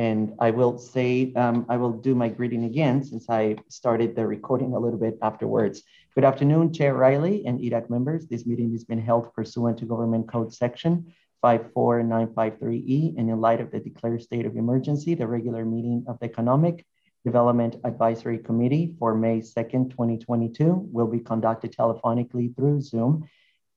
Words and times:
And 0.00 0.32
I 0.38 0.50
will 0.50 0.78
say, 0.78 1.30
um, 1.34 1.66
I 1.68 1.76
will 1.76 1.92
do 1.92 2.14
my 2.14 2.30
greeting 2.30 2.64
again 2.64 3.04
since 3.04 3.28
I 3.28 3.56
started 3.68 4.16
the 4.16 4.26
recording 4.26 4.72
a 4.72 4.78
little 4.78 4.98
bit 4.98 5.18
afterwards. 5.20 5.82
Good 6.14 6.24
afternoon, 6.24 6.72
Chair 6.72 6.94
Riley 6.94 7.44
and 7.44 7.60
EDAC 7.60 7.90
members. 7.90 8.26
This 8.26 8.46
meeting 8.46 8.72
has 8.72 8.82
been 8.82 8.98
held 8.98 9.30
pursuant 9.34 9.76
to 9.80 9.84
Government 9.84 10.26
Code 10.26 10.54
Section 10.54 11.12
54953E 11.44 13.18
and 13.18 13.28
in 13.28 13.42
light 13.42 13.60
of 13.60 13.70
the 13.70 13.78
declared 13.78 14.22
state 14.22 14.46
of 14.46 14.56
emergency, 14.56 15.14
the 15.14 15.26
regular 15.26 15.66
meeting 15.66 16.02
of 16.08 16.18
the 16.18 16.24
Economic 16.24 16.86
Development 17.26 17.76
Advisory 17.84 18.38
Committee 18.38 18.94
for 18.98 19.14
May 19.14 19.40
2nd, 19.40 19.90
2022 19.90 20.88
will 20.90 21.08
be 21.08 21.20
conducted 21.20 21.76
telephonically 21.76 22.56
through 22.56 22.80
Zoom 22.80 23.28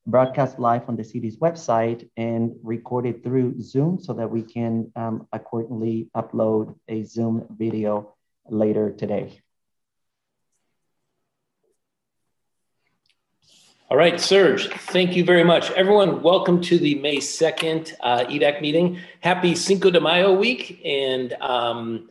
broadcast 0.06 0.58
live 0.58 0.88
on 0.88 0.96
the 0.96 1.04
city's 1.04 1.36
website 1.38 2.08
and 2.16 2.54
recorded 2.62 3.22
through 3.22 3.60
Zoom 3.60 3.98
so 3.98 4.12
that 4.12 4.30
we 4.30 4.42
can 4.42 4.92
um, 4.96 5.26
accordingly 5.32 6.08
upload 6.14 6.74
a 6.88 7.02
Zoom 7.04 7.46
video 7.56 8.14
later 8.48 8.90
today. 8.90 9.40
All 13.90 13.98
right, 13.98 14.18
Serge, 14.18 14.68
thank 14.68 15.14
you 15.14 15.24
very 15.24 15.44
much. 15.44 15.70
Everyone, 15.70 16.22
welcome 16.22 16.60
to 16.62 16.78
the 16.78 16.96
May 16.96 17.18
2nd 17.18 17.92
uh, 18.00 18.24
EDAC 18.24 18.60
meeting. 18.60 18.98
Happy 19.20 19.54
Cinco 19.54 19.90
de 19.90 20.00
Mayo 20.00 20.32
week. 20.34 20.80
And 20.84 21.32
um, 21.34 22.08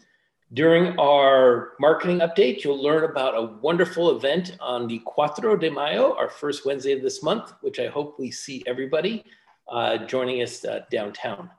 during 0.54 0.98
our 1.00 1.74
marketing 1.80 2.20
update, 2.20 2.64
you'll 2.64 2.82
learn 2.82 3.06
about 3.06 3.36
a 3.36 3.58
wonderful 3.62 4.16
event 4.16 4.56
on 4.60 4.88
the 4.88 5.00
Cuatro 5.00 5.60
de 5.60 5.70
Mayo, 5.70 6.16
our 6.16 6.30
first 6.30 6.66
Wednesday 6.66 6.92
of 6.92 7.02
this 7.02 7.24
month, 7.24 7.54
which 7.62 7.80
I 7.80 7.88
hope 7.88 8.20
we 8.20 8.30
see 8.30 8.64
everybody 8.68 9.24
uh, 9.72 9.98
joining 10.06 10.44
us 10.44 10.64
uh, 10.64 10.82
downtown. 10.92 11.50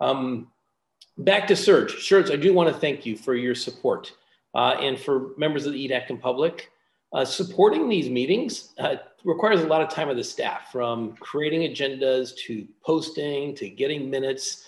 Um, 0.00 0.50
back 1.18 1.46
to 1.48 1.56
Serge. 1.56 2.06
Serge, 2.06 2.30
I 2.30 2.36
do 2.36 2.54
want 2.54 2.72
to 2.72 2.80
thank 2.80 3.04
you 3.04 3.16
for 3.16 3.34
your 3.34 3.54
support 3.54 4.12
uh, 4.54 4.76
and 4.80 4.98
for 4.98 5.36
members 5.36 5.66
of 5.66 5.74
the 5.74 5.88
EDAC 5.88 6.08
and 6.08 6.20
public. 6.20 6.70
Uh, 7.12 7.24
supporting 7.24 7.88
these 7.88 8.08
meetings 8.08 8.74
uh, 8.78 8.96
requires 9.24 9.60
a 9.60 9.66
lot 9.66 9.82
of 9.82 9.90
time 9.90 10.08
of 10.08 10.16
the 10.16 10.24
staff, 10.24 10.70
from 10.72 11.12
creating 11.16 11.62
agendas 11.62 12.36
to 12.36 12.66
posting 12.82 13.54
to 13.56 13.68
getting 13.68 14.08
minutes 14.08 14.66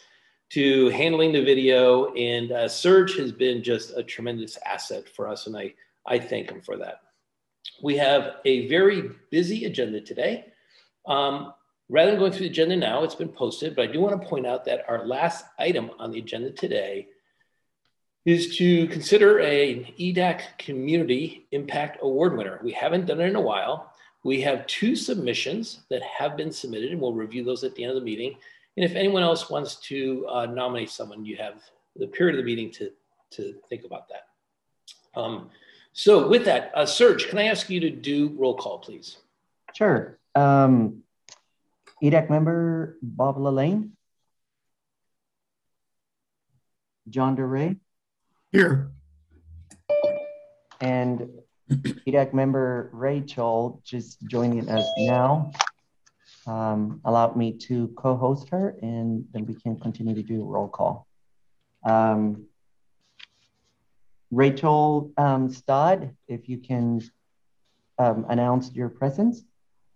to 0.50 0.88
handling 0.90 1.32
the 1.32 1.42
video. 1.42 2.12
And 2.14 2.52
uh, 2.52 2.68
Serge 2.68 3.16
has 3.16 3.32
been 3.32 3.62
just 3.62 3.96
a 3.96 4.02
tremendous 4.02 4.58
asset 4.64 5.08
for 5.08 5.28
us, 5.28 5.46
and 5.46 5.56
I, 5.56 5.74
I 6.06 6.18
thank 6.18 6.50
him 6.50 6.60
for 6.60 6.76
that. 6.78 7.02
We 7.82 7.96
have 7.96 8.36
a 8.44 8.68
very 8.68 9.10
busy 9.30 9.64
agenda 9.64 10.00
today. 10.00 10.46
Um, 11.06 11.54
rather 11.88 12.10
than 12.10 12.20
going 12.20 12.32
through 12.32 12.46
the 12.46 12.50
agenda 12.50 12.76
now, 12.76 13.04
it's 13.04 13.14
been 13.14 13.28
posted, 13.28 13.74
but 13.74 13.88
I 13.88 13.92
do 13.92 14.00
want 14.00 14.20
to 14.20 14.28
point 14.28 14.46
out 14.46 14.64
that 14.66 14.84
our 14.88 15.06
last 15.06 15.44
item 15.58 15.90
on 15.98 16.10
the 16.10 16.18
agenda 16.18 16.50
today 16.50 17.08
is 18.26 18.56
to 18.58 18.86
consider 18.88 19.38
an 19.38 19.86
EDAC 19.98 20.58
Community 20.58 21.46
Impact 21.52 21.98
Award 22.02 22.36
winner. 22.36 22.60
We 22.62 22.72
haven't 22.72 23.06
done 23.06 23.20
it 23.20 23.28
in 23.28 23.36
a 23.36 23.40
while. 23.40 23.92
We 24.24 24.42
have 24.42 24.66
two 24.66 24.94
submissions 24.94 25.80
that 25.88 26.02
have 26.02 26.36
been 26.36 26.52
submitted, 26.52 26.92
and 26.92 27.00
we'll 27.00 27.14
review 27.14 27.44
those 27.44 27.64
at 27.64 27.74
the 27.74 27.84
end 27.84 27.92
of 27.92 27.96
the 27.96 28.04
meeting. 28.04 28.36
And 28.80 28.90
if 28.90 28.96
anyone 28.96 29.22
else 29.22 29.50
wants 29.50 29.74
to 29.88 30.26
uh, 30.26 30.46
nominate 30.46 30.88
someone, 30.88 31.22
you 31.22 31.36
have 31.36 31.62
the 31.96 32.06
period 32.06 32.38
of 32.38 32.42
the 32.42 32.50
meeting 32.50 32.70
to, 32.70 32.90
to 33.32 33.54
think 33.68 33.84
about 33.84 34.08
that. 34.08 35.20
Um, 35.20 35.50
so 35.92 36.26
with 36.26 36.46
that, 36.46 36.72
uh, 36.74 36.86
Serge, 36.86 37.28
can 37.28 37.36
I 37.36 37.44
ask 37.44 37.68
you 37.68 37.78
to 37.80 37.90
do 37.90 38.34
roll 38.38 38.54
call, 38.54 38.78
please? 38.78 39.18
Sure. 39.74 40.18
Um, 40.34 41.02
EDAC 42.02 42.30
member 42.30 42.96
Bob 43.02 43.36
Lalane. 43.36 43.90
John 47.10 47.36
DeRay. 47.36 47.76
Here. 48.50 48.92
And 50.80 51.28
EDAC 51.70 52.32
member 52.32 52.88
Rachel 52.94 53.82
just 53.84 54.26
joining 54.26 54.70
us 54.70 54.86
now 54.96 55.52
um, 56.46 57.00
allowed 57.04 57.36
me 57.36 57.52
to 57.52 57.88
co-host 57.96 58.48
her 58.50 58.76
and 58.82 59.24
then 59.32 59.46
we 59.46 59.54
can 59.54 59.78
continue 59.78 60.14
to 60.14 60.22
do 60.22 60.42
a 60.42 60.44
roll 60.44 60.68
call. 60.68 61.06
Um, 61.84 62.46
Rachel 64.30 65.12
um, 65.16 65.48
Stodd, 65.48 66.14
if 66.28 66.48
you 66.48 66.58
can 66.58 67.02
um, 67.98 68.26
announce 68.28 68.72
your 68.72 68.88
presence. 68.88 69.42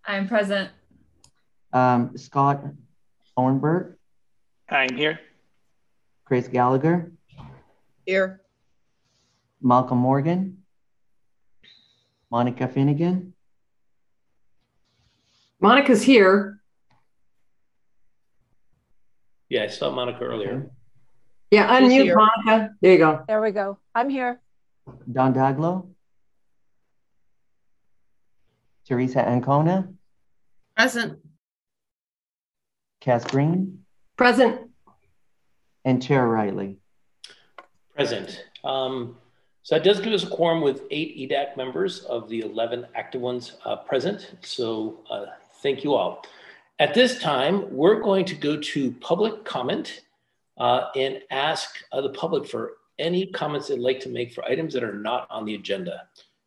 I'm 0.05 0.29
present. 0.29 0.71
Um, 1.73 2.17
Scott 2.17 2.65
Thornburg. 3.35 3.97
I'm 4.69 4.97
here. 4.97 5.21
Chris 6.25 6.49
Gallagher. 6.49 7.13
Here. 8.07 8.41
Malcolm 9.61 9.99
Morgan. 9.99 10.59
Monica 12.31 12.67
Finnegan. 12.67 13.34
Monica's 15.65 16.03
here. 16.03 16.61
Yeah, 19.49 19.63
I 19.63 19.69
saw 19.69 19.91
Monica 19.91 20.23
earlier. 20.23 20.71
Yeah, 21.51 21.81
unmute 21.81 22.15
Monica. 22.15 22.75
There 22.83 22.93
you 22.93 22.99
go. 22.99 23.25
There 23.27 23.41
we 23.41 23.51
go. 23.51 23.79
I'm 23.95 24.11
here. 24.11 24.43
Don 25.11 25.33
Daglo. 25.33 25.89
Teresa 28.87 29.27
Ancona. 29.27 29.89
Present. 30.77 31.19
Cass 33.01 33.25
Green. 33.25 33.85
Present. 34.19 34.71
And 35.87 36.03
Chair 36.03 36.29
Riley. 36.29 36.77
Present. 37.97 38.45
Um, 38.65 39.17
so 39.63 39.77
that 39.77 39.83
does 39.83 39.99
give 40.01 40.13
us 40.13 40.25
a 40.25 40.27
quorum 40.27 40.61
with 40.61 40.83
eight 40.91 41.17
EDAC 41.17 41.57
members 41.57 42.01
of 42.01 42.29
the 42.29 42.41
11 42.41 42.87
active 42.95 43.23
ones 43.23 43.57
uh, 43.65 43.77
present. 43.77 44.35
So 44.43 45.01
uh, 45.09 45.25
Thank 45.65 45.83
you 45.83 45.95
all. 45.95 46.23
At 46.79 46.93
this 46.93 47.19
time, 47.19 47.75
we're 47.75 48.01
going 48.01 48.27
to 48.27 48.35
go 48.35 48.61
to 48.61 48.93
public 49.01 49.47
comment 49.47 50.03
uh, 50.59 50.89
and 50.95 51.21
ask 51.31 51.79
uh, 51.91 52.03
the 52.03 52.11
public 52.11 52.47
for 52.47 52.73
any 52.99 53.29
comments 53.29 53.69
they'd 53.69 53.79
like 53.79 53.99
to 54.01 54.11
make 54.11 54.35
for 54.35 54.45
items 54.45 54.75
that 54.75 54.85
are 54.85 54.93
not 54.93 55.27
on 55.31 55.47
the 55.47 55.55
agenda. 55.55 56.03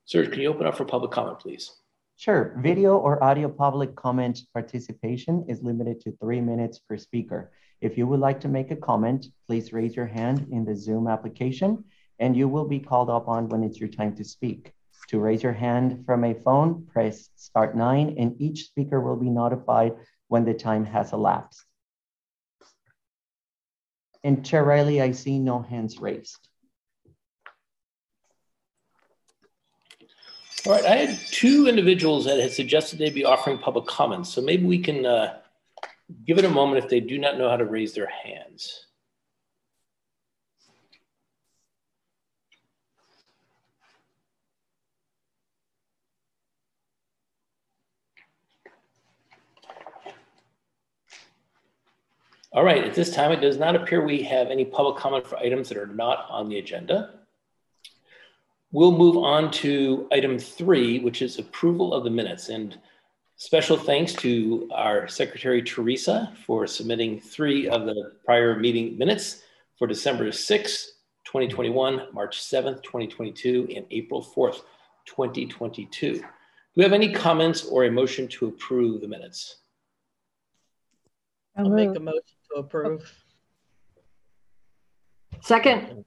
Serge, 0.05 0.31
can 0.31 0.41
you 0.41 0.49
open 0.49 0.67
up 0.67 0.77
for 0.77 0.85
public 0.85 1.09
comment, 1.09 1.39
please? 1.39 1.77
Sure. 2.15 2.55
Video 2.59 2.95
or 2.95 3.21
audio 3.23 3.49
public 3.49 3.95
comment 3.95 4.41
participation 4.53 5.43
is 5.49 5.63
limited 5.63 5.99
to 6.01 6.15
three 6.21 6.39
minutes 6.39 6.77
per 6.77 6.95
speaker. 6.95 7.51
If 7.81 7.97
you 7.97 8.05
would 8.05 8.19
like 8.19 8.39
to 8.41 8.47
make 8.47 8.69
a 8.69 8.75
comment, 8.75 9.25
please 9.47 9.73
raise 9.73 9.95
your 9.95 10.05
hand 10.05 10.47
in 10.51 10.63
the 10.63 10.75
Zoom 10.75 11.07
application 11.07 11.83
and 12.19 12.37
you 12.37 12.47
will 12.47 12.67
be 12.67 12.79
called 12.79 13.09
upon 13.09 13.49
when 13.49 13.63
it's 13.63 13.79
your 13.79 13.89
time 13.89 14.15
to 14.15 14.23
speak. 14.23 14.73
To 15.09 15.19
raise 15.19 15.41
your 15.41 15.53
hand 15.53 16.05
from 16.05 16.23
a 16.23 16.33
phone, 16.33 16.85
press 16.91 17.29
start 17.35 17.77
nine 17.77 18.15
and 18.17 18.41
each 18.41 18.65
speaker 18.65 18.99
will 18.99 19.15
be 19.15 19.29
notified 19.29 19.95
when 20.27 20.43
the 20.43 20.53
time 20.53 20.85
has 20.85 21.13
elapsed. 21.13 21.63
And 24.23 24.45
Chair 24.45 24.63
Riley, 24.63 25.01
I 25.01 25.11
see 25.11 25.39
no 25.39 25.61
hands 25.61 25.99
raised. 25.99 26.49
All 30.65 30.73
right, 30.73 30.83
I 30.83 30.95
had 30.97 31.17
two 31.31 31.67
individuals 31.67 32.25
that 32.25 32.39
had 32.39 32.51
suggested 32.51 32.99
they'd 32.99 33.13
be 33.13 33.23
offering 33.23 33.57
public 33.57 33.85
comments. 33.85 34.33
So 34.33 34.41
maybe 34.41 34.65
we 34.65 34.79
can 34.79 35.05
uh, 35.05 35.37
give 36.25 36.37
it 36.37 36.43
a 36.43 36.49
moment 36.49 36.83
if 36.83 36.89
they 36.89 36.99
do 36.99 37.17
not 37.17 37.37
know 37.37 37.49
how 37.49 37.55
to 37.55 37.63
raise 37.63 37.93
their 37.93 38.09
hands. 38.09 38.86
All 52.53 52.63
right, 52.63 52.83
at 52.85 52.95
this 52.95 53.13
time, 53.13 53.33
it 53.33 53.41
does 53.41 53.57
not 53.57 53.75
appear 53.75 54.03
we 54.03 54.23
have 54.23 54.49
any 54.49 54.63
public 54.63 54.95
comment 54.95 55.27
for 55.27 55.37
items 55.37 55.67
that 55.67 55.77
are 55.77 55.87
not 55.87 56.27
on 56.29 56.47
the 56.47 56.59
agenda. 56.59 57.13
We'll 58.71 58.97
move 58.97 59.17
on 59.17 59.51
to 59.51 60.07
item 60.13 60.39
three, 60.39 60.99
which 60.99 61.21
is 61.21 61.39
approval 61.39 61.93
of 61.93 62.05
the 62.05 62.09
minutes. 62.09 62.47
And 62.47 62.77
special 63.35 63.77
thanks 63.77 64.13
to 64.13 64.69
our 64.73 65.09
secretary, 65.09 65.61
Teresa, 65.61 66.33
for 66.45 66.65
submitting 66.67 67.19
three 67.19 67.67
of 67.67 67.85
the 67.85 68.13
prior 68.25 68.57
meeting 68.57 68.97
minutes 68.97 69.43
for 69.77 69.85
December 69.85 70.29
6th, 70.29 70.85
2021, 71.25 72.07
March 72.13 72.39
7th, 72.39 72.81
2022, 72.81 73.67
and 73.75 73.85
April 73.91 74.23
4th, 74.23 74.61
2022. 75.05 76.13
Do 76.13 76.23
we 76.77 76.83
have 76.83 76.93
any 76.93 77.11
comments 77.11 77.65
or 77.65 77.83
a 77.83 77.91
motion 77.91 78.27
to 78.29 78.47
approve 78.47 79.01
the 79.01 79.07
minutes? 79.07 79.57
I'll 81.57 81.69
make 81.69 81.95
a 81.95 81.99
motion 81.99 82.21
to 82.51 82.59
approve. 82.59 83.11
Second. 85.41 86.05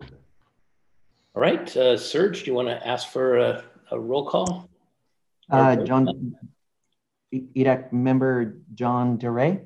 All 0.00 1.42
right, 1.42 1.76
uh, 1.76 1.96
Serge, 1.98 2.44
do 2.44 2.50
you 2.50 2.54
want 2.54 2.68
to 2.68 2.86
ask 2.86 3.08
for 3.08 3.38
a, 3.38 3.64
a 3.90 3.98
roll 3.98 4.26
call? 4.26 4.68
Uh, 5.50 5.76
John, 5.76 6.36
EDAC 7.32 7.92
member 7.92 8.58
John 8.74 9.18
DeRay? 9.18 9.64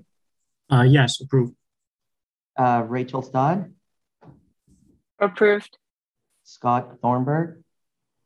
Uh, 0.70 0.82
yes, 0.82 1.20
approved. 1.20 1.54
Uh, 2.56 2.84
Rachel 2.88 3.22
Stodd? 3.22 3.72
Approved. 5.20 5.78
Scott 6.44 6.96
Thornburg, 7.02 7.62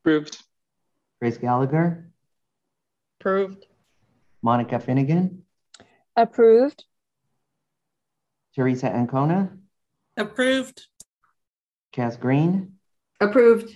Approved. 0.00 0.38
Grace 1.20 1.36
Gallagher, 1.38 2.08
Approved. 3.20 3.66
Monica 4.42 4.78
Finnegan, 4.78 5.41
Approved. 6.16 6.84
Teresa 8.54 8.88
Ancona, 8.88 9.50
Approved. 10.16 10.86
Cass 11.92 12.16
Green, 12.16 12.74
Approved. 13.20 13.74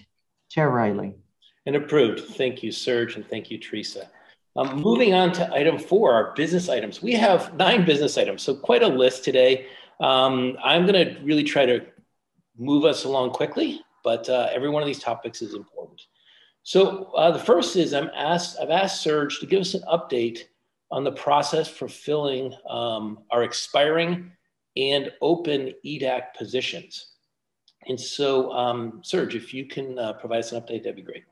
Chair 0.51 0.71
Riley. 0.71 1.15
And 1.65 1.77
approved. 1.77 2.21
Thank 2.37 2.63
you, 2.63 2.71
Serge, 2.71 3.17
and 3.17 3.27
thank 3.27 3.51
you, 3.51 3.59
Teresa. 3.59 4.11
Um, 4.55 4.81
moving 4.81 5.15
on 5.15 5.33
to 5.33 5.53
item 5.53 5.79
four, 5.79 6.13
our 6.13 6.33
business 6.35 6.69
items. 6.69 7.03
We 7.03 7.13
have 7.13 7.55
nine 7.57 7.85
business 7.85 8.17
items, 8.17 8.43
so 8.43 8.55
quite 8.55 8.83
a 8.83 8.89
list 8.89 9.25
today. 9.25 9.67
Um, 10.01 10.57
I'm 10.63 10.87
going 10.87 11.07
to 11.07 11.21
really 11.23 11.43
try 11.43 11.67
to 11.67 11.85
move 12.59 12.85
us 12.85 13.05
along 13.05 13.31
quickly, 13.31 13.81
but 14.05 14.29
uh, 14.29 14.49
every 14.53 14.69
one 14.69 14.83
of 14.83 14.87
these 14.87 15.01
topics 15.01 15.43
is 15.43 15.55
important. 15.55 16.03
So 16.63 17.13
uh, 17.17 17.31
the 17.31 17.39
first 17.39 17.77
is 17.77 17.93
I'm 17.95 18.11
asked, 18.15 18.59
I've 18.61 18.71
asked 18.71 19.03
Serge 19.03 19.41
to 19.41 19.47
give 19.47 19.61
us 19.61 19.75
an 19.75 19.83
update 19.91 20.41
on 20.91 21.05
the 21.05 21.13
process 21.13 21.69
for 21.69 21.89
filling 21.89 22.55
um, 22.69 23.19
our 23.31 23.43
expiring 23.43 24.33
and 24.77 25.11
open 25.21 25.73
EDAC 25.85 26.35
positions. 26.37 27.13
And 27.89 28.01
so, 28.01 28.53
um, 28.53 29.01
Serge, 29.03 29.35
if 29.35 29.55
you 29.55 29.67
can 29.67 29.99
uh, 29.99 30.15
provide 30.15 30.41
us 30.41 30.53
an 30.53 30.61
update, 30.61 30.83
that'd 30.83 30.97
be 30.97 31.03
great. 31.03 31.25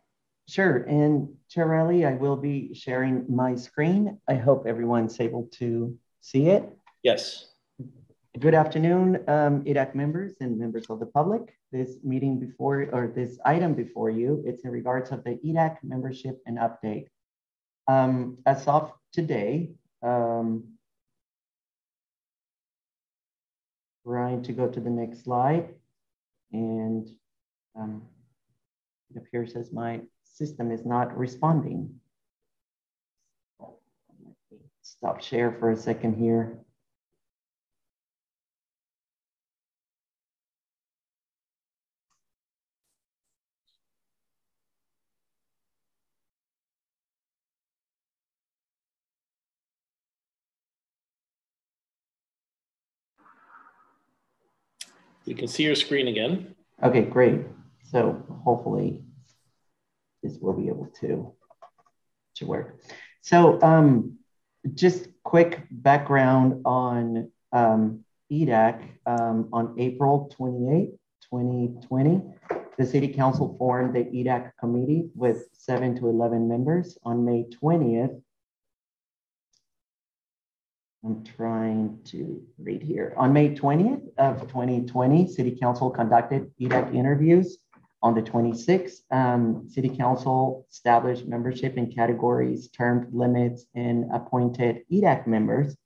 Sure. 0.49 0.85
And 0.85 1.29
Chair 1.49 1.67
Riley, 1.67 2.05
I 2.05 2.15
will 2.15 2.37
be 2.37 2.75
sharing 2.75 3.25
my 3.29 3.55
screen. 3.55 4.19
I 4.29 4.35
hope 4.35 4.67
everyone's 4.67 5.19
able 5.21 5.49
to 5.55 5.97
see 6.21 6.49
it. 6.49 6.69
Yes. 7.03 7.47
Good 8.39 8.55
afternoon, 8.55 9.23
um, 9.29 9.63
EDAC 9.65 9.95
members 9.95 10.35
and 10.41 10.59
members 10.59 10.87
of 10.91 10.99
the 10.99 11.07
public. 11.07 11.57
This 11.71 11.99
meeting 12.03 12.39
before, 12.39 12.89
or 12.93 13.13
this 13.15 13.39
item 13.45 13.75
before 13.75 14.11
you, 14.11 14.43
it's 14.45 14.65
in 14.65 14.71
regards 14.71 15.13
of 15.13 15.23
the 15.25 15.39
EDAC 15.45 15.79
membership 15.83 16.41
and 16.47 16.59
update. 16.59 17.07
Um, 17.87 18.39
as 18.47 18.67
of 18.67 18.93
today, 19.15 19.71
um, 20.03 20.65
trying 24.07 24.43
to 24.43 24.53
go 24.53 24.69
to 24.69 24.81
the 24.81 24.91
next 24.91 25.25
slide. 25.25 25.69
And 26.53 27.09
um, 27.77 28.03
it 29.11 29.17
appears 29.17 29.55
as 29.55 29.73
my 29.73 30.01
system 30.25 30.71
is 30.71 30.85
not 30.85 31.17
responding. 31.17 31.95
Stop 34.83 35.23
share 35.23 35.57
for 35.59 35.71
a 35.71 35.77
second 35.77 36.17
here. 36.17 36.64
We 55.27 55.35
can 55.35 55.49
see 55.49 55.63
your 55.63 55.75
screen 55.75 56.09
again. 56.09 56.55
Okay, 56.83 57.03
great. 57.03 57.41
So 57.91 58.23
hopefully 58.45 59.03
this 60.23 60.39
will 60.39 60.53
be 60.53 60.69
able 60.69 60.93
to, 61.01 61.33
to 62.37 62.47
work. 62.47 62.81
So 63.23 63.61
um, 63.63 64.19
just 64.75 65.09
quick 65.23 65.63
background 65.71 66.63
on 66.65 67.31
um, 67.53 68.05
EDAC. 68.31 68.83
Um, 69.07 69.49
on 69.53 69.75
April 69.79 70.31
28, 70.35 70.91
2020, 71.31 72.23
the 72.79 72.87
City 72.87 73.09
Council 73.09 73.55
formed 73.59 73.95
the 73.95 74.05
EDAC 74.05 74.53
committee 74.59 75.11
with 75.15 75.47
seven 75.53 75.95
to 75.97 76.09
11 76.09 76.49
members. 76.49 76.99
On 77.05 77.25
May 77.25 77.47
20th, 77.63 78.21
I'm 81.05 81.23
trying 81.23 81.99
to 82.05 82.43
read 82.59 82.83
here. 82.83 83.13
On 83.19 83.31
May 83.31 83.55
20th 83.55 84.09
of 84.17 84.41
2020, 84.49 85.29
City 85.29 85.51
Council 85.51 85.91
conducted 85.91 86.51
EDAC 86.59 86.95
interviews. 86.95 87.59
On 88.03 88.15
the 88.15 88.23
26th, 88.23 89.01
um, 89.11 89.69
City 89.69 89.91
Council 89.91 90.67
established 90.71 91.27
membership 91.27 91.77
in 91.77 91.93
categories, 91.93 92.71
term 92.71 93.09
limits, 93.13 93.67
and 93.75 94.11
appointed 94.15 94.85
EDAC 94.91 95.27
members. 95.27 95.77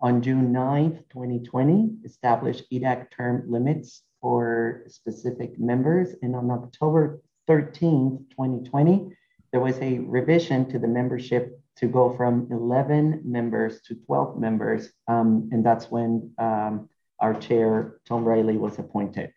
On 0.00 0.20
June 0.20 0.52
9th, 0.52 1.08
2020, 1.10 1.90
established 2.04 2.64
EDAC 2.72 3.12
term 3.12 3.44
limits 3.48 4.02
for 4.20 4.82
specific 4.88 5.56
members. 5.58 6.16
And 6.22 6.34
on 6.34 6.50
October 6.50 7.20
13th, 7.48 8.30
2020, 8.30 9.12
there 9.52 9.60
was 9.60 9.78
a 9.78 10.00
revision 10.00 10.68
to 10.70 10.80
the 10.80 10.88
membership 10.88 11.60
to 11.78 11.86
go 11.86 12.14
from 12.16 12.48
11 12.50 13.22
members 13.24 13.80
to 13.82 13.94
12 13.94 14.38
members. 14.38 14.90
Um, 15.06 15.48
and 15.52 15.64
that's 15.64 15.90
when 15.90 16.32
um, 16.38 16.88
our 17.20 17.34
chair, 17.34 18.00
Tom 18.06 18.24
Riley, 18.24 18.56
was 18.56 18.78
appointed. 18.78 19.32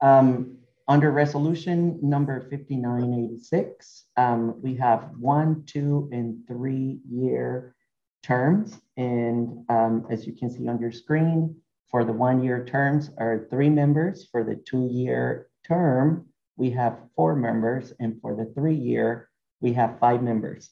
Um, 0.00 0.58
under 0.86 1.10
resolution 1.10 1.98
number 2.02 2.48
5986, 2.50 4.04
um, 4.16 4.60
we 4.62 4.74
have 4.76 5.10
one, 5.18 5.64
two, 5.66 6.08
and 6.12 6.46
three 6.46 7.00
year 7.10 7.74
terms. 8.22 8.80
And 8.96 9.64
um, 9.68 10.06
as 10.10 10.26
you 10.26 10.32
can 10.32 10.50
see 10.50 10.66
on 10.68 10.80
your 10.80 10.92
screen, 10.92 11.56
for 11.90 12.04
the 12.04 12.12
one 12.12 12.42
year 12.42 12.64
terms 12.64 13.10
are 13.18 13.46
three 13.50 13.70
members. 13.70 14.28
For 14.30 14.44
the 14.44 14.56
two 14.56 14.88
year 14.90 15.48
term, 15.66 16.26
we 16.56 16.70
have 16.70 16.98
four 17.16 17.34
members. 17.34 17.92
And 18.00 18.20
for 18.20 18.34
the 18.34 18.46
three 18.54 18.74
year, 18.74 19.27
we 19.60 19.72
have 19.74 19.98
five 19.98 20.22
members. 20.22 20.70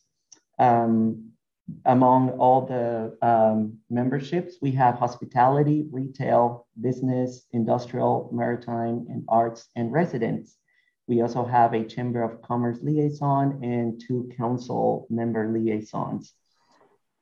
Um, 0.59 1.33
among 1.85 2.31
all 2.31 2.67
the 2.67 3.17
um, 3.27 3.79
memberships, 3.91 4.57
we 4.63 4.71
have 4.73 4.95
hospitality, 4.95 5.87
retail, 5.91 6.67
business, 6.81 7.47
industrial, 7.53 8.31
maritime, 8.33 9.07
and 9.09 9.25
arts 9.29 9.69
and 9.75 9.93
residents. 9.93 10.57
We 11.09 11.23
also 11.23 11.45
have 11.45 11.75
a 11.75 11.85
Chamber 11.85 12.23
of 12.23 12.43
Commerce 12.43 12.79
liaison 12.83 13.65
and 13.65 14.01
two 14.01 14.31
council 14.37 15.07
member 15.11 15.49
liaisons. 15.53 16.33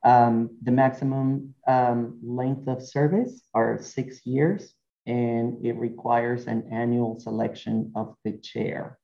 Um, 0.05 0.51
the 0.63 0.71
maximum 0.71 1.55
um, 1.67 2.21
length 2.23 2.69
of 2.69 2.83
service 2.83 3.43
are 3.55 3.81
six 3.81 4.27
years, 4.27 4.75
and 5.07 5.65
it 5.65 5.77
requires 5.77 6.47
an 6.47 6.69
annual 6.71 7.19
selection 7.19 7.93
of 7.95 8.15
the 8.25 8.33
chair. 8.33 8.99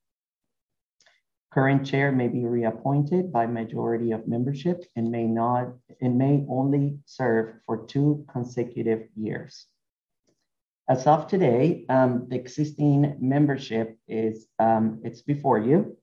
Current 1.53 1.85
chair 1.85 2.13
may 2.13 2.29
be 2.29 2.47
reappointed 2.47 3.33
by 3.33 3.47
majority 3.47 4.13
of 4.13 4.29
membership 4.29 4.85
and 4.95 5.11
may 5.11 5.27
not 5.27 5.73
and 6.01 6.17
may 6.17 6.47
only 6.49 7.01
serve 7.07 7.55
for 7.67 7.87
two 7.87 8.25
consecutive 8.33 9.09
years. 9.17 9.67
As 10.89 11.09
of 11.09 11.27
today, 11.27 11.87
um, 11.89 12.27
the 12.29 12.37
existing 12.37 13.17
membership 13.21 13.99
is 14.07 14.47
um, 14.61 15.01
it's 15.03 15.23
before 15.23 15.59
you, 15.59 15.97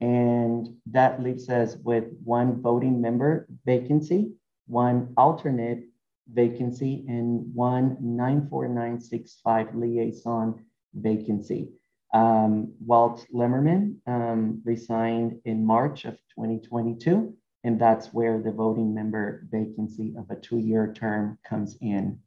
and 0.00 0.68
that 0.90 1.22
leaves 1.22 1.48
us 1.48 1.76
with 1.76 2.04
one 2.22 2.60
voting 2.60 3.00
member 3.00 3.46
vacancy, 3.64 4.32
one 4.66 5.14
alternate 5.16 5.84
vacancy, 6.30 7.04
and 7.08 7.54
one 7.54 7.96
94965 8.00 9.74
liaison 9.74 10.64
vacancy. 10.94 11.68
Um, 12.12 12.74
Walt 12.84 13.26
Lemmerman 13.32 13.96
um, 14.06 14.60
resigned 14.64 15.40
in 15.44 15.64
March 15.64 16.04
of 16.04 16.14
2022, 16.34 17.34
and 17.64 17.80
that's 17.80 18.08
where 18.08 18.40
the 18.40 18.52
voting 18.52 18.92
member 18.92 19.46
vacancy 19.50 20.14
of 20.18 20.30
a 20.30 20.36
two-year 20.36 20.92
term 20.94 21.38
comes 21.48 21.78
in. 21.80 22.18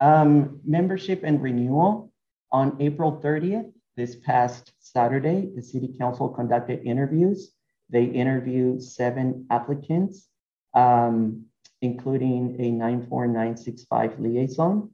Um, 0.00 0.60
membership 0.64 1.22
and 1.22 1.40
renewal. 1.40 2.12
On 2.52 2.76
April 2.80 3.20
30th, 3.22 3.72
this 3.96 4.16
past 4.16 4.72
Saturday, 4.78 5.50
the 5.54 5.62
City 5.62 5.94
Council 5.98 6.28
conducted 6.28 6.84
interviews. 6.84 7.52
They 7.88 8.04
interviewed 8.04 8.82
seven 8.82 9.46
applicants, 9.50 10.28
um, 10.74 11.46
including 11.80 12.56
a 12.60 12.70
94965 12.70 14.20
liaison. 14.20 14.90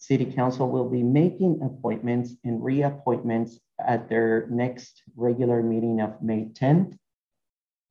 City 0.00 0.24
Council 0.24 0.68
will 0.68 0.88
be 0.88 1.02
making 1.02 1.60
appointments 1.62 2.34
and 2.42 2.62
reappointments 2.62 3.58
at 3.86 4.08
their 4.08 4.46
next 4.50 5.02
regular 5.14 5.62
meeting 5.62 6.00
of 6.00 6.22
May 6.22 6.46
10th. 6.46 6.96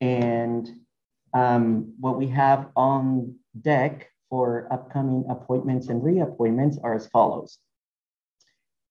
And 0.02 0.68
um, 1.36 1.94
what 2.00 2.18
we 2.18 2.28
have 2.30 2.72
on 2.76 3.36
deck 3.62 4.10
for 4.28 4.68
upcoming 4.72 5.26
appointments 5.30 5.90
and 5.90 6.02
reappointments 6.02 6.78
are 6.84 6.96
as 6.96 7.06
follows. 7.08 7.60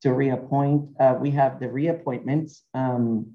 To 0.02 0.12
reappoint, 0.12 0.90
uh, 1.00 1.16
we 1.20 1.32
have 1.32 1.58
the 1.58 1.66
reappointments. 1.66 2.60
Um, 2.72 3.32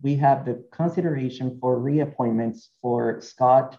we 0.00 0.14
have 0.16 0.44
the 0.44 0.64
consideration 0.70 1.58
for 1.60 1.76
reappointments 1.76 2.68
for 2.80 3.20
Scott, 3.20 3.76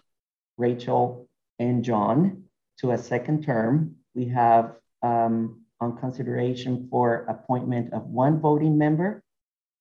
Rachel, 0.58 1.26
and 1.58 1.82
John 1.82 2.44
to 2.80 2.90
a 2.90 2.98
second 2.98 3.44
term. 3.44 3.96
We 4.14 4.26
have 4.26 4.74
um, 5.02 5.62
on 5.80 5.96
consideration 5.96 6.88
for 6.90 7.24
appointment 7.28 7.92
of 7.92 8.06
one 8.06 8.40
voting 8.40 8.76
member, 8.76 9.22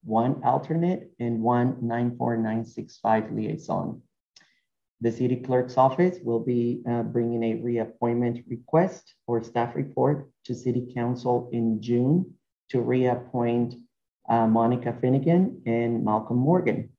one 0.03 0.41
alternate, 0.43 1.11
and 1.19 1.41
one 1.41 1.77
94965 1.81 3.31
liaison. 3.31 4.01
The 5.01 5.11
city 5.11 5.37
clerk's 5.37 5.77
office 5.77 6.17
will 6.21 6.39
be 6.39 6.81
uh, 6.89 7.03
bringing 7.03 7.43
a 7.43 7.55
reappointment 7.55 8.43
request 8.49 9.13
for 9.25 9.41
staff 9.43 9.75
report 9.75 10.29
to 10.45 10.53
city 10.53 10.91
council 10.93 11.49
in 11.53 11.81
June 11.81 12.33
to 12.69 12.81
reappoint 12.81 13.75
uh, 14.27 14.47
Monica 14.47 14.93
Finnegan 14.99 15.61
and 15.65 16.03
Malcolm 16.03 16.37
Morgan. 16.37 16.89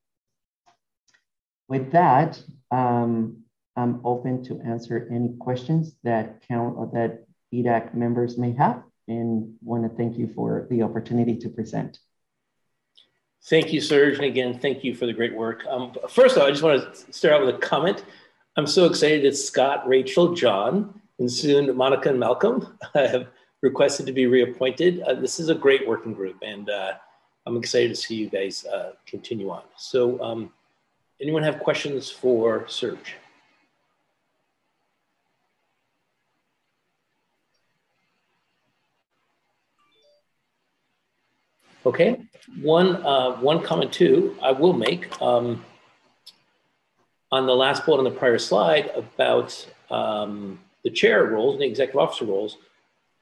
With 1.68 1.92
that, 1.92 2.42
um, 2.70 3.44
I'm 3.76 4.00
open 4.04 4.42
to 4.44 4.60
answer 4.60 5.08
any 5.12 5.34
questions 5.38 5.94
that 6.02 6.42
count 6.48 6.76
or 6.76 6.90
that 6.94 7.24
EDAC 7.52 7.94
members 7.94 8.38
may 8.38 8.52
have 8.52 8.82
and 9.08 9.54
want 9.62 9.82
to 9.82 9.96
thank 9.96 10.16
you 10.16 10.28
for 10.28 10.66
the 10.70 10.82
opportunity 10.82 11.36
to 11.36 11.48
present. 11.48 11.98
Thank 13.44 13.72
you, 13.72 13.80
Serge. 13.80 14.16
And 14.16 14.24
again, 14.24 14.58
thank 14.58 14.84
you 14.84 14.94
for 14.94 15.06
the 15.06 15.12
great 15.12 15.34
work. 15.34 15.64
Um, 15.68 15.92
first 16.08 16.36
of 16.36 16.42
all, 16.42 16.48
I 16.48 16.50
just 16.50 16.62
want 16.62 16.94
to 16.94 17.12
start 17.12 17.34
out 17.34 17.46
with 17.46 17.54
a 17.54 17.58
comment. 17.58 18.04
I'm 18.56 18.66
so 18.66 18.84
excited 18.84 19.24
that 19.24 19.36
Scott, 19.36 19.88
Rachel, 19.88 20.34
John, 20.34 21.00
and 21.18 21.30
soon 21.30 21.74
Monica 21.76 22.10
and 22.10 22.20
Malcolm 22.20 22.78
have 22.94 23.28
requested 23.62 24.06
to 24.06 24.12
be 24.12 24.26
reappointed. 24.26 25.02
Uh, 25.02 25.14
this 25.14 25.40
is 25.40 25.48
a 25.48 25.54
great 25.54 25.86
working 25.88 26.12
group, 26.12 26.36
and 26.42 26.68
uh, 26.68 26.92
I'm 27.46 27.56
excited 27.56 27.88
to 27.88 27.96
see 27.96 28.14
you 28.14 28.28
guys 28.28 28.64
uh, 28.66 28.92
continue 29.06 29.50
on. 29.50 29.62
So 29.76 30.22
um, 30.22 30.52
anyone 31.20 31.42
have 31.42 31.60
questions 31.60 32.10
for 32.10 32.66
Serge? 32.68 33.16
Okay, 41.86 42.20
one, 42.60 42.96
uh, 43.06 43.36
one 43.40 43.62
comment 43.62 43.90
too, 43.90 44.36
I 44.42 44.52
will 44.52 44.74
make 44.74 45.20
um, 45.22 45.64
on 47.32 47.46
the 47.46 47.54
last 47.54 47.86
bullet 47.86 47.98
on 47.98 48.04
the 48.04 48.10
prior 48.10 48.38
slide 48.38 48.90
about 48.94 49.66
um, 49.90 50.60
the 50.84 50.90
chair 50.90 51.24
roles 51.24 51.54
and 51.54 51.62
the 51.62 51.66
executive 51.66 52.00
officer 52.00 52.26
roles. 52.26 52.58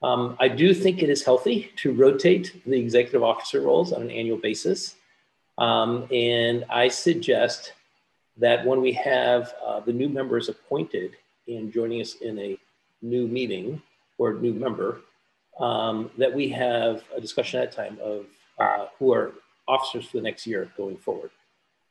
Um, 0.01 0.35
I 0.41 0.49
do 0.49 0.73
think 0.73 1.01
it 1.01 1.09
is 1.09 1.23
healthy 1.23 1.71
to 1.77 1.93
rotate 1.93 2.61
the 2.65 2.77
executive 2.77 3.23
officer 3.23 3.61
roles 3.61 3.93
on 3.93 4.01
an 4.01 4.11
annual 4.11 4.37
basis. 4.37 4.95
Um, 5.57 6.07
and 6.11 6.65
I 6.69 6.89
suggest 6.89 7.73
that 8.37 8.65
when 8.65 8.81
we 8.81 8.91
have 8.93 9.53
uh, 9.65 9.79
the 9.81 9.93
new 9.93 10.09
members 10.09 10.49
appointed 10.49 11.11
and 11.47 11.71
joining 11.71 12.01
us 12.01 12.15
in 12.15 12.37
a 12.39 12.57
new 13.01 13.25
meeting 13.25 13.81
or 14.17 14.33
new 14.33 14.53
member, 14.53 15.01
um, 15.59 16.09
that 16.17 16.33
we 16.33 16.49
have 16.49 17.03
a 17.15 17.21
discussion 17.21 17.61
at 17.61 17.71
that 17.71 17.75
time 17.75 17.97
of 18.01 18.25
uh, 18.59 18.87
who 18.97 19.13
are 19.13 19.33
officers 19.67 20.05
for 20.05 20.17
the 20.17 20.23
next 20.23 20.45
year 20.45 20.69
going 20.75 20.97
forward. 20.97 21.31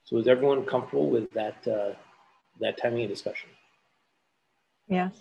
So 0.05 0.17
is 0.19 0.27
everyone 0.27 0.65
comfortable 0.65 1.11
with 1.11 1.31
that, 1.33 1.67
uh, 1.67 1.95
that 2.61 2.79
timing 2.79 3.01
and 3.01 3.09
discussion? 3.09 3.51
Yes. 4.89 5.13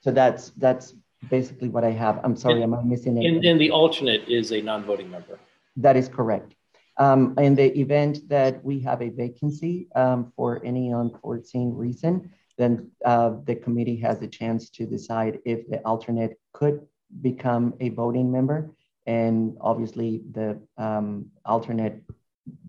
so 0.00 0.10
that's, 0.10 0.50
that's 0.50 0.94
basically 1.30 1.68
what 1.68 1.84
I 1.84 1.90
have. 1.90 2.20
I'm 2.24 2.36
sorry, 2.36 2.62
and, 2.62 2.74
am 2.74 2.74
I 2.74 2.82
missing 2.82 3.16
anything? 3.18 3.36
And, 3.36 3.44
and 3.44 3.60
the 3.60 3.70
alternate 3.70 4.28
is 4.28 4.52
a 4.52 4.60
non-voting 4.60 5.10
member. 5.10 5.38
That 5.76 5.96
is 5.96 6.08
correct. 6.08 6.54
Um, 6.98 7.34
in 7.38 7.54
the 7.54 7.78
event 7.78 8.28
that 8.28 8.64
we 8.64 8.80
have 8.80 9.02
a 9.02 9.10
vacancy 9.10 9.88
um, 9.94 10.32
for 10.34 10.64
any 10.64 10.94
unforeseen 10.94 11.74
reason, 11.74 12.32
then 12.56 12.90
uh, 13.04 13.34
the 13.44 13.54
committee 13.54 13.96
has 13.96 14.22
a 14.22 14.26
chance 14.26 14.70
to 14.70 14.86
decide 14.86 15.40
if 15.44 15.68
the 15.68 15.78
alternate 15.84 16.38
could 16.54 16.86
become 17.22 17.74
a 17.80 17.90
voting 17.90 18.30
member. 18.32 18.70
And 19.06 19.56
obviously 19.60 20.22
the 20.32 20.60
um, 20.76 21.26
alternate 21.44 22.02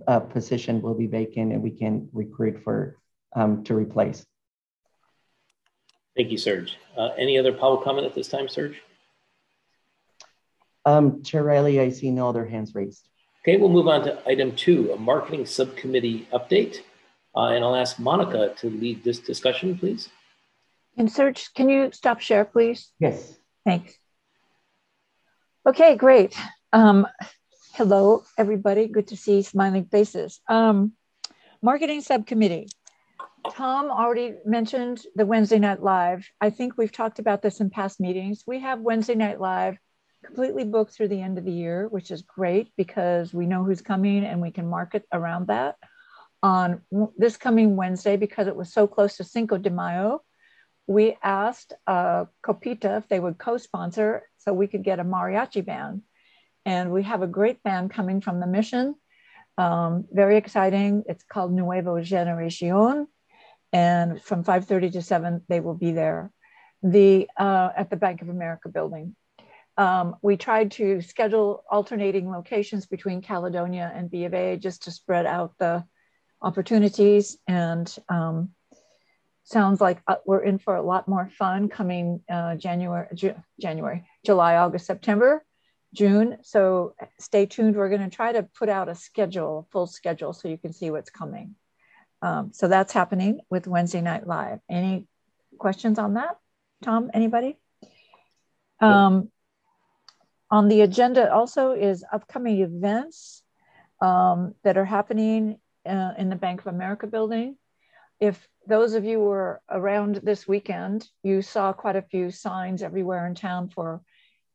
uh, 0.08 0.20
position 0.20 0.82
will 0.82 0.94
be 0.94 1.08
vacant 1.08 1.51
and 1.51 1.62
we 1.62 1.72
can 1.72 2.10
recruit 2.13 2.63
for 2.63 2.98
um, 3.36 3.63
to 3.65 3.75
replace. 3.75 4.25
Thank 6.15 6.32
you, 6.32 6.38
Serge. 6.38 6.77
Uh, 6.98 7.10
any 7.17 7.38
other 7.38 7.53
public 7.53 7.84
comment 7.84 8.08
at 8.08 8.15
this 8.15 8.27
time, 8.27 8.48
Serge? 8.48 8.82
Um, 10.86 11.22
Chair 11.22 11.44
Riley, 11.44 11.79
I 11.79 11.89
see 11.89 12.12
no 12.12 12.29
other 12.29 12.46
hands 12.46 12.74
raised. 12.74 13.08
Okay, 13.44 13.58
we'll 13.58 13.70
move 13.70 13.88
on 13.88 14.03
to 14.03 14.22
item 14.27 14.56
two, 14.56 14.91
a 14.94 14.98
marketing 14.98 15.46
subcommittee 15.46 16.27
update. 16.34 16.77
Uh, 17.36 17.50
and 17.50 17.63
I'll 17.63 17.75
ask 17.75 18.00
Monica 18.00 18.53
to 18.58 18.70
lead 18.70 19.03
this 19.03 19.20
discussion, 19.20 19.77
please. 19.77 20.10
And 20.98 21.12
Serge, 21.12 21.53
can 21.53 21.70
you 21.70 21.91
stop 21.91 22.20
share, 22.20 22.46
please? 22.46 22.91
Yes. 23.00 23.38
Thanks. 23.63 23.94
Okay, 25.68 25.98
great. 25.98 26.34
Um, 26.72 27.06
hello, 27.74 28.24
everybody. 28.38 28.88
Good 28.88 29.10
to 29.10 29.18
see 29.18 29.42
smiling 29.42 29.84
faces. 29.84 30.40
Um, 30.48 30.94
marketing 31.62 32.00
subcommittee. 32.00 32.70
Tom 33.52 33.92
already 33.92 34.36
mentioned 34.46 35.02
the 35.16 35.26
Wednesday 35.26 35.60
Night 35.60 35.84
Live. 35.84 36.26
I 36.40 36.52
think 36.52 36.78
we've 36.78 36.94
talked 36.94 37.20
about 37.20 37.42
this 37.42 37.60
in 37.60 37.70
past 37.70 38.00
meetings. 38.00 38.46
We 38.48 38.62
have 38.62 38.80
Wednesday 38.80 39.16
Night 39.16 39.42
Live 39.42 39.78
completely 40.26 40.64
booked 40.64 40.94
through 40.94 41.10
the 41.10 41.22
end 41.22 41.38
of 41.38 41.44
the 41.44 41.52
year, 41.52 41.90
which 41.90 42.12
is 42.12 42.22
great 42.22 42.72
because 42.78 43.34
we 43.34 43.46
know 43.46 43.66
who's 43.66 43.82
coming 43.82 44.24
and 44.24 44.42
we 44.42 44.52
can 44.52 44.70
market 44.70 45.04
around 45.12 45.48
that. 45.48 45.76
On 46.42 46.82
this 47.18 47.36
coming 47.36 47.76
Wednesday, 47.76 48.16
because 48.16 48.48
it 48.48 48.56
was 48.56 48.72
so 48.72 48.88
close 48.88 49.18
to 49.18 49.26
Cinco 49.26 49.58
de 49.58 49.70
Mayo, 49.70 50.22
we 50.88 51.18
asked 51.22 51.74
uh, 51.88 52.24
Copita 52.42 52.96
if 52.96 53.10
they 53.10 53.20
would 53.20 53.38
co-sponsor 53.38 54.24
so 54.48 54.54
we 54.54 54.68
could 54.68 54.84
get 54.84 55.00
a 55.00 55.04
mariachi 55.04 55.66
band. 55.66 56.04
And 56.66 56.92
we 56.92 57.04
have 57.04 57.22
a 57.22 57.27
great 57.27 57.62
band 57.63 57.92
coming 57.92 58.22
from 58.22 58.39
the 58.39 58.48
mission. 58.48 58.96
Um, 59.58 60.06
very 60.10 60.38
exciting. 60.38 61.04
It's 61.08 61.24
called 61.24 61.51
Nuevo 61.51 61.98
Generacion. 61.98 63.08
And 63.74 64.22
from 64.22 64.46
5.30 64.46 64.94
to 64.94 65.01
7, 65.01 65.42
they 65.50 65.60
will 65.60 65.74
be 65.74 65.92
there 65.92 66.32
the 66.84 67.27
uh, 67.36 67.70
at 67.75 67.89
the 67.89 67.96
Bank 67.98 68.22
of 68.22 68.30
America 68.30 68.70
building. 68.70 69.16
Um, 69.77 70.16
we 70.22 70.38
tried 70.38 70.72
to 70.74 71.01
schedule 71.01 71.63
alternating 71.70 72.30
locations 72.30 72.86
between 72.86 73.22
Caledonia 73.22 73.92
and 73.94 74.10
B 74.10 74.25
of 74.25 74.34
A 74.34 74.58
just 74.58 74.84
to 74.84 74.92
spread 74.92 75.25
out 75.25 75.54
the 75.58 75.84
opportunities. 76.42 77.38
And 77.48 77.94
um, 78.10 78.51
sounds 79.48 79.80
like 79.80 80.01
uh, 80.08 80.16
we're 80.25 80.44
in 80.44 80.60
for 80.60 80.75
a 80.75 80.82
lot 80.82 81.08
more 81.08 81.30
fun 81.38 81.70
coming 81.70 82.22
uh, 82.30 82.56
January, 82.56 83.08
Ju- 83.13 83.42
January, 83.60 84.06
July, 84.25 84.58
August, 84.58 84.86
September. 84.86 85.44
June. 85.94 86.38
So 86.44 86.94
stay 87.18 87.46
tuned. 87.46 87.75
We're 87.75 87.89
going 87.89 88.08
to 88.08 88.16
try 88.16 88.34
to 88.34 88.44
put 88.44 88.70
out 88.70 88.89
a 88.89 88.94
schedule, 88.96 89.68
full 89.72 89.88
schedule, 89.88 90.34
so 90.34 90.48
you 90.50 90.58
can 90.58 90.74
see 90.74 90.92
what's 90.92 91.10
coming. 91.10 91.56
Um, 92.22 92.51
so 92.54 92.68
that's 92.68 92.92
happening 92.92 93.39
with 93.50 93.68
Wednesday 93.68 94.01
Night 94.01 94.27
Live. 94.27 94.60
Any 94.70 95.08
questions 95.58 95.98
on 95.98 96.16
that? 96.16 96.38
Tom, 96.84 97.10
anybody? 97.13 97.58
Um, 98.80 99.32
on 100.51 100.68
the 100.68 100.82
agenda 100.82 101.34
also 101.34 101.72
is 101.72 102.04
upcoming 102.12 102.60
events 102.62 103.44
um, 104.01 104.56
that 104.63 104.77
are 104.77 104.86
happening 104.86 105.58
uh, 105.86 106.12
in 106.18 106.30
the 106.30 106.36
Bank 106.36 106.60
of 106.62 106.68
America 106.68 107.08
building. 107.08 107.56
If 108.20 108.48
those 108.66 108.94
of 108.94 109.06
you 109.06 109.20
were 109.20 109.62
around 109.70 110.16
this 110.24 110.48
weekend, 110.48 111.08
you 111.24 111.42
saw 111.42 111.74
quite 111.74 111.96
a 111.96 112.02
few 112.02 112.32
signs 112.32 112.82
everywhere 112.82 113.26
in 113.28 113.36
town 113.36 113.70
for 113.70 114.02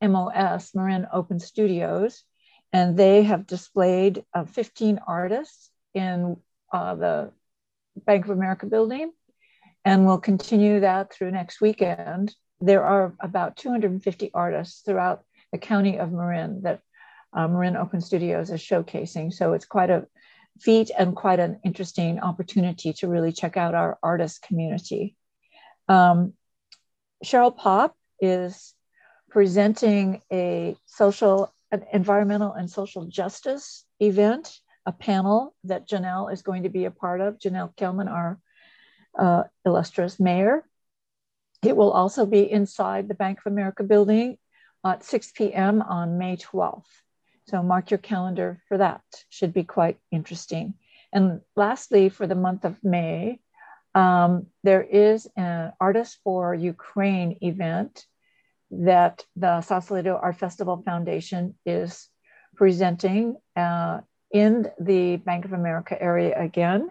MOS, 0.02 0.75
Marin 0.75 1.07
Open 1.12 1.38
Studios, 1.38 2.25
and 2.73 2.97
they 2.97 3.23
have 3.23 3.47
displayed 3.47 4.25
uh, 4.35 4.45
15 4.45 5.00
artists 5.07 5.71
in 5.95 6.37
uh, 6.73 6.95
the 6.95 7.33
Bank 8.04 8.25
of 8.25 8.31
America 8.31 8.66
building, 8.66 9.12
and 9.85 10.07
we'll 10.07 10.19
continue 10.19 10.81
that 10.81 11.12
through 11.12 11.31
next 11.31 11.61
weekend. 11.61 12.35
There 12.61 12.85
are 12.85 13.14
about 13.21 13.57
250 13.57 14.31
artists 14.35 14.83
throughout 14.83 15.25
the 15.52 15.59
county 15.59 15.99
of 15.99 16.12
Marin 16.12 16.62
that 16.62 16.81
uh, 17.33 17.49
Marin 17.49 17.76
Open 17.76 18.00
Studios 18.00 18.50
is 18.50 18.61
showcasing. 18.61 19.33
So 19.33 19.52
it's 19.52 19.64
quite 19.64 19.90
a 19.90 20.07
feat 20.61 20.90
and 20.97 21.16
quite 21.16 21.40
an 21.40 21.61
interesting 21.64 22.21
opportunity 22.21 22.92
to 22.92 23.09
really 23.09 23.32
check 23.32 23.56
out 23.56 23.75
our 23.75 23.99
artist 24.02 24.42
community. 24.42 25.16
Um, 25.88 26.35
Cheryl 27.25 27.56
Pop 27.56 27.97
is 28.21 28.75
presenting 29.30 30.21
a 30.32 30.76
social, 30.87 31.52
an 31.71 31.85
environmental 31.92 32.52
and 32.52 32.71
social 32.71 33.06
justice 33.06 33.85
event, 34.00 34.59
a 34.85 34.92
panel 34.92 35.54
that 35.64 35.88
Janelle 35.88 36.32
is 36.32 36.42
going 36.42 36.64
to 36.64 36.68
be 36.68 36.85
a 36.85 36.90
part 36.90 37.21
of. 37.21 37.38
Janelle 37.38 37.75
Kellman, 37.76 38.09
our 38.09 38.38
uh, 39.18 39.44
illustrious 39.64 40.18
mayor. 40.21 40.64
It 41.62 41.76
will 41.76 41.92
also 41.92 42.26
be 42.26 42.50
inside 42.50 43.09
the 43.09 43.14
Bank 43.14 43.38
of 43.44 43.52
America 43.52 43.85
building 43.85 44.37
at 44.85 45.04
6 45.04 45.32
p.m. 45.32 45.80
on 45.80 46.18
May 46.18 46.37
12th. 46.37 46.82
So 47.49 47.62
mark 47.62 47.90
your 47.90 47.99
calendar 47.99 48.62
for 48.68 48.78
that. 48.78 49.02
Should 49.28 49.52
be 49.52 49.64
quite 49.64 49.99
interesting. 50.11 50.75
And 51.12 51.40
lastly, 51.56 52.08
for 52.08 52.26
the 52.26 52.34
month 52.34 52.64
of 52.64 52.82
May, 52.82 53.40
um, 53.94 54.46
there 54.62 54.82
is 54.82 55.28
an 55.37 55.72
Artists 55.80 56.18
for 56.25 56.54
Ukraine 56.54 57.38
event 57.42 58.06
that 58.70 59.25
the 59.37 59.61
Sausalito 59.61 60.18
Art 60.20 60.37
Festival 60.37 60.82
Foundation 60.82 61.54
is 61.66 62.08
presenting 62.56 63.37
uh, 63.54 64.00
in 64.32 64.70
the 64.80 65.16
Bank 65.16 65.44
of 65.44 65.52
America 65.52 66.00
area 66.00 66.40
again. 66.40 66.90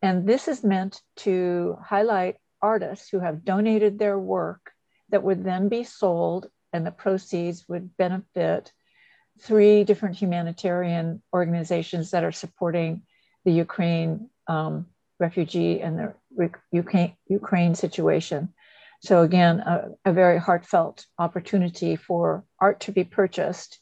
And 0.00 0.28
this 0.28 0.46
is 0.46 0.62
meant 0.62 1.02
to 1.16 1.76
highlight 1.82 2.36
artists 2.62 3.08
who 3.08 3.18
have 3.18 3.44
donated 3.44 3.98
their 3.98 4.18
work 4.18 4.70
that 5.08 5.24
would 5.24 5.42
then 5.42 5.68
be 5.68 5.82
sold 5.82 6.46
and 6.72 6.86
the 6.86 6.92
proceeds 6.92 7.68
would 7.68 7.96
benefit 7.96 8.72
three 9.40 9.84
different 9.84 10.16
humanitarian 10.16 11.22
organizations 11.32 12.10
that 12.10 12.24
are 12.24 12.32
supporting 12.32 13.02
the 13.44 13.52
Ukraine 13.52 14.30
um, 14.46 14.86
refugee 15.20 15.80
and 15.80 15.98
the 15.98 16.14
Ukraine, 16.72 17.16
Ukraine 17.28 17.74
situation. 17.74 18.52
So 19.00 19.22
again, 19.22 19.60
a, 19.60 19.90
a, 20.04 20.12
very 20.12 20.38
heartfelt 20.38 21.06
opportunity 21.18 21.94
for 21.96 22.44
art 22.60 22.80
to 22.80 22.92
be 22.92 23.04
purchased. 23.04 23.78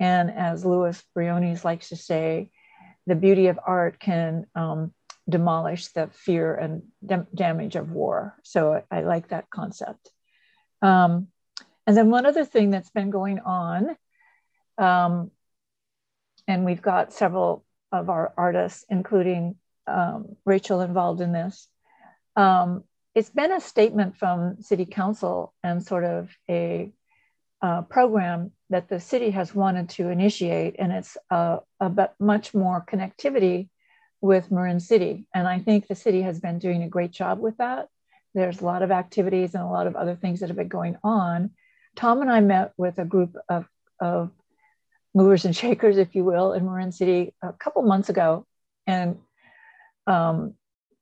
And 0.00 0.30
as 0.30 0.64
Louis 0.64 1.02
Briones 1.14 1.64
likes 1.64 1.90
to 1.90 1.96
say, 1.96 2.50
the 3.06 3.14
beauty 3.14 3.48
of 3.48 3.58
art 3.66 4.00
can 4.00 4.46
um, 4.54 4.94
demolish 5.28 5.88
the 5.88 6.08
fear 6.12 6.54
and 6.54 6.82
dam- 7.04 7.26
damage 7.34 7.76
of 7.76 7.90
war. 7.90 8.36
So 8.42 8.82
I, 8.90 8.98
I 8.98 9.00
like 9.02 9.28
that 9.28 9.50
concept. 9.50 10.10
Um, 10.80 11.28
and 11.86 11.96
then 11.96 12.10
one 12.10 12.24
other 12.24 12.46
thing 12.46 12.70
that's 12.70 12.90
been 12.90 13.10
going 13.10 13.40
on, 13.40 13.96
um, 14.78 15.30
and 16.46 16.64
we've 16.64 16.82
got 16.82 17.12
several 17.12 17.64
of 17.92 18.10
our 18.10 18.32
artists, 18.36 18.84
including 18.90 19.56
um, 19.86 20.36
Rachel, 20.44 20.80
involved 20.80 21.20
in 21.20 21.32
this. 21.32 21.68
Um, 22.36 22.84
it's 23.14 23.30
been 23.30 23.52
a 23.52 23.60
statement 23.60 24.16
from 24.16 24.60
City 24.60 24.86
Council 24.86 25.54
and 25.62 25.84
sort 25.84 26.04
of 26.04 26.30
a 26.50 26.92
uh, 27.62 27.82
program 27.82 28.50
that 28.70 28.88
the 28.88 29.00
city 29.00 29.30
has 29.30 29.54
wanted 29.54 29.88
to 29.88 30.08
initiate, 30.08 30.76
and 30.78 30.92
it's 30.92 31.16
uh, 31.30 31.58
about 31.80 32.14
much 32.18 32.52
more 32.52 32.84
connectivity 32.86 33.68
with 34.20 34.50
Marin 34.50 34.80
City. 34.80 35.26
And 35.34 35.46
I 35.46 35.60
think 35.60 35.86
the 35.86 35.94
city 35.94 36.22
has 36.22 36.40
been 36.40 36.58
doing 36.58 36.82
a 36.82 36.88
great 36.88 37.12
job 37.12 37.38
with 37.38 37.58
that. 37.58 37.88
There's 38.34 38.60
a 38.60 38.64
lot 38.64 38.82
of 38.82 38.90
activities 38.90 39.54
and 39.54 39.62
a 39.62 39.68
lot 39.68 39.86
of 39.86 39.96
other 39.96 40.16
things 40.16 40.40
that 40.40 40.48
have 40.48 40.56
been 40.56 40.68
going 40.68 40.96
on. 41.04 41.50
Tom 41.94 42.20
and 42.20 42.30
I 42.30 42.40
met 42.40 42.72
with 42.76 42.98
a 42.98 43.04
group 43.04 43.36
of, 43.48 43.66
of 44.00 44.30
movers 45.14 45.44
and 45.44 45.54
shakers, 45.54 45.96
if 45.96 46.14
you 46.14 46.24
will, 46.24 46.52
in 46.52 46.64
Marin 46.64 46.92
City 46.92 47.34
a 47.42 47.52
couple 47.52 47.82
months 47.82 48.08
ago 48.08 48.46
and 48.86 49.18
um, 50.06 50.54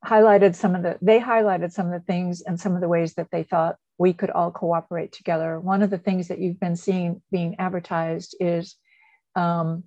highlighted 0.05 0.55
some 0.55 0.75
of 0.75 0.83
the, 0.83 0.97
they 1.01 1.19
highlighted 1.19 1.71
some 1.71 1.87
of 1.87 1.93
the 1.93 2.05
things 2.05 2.41
and 2.41 2.59
some 2.59 2.75
of 2.75 2.81
the 2.81 2.87
ways 2.87 3.15
that 3.15 3.29
they 3.31 3.43
thought 3.43 3.77
we 3.97 4.13
could 4.13 4.29
all 4.29 4.51
cooperate 4.51 5.11
together. 5.11 5.59
One 5.59 5.81
of 5.81 5.89
the 5.89 5.97
things 5.97 6.27
that 6.27 6.39
you've 6.39 6.59
been 6.59 6.75
seeing 6.75 7.21
being 7.31 7.55
advertised 7.59 8.35
is 8.39 8.75
um, 9.35 9.83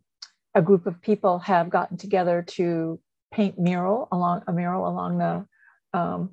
a 0.54 0.62
group 0.62 0.86
of 0.86 1.02
people 1.02 1.38
have 1.40 1.70
gotten 1.70 1.96
together 1.96 2.42
to 2.48 3.00
paint 3.32 3.58
mural 3.58 4.08
along 4.10 4.42
a 4.46 4.52
mural 4.52 4.88
along 4.88 5.18
the 5.18 5.98
um, 5.98 6.30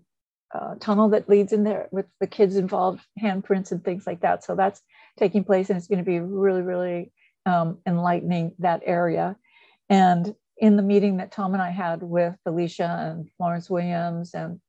uh, 0.54 0.76
tunnel 0.80 1.10
that 1.10 1.28
leads 1.28 1.52
in 1.52 1.64
there 1.64 1.88
with 1.92 2.06
the 2.20 2.28
kids 2.28 2.56
involved, 2.56 3.02
handprints 3.22 3.72
and 3.72 3.84
things 3.84 4.06
like 4.06 4.22
that. 4.22 4.44
So 4.44 4.56
that's 4.56 4.82
taking 5.18 5.44
place, 5.44 5.70
and 5.70 5.78
it's 5.78 5.88
going 5.88 6.00
to 6.00 6.06
be 6.06 6.20
really, 6.20 6.62
really 6.62 7.12
um, 7.46 7.80
enlightening 7.86 8.54
that 8.60 8.82
area. 8.86 9.36
And 9.90 10.34
in 10.58 10.78
the 10.78 10.84
meeting 10.84 11.18
that 11.18 11.32
Tom 11.32 11.54
and 11.54 11.62
I 11.62 11.72
had 11.72 12.02
with 12.02 12.36
Alicia 12.46 13.12
and 13.12 13.30
Florence 13.38 13.70
Williams 13.70 14.34
and 14.34 14.60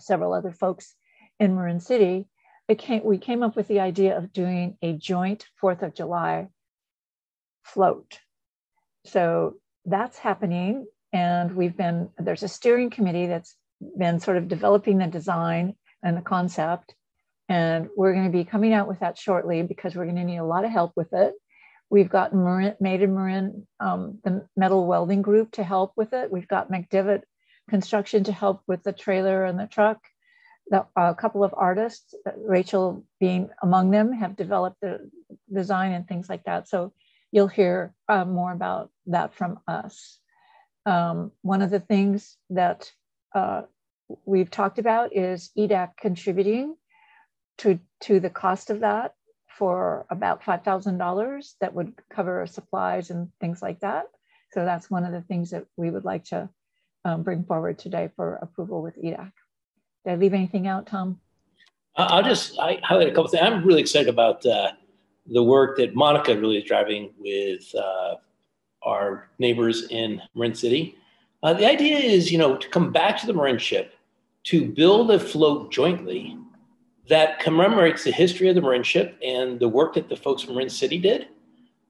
several 0.00 0.32
other 0.32 0.52
folks 0.52 0.94
in 1.38 1.54
Marin 1.54 1.80
City, 1.80 2.26
it 2.68 2.78
came, 2.78 3.04
we 3.04 3.18
came 3.18 3.42
up 3.42 3.56
with 3.56 3.68
the 3.68 3.80
idea 3.80 4.16
of 4.16 4.32
doing 4.32 4.76
a 4.82 4.94
joint 4.94 5.46
Fourth 5.60 5.82
of 5.82 5.94
July 5.94 6.48
float. 7.62 8.18
So 9.04 9.54
that's 9.84 10.18
happening 10.18 10.86
and 11.12 11.54
we've 11.54 11.76
been, 11.76 12.10
there's 12.18 12.42
a 12.42 12.48
steering 12.48 12.90
committee 12.90 13.26
that's 13.26 13.56
been 13.98 14.20
sort 14.20 14.36
of 14.36 14.48
developing 14.48 14.98
the 14.98 15.06
design 15.06 15.74
and 16.02 16.16
the 16.16 16.22
concept. 16.22 16.94
And 17.48 17.88
we're 17.96 18.12
going 18.12 18.30
to 18.30 18.36
be 18.36 18.44
coming 18.44 18.72
out 18.72 18.88
with 18.88 19.00
that 19.00 19.16
shortly 19.16 19.62
because 19.62 19.94
we're 19.94 20.04
going 20.04 20.16
to 20.16 20.24
need 20.24 20.38
a 20.38 20.44
lot 20.44 20.64
of 20.64 20.72
help 20.72 20.92
with 20.96 21.12
it. 21.12 21.34
We've 21.88 22.08
got 22.08 22.34
Marin, 22.34 22.74
Made 22.80 23.02
in 23.02 23.14
Marin, 23.14 23.66
um, 23.78 24.18
the 24.24 24.46
metal 24.56 24.86
welding 24.86 25.22
group 25.22 25.52
to 25.52 25.62
help 25.62 25.92
with 25.96 26.12
it. 26.12 26.32
We've 26.32 26.48
got 26.48 26.70
McDivitt 26.70 27.22
Construction 27.70 28.24
to 28.24 28.32
help 28.32 28.62
with 28.66 28.82
the 28.82 28.92
trailer 28.92 29.44
and 29.44 29.58
the 29.58 29.66
truck. 29.66 29.98
The, 30.68 30.84
a 30.96 31.14
couple 31.14 31.44
of 31.44 31.54
artists, 31.56 32.14
Rachel 32.36 33.04
being 33.20 33.50
among 33.62 33.90
them, 33.90 34.12
have 34.12 34.36
developed 34.36 34.80
the 34.80 35.10
design 35.52 35.92
and 35.92 36.06
things 36.06 36.28
like 36.28 36.44
that. 36.44 36.68
So 36.68 36.92
you'll 37.30 37.46
hear 37.48 37.94
uh, 38.08 38.24
more 38.24 38.52
about 38.52 38.90
that 39.06 39.34
from 39.34 39.60
us. 39.68 40.18
Um, 40.86 41.32
one 41.42 41.62
of 41.62 41.70
the 41.70 41.80
things 41.80 42.36
that 42.50 42.90
uh, 43.34 43.62
we've 44.24 44.50
talked 44.50 44.78
about 44.78 45.14
is 45.14 45.50
EDAC 45.56 45.96
contributing 46.00 46.76
to, 47.58 47.78
to 48.02 48.20
the 48.20 48.30
cost 48.30 48.70
of 48.70 48.80
that 48.80 49.14
for 49.58 50.06
about 50.10 50.42
$5,000 50.42 51.54
that 51.60 51.74
would 51.74 51.92
cover 52.10 52.46
supplies 52.46 53.10
and 53.10 53.28
things 53.40 53.62
like 53.62 53.80
that. 53.80 54.06
So 54.52 54.64
that's 54.64 54.90
one 54.90 55.04
of 55.04 55.12
the 55.12 55.22
things 55.22 55.50
that 55.50 55.64
we 55.76 55.90
would 55.90 56.04
like 56.04 56.24
to 56.26 56.48
um, 57.04 57.22
bring 57.22 57.44
forward 57.44 57.78
today 57.78 58.10
for 58.16 58.36
approval 58.36 58.82
with 58.82 58.96
EDAC. 58.96 59.32
Did 60.04 60.12
I 60.12 60.16
leave 60.16 60.34
anything 60.34 60.66
out, 60.66 60.86
Tom? 60.86 61.20
I'll 61.96 62.22
just 62.22 62.58
I 62.58 62.78
highlight 62.82 63.08
a 63.08 63.10
couple 63.10 63.28
things. 63.28 63.42
I'm 63.42 63.64
really 63.64 63.80
excited 63.80 64.08
about 64.08 64.44
uh, 64.44 64.72
the 65.26 65.42
work 65.42 65.78
that 65.78 65.94
Monica 65.94 66.38
really 66.38 66.58
is 66.58 66.64
driving 66.64 67.10
with 67.18 67.74
uh, 67.74 68.16
our 68.82 69.30
neighbors 69.38 69.86
in 69.90 70.20
Marin 70.34 70.54
City. 70.54 70.96
Uh, 71.42 71.54
the 71.54 71.66
idea 71.66 71.96
is, 71.96 72.30
you 72.30 72.38
know, 72.38 72.56
to 72.56 72.68
come 72.68 72.92
back 72.92 73.18
to 73.20 73.26
the 73.26 73.32
Marinship, 73.32 73.90
to 74.44 74.66
build 74.66 75.10
a 75.10 75.18
float 75.18 75.72
jointly 75.72 76.38
that 77.08 77.38
commemorates 77.38 78.04
the 78.04 78.10
history 78.10 78.48
of 78.48 78.54
the 78.54 78.60
Marinship 78.60 79.14
and 79.24 79.60
the 79.60 79.68
work 79.68 79.94
that 79.94 80.08
the 80.08 80.16
folks 80.16 80.42
from 80.42 80.54
Marin 80.54 80.68
City 80.68 80.98
did. 80.98 81.28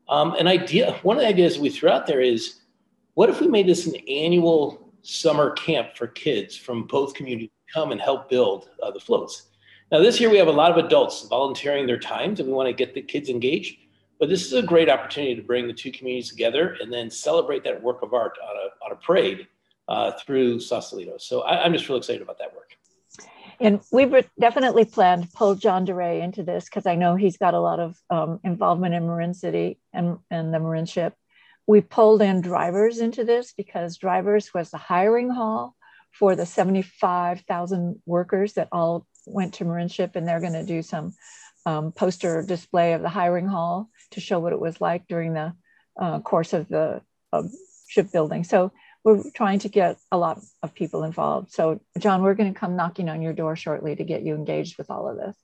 Um, 0.09 0.35
an 0.35 0.46
idea, 0.46 0.98
one 1.02 1.16
of 1.16 1.22
the 1.22 1.29
ideas 1.29 1.59
we 1.59 1.70
threw 1.70 1.88
out 1.88 2.07
there 2.07 2.20
is, 2.20 2.61
what 3.14 3.31
if 3.31 3.40
we 3.40 3.48
made 3.48 3.66
this 3.66 3.87
an 3.87 3.96
annual 4.09 4.92
summer 5.02 5.50
camp 5.52 5.96
for 5.96 6.07
kids 6.07 6.57
from 6.57 6.87
both 6.87 7.14
communities 7.14 7.48
to 7.48 7.72
come 7.72 7.92
and 7.92 8.00
help 8.00 8.29
build 8.29 8.68
uh, 8.83 8.90
the 8.90 9.00
floats? 9.00 9.48
Now, 9.90 10.00
this 10.00 10.20
year 10.20 10.31
we 10.31 10.37
have 10.37 10.48
a 10.48 10.52
lot 10.52 10.76
of 10.76 10.85
adults 10.85 11.26
volunteering 11.29 11.87
their 11.87 11.98
times 11.98 12.40
and 12.40 12.48
we 12.48 12.55
want 12.55 12.68
to 12.68 12.72
get 12.72 12.94
the 12.94 13.02
kids 13.02 13.29
engaged. 13.29 13.79
but 14.18 14.29
this 14.29 14.46
is 14.46 14.52
a 14.52 14.62
great 14.62 14.88
opportunity 14.88 15.35
to 15.35 15.42
bring 15.42 15.66
the 15.66 15.72
two 15.72 15.92
communities 15.92 16.31
together 16.31 16.76
and 16.81 16.92
then 16.92 17.11
celebrate 17.11 17.62
that 17.64 17.83
work 17.83 18.02
of 18.02 18.12
art 18.14 18.37
on 18.42 18.57
a, 18.57 18.85
on 18.85 18.92
a 18.92 18.96
parade 18.96 19.46
uh, 19.88 20.12
through 20.12 20.61
Sausalito. 20.61 21.16
So 21.18 21.42
I, 21.42 21.64
am 21.64 21.72
just 21.72 21.88
really 21.88 21.98
excited 21.98 22.22
about 22.22 22.38
that 22.38 22.55
work. 22.55 22.76
And 23.61 23.81
we've 23.90 24.12
definitely 24.38 24.85
planned 24.85 25.25
to 25.25 25.29
pull 25.31 25.55
John 25.55 25.85
DeRay 25.85 26.21
into 26.21 26.42
this 26.42 26.64
because 26.64 26.87
I 26.87 26.95
know 26.95 27.16
he's 27.16 27.38
got 27.38 27.55
a 27.55 27.61
lot 27.61 27.81
of 27.81 27.97
um, 28.11 28.40
involvement 28.45 28.95
in 28.95 29.07
Marin 29.07 29.35
City 29.35 29.79
and, 29.92 30.19
and 30.31 30.53
the 30.53 30.59
Marinship. 30.59 31.12
We 31.66 31.81
pulled 31.81 32.23
in 32.23 32.42
drivers 32.42 32.99
into 32.99 33.25
this 33.25 33.53
because 33.57 33.97
drivers 33.97 34.53
was 34.53 34.71
the 34.71 34.79
hiring 34.79 35.31
hall 35.31 35.75
for 36.12 36.37
the 36.37 36.47
75,000 36.47 38.01
workers 38.07 38.55
that 38.55 38.69
all 38.73 39.07
went 39.27 39.55
to 39.55 39.64
Marinship 39.64 40.16
and 40.16 40.27
they're 40.27 40.40
going 40.40 40.53
to 40.53 40.64
do 40.64 40.83
some 40.83 41.14
um, 41.64 41.92
poster 41.92 42.42
display 42.42 42.92
of 42.92 43.03
the 43.03 43.09
hiring 43.09 43.47
hall 43.47 43.90
to 44.12 44.21
show 44.21 44.38
what 44.38 44.53
it 44.53 44.61
was 44.61 44.81
like 44.81 45.07
during 45.09 45.35
the 45.35 45.53
uh, 46.01 46.21
course 46.21 46.53
of 46.53 46.69
the 46.69 47.03
shipbuilding. 47.88 48.45
So 48.45 48.73
we're 49.07 49.23
trying 49.31 49.61
to 49.61 49.69
get 49.69 49.99
a 50.11 50.19
lot 50.19 50.42
of 50.64 50.75
people 50.75 51.05
involved. 51.05 51.53
So 51.53 51.81
John, 51.97 52.25
we're 52.25 52.35
going 52.35 52.53
to 52.53 52.59
come 52.59 52.75
knocking 52.75 53.09
on 53.09 53.23
your 53.23 53.33
door 53.33 53.55
shortly 53.55 53.95
to 53.95 54.03
get 54.03 54.23
you 54.23 54.35
engaged 54.35 54.77
with 54.79 54.90
all 54.90 55.09
of 55.09 55.16
this. 55.16 55.37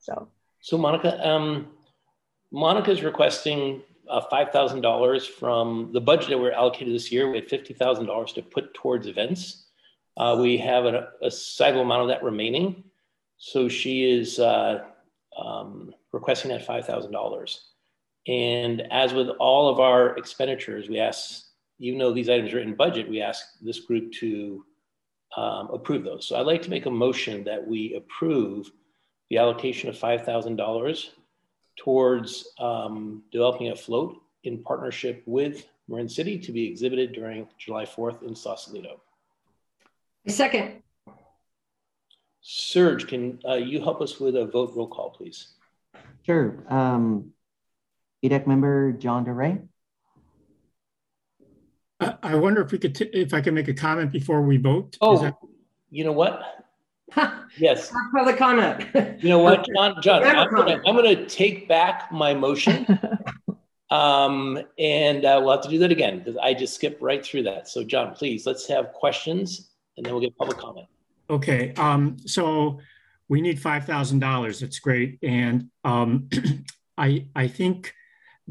So, 0.00 0.28
so 0.60 0.76
Monica, 0.76 1.26
um, 1.26 1.68
Monica 2.50 2.90
is 2.90 3.02
requesting 3.02 3.80
uh, 4.10 4.20
$5,000 4.30 5.26
from 5.26 5.90
the 5.94 6.02
budget 6.02 6.28
that 6.28 6.38
we're 6.38 6.52
allocated 6.52 6.94
this 6.94 7.10
year. 7.10 7.30
We 7.30 7.38
had 7.38 7.48
$50,000 7.48 8.34
to 8.34 8.42
put 8.42 8.74
towards 8.74 9.06
events. 9.06 9.64
Uh, 10.18 10.36
we 10.38 10.58
have 10.58 10.84
a, 10.84 11.08
a 11.22 11.30
sizable 11.30 11.80
amount 11.80 12.02
of 12.02 12.08
that 12.08 12.22
remaining. 12.22 12.84
So 13.38 13.70
she 13.70 14.04
is 14.04 14.38
uh, 14.38 14.84
um, 15.42 15.94
requesting 16.12 16.50
that 16.50 16.66
$5,000. 16.66 17.58
And 18.28 18.82
as 18.92 19.14
with 19.14 19.30
all 19.40 19.70
of 19.70 19.80
our 19.80 20.14
expenditures, 20.18 20.90
we 20.90 21.00
ask 21.00 21.46
even 21.78 21.98
though 21.98 22.12
these 22.12 22.28
items 22.28 22.52
are 22.52 22.60
in 22.60 22.74
budget, 22.74 23.08
we 23.08 23.20
ask 23.20 23.44
this 23.60 23.80
group 23.80 24.12
to 24.12 24.64
um, 25.36 25.70
approve 25.72 26.04
those. 26.04 26.26
So 26.26 26.36
I'd 26.36 26.46
like 26.46 26.62
to 26.62 26.70
make 26.70 26.86
a 26.86 26.90
motion 26.90 27.44
that 27.44 27.66
we 27.66 27.94
approve 27.94 28.70
the 29.30 29.38
allocation 29.38 29.88
of 29.88 29.96
$5,000 29.96 31.08
towards 31.76 32.48
um, 32.58 33.22
developing 33.32 33.70
a 33.70 33.76
float 33.76 34.20
in 34.44 34.62
partnership 34.62 35.22
with 35.26 35.66
Marin 35.88 36.08
City 36.08 36.38
to 36.38 36.52
be 36.52 36.66
exhibited 36.66 37.12
during 37.12 37.48
July 37.58 37.84
4th 37.84 38.22
in 38.22 38.34
Sausalito. 38.34 39.00
Second. 40.26 40.82
Serge, 42.42 43.06
can 43.06 43.38
uh, 43.48 43.54
you 43.54 43.80
help 43.80 44.00
us 44.00 44.18
with 44.18 44.36
a 44.36 44.44
vote 44.44 44.72
roll 44.74 44.88
call, 44.88 45.10
please? 45.10 45.54
Sure. 46.26 46.56
Um, 46.68 47.32
EDAC 48.24 48.46
member 48.46 48.92
John 48.92 49.24
DeRay. 49.24 49.58
I 52.22 52.34
wonder 52.34 52.60
if 52.62 52.72
we 52.72 52.78
could, 52.78 53.00
if 53.12 53.34
I 53.34 53.40
can 53.40 53.54
make 53.54 53.68
a 53.68 53.74
comment 53.74 54.12
before 54.12 54.42
we 54.42 54.56
vote. 54.56 54.96
Oh, 55.00 55.18
that... 55.18 55.36
you 55.90 56.04
know 56.04 56.12
what? 56.12 56.62
yes. 57.58 57.92
Public 58.14 58.36
comment. 58.36 58.86
you 59.22 59.28
know 59.28 59.38
what, 59.38 59.66
John? 59.74 60.00
John, 60.02 60.24
I'm 60.24 60.50
gonna, 60.50 60.80
I'm 60.86 60.96
gonna, 60.96 61.26
take 61.26 61.68
back 61.68 62.10
my 62.10 62.34
motion, 62.34 62.86
um, 63.90 64.58
and 64.78 65.24
uh, 65.24 65.40
we'll 65.42 65.52
have 65.52 65.62
to 65.62 65.68
do 65.68 65.78
that 65.78 65.92
again 65.92 66.18
because 66.18 66.36
I 66.36 66.54
just 66.54 66.74
skipped 66.74 67.02
right 67.02 67.24
through 67.24 67.44
that. 67.44 67.68
So, 67.68 67.84
John, 67.84 68.14
please 68.14 68.46
let's 68.46 68.66
have 68.68 68.92
questions, 68.92 69.70
and 69.96 70.06
then 70.06 70.12
we'll 70.12 70.22
get 70.22 70.36
public 70.36 70.58
comment. 70.58 70.86
Okay. 71.30 71.72
Um, 71.74 72.16
so 72.26 72.80
we 73.28 73.40
need 73.40 73.60
five 73.60 73.84
thousand 73.84 74.20
dollars. 74.20 74.60
That's 74.60 74.78
great, 74.78 75.18
and 75.22 75.70
um, 75.84 76.28
I 76.98 77.26
I 77.34 77.48
think 77.48 77.94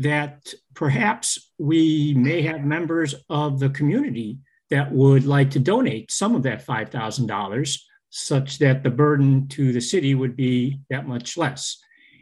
that 0.02 0.54
perhaps 0.74 1.52
we 1.58 2.14
may 2.16 2.42
have 2.42 2.64
members 2.64 3.16
of 3.30 3.60
the 3.60 3.70
community 3.70 4.40
that 4.70 4.92
would 4.92 5.26
like 5.26 5.52
to 5.52 5.60
donate 5.60 6.12
some 6.12 6.36
of 6.36 6.44
that 6.44 6.66
$5,000 6.66 7.80
such 8.10 8.60
that 8.60 8.84
the 8.84 8.90
burden 8.90 9.48
to 9.50 9.72
the 9.72 9.82
city 9.82 10.16
would 10.16 10.36
be 10.36 10.80
that 10.90 11.08
much 11.08 11.38
less. 11.38 11.78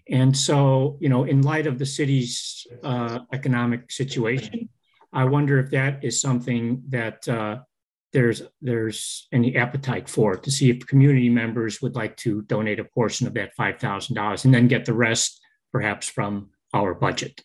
And 0.09 0.35
so, 0.35 0.97
you 0.99 1.09
know, 1.09 1.23
in 1.23 1.41
light 1.41 1.67
of 1.67 1.77
the 1.77 1.85
city's 1.85 2.65
uh, 2.83 3.19
economic 3.31 3.91
situation, 3.91 4.69
I 5.13 5.25
wonder 5.25 5.59
if 5.59 5.71
that 5.71 6.03
is 6.03 6.21
something 6.21 6.83
that 6.89 7.27
uh, 7.27 7.59
there's 8.13 8.41
there's 8.61 9.27
any 9.31 9.55
appetite 9.55 10.09
for 10.09 10.35
to 10.35 10.51
see 10.51 10.69
if 10.69 10.87
community 10.87 11.29
members 11.29 11.81
would 11.81 11.95
like 11.95 12.17
to 12.17 12.41
donate 12.43 12.79
a 12.79 12.83
portion 12.83 13.27
of 13.27 13.33
that 13.35 13.55
five 13.55 13.79
thousand 13.79 14.15
dollars 14.15 14.45
and 14.45 14.53
then 14.53 14.67
get 14.67 14.85
the 14.85 14.93
rest 14.93 15.39
perhaps 15.71 16.07
from 16.07 16.49
our 16.73 16.93
budget. 16.93 17.43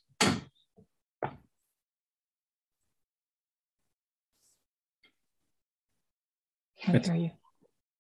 Can't 6.84 7.06
hear 7.06 7.14
you. 7.14 7.30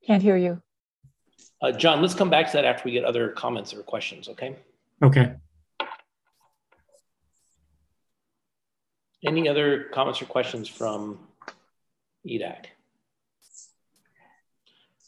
Can't 0.06 0.22
hear 0.22 0.36
you. 0.36 0.62
Uh, 1.62 1.72
John, 1.72 2.02
let's 2.02 2.14
come 2.14 2.28
back 2.28 2.46
to 2.48 2.52
that 2.54 2.64
after 2.66 2.82
we 2.84 2.92
get 2.92 3.04
other 3.04 3.30
comments 3.30 3.72
or 3.72 3.82
questions, 3.82 4.28
okay? 4.28 4.56
Okay. 5.02 5.32
Any 9.24 9.48
other 9.48 9.84
comments 9.84 10.20
or 10.20 10.26
questions 10.26 10.68
from 10.68 11.18
EDAC? 12.26 12.66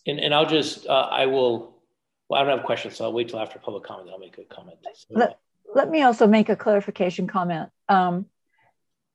And, 0.06 0.20
and 0.20 0.32
I'll 0.32 0.46
just, 0.46 0.86
uh, 0.86 1.08
I 1.10 1.26
will, 1.26 1.74
well, 2.30 2.40
I 2.40 2.44
don't 2.44 2.56
have 2.56 2.64
questions, 2.64 2.96
so 2.96 3.04
I'll 3.04 3.12
wait 3.12 3.28
till 3.28 3.40
after 3.40 3.58
public 3.58 3.84
comment, 3.84 4.08
I'll 4.10 4.18
make 4.18 4.38
a 4.38 4.44
comment. 4.44 4.78
So, 4.94 5.06
let, 5.10 5.38
let 5.74 5.90
me 5.90 6.02
also 6.02 6.26
make 6.26 6.48
a 6.48 6.56
clarification 6.56 7.26
comment. 7.26 7.70
Um, 7.88 8.26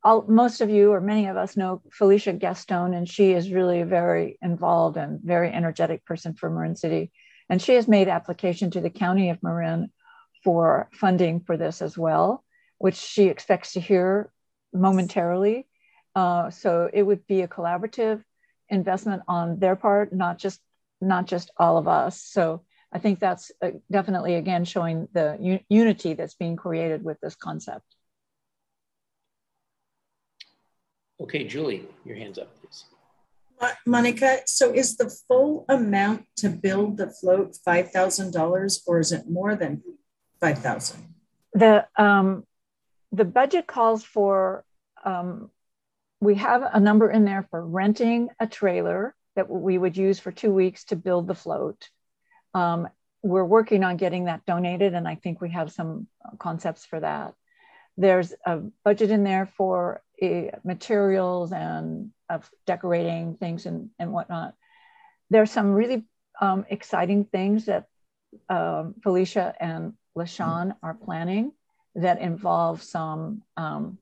most 0.03 0.61
of 0.61 0.69
you 0.69 0.91
or 0.91 1.01
many 1.01 1.27
of 1.27 1.37
us 1.37 1.55
know 1.55 1.81
Felecia 1.97 2.37
Gaston, 2.37 2.93
and 2.93 3.07
she 3.07 3.33
is 3.33 3.51
really 3.51 3.81
a 3.81 3.85
very 3.85 4.37
involved 4.41 4.97
and 4.97 5.19
very 5.21 5.51
energetic 5.51 6.05
person 6.05 6.33
for 6.33 6.49
Marin 6.49 6.75
City. 6.75 7.11
And 7.49 7.61
she 7.61 7.73
has 7.75 7.87
made 7.87 8.07
application 8.07 8.71
to 8.71 8.81
the 8.81 8.89
County 8.89 9.29
of 9.29 9.43
Marin 9.43 9.91
for 10.43 10.89
funding 10.93 11.41
for 11.41 11.57
this 11.57 11.81
as 11.81 11.97
well, 11.97 12.43
which 12.77 12.95
she 12.95 13.25
expects 13.25 13.73
to 13.73 13.79
hear 13.79 14.31
momentarily. 14.73 15.67
Uh, 16.15 16.49
so 16.49 16.89
it 16.91 17.03
would 17.03 17.27
be 17.27 17.41
a 17.41 17.47
collaborative 17.47 18.23
investment 18.69 19.21
on 19.27 19.59
their 19.59 19.75
part, 19.75 20.13
not 20.13 20.39
just 20.39 20.59
not 20.99 21.25
just 21.25 21.51
all 21.57 21.77
of 21.77 21.87
us. 21.87 22.21
So 22.21 22.63
I 22.93 22.99
think 22.99 23.19
that's 23.19 23.51
uh, 23.61 23.71
definitely 23.89 24.35
again 24.35 24.65
showing 24.65 25.07
the 25.13 25.61
unity 25.69 26.13
that's 26.13 26.35
being 26.35 26.55
created 26.55 27.03
with 27.03 27.19
this 27.21 27.35
concept. 27.35 27.85
Okay, 31.21 31.43
Julie, 31.45 31.87
your 32.03 32.15
hand's 32.15 32.39
up, 32.39 32.49
please. 32.59 32.85
Monica, 33.85 34.39
so 34.45 34.73
is 34.73 34.97
the 34.97 35.09
full 35.27 35.65
amount 35.69 36.25
to 36.37 36.49
build 36.49 36.97
the 36.97 37.11
float 37.11 37.55
five 37.63 37.91
thousand 37.91 38.33
dollars, 38.33 38.81
or 38.87 38.99
is 38.99 39.11
it 39.11 39.29
more 39.29 39.55
than 39.55 39.83
five 40.39 40.57
thousand? 40.57 41.13
The 41.53 41.85
um, 41.95 42.45
the 43.11 43.25
budget 43.25 43.67
calls 43.67 44.03
for 44.03 44.65
um, 45.05 45.51
we 46.19 46.35
have 46.35 46.63
a 46.73 46.79
number 46.79 47.09
in 47.09 47.25
there 47.25 47.47
for 47.49 47.65
renting 47.65 48.29
a 48.39 48.47
trailer 48.47 49.15
that 49.35 49.49
we 49.49 49.77
would 49.77 49.97
use 49.97 50.19
for 50.19 50.31
two 50.31 50.51
weeks 50.51 50.85
to 50.85 50.95
build 50.95 51.27
the 51.27 51.35
float. 51.35 51.89
Um, 52.53 52.87
we're 53.23 53.45
working 53.45 53.83
on 53.83 53.97
getting 53.97 54.25
that 54.25 54.45
donated, 54.45 54.93
and 54.93 55.07
I 55.07 55.15
think 55.15 55.41
we 55.41 55.51
have 55.51 55.71
some 55.71 56.07
concepts 56.39 56.85
for 56.85 56.99
that. 56.99 57.33
There's 57.97 58.33
a 58.45 58.61
budget 58.83 59.11
in 59.11 59.23
there 59.23 59.45
for 59.45 60.01
uh, 60.21 60.57
materials 60.63 61.51
and 61.51 62.11
of 62.29 62.49
decorating 62.65 63.35
things 63.35 63.65
and, 63.65 63.89
and 63.99 64.11
whatnot. 64.11 64.55
There's 65.29 65.51
some 65.51 65.71
really 65.71 66.05
um, 66.39 66.65
exciting 66.69 67.25
things 67.25 67.65
that 67.65 67.85
um, 68.49 68.95
Felecia 69.05 69.53
and 69.59 69.93
LaShawn 70.17 70.75
are 70.81 70.93
planning 70.93 71.51
that 71.95 72.21
involve 72.21 72.81
some 72.81 73.43
um, 73.57 73.97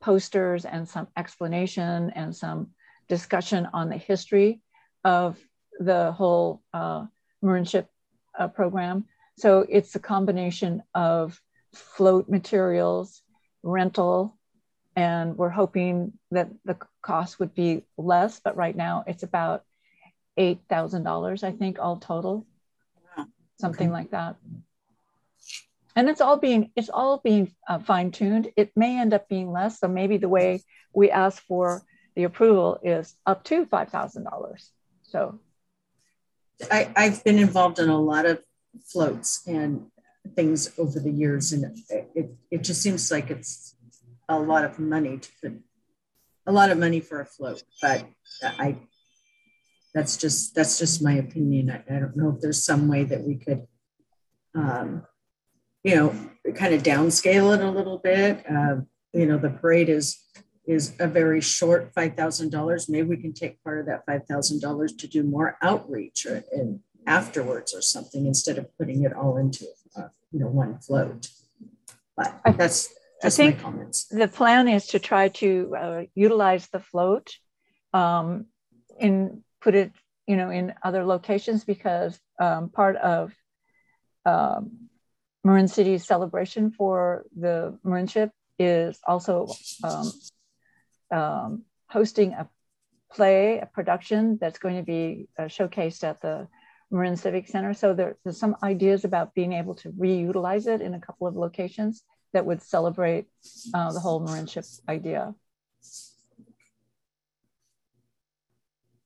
posters 0.00 0.64
and 0.64 0.88
some 0.88 1.08
explanation 1.16 2.10
and 2.14 2.34
some 2.34 2.68
discussion 3.08 3.68
on 3.72 3.88
the 3.88 3.96
history 3.96 4.60
of 5.04 5.38
the 5.78 6.12
whole 6.12 6.62
uh, 6.72 7.04
Marinship 7.42 7.86
uh, 8.38 8.48
program. 8.48 9.06
So 9.38 9.66
it's 9.68 9.94
a 9.94 10.00
combination 10.00 10.82
of 10.94 11.40
float 11.74 12.28
materials, 12.28 13.22
rental, 13.62 14.36
and 14.94 15.36
we're 15.36 15.48
hoping 15.48 16.12
that 16.30 16.50
the 16.64 16.76
cost 17.00 17.40
would 17.40 17.54
be 17.54 17.84
less, 17.96 18.40
but 18.40 18.56
right 18.56 18.76
now 18.76 19.04
it's 19.06 19.22
about 19.22 19.64
$8,000, 20.38 21.44
I 21.44 21.52
think, 21.52 21.78
all 21.78 21.96
total, 21.96 22.46
something 23.58 23.88
okay. 23.88 23.92
like 23.92 24.10
that. 24.10 24.36
And 25.94 26.08
it's 26.08 26.20
all 26.20 26.38
being 26.38 26.70
it's 26.74 26.88
all 26.88 27.20
being 27.22 27.54
uh, 27.68 27.78
fine 27.78 28.12
tuned. 28.12 28.50
It 28.56 28.72
may 28.74 28.98
end 28.98 29.12
up 29.12 29.28
being 29.28 29.52
less, 29.52 29.78
so 29.78 29.88
maybe 29.88 30.16
the 30.16 30.28
way 30.28 30.62
we 30.94 31.10
ask 31.10 31.42
for 31.42 31.82
the 32.16 32.24
approval 32.24 32.80
is 32.82 33.14
up 33.26 33.44
to 33.44 33.66
five 33.66 33.90
thousand 33.90 34.24
dollars. 34.24 34.70
So, 35.02 35.38
I, 36.70 36.92
I've 36.96 37.24
been 37.24 37.38
involved 37.38 37.78
in 37.78 37.88
a 37.88 38.00
lot 38.00 38.26
of 38.26 38.42
floats, 38.86 39.42
and 39.46 39.86
things 40.34 40.72
over 40.78 40.98
the 41.00 41.10
years, 41.10 41.52
and 41.52 41.76
it, 41.88 42.30
it, 42.50 42.62
just 42.62 42.82
seems 42.82 43.10
like 43.10 43.30
it's 43.30 43.76
a 44.28 44.38
lot 44.38 44.64
of 44.64 44.78
money 44.78 45.18
to 45.18 45.28
put 45.42 45.52
a 46.46 46.52
lot 46.52 46.70
of 46.70 46.78
money 46.78 47.00
for 47.00 47.20
a 47.20 47.26
float. 47.26 47.62
But 47.80 48.06
I 48.42 48.78
that's 49.94 50.16
just 50.16 50.54
that's 50.54 50.78
just 50.78 51.02
my 51.02 51.14
opinion. 51.14 51.70
I, 51.70 51.94
I 51.94 51.98
don't 52.00 52.16
know 52.16 52.30
if 52.30 52.40
there's 52.40 52.64
some 52.64 52.88
way 52.88 53.04
that 53.04 53.22
we 53.22 53.36
could, 53.36 53.66
um, 54.54 55.04
you 55.82 55.96
know, 55.96 56.14
kind 56.54 56.74
of 56.74 56.82
downscale 56.82 57.54
it 57.54 57.62
a 57.62 57.70
little 57.70 57.98
bit. 57.98 58.44
Uh, 58.48 58.76
you 59.12 59.26
know, 59.26 59.38
the 59.38 59.50
parade 59.50 59.88
is 59.88 60.18
is 60.66 60.94
a 61.00 61.08
very 61.08 61.40
short 61.40 61.92
five 61.94 62.14
thousand 62.14 62.50
dollars. 62.50 62.88
Maybe 62.88 63.08
we 63.08 63.16
can 63.16 63.32
take 63.32 63.62
part 63.64 63.80
of 63.80 63.86
that 63.86 64.04
five 64.06 64.26
thousand 64.26 64.60
dollars 64.60 64.92
to 64.94 65.06
do 65.06 65.22
more 65.22 65.56
outreach 65.62 66.26
or 66.26 66.44
and 66.52 66.80
afterwards 67.06 67.74
or 67.74 67.82
something 67.82 68.26
instead 68.26 68.58
of 68.58 68.66
putting 68.78 69.04
it 69.04 69.12
all 69.12 69.36
into 69.36 69.66
uh, 69.96 70.08
you 70.30 70.40
know 70.40 70.46
one 70.46 70.78
float. 70.78 71.28
But 72.16 72.40
that's 72.56 72.88
just 73.22 73.40
I 73.40 73.44
think 73.44 73.56
my 73.56 73.62
comments. 73.62 74.04
The 74.06 74.28
plan 74.28 74.68
is 74.68 74.86
to 74.88 74.98
try 74.98 75.28
to 75.28 75.76
uh, 75.76 76.02
utilize 76.14 76.68
the 76.68 76.80
float 76.80 77.34
um, 77.92 78.46
in 78.98 79.42
put 79.60 79.74
it 79.74 79.92
you 80.26 80.36
know 80.36 80.50
in 80.50 80.74
other 80.82 81.04
locations 81.04 81.64
because 81.64 82.18
um, 82.38 82.68
part 82.68 82.96
of 82.96 83.32
um, 84.24 84.88
Marin 85.44 85.68
City's 85.68 86.06
celebration 86.06 86.70
for 86.70 87.24
the 87.36 87.78
Marinship 87.84 88.30
is 88.58 89.00
also 89.06 89.48
um, 89.82 90.12
um, 91.12 91.62
hosting 91.88 92.32
a 92.32 92.48
play, 93.12 93.58
a 93.58 93.66
production 93.66 94.38
that's 94.40 94.58
going 94.58 94.76
to 94.76 94.82
be 94.82 95.28
uh, 95.38 95.42
showcased 95.42 96.02
at 96.04 96.20
the 96.22 96.48
Marin 96.90 97.16
Civic 97.16 97.48
Center. 97.48 97.74
So 97.74 97.94
there, 97.94 98.16
there's 98.24 98.38
some 98.38 98.56
ideas 98.62 99.04
about 99.04 99.34
being 99.34 99.52
able 99.52 99.74
to 99.76 99.90
reutilize 99.90 100.66
it 100.66 100.80
in 100.80 100.94
a 100.94 101.00
couple 101.00 101.26
of 101.26 101.36
locations 101.36 102.02
that 102.32 102.46
would 102.46 102.62
celebrate 102.62 103.26
uh, 103.74 103.92
the 103.92 104.00
whole 104.00 104.20
Marinship 104.26 104.66
idea. 104.88 105.34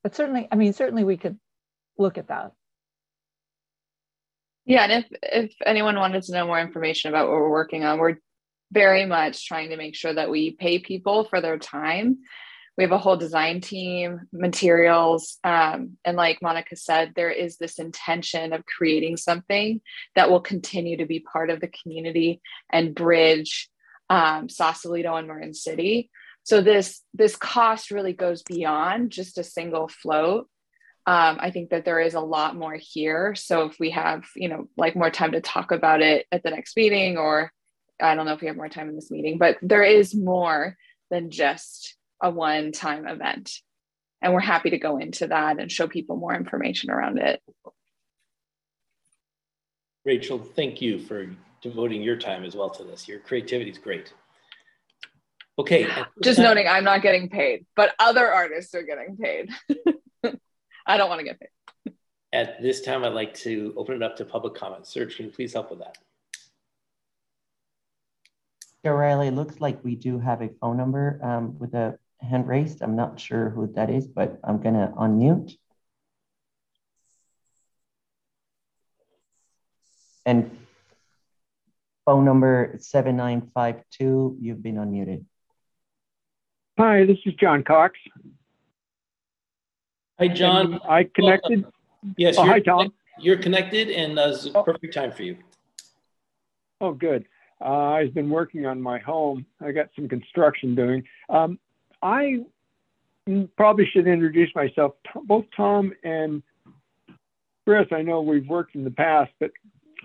But 0.03 0.15
certainly, 0.15 0.47
I 0.51 0.55
mean, 0.55 0.73
certainly 0.73 1.03
we 1.03 1.17
could 1.17 1.37
look 1.97 2.17
at 2.17 2.29
that. 2.29 2.53
Yeah, 4.65 4.83
and 4.83 5.03
if 5.03 5.05
if 5.23 5.55
anyone 5.65 5.95
wanted 5.95 6.23
to 6.23 6.33
know 6.33 6.45
more 6.45 6.59
information 6.59 7.09
about 7.09 7.27
what 7.27 7.35
we're 7.35 7.49
working 7.49 7.83
on, 7.85 7.99
we're 7.99 8.17
very 8.71 9.05
much 9.05 9.47
trying 9.47 9.69
to 9.69 9.77
make 9.77 9.95
sure 9.95 10.13
that 10.13 10.29
we 10.29 10.51
pay 10.51 10.79
people 10.79 11.25
for 11.25 11.41
their 11.41 11.57
time. 11.57 12.19
We 12.77 12.83
have 12.83 12.91
a 12.91 12.97
whole 12.99 13.17
design 13.17 13.59
team, 13.59 14.21
materials, 14.31 15.39
um, 15.43 15.97
and 16.05 16.15
like 16.15 16.43
Monica 16.43 16.75
said, 16.75 17.13
there 17.15 17.31
is 17.31 17.57
this 17.57 17.79
intention 17.79 18.53
of 18.53 18.65
creating 18.65 19.17
something 19.17 19.81
that 20.15 20.29
will 20.29 20.41
continue 20.41 20.97
to 20.97 21.07
be 21.07 21.21
part 21.21 21.49
of 21.49 21.59
the 21.59 21.69
community 21.69 22.39
and 22.71 22.93
bridge 22.93 23.69
um, 24.09 24.47
Sausalito 24.47 25.15
and 25.15 25.27
Marin 25.27 25.53
City. 25.55 26.11
So 26.43 26.61
this 26.61 27.01
this 27.13 27.35
cost 27.35 27.91
really 27.91 28.13
goes 28.13 28.43
beyond 28.43 29.11
just 29.11 29.37
a 29.37 29.43
single 29.43 29.87
float. 29.87 30.47
Um, 31.05 31.37
I 31.39 31.51
think 31.51 31.71
that 31.71 31.83
there 31.83 31.99
is 31.99 32.13
a 32.13 32.21
lot 32.21 32.55
more 32.55 32.77
here. 32.79 33.33
So 33.35 33.63
if 33.63 33.77
we 33.79 33.91
have, 33.91 34.25
you 34.35 34.49
know, 34.49 34.67
like 34.77 34.95
more 34.95 35.09
time 35.09 35.31
to 35.31 35.41
talk 35.41 35.71
about 35.71 36.01
it 36.01 36.25
at 36.31 36.43
the 36.43 36.51
next 36.51 36.77
meeting 36.77 37.17
or 37.17 37.51
I 38.01 38.15
don't 38.15 38.25
know 38.25 38.33
if 38.33 38.41
we 38.41 38.47
have 38.47 38.55
more 38.55 38.69
time 38.69 38.89
in 38.89 38.95
this 38.95 39.11
meeting, 39.11 39.37
but 39.37 39.57
there 39.61 39.83
is 39.83 40.15
more 40.15 40.77
than 41.09 41.31
just 41.31 41.95
a 42.21 42.29
one 42.29 42.71
time 42.71 43.07
event. 43.07 43.51
And 44.21 44.33
we're 44.33 44.39
happy 44.39 44.71
to 44.71 44.77
go 44.77 44.97
into 44.97 45.27
that 45.27 45.59
and 45.59 45.71
show 45.71 45.87
people 45.87 46.17
more 46.17 46.35
information 46.35 46.89
around 46.89 47.19
it. 47.19 47.41
Rachel, 50.05 50.39
thank 50.39 50.81
you 50.81 50.99
for 50.99 51.29
devoting 51.61 52.01
your 52.01 52.17
time 52.17 52.43
as 52.43 52.55
well 52.55 52.69
to 52.71 52.83
this. 52.83 53.07
Your 53.07 53.19
creativity 53.19 53.69
is 53.69 53.77
great. 53.77 54.13
Okay. 55.59 55.87
Just 56.23 56.39
noting, 56.39 56.67
I'm 56.67 56.83
not 56.83 57.01
getting 57.01 57.29
paid, 57.29 57.65
but 57.75 57.93
other 57.99 58.31
artists 58.31 58.73
are 58.75 58.83
getting 58.83 59.17
paid. 59.17 59.49
I 60.85 60.97
don't 60.97 61.09
want 61.09 61.19
to 61.19 61.25
get 61.25 61.39
paid. 61.39 61.93
At 62.31 62.61
this 62.61 62.81
time, 62.81 63.03
I'd 63.03 63.13
like 63.13 63.33
to 63.35 63.73
open 63.75 63.95
it 63.95 64.03
up 64.03 64.15
to 64.17 64.25
public 64.25 64.53
comment. 64.53 64.85
Serge, 64.85 65.15
can 65.15 65.25
you 65.25 65.31
please 65.31 65.53
help 65.53 65.71
with 65.71 65.79
that? 65.79 65.97
Riley, 68.95 69.31
looks 69.31 69.59
like 69.59 69.83
we 69.83 69.95
do 69.95 70.19
have 70.19 70.41
a 70.41 70.49
phone 70.61 70.77
number 70.77 71.19
um, 71.23 71.57
with 71.59 71.73
a 71.73 71.97
hand 72.21 72.47
raised. 72.47 72.81
I'm 72.81 72.95
not 72.95 73.19
sure 73.19 73.49
who 73.49 73.71
that 73.73 73.89
is, 73.89 74.07
but 74.07 74.39
I'm 74.43 74.61
gonna 74.61 74.93
unmute. 74.97 75.57
And 80.25 80.51
phone 82.05 82.25
number 82.25 82.75
7952, 82.79 84.37
you've 84.41 84.61
been 84.61 84.75
unmuted. 84.75 85.23
Hi, 86.77 87.05
this 87.05 87.17
is 87.25 87.33
John 87.35 87.63
Cox. 87.63 87.97
Hi, 90.19 90.27
John. 90.27 90.73
And 90.73 90.81
I 90.87 91.03
connected. 91.03 91.65
Yes. 92.17 92.37
Oh, 92.37 92.43
hi, 92.43 92.59
Tom. 92.59 92.93
You're 93.19 93.37
connected 93.37 93.89
and 93.89 94.19
uh, 94.19 94.29
it's 94.33 94.45
a 94.45 94.63
perfect 94.63 94.93
time 94.93 95.11
for 95.11 95.23
you. 95.23 95.37
Oh, 96.79 96.93
good. 96.93 97.25
Uh, 97.59 97.91
I've 97.91 98.13
been 98.13 98.29
working 98.29 98.65
on 98.65 98.81
my 98.81 98.99
home. 98.99 99.45
I 99.61 99.71
got 99.71 99.87
some 99.95 100.07
construction 100.07 100.75
doing. 100.75 101.03
Um, 101.29 101.59
I 102.01 102.45
probably 103.55 103.85
should 103.91 104.07
introduce 104.07 104.53
myself. 104.55 104.93
Both 105.23 105.45
Tom 105.55 105.93
and 106.03 106.43
Chris, 107.65 107.87
I 107.91 108.01
know 108.01 108.21
we've 108.21 108.47
worked 108.47 108.75
in 108.75 108.83
the 108.83 108.91
past, 108.91 109.31
but 109.39 109.51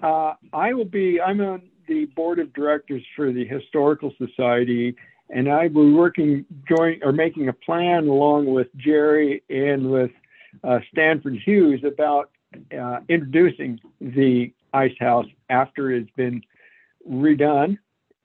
uh, 0.03 0.35
I 0.53 0.73
will 0.73 0.85
be, 0.85 1.21
I'm 1.21 1.41
on 1.41 1.63
the 1.87 2.07
board 2.07 2.39
of 2.39 2.53
directors 2.55 3.03
for 3.15 3.33
the 3.33 3.45
Historical 3.45 4.13
Society, 4.19 4.97
and 5.31 5.49
I 5.49 5.69
will 5.69 5.87
be 5.87 5.93
working, 5.93 6.45
joint, 6.69 7.03
or 7.05 7.13
making 7.13 7.49
a 7.49 7.53
plan 7.53 8.09
along 8.09 8.47
with 8.47 8.69
Jerry 8.77 9.43
and 9.49 9.91
with 9.91 10.11
uh, 10.65 10.81
Stanford 10.91 11.37
Hughes 11.45 11.83
about 11.85 12.31
uh, 12.77 13.01
introducing 13.09 13.79
the 14.01 14.53
ice 14.73 14.97
house 14.99 15.27
after 15.49 15.91
it's 15.93 16.11
been 16.17 16.43
redone 17.09 17.79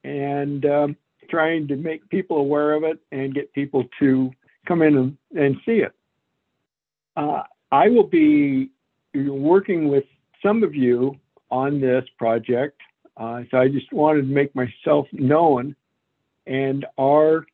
and 0.04 0.64
um, 0.66 0.96
trying 1.30 1.68
to 1.68 1.76
make 1.76 2.08
people 2.08 2.38
aware 2.38 2.72
of 2.72 2.84
it 2.84 2.98
and 3.12 3.34
get 3.34 3.52
people 3.52 3.84
to 3.98 4.30
come 4.66 4.82
in 4.82 4.96
and, 4.96 5.16
and 5.36 5.56
see 5.64 5.78
it. 5.78 5.92
Uh, 7.16 7.42
I 7.72 7.88
will 7.88 8.06
be 8.06 8.70
working 9.14 9.88
with 9.88 10.04
some 10.42 10.62
of 10.62 10.74
you 10.74 11.16
on 11.50 11.80
this 11.80 12.04
project. 12.18 12.80
Uh, 13.16 13.42
so 13.50 13.58
I 13.58 13.68
just 13.68 13.92
wanted 13.92 14.22
to 14.22 14.28
make 14.28 14.54
myself 14.54 15.06
known 15.12 15.74
and 16.48 16.86
our 16.98 17.46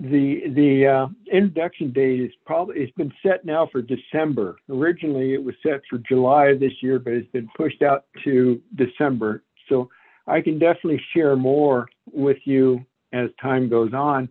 the 0.00 0.42
the 0.54 0.86
uh, 0.86 1.06
introduction 1.32 1.92
date 1.92 2.20
is 2.20 2.32
probably 2.44 2.80
it's 2.80 2.92
been 2.96 3.12
set 3.22 3.44
now 3.44 3.68
for 3.70 3.82
December. 3.82 4.56
Originally 4.68 5.34
it 5.34 5.42
was 5.42 5.54
set 5.62 5.80
for 5.88 5.98
July 5.98 6.54
this 6.54 6.72
year, 6.82 6.98
but 6.98 7.12
it's 7.12 7.30
been 7.30 7.48
pushed 7.56 7.82
out 7.82 8.06
to 8.24 8.60
December. 8.74 9.42
So 9.68 9.88
I 10.30 10.40
can 10.40 10.58
definitely 10.58 11.02
share 11.12 11.34
more 11.34 11.88
with 12.12 12.38
you 12.44 12.84
as 13.12 13.30
time 13.42 13.68
goes 13.68 13.92
on. 13.92 14.28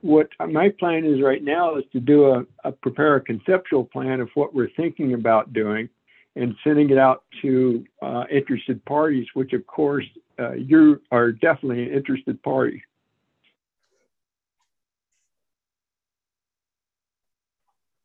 What 0.00 0.28
my 0.48 0.70
plan 0.70 1.04
is 1.04 1.20
right 1.20 1.42
now 1.42 1.76
is 1.76 1.84
to 1.92 2.00
do 2.00 2.30
a, 2.30 2.44
a 2.64 2.72
prepare 2.72 3.16
a 3.16 3.20
conceptual 3.20 3.84
plan 3.84 4.20
of 4.20 4.30
what 4.34 4.54
we're 4.54 4.70
thinking 4.76 5.14
about 5.14 5.52
doing 5.52 5.88
and 6.36 6.54
sending 6.62 6.90
it 6.90 6.98
out 6.98 7.24
to 7.42 7.84
uh, 8.00 8.24
interested 8.30 8.82
parties, 8.84 9.26
which 9.34 9.52
of 9.52 9.66
course 9.66 10.06
uh, 10.38 10.52
you 10.52 11.02
are 11.10 11.32
definitely 11.32 11.82
an 11.82 11.92
interested 11.92 12.40
party. 12.44 12.82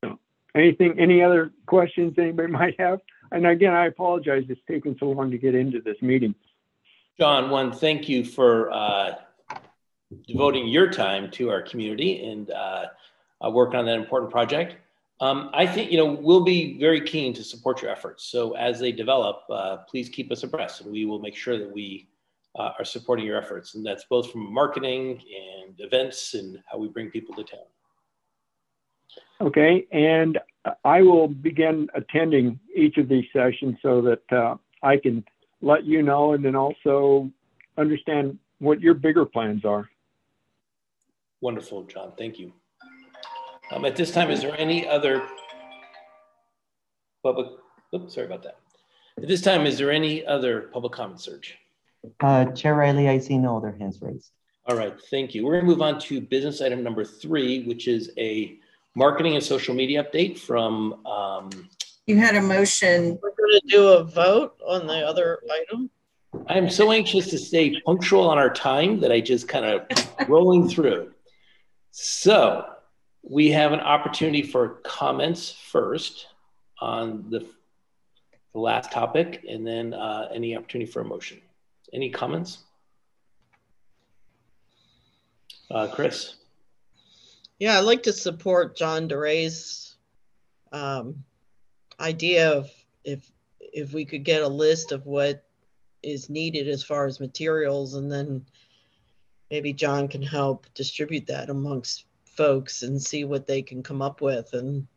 So, 0.04 0.20
anything, 0.56 1.00
any 1.00 1.22
other 1.22 1.52
questions 1.68 2.16
anybody 2.18 2.52
might 2.52 2.78
have? 2.80 3.00
And 3.32 3.46
again, 3.46 3.74
I 3.74 3.86
apologize 3.86 4.46
it's 4.50 4.60
taken 4.68 4.98
so 5.00 5.06
long 5.12 5.30
to 5.32 5.38
get 5.38 5.54
into 5.54 5.80
this 5.80 5.98
meeting. 6.02 6.34
John, 7.18 7.50
one, 7.50 7.72
thank 7.72 8.10
you 8.10 8.26
for 8.26 8.70
uh, 8.72 9.16
devoting 10.28 10.68
your 10.68 10.90
time 10.92 11.32
to 11.32 11.50
our 11.50 11.62
community 11.62 12.26
and 12.26 12.52
uh, 12.52 12.88
uh, 13.46 13.50
work 13.50 13.74
on 13.74 13.86
that 13.86 13.96
important 13.96 14.30
project. 14.30 14.76
Um, 15.22 15.50
I 15.54 15.66
think, 15.66 15.92
you 15.92 15.98
know, 15.98 16.12
we'll 16.12 16.44
be 16.44 16.78
very 16.78 17.00
keen 17.00 17.34
to 17.36 17.44
support 17.44 17.82
your 17.82 17.90
efforts. 17.90 18.26
So 18.26 18.52
as 18.58 18.82
they 18.82 18.92
develop, 18.92 19.44
uh, 19.50 19.78
please 19.90 20.10
keep 20.10 20.30
us 20.30 20.44
abreast 20.44 20.82
and 20.82 20.92
we 20.92 21.06
will 21.06 21.20
make 21.20 21.38
sure 21.38 21.58
that 21.58 21.72
we 21.74 22.10
uh, 22.60 22.72
are 22.78 22.84
supporting 22.84 23.26
your 23.26 23.38
efforts. 23.38 23.76
And 23.76 23.86
that's 23.86 24.04
both 24.10 24.30
from 24.30 24.54
marketing 24.54 25.22
and 25.66 25.80
events 25.80 26.34
and 26.34 26.62
how 26.70 26.78
we 26.78 26.90
bring 26.90 27.10
people 27.10 27.34
to 27.36 27.46
town. 27.46 27.60
Okay, 29.40 29.86
and 29.94 30.38
I 30.84 31.02
will 31.02 31.30
begin 31.30 31.88
attending 31.94 32.60
each 32.76 32.98
of 32.98 33.08
these 33.08 33.26
sessions 33.32 33.78
so 33.82 34.02
that 34.02 34.32
uh, 34.32 34.56
I 34.84 34.98
can 34.98 35.24
let 35.66 35.84
you 35.84 36.04
know 36.04 36.34
and 36.34 36.46
then 36.46 36.56
also 36.56 37.32
understand 37.78 38.38
what 38.60 38.80
your 38.80 38.94
bigger 38.94 39.26
plans 39.26 39.66
are. 39.66 39.90
Wonderful, 41.42 41.84
John. 41.84 42.14
Thank 42.18 42.40
you. 42.40 42.54
Um, 43.72 43.84
at 43.84 43.96
this 43.96 44.12
time, 44.12 44.30
is 44.30 44.42
there 44.42 44.56
any 44.60 44.88
other 44.88 45.24
public? 47.24 47.48
Oops, 47.94 48.14
sorry 48.14 48.28
about 48.28 48.44
that. 48.44 48.60
At 49.18 49.28
this 49.28 49.42
time, 49.42 49.66
is 49.66 49.80
there 49.80 49.92
any 49.92 50.24
other 50.26 50.70
public 50.72 50.94
comment, 50.94 51.20
Serge? 51.20 51.58
Uh, 52.22 52.46
Chair 52.52 52.76
Riley, 52.76 53.10
I 53.10 53.18
see 53.18 53.38
no 53.40 53.58
other 53.58 53.76
hands 53.80 54.00
raised. 54.02 54.30
All 54.68 54.78
right, 54.78 54.94
thank 55.10 55.34
you. 55.34 55.46
We're 55.46 55.54
going 55.54 55.66
to 55.66 55.72
move 55.72 55.82
on 55.82 56.00
to 56.02 56.22
business 56.22 56.62
item 56.62 56.84
number 56.84 57.04
three, 57.04 57.64
which 57.64 57.88
is 57.88 58.12
a 58.18 58.60
marketing 58.96 59.34
and 59.34 59.44
social 59.44 59.74
media 59.74 60.04
update 60.04 60.38
from. 60.38 61.06
Um, 61.08 61.50
You 62.06 62.18
had 62.18 62.36
a 62.36 62.42
motion. 62.42 63.18
Going 63.46 63.62
to 63.62 63.68
do 63.68 63.88
a 63.90 64.04
vote 64.04 64.56
on 64.68 64.88
the 64.88 65.06
other 65.06 65.40
item. 65.52 65.92
I'm 66.48 66.68
so 66.68 66.92
anxious 66.92 67.28
to 67.30 67.38
stay 67.38 67.80
punctual 67.82 68.28
on 68.28 68.40
our 68.40 68.50
time 68.50 69.00
that 69.02 69.12
I 69.12 69.22
just 69.22 69.48
kind 69.48 69.66
of 69.66 70.28
rolling 70.28 70.68
through. 70.68 71.12
So 71.92 72.66
we 73.22 73.52
have 73.52 73.72
an 73.72 73.82
opportunity 73.82 74.42
for 74.42 74.82
comments 74.84 75.52
first 75.52 76.26
on 76.82 77.30
the, 77.30 77.48
the 78.54 78.60
last 78.60 78.92
topic, 78.92 79.46
and 79.48 79.66
then 79.66 79.94
uh, 79.94 80.28
any 80.34 80.58
opportunity 80.58 80.92
for 80.92 81.02
a 81.02 81.06
motion. 81.06 81.40
Any 81.94 82.10
comments? 82.10 82.64
Uh, 85.70 85.88
Chris. 85.88 86.38
Yeah, 87.60 87.78
I'd 87.78 87.82
like 87.86 88.02
to 88.04 88.14
support 88.14 88.76
John 88.76 89.08
DeRay's 89.08 89.98
um, 90.72 91.24
idea 92.00 92.52
of 92.52 92.72
if 93.04 93.32
if 93.76 93.94
we 93.94 94.06
could 94.06 94.24
get 94.24 94.42
a 94.42 94.48
list 94.48 94.94
of 94.94 95.06
what 95.06 95.44
is 96.02 96.30
needed 96.30 96.70
as 96.70 96.82
far 96.82 97.06
as 97.06 97.20
materials, 97.20 97.96
and 97.96 98.10
then 98.10 98.46
maybe 99.52 99.74
John 99.74 100.08
can 100.08 100.22
help 100.22 100.66
distribute 100.74 101.28
that 101.28 101.50
amongst 101.50 102.06
folks 102.24 102.84
and 102.84 103.02
see 103.02 103.26
what 103.26 103.46
they 103.46 103.62
can 103.62 103.84
come 103.84 104.02
up 104.02 104.22
with, 104.22 104.54
and 104.54 104.88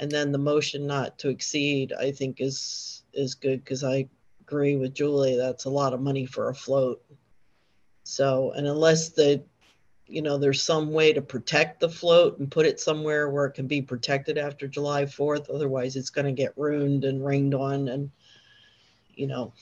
and 0.00 0.10
then 0.10 0.30
the 0.30 0.38
motion 0.38 0.86
not 0.86 1.18
to 1.20 1.30
exceed, 1.30 1.94
I 1.98 2.12
think 2.12 2.42
is 2.42 3.04
is 3.14 3.34
good 3.34 3.64
because 3.64 3.82
I 3.82 4.06
agree 4.42 4.76
with 4.76 4.92
Julie. 4.92 5.36
That's 5.36 5.64
a 5.64 5.70
lot 5.70 5.94
of 5.94 6.02
money 6.02 6.26
for 6.26 6.50
a 6.50 6.54
float. 6.54 7.02
So, 8.04 8.52
and 8.52 8.66
unless 8.66 9.08
the 9.08 9.42
you 10.08 10.22
know, 10.22 10.38
there's 10.38 10.62
some 10.62 10.90
way 10.90 11.12
to 11.12 11.20
protect 11.20 11.80
the 11.80 11.88
float 11.88 12.38
and 12.38 12.50
put 12.50 12.66
it 12.66 12.80
somewhere 12.80 13.28
where 13.28 13.44
it 13.44 13.52
can 13.52 13.66
be 13.66 13.82
protected 13.82 14.38
after 14.38 14.66
July 14.66 15.04
4th. 15.04 15.54
Otherwise, 15.54 15.96
it's 15.96 16.10
going 16.10 16.24
to 16.24 16.32
get 16.32 16.56
ruined 16.56 17.04
and 17.04 17.24
rained 17.24 17.54
on 17.54 17.88
and, 17.88 18.10
you 19.14 19.26
know, 19.26 19.52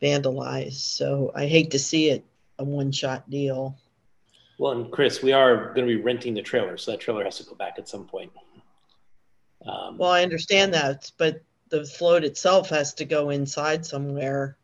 vandalized. 0.00 0.72
So 0.72 1.30
I 1.34 1.46
hate 1.46 1.70
to 1.72 1.78
see 1.78 2.08
it 2.08 2.24
a 2.58 2.64
one 2.64 2.90
shot 2.90 3.28
deal. 3.28 3.76
Well, 4.58 4.72
and 4.72 4.90
Chris, 4.90 5.22
we 5.22 5.32
are 5.32 5.66
going 5.74 5.86
to 5.86 5.96
be 5.96 6.02
renting 6.02 6.34
the 6.34 6.42
trailer, 6.42 6.76
so 6.78 6.90
that 6.90 7.00
trailer 7.00 7.24
has 7.24 7.38
to 7.38 7.44
go 7.44 7.54
back 7.54 7.74
at 7.78 7.88
some 7.88 8.06
point. 8.06 8.32
Um, 9.64 9.98
well, 9.98 10.10
I 10.10 10.22
understand 10.22 10.74
that, 10.74 11.12
but 11.18 11.42
the 11.68 11.84
float 11.84 12.24
itself 12.24 12.70
has 12.70 12.94
to 12.94 13.04
go 13.04 13.30
inside 13.30 13.84
somewhere, 13.84 14.56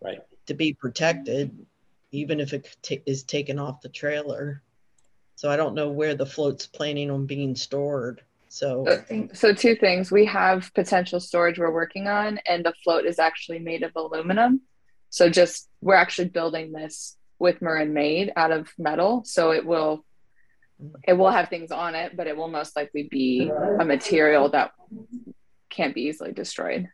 right, 0.00 0.20
to 0.46 0.54
be 0.54 0.72
protected 0.72 1.66
even 2.10 2.40
if 2.40 2.52
it 2.52 2.76
is 3.06 3.22
taken 3.22 3.58
off 3.58 3.80
the 3.80 3.88
trailer. 3.88 4.62
So 5.36 5.50
I 5.50 5.56
don't 5.56 5.74
know 5.74 5.90
where 5.90 6.14
the 6.14 6.26
float's 6.26 6.66
planning 6.66 7.10
on 7.10 7.26
being 7.26 7.54
stored. 7.54 8.22
So, 8.48 8.86
so, 9.08 9.28
so 9.34 9.52
two 9.52 9.76
things. 9.76 10.10
We 10.10 10.24
have 10.24 10.72
potential 10.74 11.20
storage 11.20 11.58
we're 11.58 11.70
working 11.70 12.08
on, 12.08 12.40
and 12.46 12.64
the 12.64 12.72
float 12.82 13.04
is 13.04 13.18
actually 13.18 13.58
made 13.58 13.82
of 13.82 13.92
aluminum. 13.94 14.62
So 15.10 15.28
just 15.28 15.68
we're 15.80 15.94
actually 15.94 16.28
building 16.28 16.72
this 16.72 17.16
with 17.38 17.60
Marin 17.60 17.92
made 17.92 18.32
out 18.36 18.50
of 18.50 18.68
metal. 18.78 19.22
So 19.24 19.52
it 19.52 19.64
will 19.64 20.04
it 21.06 21.12
will 21.12 21.30
have 21.30 21.48
things 21.48 21.70
on 21.72 21.94
it, 21.94 22.16
but 22.16 22.26
it 22.26 22.36
will 22.36 22.48
most 22.48 22.74
likely 22.74 23.02
be 23.04 23.50
a 23.50 23.84
material 23.84 24.48
that 24.50 24.72
can't 25.68 25.94
be 25.94 26.02
easily 26.02 26.32
destroyed. 26.32 26.88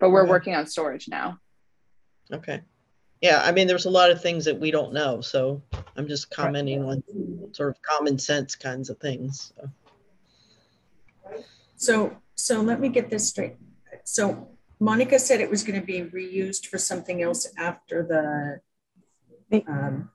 But 0.00 0.10
we're 0.10 0.22
okay. 0.22 0.30
working 0.30 0.54
on 0.56 0.66
storage 0.66 1.08
now. 1.08 1.38
Okay 2.32 2.62
yeah, 3.22 3.40
I 3.44 3.52
mean, 3.52 3.68
there's 3.68 3.86
a 3.86 3.90
lot 3.90 4.10
of 4.10 4.20
things 4.20 4.44
that 4.44 4.58
we 4.58 4.72
don't 4.72 4.92
know. 4.92 5.20
So 5.20 5.62
I'm 5.96 6.08
just 6.08 6.28
commenting 6.30 6.84
on 6.84 7.02
sort 7.52 7.70
of 7.70 7.80
common 7.82 8.18
sense 8.18 8.56
kinds 8.56 8.90
of 8.90 8.98
things. 8.98 9.52
So. 9.56 9.70
So, 11.76 12.16
so 12.34 12.60
let 12.60 12.80
me 12.80 12.88
get 12.88 13.10
this 13.10 13.28
straight. 13.28 13.54
So 14.04 14.48
Monica 14.80 15.20
said 15.20 15.40
it 15.40 15.48
was 15.48 15.62
going 15.62 15.80
to 15.80 15.86
be 15.86 16.02
reused 16.02 16.66
for 16.66 16.78
something 16.78 17.22
else 17.22 17.46
after 17.56 18.60
the 19.52 19.62
um, 19.68 20.10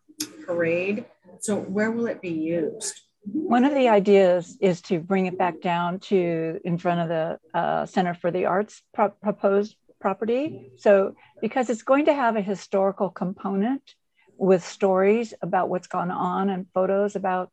parade. 0.45 1.05
So 1.39 1.55
where 1.55 1.91
will 1.91 2.07
it 2.07 2.21
be 2.21 2.29
used? 2.29 3.01
One 3.31 3.63
of 3.63 3.73
the 3.73 3.87
ideas 3.87 4.57
is 4.59 4.81
to 4.83 4.99
bring 4.99 5.27
it 5.27 5.37
back 5.37 5.61
down 5.61 5.99
to 5.99 6.59
in 6.65 6.77
front 6.77 7.01
of 7.01 7.07
the 7.07 7.57
uh, 7.57 7.85
Center 7.85 8.13
for 8.13 8.31
the 8.31 8.45
Arts 8.45 8.81
pro- 8.93 9.09
proposed 9.09 9.75
property. 9.99 10.71
So, 10.77 11.15
because 11.41 11.69
it's 11.69 11.83
going 11.83 12.05
to 12.05 12.13
have 12.13 12.35
a 12.35 12.41
historical 12.41 13.09
component 13.09 13.95
with 14.37 14.63
stories 14.63 15.33
about 15.41 15.69
what's 15.69 15.87
gone 15.87 16.11
on 16.11 16.49
and 16.49 16.67
photos 16.73 17.15
about 17.15 17.51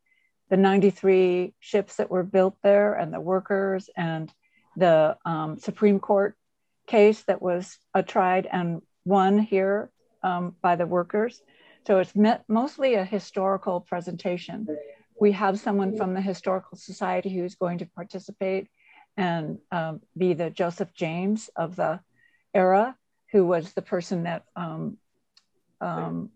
the 0.51 0.57
93 0.57 1.55
ships 1.59 1.97
that 1.97 2.11
were 2.11 2.23
built 2.23 2.57
there 2.63 2.95
and 2.95 3.13
the 3.13 3.21
workers 3.21 3.89
and 3.97 4.33
the 4.77 5.17
um, 5.25 5.59
Supreme 5.59 5.99
Court 5.99 6.37
case 6.87 7.23
that 7.23 7.41
was 7.41 7.79
uh, 7.95 8.03
tried 8.03 8.47
and 8.51 8.83
won 9.05 9.39
here 9.39 9.91
um, 10.23 10.55
by 10.61 10.77
the 10.77 10.87
workers. 10.87 11.41
So 11.87 11.99
it's 11.99 12.15
met, 12.15 12.45
mostly 12.49 12.95
a 12.95 13.05
historical 13.05 13.81
presentation. 13.81 14.67
We 15.21 15.33
have 15.33 15.61
someone 15.61 15.97
from 15.97 16.15
the 16.15 16.21
Historical 16.21 16.77
Society 16.77 17.31
who's 17.35 17.55
going 17.55 17.79
to 17.79 17.87
participate 17.87 18.69
and 19.17 19.59
um, 19.71 20.01
be 20.17 20.35
the 20.35 20.51
Joseph 20.51 20.93
James 20.95 21.51
of 21.57 21.77
the 21.77 22.01
era, 22.55 22.97
who 23.33 23.45
was 23.47 23.73
the 23.73 23.83
person 23.83 24.25
that 24.25 24.45
um, 24.57 24.97
um, 25.81 26.31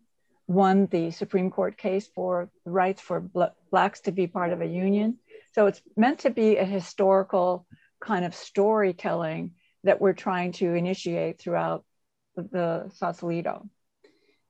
won 0.46 0.87
the 0.87 1.11
Supreme 1.11 1.50
Court 1.50 1.76
case 1.76 2.09
for 2.14 2.50
rights 2.64 3.00
for 3.00 3.20
bl- 3.20 3.54
Blacks 3.70 4.00
to 4.00 4.12
be 4.12 4.26
part 4.26 4.52
of 4.52 4.61
a 4.61 4.66
union. 4.66 5.18
So 5.52 5.66
it's 5.66 5.81
meant 5.96 6.20
to 6.20 6.31
be 6.31 6.57
a 6.57 6.64
historical 6.64 7.66
kind 8.00 8.24
of 8.24 8.35
storytelling 8.35 9.52
that 9.85 10.00
we're 10.00 10.12
trying 10.12 10.52
to 10.52 10.74
initiate 10.74 11.40
throughout 11.40 11.85
the 12.37 12.90
Sausalito. 12.94 13.68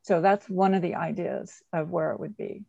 So 0.03 0.21
that's 0.21 0.49
one 0.49 0.75
of 0.75 0.83
the 0.83 0.95
ideas 0.95 1.63
of 1.73 1.91
where 1.91 2.13
it 2.13 2.21
would 2.21 2.37
be 2.37 2.65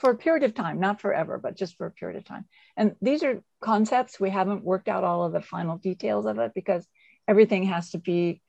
for 0.00 0.10
a 0.10 0.16
period 0.16 0.44
of 0.44 0.54
time, 0.54 0.80
not 0.80 1.00
forever, 1.00 1.38
but 1.38 1.56
just 1.56 1.76
for 1.76 1.86
a 1.86 1.90
period 1.90 2.16
of 2.16 2.24
time. 2.24 2.46
And 2.76 2.96
these 3.02 3.22
are 3.22 3.42
concepts. 3.60 4.18
We 4.18 4.30
haven't 4.30 4.64
worked 4.64 4.88
out 4.88 5.04
all 5.04 5.24
of 5.24 5.32
the 5.32 5.42
final 5.42 5.76
details 5.76 6.24
of 6.24 6.38
it 6.38 6.52
because 6.54 6.86
everything 7.30 7.62
has 7.62 7.90
to 7.90 7.98
be, 7.98 8.42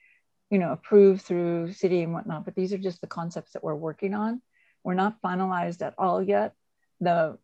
you 0.49 0.57
know, 0.57 0.71
approved 0.71 1.21
through 1.21 1.71
city 1.71 2.01
and 2.01 2.13
whatnot. 2.13 2.43
But 2.45 2.55
these 2.55 2.73
are 2.73 2.79
just 2.79 2.99
the 2.99 3.07
concepts 3.07 3.53
that 3.53 3.63
we're 3.63 3.75
working 3.75 4.15
on. 4.15 4.41
We're 4.83 4.95
not 4.95 5.21
finalized 5.21 5.85
at 5.85 5.93
all 5.99 6.21
yet. 6.21 6.55
The 6.99 7.37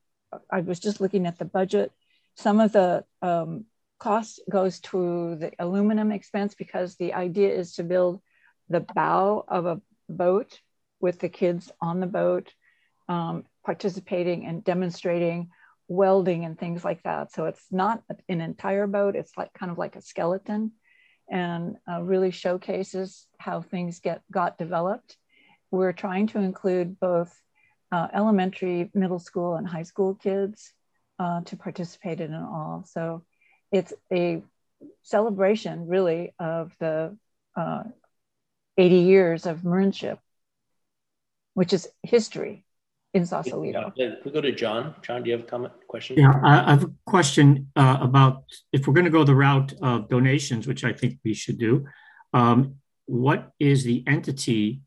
I 0.52 0.62
was 0.62 0.80
just 0.80 1.00
looking 1.00 1.28
at 1.28 1.38
the 1.38 1.45
budget. 1.45 1.91
Some 2.36 2.60
of 2.60 2.73
the 2.73 3.06
um, 3.21 3.65
cost 4.00 4.41
goes 4.50 4.80
to 4.82 5.36
the 5.36 5.52
aluminum 5.60 6.12
expense 6.12 6.56
because 6.56 6.95
the 6.95 7.13
idea 7.13 7.54
is 7.54 7.76
to 7.76 7.84
build 7.84 8.19
the 8.69 8.82
bow 8.95 9.45
of 9.47 9.65
a 9.67 9.82
boat 10.10 10.60
with 11.00 11.19
the 11.19 11.30
kids 11.30 11.71
on 11.80 12.00
the 12.00 12.08
boat 12.08 12.52
um, 13.08 13.45
participating 13.63 14.45
and 14.45 14.63
demonstrating 14.63 15.50
welding 15.88 16.43
and 16.43 16.60
things 16.60 16.84
like 16.84 17.02
that. 17.04 17.32
So 17.32 17.45
it's 17.45 17.65
not 17.71 18.04
an 18.28 18.41
entire 18.41 18.88
boat, 18.88 19.15
it's 19.15 19.38
like 19.38 19.54
kind 19.54 19.71
of 19.71 19.78
like 19.78 19.95
a 19.95 20.02
skeleton 20.02 20.73
and 21.29 21.77
uh, 21.89 22.01
really 22.01 22.31
showcases 22.31 23.27
how 23.37 23.61
things 23.61 23.99
get 23.99 24.21
got 24.31 24.57
developed. 24.57 25.17
We're 25.71 25.93
trying 25.93 26.27
to 26.27 26.39
include 26.39 26.99
both 26.99 27.33
uh, 27.91 28.07
elementary, 28.13 28.89
middle 28.93 29.19
school, 29.19 29.55
and 29.55 29.67
high 29.67 29.83
school 29.83 30.15
kids 30.15 30.73
uh, 31.19 31.41
to 31.41 31.57
participate 31.57 32.21
in 32.21 32.33
it 32.33 32.41
all. 32.41 32.85
So 32.87 33.23
it's 33.71 33.93
a 34.11 34.43
celebration, 35.03 35.88
really, 35.88 36.34
of 36.39 36.73
the 36.80 37.17
uh, 37.55 37.84
80 38.78 38.95
years 38.95 39.45
of 39.45 39.61
Marinship, 39.61 40.19
which 41.53 41.73
is 41.73 41.88
history 42.03 42.65
in 43.14 43.26
Sausalito. 43.26 43.91
Yeah, 43.95 44.16
we 44.24 44.32
go 44.32 44.41
to 44.41 44.51
John. 44.51 44.95
John, 45.01 45.24
do 45.24 45.30
you 45.30 45.38
have 45.38 45.45
a 45.45 45.49
comment, 45.49 45.74
question? 45.88 46.18
Yeah, 46.18 46.34
I 46.43 46.72
have 46.72 46.84
a 46.84 46.91
question 47.05 47.70
uh, 47.76 47.97
about 48.01 48.43
if 48.72 48.88
we're 48.88 48.93
going 48.93 49.05
to 49.05 49.12
go 49.12 49.24
the 49.24 49.36
route 49.36 49.74
of 49.82 50.10
donations, 50.10 50.68
which 50.68 50.84
I 50.84 50.93
think 50.93 51.20
we 51.24 51.34
should 51.34 51.58
do. 51.58 51.86
Um, 52.34 52.76
what 53.05 53.51
is 53.60 53.84
the 53.84 54.03
entity 54.08 54.82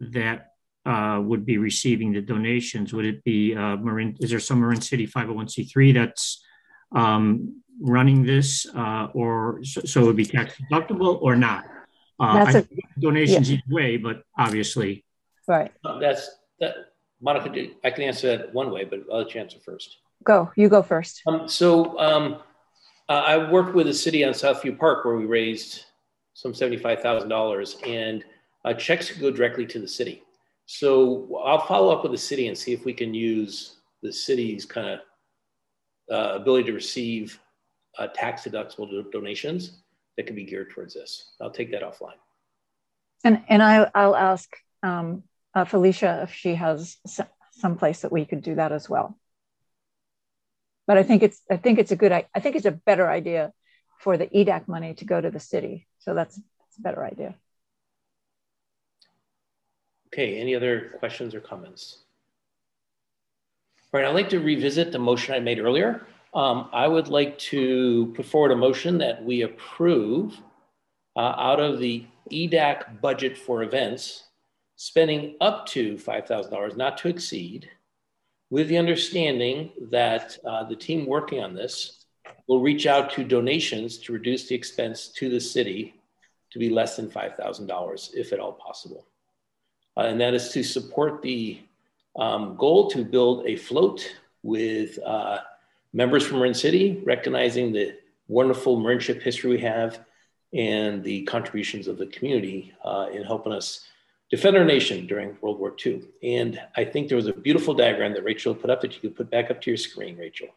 that 0.00 0.50
uh, 0.84 1.20
would 1.22 1.46
be 1.46 1.58
receiving 1.58 2.12
the 2.12 2.20
donations? 2.20 2.92
Would 2.92 3.04
it 3.04 3.24
be 3.24 3.54
uh, 3.54 3.76
Marin? 3.76 4.16
Is 4.20 4.30
there 4.30 4.40
some 4.40 4.60
Marin 4.60 4.80
City 4.80 5.06
501c3 5.06 5.94
that's 5.94 6.44
um, 6.92 7.62
running 7.80 8.24
this, 8.24 8.66
uh, 8.74 9.08
or 9.14 9.60
so, 9.62 9.82
so, 9.82 10.02
it 10.02 10.06
would 10.06 10.16
be 10.16 10.26
tax 10.26 10.54
deductible 10.60 11.22
or 11.22 11.36
not? 11.36 11.64
Uh, 12.18 12.44
that's 12.44 12.66
a, 12.66 12.68
donations 12.98 13.50
yeah. 13.50 13.56
either 13.56 13.74
way, 13.74 13.96
but 13.96 14.22
obviously, 14.36 15.04
right. 15.46 15.72
Uh, 15.84 15.98
that's 15.98 16.28
that 16.58 16.74
Monica, 17.20 17.66
I 17.84 17.90
can 17.90 18.04
answer 18.04 18.36
that 18.36 18.54
one 18.54 18.70
way, 18.70 18.84
but 18.84 19.00
I'll 19.10 19.18
let 19.18 19.34
you 19.34 19.40
answer 19.40 19.58
first. 19.64 19.98
Go, 20.24 20.50
you 20.56 20.68
go 20.68 20.82
first. 20.82 21.22
Um, 21.26 21.48
so 21.48 21.98
um, 21.98 22.40
Uh, 23.10 23.24
I 23.26 23.50
worked 23.50 23.74
with 23.74 23.86
the 23.88 23.92
city 23.94 24.24
on 24.24 24.32
Southview 24.32 24.78
Park 24.78 25.04
where 25.04 25.16
we 25.16 25.26
raised 25.26 25.86
some 26.34 26.52
$75,000 26.52 27.88
and 27.88 28.24
uh, 28.64 28.72
checks 28.72 29.10
could 29.10 29.20
go 29.20 29.32
directly 29.32 29.66
to 29.66 29.80
the 29.80 29.88
city. 29.88 30.22
So 30.66 31.42
I'll 31.44 31.66
follow 31.66 31.92
up 31.92 32.04
with 32.04 32.12
the 32.12 32.18
city 32.18 32.46
and 32.46 32.56
see 32.56 32.72
if 32.72 32.84
we 32.84 32.92
can 32.92 33.12
use 33.12 33.78
the 34.04 34.12
city's 34.12 34.64
kind 34.64 34.88
of 34.88 35.00
uh, 36.08 36.36
ability 36.36 36.66
to 36.66 36.72
receive 36.72 37.40
uh, 37.98 38.06
tax 38.14 38.44
deductible 38.44 38.88
do 38.88 39.02
donations 39.10 39.82
that 40.16 40.26
can 40.28 40.36
be 40.36 40.44
geared 40.44 40.70
towards 40.70 40.94
this. 40.94 41.32
I'll 41.40 41.50
take 41.50 41.72
that 41.72 41.82
offline. 41.82 42.20
And 43.24 43.42
and 43.48 43.60
I 43.60 43.90
I'll 43.94 44.14
ask 44.14 44.48
um, 44.84 45.24
uh, 45.54 45.64
Felecia 45.64 46.24
if 46.24 46.32
she 46.32 46.54
has 46.54 46.96
some 47.52 47.76
place 47.76 48.02
that 48.02 48.12
we 48.12 48.24
could 48.24 48.42
do 48.42 48.54
that 48.54 48.72
as 48.72 48.88
well. 48.88 49.18
But 50.86 50.98
I 50.98 51.02
think 51.02 51.22
it's 51.22 51.40
I 51.50 51.56
think 51.56 51.78
it's 51.78 51.92
a 51.92 51.96
good 51.96 52.12
I 52.12 52.40
think 52.40 52.56
it's 52.56 52.66
a 52.66 52.72
better 52.72 53.08
idea 53.08 53.52
for 54.00 54.16
the 54.16 54.26
EDAC 54.26 54.66
money 54.66 54.94
to 54.94 55.04
go 55.04 55.20
to 55.20 55.30
the 55.30 55.38
city. 55.38 55.86
So 55.98 56.14
that's, 56.14 56.34
that's 56.36 56.78
a 56.78 56.82
better 56.82 57.04
idea. 57.04 57.34
Okay, 60.12 60.40
any 60.40 60.56
other 60.56 60.96
questions 60.98 61.34
or 61.34 61.40
comments? 61.40 61.98
All 63.92 64.00
right, 64.00 64.08
I'd 64.08 64.14
like 64.14 64.30
to 64.30 64.40
revisit 64.40 64.90
the 64.90 64.98
motion 64.98 65.34
I 65.34 65.40
made 65.40 65.58
earlier. 65.58 66.06
Um, 66.32 66.68
I 66.72 66.88
would 66.88 67.08
like 67.08 67.38
to 67.50 68.12
put 68.16 68.24
forward 68.24 68.52
a 68.52 68.56
motion 68.56 68.98
that 68.98 69.22
we 69.22 69.42
approve 69.42 70.40
uh, 71.16 71.34
out 71.36 71.60
of 71.60 71.78
the 71.78 72.06
EDAC 72.30 73.00
budget 73.00 73.36
for 73.36 73.62
events, 73.62 74.24
spending 74.80 75.36
up 75.42 75.66
to 75.66 75.96
$5,000, 75.96 76.74
not 76.74 76.96
to 76.96 77.08
exceed, 77.08 77.68
with 78.48 78.66
the 78.68 78.78
understanding 78.78 79.70
that 79.90 80.38
uh, 80.42 80.64
the 80.64 80.74
team 80.74 81.04
working 81.04 81.44
on 81.44 81.52
this 81.52 82.06
will 82.46 82.62
reach 82.62 82.86
out 82.86 83.10
to 83.10 83.22
donations 83.22 83.98
to 83.98 84.14
reduce 84.14 84.48
the 84.48 84.54
expense 84.54 85.08
to 85.08 85.28
the 85.28 85.38
city 85.38 86.00
to 86.50 86.58
be 86.58 86.70
less 86.70 86.96
than 86.96 87.10
$5,000, 87.10 88.14
if 88.14 88.32
at 88.32 88.40
all 88.40 88.54
possible. 88.54 89.04
Uh, 89.98 90.04
and 90.04 90.18
that 90.18 90.32
is 90.32 90.48
to 90.48 90.62
support 90.62 91.20
the 91.20 91.60
um, 92.16 92.56
goal 92.56 92.90
to 92.90 93.04
build 93.04 93.46
a 93.46 93.56
float 93.56 94.10
with 94.42 94.98
uh, 95.04 95.40
members 95.92 96.26
from 96.26 96.38
Marin 96.38 96.54
City, 96.54 97.02
recognizing 97.04 97.70
the 97.70 97.98
wonderful 98.28 98.78
Marinship 98.78 99.20
history 99.20 99.50
we 99.50 99.60
have 99.60 100.00
and 100.54 101.04
the 101.04 101.24
contributions 101.24 101.86
of 101.86 101.98
the 101.98 102.06
community 102.06 102.72
uh, 102.82 103.08
in 103.12 103.24
helping 103.24 103.52
us 103.52 103.84
defend 104.30 104.56
our 104.56 104.64
nation 104.64 105.06
during 105.06 105.36
World 105.40 105.58
War 105.58 105.74
II. 105.84 106.02
And 106.22 106.60
I 106.76 106.84
think 106.84 107.08
there 107.08 107.16
was 107.16 107.26
a 107.26 107.32
beautiful 107.32 107.74
diagram 107.74 108.14
that 108.14 108.24
Rachel 108.24 108.54
put 108.54 108.70
up 108.70 108.80
that 108.82 108.94
you 108.94 109.00
could 109.00 109.16
put 109.16 109.30
back 109.30 109.50
up 109.50 109.60
to 109.62 109.70
your 109.70 109.76
screen, 109.76 110.16
Rachel. 110.16 110.48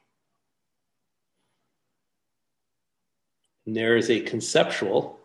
And 3.66 3.76
there 3.76 3.98
is 3.98 4.10
a 4.10 4.20
conceptual 4.20 5.20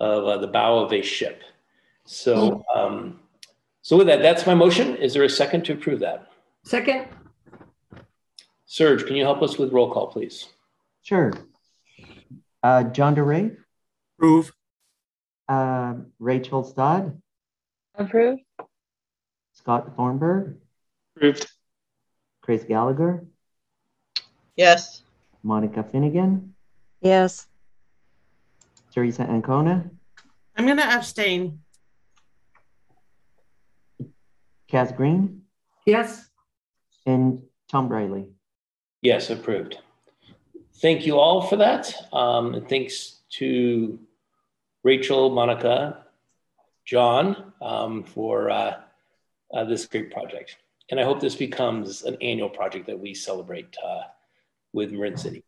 of 0.00 0.24
uh, 0.24 0.38
the 0.38 0.46
bow 0.46 0.78
of 0.78 0.92
a 0.92 1.02
ship. 1.02 1.42
So, 2.04 2.64
um, 2.74 3.20
so 3.82 3.96
with 3.96 4.06
that, 4.08 4.22
that's 4.22 4.46
my 4.46 4.54
motion. 4.54 4.96
Is 4.96 5.14
there 5.14 5.24
a 5.24 5.28
second 5.28 5.64
to 5.66 5.74
approve 5.74 6.00
that? 6.00 6.28
Second. 6.64 7.06
Serge, 8.66 9.06
can 9.06 9.14
you 9.14 9.22
help 9.22 9.42
us 9.42 9.58
with 9.58 9.72
roll 9.72 9.92
call, 9.92 10.08
please? 10.08 10.48
Sure. 11.02 11.32
Uh, 12.62 12.82
John 12.84 13.14
DeRay? 13.14 13.52
Approve. 14.18 14.52
Uh, 15.48 15.94
Rachel 16.18 16.64
Stodd? 16.64 17.20
Approve. 17.98 18.38
Scott 19.52 19.96
Thornburg? 19.96 20.58
Approved. 21.16 21.50
Chris 22.42 22.64
Gallagher? 22.64 23.24
Yes. 24.56 25.02
Monica 25.42 25.82
Finnegan? 25.82 26.54
Yes. 27.00 27.46
Teresa 28.92 29.22
Ancona? 29.22 29.90
I'm 30.56 30.64
going 30.64 30.76
to 30.78 30.84
abstain. 30.84 31.60
Cass 34.68 34.92
Green? 34.92 35.42
Yes. 35.86 36.28
And 37.04 37.42
Tom 37.68 37.88
Briley? 37.88 38.28
Yes, 39.02 39.30
approved. 39.30 39.78
Thank 40.80 41.06
you 41.06 41.18
all 41.18 41.42
for 41.42 41.56
that. 41.56 41.94
Um, 42.12 42.54
and 42.54 42.68
thanks 42.68 43.22
to 43.38 43.98
Rachel, 44.82 45.30
Monica, 45.30 46.05
John 46.86 47.52
um, 47.60 48.04
for 48.04 48.48
uh, 48.48 48.76
uh, 49.52 49.64
this 49.64 49.86
great 49.86 50.10
project. 50.10 50.56
And 50.90 51.00
I 51.00 51.04
hope 51.04 51.20
this 51.20 51.34
becomes 51.34 52.02
an 52.02 52.16
annual 52.22 52.48
project 52.48 52.86
that 52.86 52.98
we 52.98 53.12
celebrate 53.12 53.76
uh, 53.84 54.02
with 54.72 54.92
Marin 54.92 55.16
City. 55.16 55.44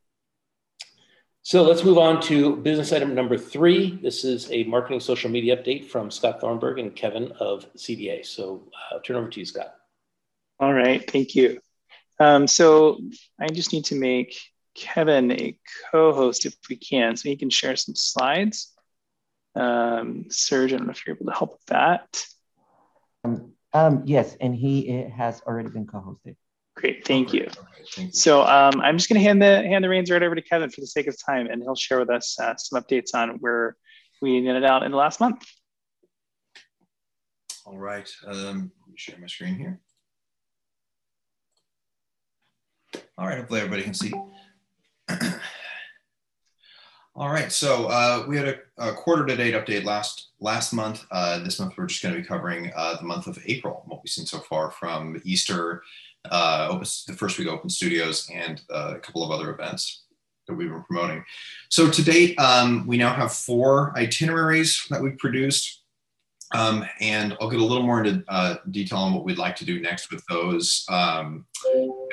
So 1.43 1.63
let's 1.63 1.85
move 1.85 1.97
on 1.97 2.21
to 2.23 2.57
business 2.57 2.93
item 2.93 3.15
number 3.15 3.39
three. 3.39 3.99
This 4.03 4.25
is 4.25 4.51
a 4.51 4.65
marketing 4.65 5.01
social 5.01 5.31
media 5.31 5.57
update 5.57 5.87
from 5.87 6.11
Scott 6.11 6.41
Thornburg 6.41 6.79
and 6.79 6.95
Kevin 6.95 7.33
of 7.41 7.73
CDA. 7.75 8.27
So 8.27 8.69
uh, 8.75 8.97
I'll 8.97 9.01
turn 9.01 9.17
over 9.17 9.29
to 9.29 9.41
you, 9.41 9.47
Scott. 9.47 9.75
All 10.61 10.75
right, 10.75 11.09
thank 11.09 11.35
you. 11.37 11.61
Um, 12.19 12.49
so 12.49 13.01
I 13.41 13.47
just 13.47 13.73
need 13.73 13.87
to 13.87 13.95
make 13.95 14.39
Kevin 14.75 15.31
a 15.31 15.57
co-host 15.91 16.47
if 16.47 16.55
we 16.69 16.77
can, 16.77 17.17
so 17.17 17.29
he 17.29 17.37
can 17.37 17.49
share 17.49 17.77
some 17.77 17.95
slides. 17.95 18.75
Um, 19.59 20.27
Serge, 20.29 20.73
I 20.73 20.77
don't 20.77 20.87
know 20.87 20.93
if 20.93 21.07
you're 21.07 21.17
able 21.17 21.27
to 21.27 21.37
help 21.37 21.53
with 21.53 21.67
that. 21.67 22.25
Um, 23.25 23.53
um, 23.73 24.03
yes, 24.07 24.37
and 24.41 24.55
he 24.55 25.09
has 25.15 25.43
already 25.43 25.69
been 25.69 25.87
co-hosted. 25.87 26.37
Great, 26.77 27.05
thank 27.05 27.33
you. 27.33 27.49
So 28.13 28.43
um, 28.43 28.81
I'm 28.81 28.97
just 28.97 29.09
going 29.09 29.21
to 29.21 29.27
hand 29.27 29.43
the 29.43 29.63
hand 29.63 29.83
the 29.83 29.89
reins 29.89 30.11
right 30.11 30.23
over 30.23 30.37
to 30.37 30.43
Kevin 30.43 30.71
for 30.71 30.81
the 30.81 30.87
sake 30.87 31.09
of 31.09 31.17
time, 31.21 31.49
and 31.49 31.61
he'll 31.61 31.75
share 31.75 31.99
with 31.99 32.09
us 32.09 32.39
uh, 32.39 32.55
some 32.57 32.81
updates 32.81 33.15
on 33.15 33.31
where 33.41 33.77
we 34.23 34.39
ended 34.39 34.65
out 34.65 34.85
in 34.85 34.93
the 34.93 34.97
last 34.97 35.19
month. 35.19 35.45
All 37.67 37.77
right, 37.77 38.09
um, 38.27 38.71
let 38.81 38.91
me 38.91 38.97
share 38.97 39.19
my 39.19 39.27
screen 39.27 39.57
here. 39.57 39.81
All 43.19 43.27
right, 43.27 43.39
hopefully 43.39 43.61
everybody 43.61 43.83
can 43.83 43.95
see. 43.95 44.15
All 47.19 47.31
right, 47.31 47.51
so 47.51 47.87
uh, 47.87 48.25
we 48.29 48.37
had 48.37 48.47
a, 48.47 48.91
a, 48.91 48.93
quarter 48.93 49.27
to 49.27 49.35
date 49.35 49.55
update 49.55 49.83
last 49.83 50.29
last 50.39 50.73
month. 50.73 51.05
Uh, 51.11 51.41
this 51.41 51.59
month 51.59 51.75
we're 51.77 51.87
just 51.87 52.01
going 52.01 52.15
to 52.15 52.21
be 52.21 52.25
covering 52.25 52.71
uh, 52.77 52.95
the 52.95 53.03
month 53.03 53.27
of 53.27 53.37
April, 53.45 53.83
what 53.87 54.05
we've 54.05 54.09
seen 54.09 54.25
so 54.25 54.39
far 54.39 54.71
from 54.71 55.21
Easter, 55.25 55.83
uh, 56.31 56.79
the 56.79 57.17
first 57.17 57.37
week 57.37 57.49
open 57.49 57.71
studios, 57.71 58.31
and 58.33 58.63
uh, 58.73 58.93
a 58.95 59.01
couple 59.01 59.25
of 59.25 59.33
other 59.33 59.51
events 59.51 60.05
that 60.47 60.55
we've 60.55 60.71
been 60.71 60.85
promoting. 60.85 61.25
So 61.71 61.91
to 61.91 62.05
date, 62.05 62.39
um, 62.39 62.87
we 62.87 62.97
now 62.97 63.13
have 63.13 63.33
four 63.33 63.93
itineraries 63.99 64.87
that 64.89 65.03
we've 65.03 65.19
produced. 65.19 65.78
Um, 66.55 66.85
and 67.01 67.37
I'll 67.41 67.51
get 67.51 67.61
a 67.61 67.65
little 67.65 67.83
more 67.83 68.03
into 68.03 68.25
uh, 68.29 68.57
detail 68.71 68.99
on 68.99 69.13
what 69.13 69.25
we'd 69.25 69.39
like 69.39 69.55
to 69.57 69.67
do 69.67 69.81
next 69.81 70.11
with 70.11 70.25
those 70.27 70.87
um, 70.89 71.45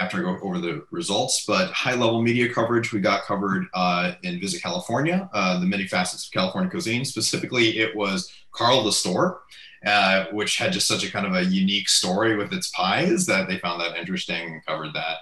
after 0.01 0.17
I 0.17 0.21
go 0.21 0.37
over 0.43 0.59
the 0.59 0.85
results. 0.91 1.45
But 1.47 1.71
high 1.71 1.95
level 1.95 2.21
media 2.21 2.53
coverage, 2.53 2.91
we 2.91 2.99
got 2.99 3.23
covered 3.23 3.67
uh, 3.73 4.13
in 4.23 4.39
Visit 4.39 4.61
California, 4.61 5.29
uh, 5.33 5.59
the 5.59 5.65
many 5.65 5.87
facets 5.87 6.25
of 6.25 6.33
California 6.33 6.69
cuisine. 6.69 7.05
Specifically, 7.05 7.79
it 7.79 7.95
was 7.95 8.29
Carl 8.51 8.83
the 8.83 8.91
Store, 8.91 9.41
uh, 9.85 10.25
which 10.31 10.57
had 10.57 10.73
just 10.73 10.87
such 10.87 11.05
a 11.05 11.11
kind 11.11 11.25
of 11.25 11.33
a 11.33 11.45
unique 11.45 11.87
story 11.87 12.35
with 12.35 12.51
its 12.51 12.69
pies 12.71 13.25
that 13.27 13.47
they 13.47 13.57
found 13.59 13.79
that 13.79 13.95
interesting 13.95 14.53
and 14.53 14.65
covered 14.65 14.93
that 14.93 15.19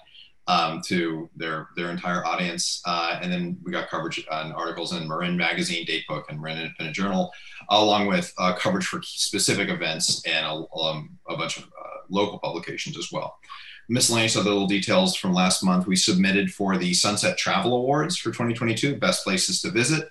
um, 0.48 0.82
to 0.86 1.30
their 1.36 1.70
their 1.76 1.90
entire 1.90 2.26
audience. 2.26 2.82
Uh, 2.86 3.20
and 3.22 3.32
then 3.32 3.58
we 3.64 3.72
got 3.72 3.90
coverage 3.90 4.26
on 4.30 4.52
articles 4.52 4.94
in 4.94 5.08
Marin 5.08 5.38
Magazine, 5.38 5.86
Datebook, 5.86 6.24
and 6.30 6.40
Marin 6.40 6.60
Independent 6.60 6.96
Journal, 6.96 7.32
along 7.70 8.08
with 8.08 8.34
uh, 8.38 8.54
coverage 8.56 8.86
for 8.86 9.02
specific 9.02 9.70
events 9.70 10.26
and 10.26 10.46
a, 10.46 10.66
um, 10.78 11.18
a 11.30 11.38
bunch 11.38 11.58
of 11.58 11.64
uh, 11.64 12.00
local 12.10 12.40
publications 12.40 12.98
as 12.98 13.12
well. 13.12 13.38
Miscellaneous 13.90 14.38
other 14.38 14.50
little 14.50 14.68
details 14.68 15.16
from 15.16 15.34
last 15.34 15.64
month. 15.64 15.88
We 15.88 15.96
submitted 15.96 16.54
for 16.54 16.78
the 16.78 16.94
Sunset 16.94 17.38
Travel 17.38 17.76
Awards 17.76 18.18
for 18.18 18.30
2022, 18.30 18.96
best 18.96 19.24
places 19.24 19.62
to 19.62 19.72
visit. 19.72 20.10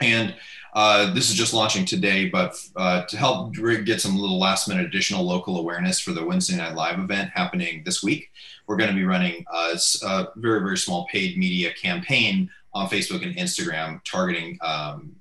And 0.00 0.34
uh, 0.74 1.12
this 1.14 1.30
is 1.30 1.34
just 1.34 1.54
launching 1.54 1.84
today, 1.84 2.28
but 2.28 2.54
uh, 2.76 3.04
to 3.04 3.16
help 3.16 3.54
get 3.84 4.00
some 4.00 4.16
little 4.16 4.38
last 4.38 4.68
minute 4.68 4.86
additional 4.86 5.24
local 5.24 5.58
awareness 5.58 5.98
for 5.98 6.12
the 6.12 6.24
Wednesday 6.24 6.56
Night 6.56 6.74
Live 6.74 6.98
event 6.98 7.30
happening 7.34 7.82
this 7.84 8.02
week, 8.02 8.30
we're 8.66 8.76
going 8.76 8.90
to 8.90 8.96
be 8.96 9.04
running 9.04 9.44
a, 9.52 9.78
a, 10.04 10.28
very, 10.36 10.60
very 10.60 10.76
small 10.76 11.06
paid 11.10 11.38
media 11.38 11.72
campaign 11.72 12.50
on 12.74 12.88
Facebook 12.88 13.22
and 13.24 13.34
Instagram 13.36 14.02
targeting 14.04 14.58
um, 14.60 15.16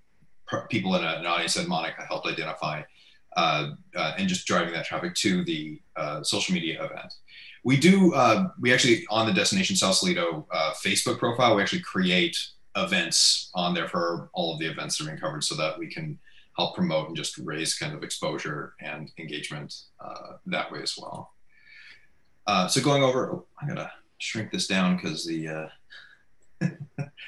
people 0.70 0.96
in 0.96 1.04
a, 1.04 1.08
an 1.08 1.26
audience 1.26 1.54
that 1.54 1.68
Monica 1.68 2.04
helped 2.04 2.28
identify 2.28 2.82
uh, 3.36 3.72
uh, 3.96 4.14
and 4.18 4.28
just 4.28 4.46
driving 4.48 4.74
that 4.74 4.86
traffic 4.86 5.14
to 5.16 5.44
the 5.46 5.82
uh, 5.96 6.24
social 6.24 6.54
media 6.54 6.84
event. 6.84 7.14
We 7.64 7.78
do, 7.78 8.14
uh, 8.14 8.50
we 8.60 8.74
actually, 8.74 9.06
on 9.10 9.28
the 9.28 9.34
Destination 9.34 9.76
Sausalito 9.76 10.48
uh, 10.52 10.74
Facebook 10.74 11.20
profile, 11.20 11.56
we 11.56 11.62
actually 11.62 11.82
create 11.82 12.38
events 12.78 13.50
on 13.54 13.74
there 13.74 13.88
for 13.88 14.30
all 14.34 14.54
of 14.54 14.60
the 14.60 14.66
events 14.68 14.98
that 14.98 15.04
are 15.04 15.08
being 15.08 15.20
covered 15.20 15.44
so 15.44 15.56
that 15.56 15.78
we 15.78 15.88
can 15.88 16.18
help 16.58 16.76
promote 16.76 17.08
and 17.08 17.16
just 17.16 17.38
raise 17.38 17.78
kind 17.78 17.94
of 17.94 18.04
exposure 18.04 18.74
and 18.82 19.12
engagement 19.20 19.74
uh, 20.00 20.34
that 20.46 20.72
way 20.72 20.82
as 20.82 20.98
well. 20.98 21.34
Uh, 22.48 22.68
so 22.68 22.82
going 22.82 23.04
over, 23.04 23.32
oh, 23.32 23.46
I'm 23.62 23.68
gonna 23.68 23.92
shrink 24.18 24.52
this 24.52 24.68
down 24.68 24.96
because 24.96 25.26
the 25.26 25.48
uh, 25.48 25.68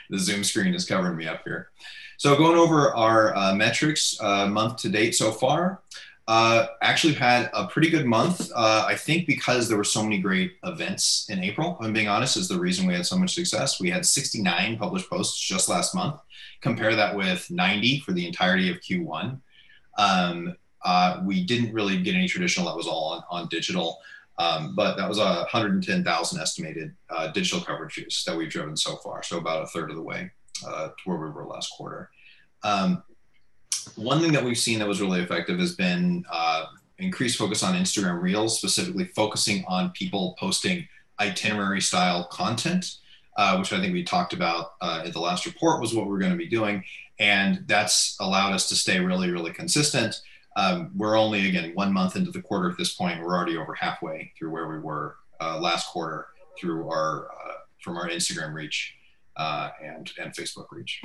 the 0.09 0.17
Zoom 0.17 0.43
screen 0.43 0.73
is 0.73 0.85
covering 0.85 1.17
me 1.17 1.27
up 1.27 1.41
here. 1.43 1.69
So 2.17 2.35
going 2.35 2.57
over 2.57 2.95
our 2.95 3.35
uh, 3.35 3.53
metrics 3.55 4.19
uh, 4.21 4.47
month 4.47 4.77
to 4.77 4.89
date 4.89 5.15
so 5.15 5.31
far, 5.31 5.81
uh, 6.29 6.67
actually 6.83 7.15
had 7.15 7.49
a 7.53 7.65
pretty 7.65 7.89
good 7.89 8.05
month. 8.05 8.51
Uh, 8.53 8.85
I 8.87 8.93
think 8.93 9.25
because 9.25 9.67
there 9.67 9.79
were 9.79 9.83
so 9.83 10.03
many 10.03 10.19
great 10.19 10.57
events 10.63 11.25
in 11.27 11.43
April, 11.43 11.75
I'm 11.81 11.91
being 11.91 12.07
honest, 12.07 12.37
is 12.37 12.47
the 12.47 12.59
reason 12.59 12.85
we 12.85 12.93
had 12.93 13.07
so 13.07 13.17
much 13.17 13.33
success. 13.33 13.81
We 13.81 13.89
had 13.89 14.05
69 14.05 14.77
published 14.77 15.09
posts 15.09 15.39
just 15.39 15.69
last 15.69 15.95
month. 15.95 16.21
Compare 16.61 16.95
that 16.95 17.17
with 17.17 17.49
90 17.49 18.01
for 18.01 18.11
the 18.11 18.27
entirety 18.27 18.69
of 18.69 18.77
Q1. 18.77 19.41
Um, 19.97 20.55
uh, 20.85 21.19
we 21.25 21.43
didn't 21.43 21.73
really 21.73 21.99
get 22.03 22.13
any 22.13 22.27
traditional, 22.27 22.67
that 22.67 22.77
was 22.77 22.85
all 22.85 23.13
on, 23.13 23.23
on 23.31 23.47
digital. 23.47 23.97
Um, 24.37 24.75
but 24.75 24.97
that 24.97 25.09
was 25.09 25.17
a 25.17 25.47
110,000 25.51 26.39
estimated 26.39 26.93
uh, 27.09 27.31
digital 27.31 27.59
coverages 27.59 28.23
that 28.25 28.37
we've 28.37 28.51
driven 28.51 28.77
so 28.77 28.97
far. 28.97 29.23
So 29.23 29.39
about 29.39 29.63
a 29.63 29.67
third 29.67 29.89
of 29.89 29.95
the 29.95 30.03
way 30.03 30.29
uh, 30.63 30.89
to 30.89 30.93
where 31.05 31.17
we 31.17 31.31
were 31.31 31.47
last 31.47 31.71
quarter. 31.71 32.11
Um, 32.61 33.01
one 33.95 34.21
thing 34.21 34.31
that 34.33 34.43
we've 34.43 34.57
seen 34.57 34.79
that 34.79 34.87
was 34.87 35.01
really 35.01 35.21
effective 35.21 35.59
has 35.59 35.75
been 35.75 36.25
uh, 36.31 36.65
increased 36.97 37.37
focus 37.37 37.63
on 37.63 37.75
Instagram 37.75 38.21
Reels, 38.21 38.57
specifically 38.57 39.05
focusing 39.05 39.63
on 39.67 39.91
people 39.91 40.35
posting 40.39 40.87
itinerary 41.19 41.81
style 41.81 42.25
content, 42.25 42.97
uh, 43.37 43.57
which 43.57 43.73
I 43.73 43.79
think 43.79 43.93
we 43.93 44.03
talked 44.03 44.33
about 44.33 44.73
uh, 44.81 45.03
in 45.05 45.11
the 45.11 45.19
last 45.19 45.45
report 45.45 45.81
was 45.81 45.93
what 45.93 46.07
we're 46.07 46.19
going 46.19 46.31
to 46.31 46.37
be 46.37 46.47
doing. 46.47 46.83
And 47.19 47.63
that's 47.67 48.15
allowed 48.19 48.53
us 48.53 48.69
to 48.69 48.75
stay 48.75 48.99
really, 48.99 49.29
really 49.29 49.51
consistent. 49.51 50.21
Um, 50.55 50.91
we're 50.95 51.17
only, 51.17 51.47
again, 51.47 51.71
one 51.73 51.93
month 51.93 52.15
into 52.15 52.31
the 52.31 52.41
quarter 52.41 52.69
at 52.69 52.77
this 52.77 52.93
point. 52.93 53.21
We're 53.21 53.35
already 53.35 53.57
over 53.57 53.73
halfway 53.73 54.31
through 54.37 54.51
where 54.51 54.67
we 54.67 54.79
were 54.79 55.17
uh, 55.41 55.59
last 55.59 55.87
quarter 55.87 56.27
through 56.59 56.89
our, 56.89 57.27
uh, 57.31 57.53
from 57.81 57.97
our 57.97 58.09
Instagram 58.09 58.53
reach 58.53 58.95
uh, 59.37 59.69
and, 59.81 60.11
and 60.19 60.33
Facebook 60.33 60.67
reach. 60.71 61.01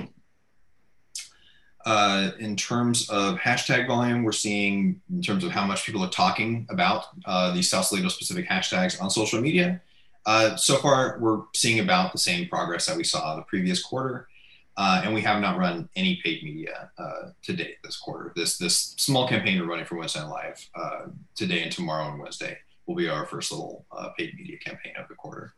Uh, 1.85 2.30
in 2.39 2.57
terms 2.57 3.11
of 3.11 3.37
hashtag 3.37 3.87
volume, 3.87 4.22
we're 4.22 4.32
seeing 4.32 5.01
in 5.12 5.20
terms 5.20 5.45
of 5.45 5.51
how 5.51 5.66
much 5.66 5.85
people 5.85 6.03
are 6.03 6.11
talking 6.11 6.66
about 6.70 7.07
uh, 7.26 7.53
these 7.53 7.68
Sausalito 7.68 8.09
specific 8.09 8.49
hashtags 8.49 9.01
on 9.03 9.11
social 9.11 9.41
media. 9.41 9.80
Uh, 10.24 10.57
so 10.57 10.76
far, 10.76 11.18
we're 11.20 11.43
seeing 11.55 11.80
about 11.80 12.12
the 12.12 12.18
same 12.18 12.49
progress 12.49 12.87
that 12.87 12.97
we 12.97 13.05
saw 13.05 13.37
the 13.37 13.43
previous 13.43 13.82
quarter. 13.82 14.28
Uh, 14.76 15.03
and 15.05 15.14
we 15.14 15.20
have 15.20 15.41
not 15.41 15.57
run 15.57 15.89
any 15.95 16.20
paid 16.24 16.43
media 16.43 16.91
uh, 16.99 17.28
to 17.43 17.53
date 17.53 17.76
this 17.85 17.97
quarter. 17.97 18.32
This 18.35 18.59
this 18.59 18.95
small 18.97 19.28
campaign 19.28 19.61
we're 19.61 19.68
running 19.68 19.85
for 19.85 19.97
Wednesday 19.97 20.22
Live 20.22 20.68
uh, 20.74 21.03
today 21.37 21.62
and 21.62 21.70
tomorrow 21.70 22.11
and 22.11 22.18
Wednesday 22.18 22.59
will 22.87 22.97
be 22.97 23.09
our 23.09 23.24
first 23.24 23.53
little 23.53 23.87
paid 24.18 24.35
media 24.37 24.57
campaign 24.59 24.95
of 24.99 25.07
the 25.07 25.14
quarter. 25.14 25.55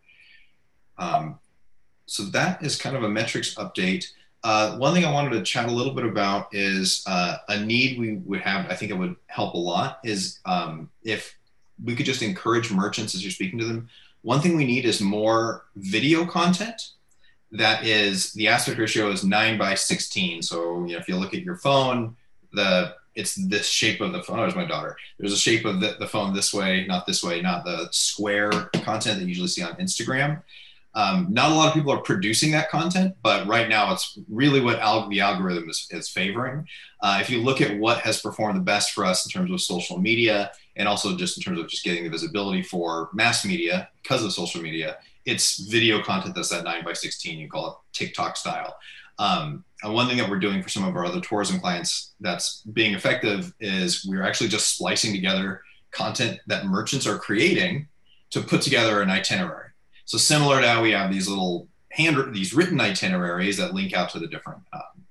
Um, 0.98 1.38
so 2.04 2.24
that 2.24 2.62
is 2.62 2.76
kind 2.76 2.94
of 2.94 3.04
a 3.04 3.08
metrics 3.08 3.54
update. 3.54 4.06
Uh, 4.46 4.76
one 4.76 4.94
thing 4.94 5.04
I 5.04 5.12
wanted 5.12 5.30
to 5.30 5.42
chat 5.42 5.68
a 5.68 5.72
little 5.72 5.92
bit 5.92 6.04
about 6.04 6.54
is 6.54 7.02
uh, 7.08 7.38
a 7.48 7.58
need 7.58 7.98
we 7.98 8.18
would 8.18 8.42
have, 8.42 8.70
I 8.70 8.76
think 8.76 8.92
it 8.92 8.94
would 8.94 9.16
help 9.26 9.54
a 9.54 9.58
lot, 9.58 9.98
is 10.04 10.38
um, 10.44 10.88
if 11.02 11.36
we 11.84 11.96
could 11.96 12.06
just 12.06 12.22
encourage 12.22 12.70
merchants 12.70 13.16
as 13.16 13.24
you're 13.24 13.32
speaking 13.32 13.58
to 13.58 13.64
them. 13.64 13.88
One 14.22 14.40
thing 14.40 14.56
we 14.56 14.64
need 14.64 14.84
is 14.84 15.00
more 15.00 15.64
video 15.74 16.24
content 16.24 16.90
that 17.50 17.84
is 17.84 18.34
the 18.34 18.46
aspect 18.46 18.78
ratio 18.78 19.10
is 19.10 19.24
9 19.24 19.58
by 19.58 19.74
16. 19.74 20.42
So 20.42 20.84
you 20.84 20.92
know, 20.92 20.98
if 20.98 21.08
you 21.08 21.16
look 21.16 21.34
at 21.34 21.42
your 21.42 21.56
phone, 21.56 22.14
the 22.52 22.94
it's 23.16 23.34
this 23.34 23.66
shape 23.66 24.00
of 24.00 24.12
the 24.12 24.22
phone. 24.22 24.38
Oh, 24.38 24.42
there's 24.42 24.54
my 24.54 24.64
daughter. 24.64 24.96
There's 25.18 25.32
a 25.32 25.38
shape 25.38 25.64
of 25.64 25.80
the, 25.80 25.96
the 25.98 26.06
phone 26.06 26.32
this 26.32 26.54
way, 26.54 26.86
not 26.86 27.04
this 27.04 27.24
way, 27.24 27.42
not 27.42 27.64
the 27.64 27.88
square 27.90 28.50
content 28.84 29.18
that 29.18 29.22
you 29.22 29.28
usually 29.28 29.48
see 29.48 29.64
on 29.64 29.74
Instagram. 29.74 30.40
Um, 30.96 31.26
not 31.30 31.52
a 31.52 31.54
lot 31.54 31.68
of 31.68 31.74
people 31.74 31.92
are 31.92 32.00
producing 32.00 32.50
that 32.52 32.70
content, 32.70 33.14
but 33.22 33.46
right 33.46 33.68
now 33.68 33.92
it's 33.92 34.18
really 34.30 34.60
what 34.60 34.78
al- 34.78 35.10
the 35.10 35.20
algorithm 35.20 35.68
is, 35.68 35.86
is 35.90 36.08
favoring. 36.08 36.66
Uh, 37.02 37.18
if 37.20 37.28
you 37.28 37.42
look 37.42 37.60
at 37.60 37.78
what 37.78 37.98
has 37.98 38.22
performed 38.22 38.56
the 38.56 38.62
best 38.62 38.92
for 38.92 39.04
us 39.04 39.26
in 39.26 39.30
terms 39.30 39.50
of 39.52 39.60
social 39.60 39.98
media 39.98 40.50
and 40.74 40.88
also 40.88 41.14
just 41.14 41.36
in 41.36 41.42
terms 41.42 41.60
of 41.60 41.68
just 41.68 41.84
getting 41.84 42.02
the 42.02 42.08
visibility 42.08 42.62
for 42.62 43.10
mass 43.12 43.44
media 43.44 43.90
because 44.02 44.24
of 44.24 44.32
social 44.32 44.62
media, 44.62 44.96
it's 45.26 45.58
video 45.68 46.02
content 46.02 46.34
that's 46.34 46.48
that 46.48 46.64
9 46.64 46.82
by 46.82 46.94
16, 46.94 47.38
you 47.38 47.48
call 47.48 47.68
it 47.68 47.96
TikTok 47.96 48.38
style. 48.38 48.74
Um, 49.18 49.64
and 49.82 49.92
one 49.92 50.08
thing 50.08 50.16
that 50.16 50.30
we're 50.30 50.38
doing 50.38 50.62
for 50.62 50.70
some 50.70 50.84
of 50.84 50.96
our 50.96 51.04
other 51.04 51.20
tourism 51.20 51.60
clients 51.60 52.14
that's 52.20 52.62
being 52.72 52.94
effective 52.94 53.52
is 53.60 54.06
we're 54.08 54.22
actually 54.22 54.48
just 54.48 54.74
splicing 54.74 55.12
together 55.12 55.60
content 55.90 56.40
that 56.46 56.64
merchants 56.64 57.06
are 57.06 57.18
creating 57.18 57.88
to 58.30 58.40
put 58.40 58.62
together 58.62 59.02
an 59.02 59.10
itinerary. 59.10 59.65
So 60.06 60.18
similar 60.18 60.60
to 60.60 60.68
how 60.68 60.82
we 60.82 60.92
have 60.92 61.12
these 61.12 61.28
little 61.28 61.68
hand 61.90 62.34
these 62.34 62.54
written 62.54 62.80
itineraries 62.80 63.56
that 63.58 63.74
link 63.74 63.92
out 63.92 64.10
to 64.10 64.18
the 64.18 64.26
different 64.26 64.60
um, 64.72 65.04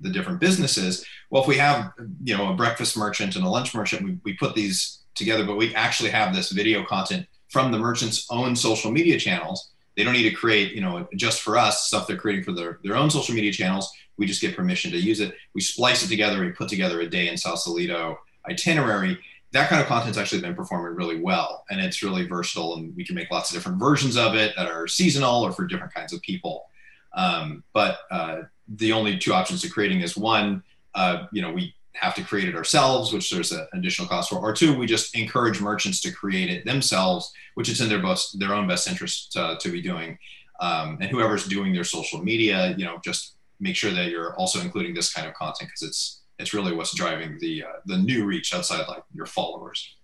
the 0.00 0.10
different 0.10 0.40
businesses. 0.40 1.04
Well, 1.30 1.42
if 1.42 1.48
we 1.48 1.56
have 1.56 1.92
you 2.24 2.36
know 2.36 2.50
a 2.52 2.56
breakfast 2.56 2.96
merchant 2.96 3.36
and 3.36 3.44
a 3.44 3.48
lunch 3.48 3.74
merchant, 3.74 4.02
we, 4.02 4.18
we 4.24 4.34
put 4.34 4.54
these 4.54 4.98
together, 5.14 5.44
but 5.44 5.56
we 5.56 5.74
actually 5.74 6.10
have 6.10 6.34
this 6.34 6.50
video 6.50 6.84
content 6.84 7.26
from 7.48 7.72
the 7.72 7.78
merchant's 7.78 8.26
own 8.30 8.56
social 8.56 8.90
media 8.90 9.18
channels. 9.18 9.70
They 9.96 10.04
don't 10.04 10.12
need 10.12 10.28
to 10.30 10.34
create, 10.34 10.72
you 10.72 10.80
know, 10.80 11.08
just 11.16 11.42
for 11.42 11.58
us 11.58 11.86
stuff 11.86 12.06
they're 12.06 12.16
creating 12.16 12.44
for 12.44 12.52
their, 12.52 12.78
their 12.84 12.94
own 12.94 13.10
social 13.10 13.34
media 13.34 13.52
channels. 13.52 13.90
We 14.16 14.26
just 14.26 14.40
get 14.40 14.54
permission 14.54 14.92
to 14.92 14.98
use 14.98 15.18
it. 15.18 15.34
We 15.54 15.60
splice 15.60 16.04
it 16.04 16.08
together. 16.08 16.40
We 16.40 16.50
put 16.52 16.68
together 16.68 17.00
a 17.00 17.08
day 17.08 17.28
in 17.28 17.36
Sausalito 17.36 18.18
itinerary 18.48 19.18
that 19.52 19.68
kind 19.68 19.80
of 19.80 19.88
content's 19.88 20.18
actually 20.18 20.40
been 20.40 20.54
performing 20.54 20.94
really 20.94 21.20
well 21.20 21.64
and 21.70 21.80
it's 21.80 22.02
really 22.02 22.26
versatile 22.26 22.74
and 22.76 22.94
we 22.96 23.04
can 23.04 23.14
make 23.14 23.30
lots 23.30 23.50
of 23.50 23.54
different 23.54 23.78
versions 23.78 24.16
of 24.16 24.34
it 24.34 24.52
that 24.56 24.68
are 24.68 24.86
seasonal 24.86 25.42
or 25.42 25.52
for 25.52 25.66
different 25.66 25.92
kinds 25.94 26.12
of 26.12 26.20
people. 26.22 26.66
Um, 27.14 27.64
but 27.72 28.00
uh, 28.10 28.42
the 28.68 28.92
only 28.92 29.18
two 29.18 29.32
options 29.32 29.62
to 29.62 29.70
creating 29.70 30.02
is 30.02 30.16
one 30.16 30.62
uh, 30.94 31.26
you 31.32 31.40
know 31.40 31.52
we 31.52 31.74
have 31.94 32.14
to 32.14 32.22
create 32.22 32.48
it 32.48 32.54
ourselves 32.54 33.12
which 33.12 33.30
there's 33.30 33.50
an 33.50 33.66
additional 33.72 34.06
cost 34.06 34.30
for 34.30 34.38
or 34.38 34.52
two 34.52 34.76
we 34.76 34.86
just 34.86 35.16
encourage 35.16 35.60
merchants 35.60 36.00
to 36.00 36.12
create 36.12 36.48
it 36.48 36.64
themselves 36.64 37.32
which 37.54 37.68
is 37.68 37.80
in 37.80 37.88
their 37.88 38.00
best 38.00 38.38
their 38.38 38.54
own 38.54 38.68
best 38.68 38.88
interest 38.88 39.36
uh, 39.36 39.56
to 39.58 39.70
be 39.70 39.80
doing. 39.80 40.18
Um, 40.60 40.98
and 41.00 41.10
whoever's 41.10 41.46
doing 41.46 41.72
their 41.72 41.84
social 41.84 42.22
media 42.22 42.74
you 42.76 42.84
know 42.84 43.00
just 43.02 43.36
make 43.60 43.74
sure 43.74 43.90
that 43.92 44.10
you're 44.10 44.34
also 44.36 44.60
including 44.60 44.94
this 44.94 45.12
kind 45.12 45.26
of 45.26 45.34
content 45.34 45.70
because 45.70 45.82
it's 45.82 46.17
it's 46.38 46.54
really 46.54 46.72
what's 46.72 46.94
driving 46.94 47.38
the 47.40 47.64
uh, 47.64 47.80
the 47.86 47.98
new 47.98 48.24
reach 48.24 48.54
outside 48.54 48.86
like 48.88 49.02
your 49.14 49.26
followers. 49.26 49.96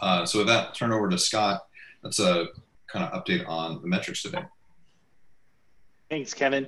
Uh, 0.00 0.26
so 0.26 0.38
with 0.38 0.46
that, 0.48 0.74
turn 0.74 0.92
over 0.92 1.08
to 1.08 1.18
Scott. 1.18 1.66
That's 2.02 2.20
a 2.20 2.46
kind 2.86 3.04
of 3.04 3.24
update 3.24 3.48
on 3.48 3.80
the 3.80 3.88
metrics 3.88 4.22
today. 4.22 4.44
Thanks, 6.10 6.34
Kevin. 6.34 6.66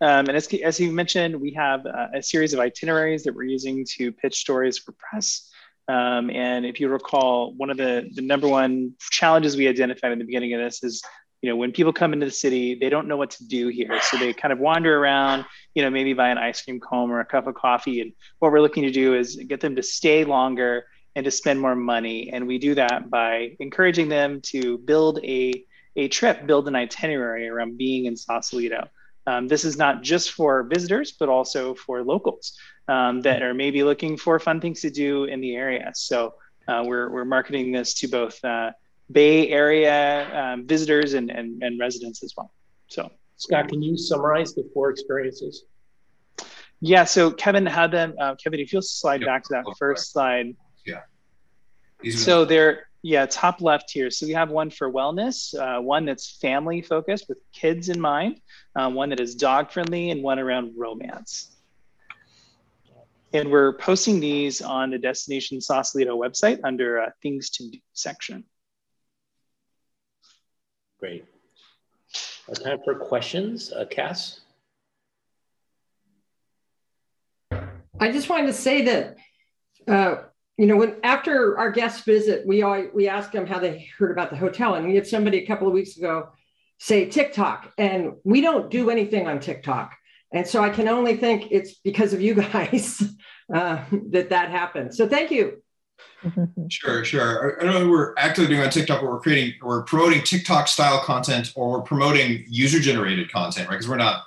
Um, 0.00 0.28
and 0.28 0.36
as, 0.36 0.46
as 0.64 0.78
you 0.78 0.92
mentioned, 0.92 1.38
we 1.40 1.52
have 1.54 1.84
uh, 1.84 2.06
a 2.14 2.22
series 2.22 2.54
of 2.54 2.60
itineraries 2.60 3.24
that 3.24 3.34
we're 3.34 3.44
using 3.44 3.84
to 3.96 4.12
pitch 4.12 4.38
stories 4.38 4.78
for 4.78 4.92
press. 4.92 5.50
Um, 5.88 6.30
and 6.30 6.64
if 6.64 6.78
you 6.78 6.88
recall, 6.88 7.54
one 7.54 7.70
of 7.70 7.76
the, 7.76 8.08
the 8.14 8.22
number 8.22 8.46
one 8.46 8.94
challenges 9.10 9.56
we 9.56 9.66
identified 9.66 10.12
in 10.12 10.18
the 10.18 10.24
beginning 10.24 10.54
of 10.54 10.60
this 10.60 10.84
is 10.84 11.02
you 11.42 11.48
know 11.48 11.56
when 11.56 11.72
people 11.72 11.92
come 11.92 12.12
into 12.12 12.26
the 12.26 12.32
city 12.32 12.74
they 12.74 12.88
don't 12.88 13.08
know 13.08 13.16
what 13.16 13.30
to 13.30 13.46
do 13.46 13.68
here. 13.68 14.00
So 14.02 14.16
they 14.16 14.32
kind 14.32 14.52
of 14.52 14.58
wander 14.58 14.98
around 14.98 15.44
you 15.74 15.82
know 15.82 15.90
maybe 15.90 16.12
buy 16.14 16.28
an 16.28 16.38
ice 16.38 16.62
cream 16.62 16.80
cone 16.80 17.10
or 17.10 17.20
a 17.20 17.24
cup 17.24 17.46
of 17.46 17.54
coffee. 17.54 18.00
And 18.00 18.12
what 18.38 18.52
we're 18.52 18.60
looking 18.60 18.84
to 18.84 18.90
do 18.90 19.14
is 19.14 19.36
get 19.36 19.60
them 19.60 19.76
to 19.76 19.82
stay 19.82 20.24
longer 20.24 20.86
and 21.14 21.24
to 21.24 21.30
spend 21.30 21.60
more 21.60 21.74
money. 21.74 22.30
And 22.32 22.46
we 22.46 22.58
do 22.58 22.74
that 22.76 23.10
by 23.10 23.56
encouraging 23.60 24.08
them 24.08 24.40
to 24.52 24.78
build 24.78 25.20
a 25.24 25.64
a 25.96 26.08
trip 26.08 26.46
build 26.46 26.68
an 26.68 26.76
itinerary 26.76 27.48
around 27.48 27.78
being 27.78 28.06
in 28.06 28.16
sausalito. 28.16 28.88
Um, 29.26 29.46
this 29.46 29.64
is 29.64 29.76
not 29.76 30.02
just 30.02 30.32
for 30.32 30.62
visitors 30.64 31.12
but 31.12 31.28
also 31.28 31.74
for 31.74 32.02
locals 32.02 32.54
um, 32.88 33.20
that 33.22 33.42
are 33.42 33.54
maybe 33.54 33.84
looking 33.84 34.16
for 34.16 34.38
fun 34.38 34.60
things 34.60 34.80
to 34.80 34.90
do 34.90 35.24
in 35.24 35.40
the 35.40 35.54
area. 35.54 35.92
So 35.94 36.34
uh, 36.66 36.82
we're, 36.84 37.10
we're 37.10 37.24
marketing 37.24 37.72
this 37.72 37.94
to 37.94 38.08
both 38.08 38.42
uh, 38.44 38.70
Bay 39.10 39.48
Area 39.48 40.28
um, 40.38 40.66
visitors 40.66 41.14
and, 41.14 41.30
and, 41.30 41.62
and 41.62 41.78
residents 41.80 42.22
as 42.22 42.34
well. 42.36 42.52
So, 42.88 43.10
Scott, 43.36 43.68
can 43.68 43.82
you 43.82 43.96
summarize 43.96 44.54
the 44.54 44.68
four 44.74 44.90
experiences? 44.90 45.64
Yeah, 46.80 47.04
so 47.04 47.30
Kevin 47.30 47.66
had 47.66 47.90
them. 47.90 48.14
Uh, 48.20 48.34
Kevin, 48.36 48.60
if 48.60 48.72
you'll 48.72 48.82
slide 48.82 49.20
yep. 49.20 49.26
back 49.26 49.42
to 49.44 49.48
that 49.50 49.64
first 49.78 50.12
slide. 50.12 50.54
Yeah. 50.84 51.00
so 52.10 52.44
they're 52.44 52.88
yeah 53.02 53.26
top 53.26 53.60
left 53.60 53.90
here. 53.90 54.10
So 54.10 54.26
we 54.26 54.32
have 54.32 54.50
one 54.50 54.70
for 54.70 54.90
wellness, 54.90 55.58
uh, 55.58 55.80
one 55.80 56.04
that's 56.04 56.38
family 56.38 56.80
focused 56.82 57.28
with 57.28 57.38
kids 57.52 57.88
in 57.88 58.00
mind, 58.00 58.40
um, 58.76 58.94
one 58.94 59.10
that 59.10 59.20
is 59.20 59.34
dog 59.34 59.72
friendly, 59.72 60.10
and 60.10 60.22
one 60.22 60.38
around 60.38 60.74
romance. 60.76 61.56
And 63.32 63.50
we're 63.50 63.74
posting 63.74 64.20
these 64.20 64.62
on 64.62 64.90
the 64.90 64.98
Destination 64.98 65.60
Sausalito 65.60 66.16
website 66.16 66.60
under 66.64 67.02
uh, 67.02 67.10
things 67.22 67.50
to 67.50 67.68
do 67.68 67.78
section. 67.92 68.44
Great. 70.98 71.24
Uh, 72.48 72.54
time 72.54 72.78
for 72.84 72.94
questions. 72.94 73.72
Uh, 73.72 73.84
Cass? 73.84 74.40
I 78.00 78.12
just 78.12 78.28
wanted 78.28 78.46
to 78.46 78.52
say 78.52 78.82
that, 78.82 79.16
uh, 79.86 80.22
you 80.56 80.66
know, 80.66 80.76
when 80.76 80.96
after 81.02 81.58
our 81.58 81.70
guest 81.70 82.04
visit, 82.04 82.46
we 82.46 82.62
all, 82.62 82.86
we 82.94 83.08
asked 83.08 83.32
them 83.32 83.46
how 83.46 83.58
they 83.58 83.88
heard 83.96 84.10
about 84.10 84.30
the 84.30 84.36
hotel, 84.36 84.74
and 84.74 84.86
we 84.86 84.94
had 84.94 85.06
somebody 85.06 85.38
a 85.38 85.46
couple 85.46 85.68
of 85.68 85.74
weeks 85.74 85.96
ago 85.96 86.28
say 86.78 87.06
TikTok, 87.06 87.72
and 87.76 88.12
we 88.24 88.40
don't 88.40 88.70
do 88.70 88.90
anything 88.90 89.26
on 89.26 89.40
TikTok. 89.40 89.96
And 90.32 90.46
so 90.46 90.62
I 90.62 90.70
can 90.70 90.88
only 90.88 91.16
think 91.16 91.48
it's 91.50 91.74
because 91.74 92.12
of 92.12 92.20
you 92.20 92.34
guys 92.52 93.02
uh, 93.52 93.84
that 94.10 94.30
that 94.30 94.50
happened. 94.50 94.94
So 94.94 95.08
thank 95.08 95.30
you. 95.30 95.62
Sure, 96.68 97.04
sure. 97.04 97.60
I 97.60 97.64
don't 97.64 97.74
know 97.74 97.88
we're 97.88 98.14
actively 98.18 98.48
doing 98.48 98.60
on 98.62 98.70
TikTok, 98.70 99.00
but 99.00 99.10
we're 99.10 99.20
creating, 99.20 99.54
we're 99.62 99.82
promoting 99.82 100.22
TikTok 100.22 100.68
style 100.68 101.00
content, 101.00 101.52
or 101.54 101.70
we're 101.70 101.82
promoting 101.82 102.44
user 102.48 102.80
generated 102.80 103.30
content, 103.30 103.68
right? 103.68 103.74
Because 103.74 103.88
we're 103.88 103.96
not, 103.96 104.24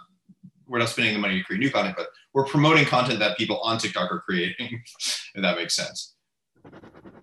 we're 0.67 0.80
not 0.80 0.89
spending 0.89 1.13
the 1.13 1.19
money 1.19 1.39
to 1.39 1.43
create 1.43 1.59
new 1.59 1.69
content, 1.69 1.95
but 1.97 2.07
we're 2.34 2.45
promoting 2.45 2.86
content 2.86 3.19
that 3.19 3.38
people 3.38 3.59
on 3.59 3.78
TikTok 3.78 4.11
are 4.11 4.19
creating, 4.19 4.82
if 5.36 5.41
that 5.41 5.57
makes 5.57 5.76
sense. 5.76 6.15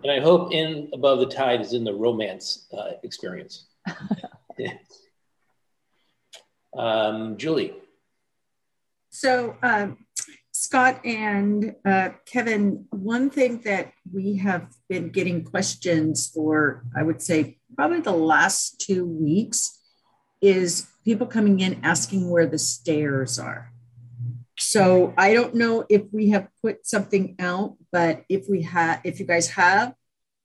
And 0.02 0.12
I 0.12 0.20
hope 0.20 0.52
Inn 0.52 0.90
Above 0.92 1.20
the 1.20 1.26
Tide 1.26 1.60
is 1.60 1.72
in 1.72 1.84
the 1.84 1.94
romance 1.94 2.66
uh, 2.76 2.92
experience. 3.02 3.66
um, 6.76 7.36
Julie. 7.36 7.74
So, 9.10 9.56
um, 9.62 9.98
Scott 10.68 11.00
and 11.02 11.74
uh, 11.86 12.10
Kevin, 12.26 12.84
one 12.90 13.30
thing 13.30 13.62
that 13.62 13.90
we 14.12 14.36
have 14.36 14.66
been 14.86 15.08
getting 15.08 15.42
questions 15.42 16.28
for, 16.28 16.84
I 16.94 17.02
would 17.02 17.22
say, 17.22 17.56
probably 17.74 18.00
the 18.00 18.12
last 18.12 18.78
two 18.78 19.06
weeks 19.06 19.80
is 20.42 20.86
people 21.06 21.26
coming 21.26 21.60
in 21.60 21.80
asking 21.82 22.28
where 22.28 22.44
the 22.44 22.58
stairs 22.58 23.38
are. 23.38 23.72
So 24.58 25.14
I 25.16 25.32
don't 25.32 25.54
know 25.54 25.86
if 25.88 26.02
we 26.12 26.28
have 26.30 26.48
put 26.60 26.86
something 26.86 27.36
out, 27.38 27.78
but 27.90 28.24
if 28.28 28.44
we 28.46 28.60
have, 28.64 29.00
if 29.04 29.20
you 29.20 29.24
guys 29.24 29.48
have, 29.48 29.94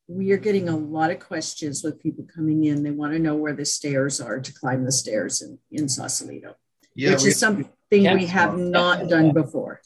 we 0.07 0.31
are 0.31 0.37
getting 0.37 0.69
a 0.69 0.77
lot 0.77 1.11
of 1.11 1.19
questions 1.19 1.83
with 1.83 2.01
people 2.01 2.25
coming 2.33 2.63
in. 2.63 2.83
They 2.83 2.91
want 2.91 3.11
to 3.11 3.19
know 3.19 3.35
where 3.35 3.53
the 3.53 3.65
stairs 3.65 4.21
are 4.21 4.39
to 4.39 4.53
climb 4.53 4.85
the 4.85 4.91
stairs 4.93 5.41
in, 5.41 5.59
in 5.69 5.89
Sausalito, 5.89 6.55
yeah, 6.95 7.11
which 7.11 7.25
is 7.25 7.37
something 7.37 7.67
we 7.91 8.27
have 8.27 8.57
not 8.57 9.09
done 9.09 9.33
before. 9.33 9.81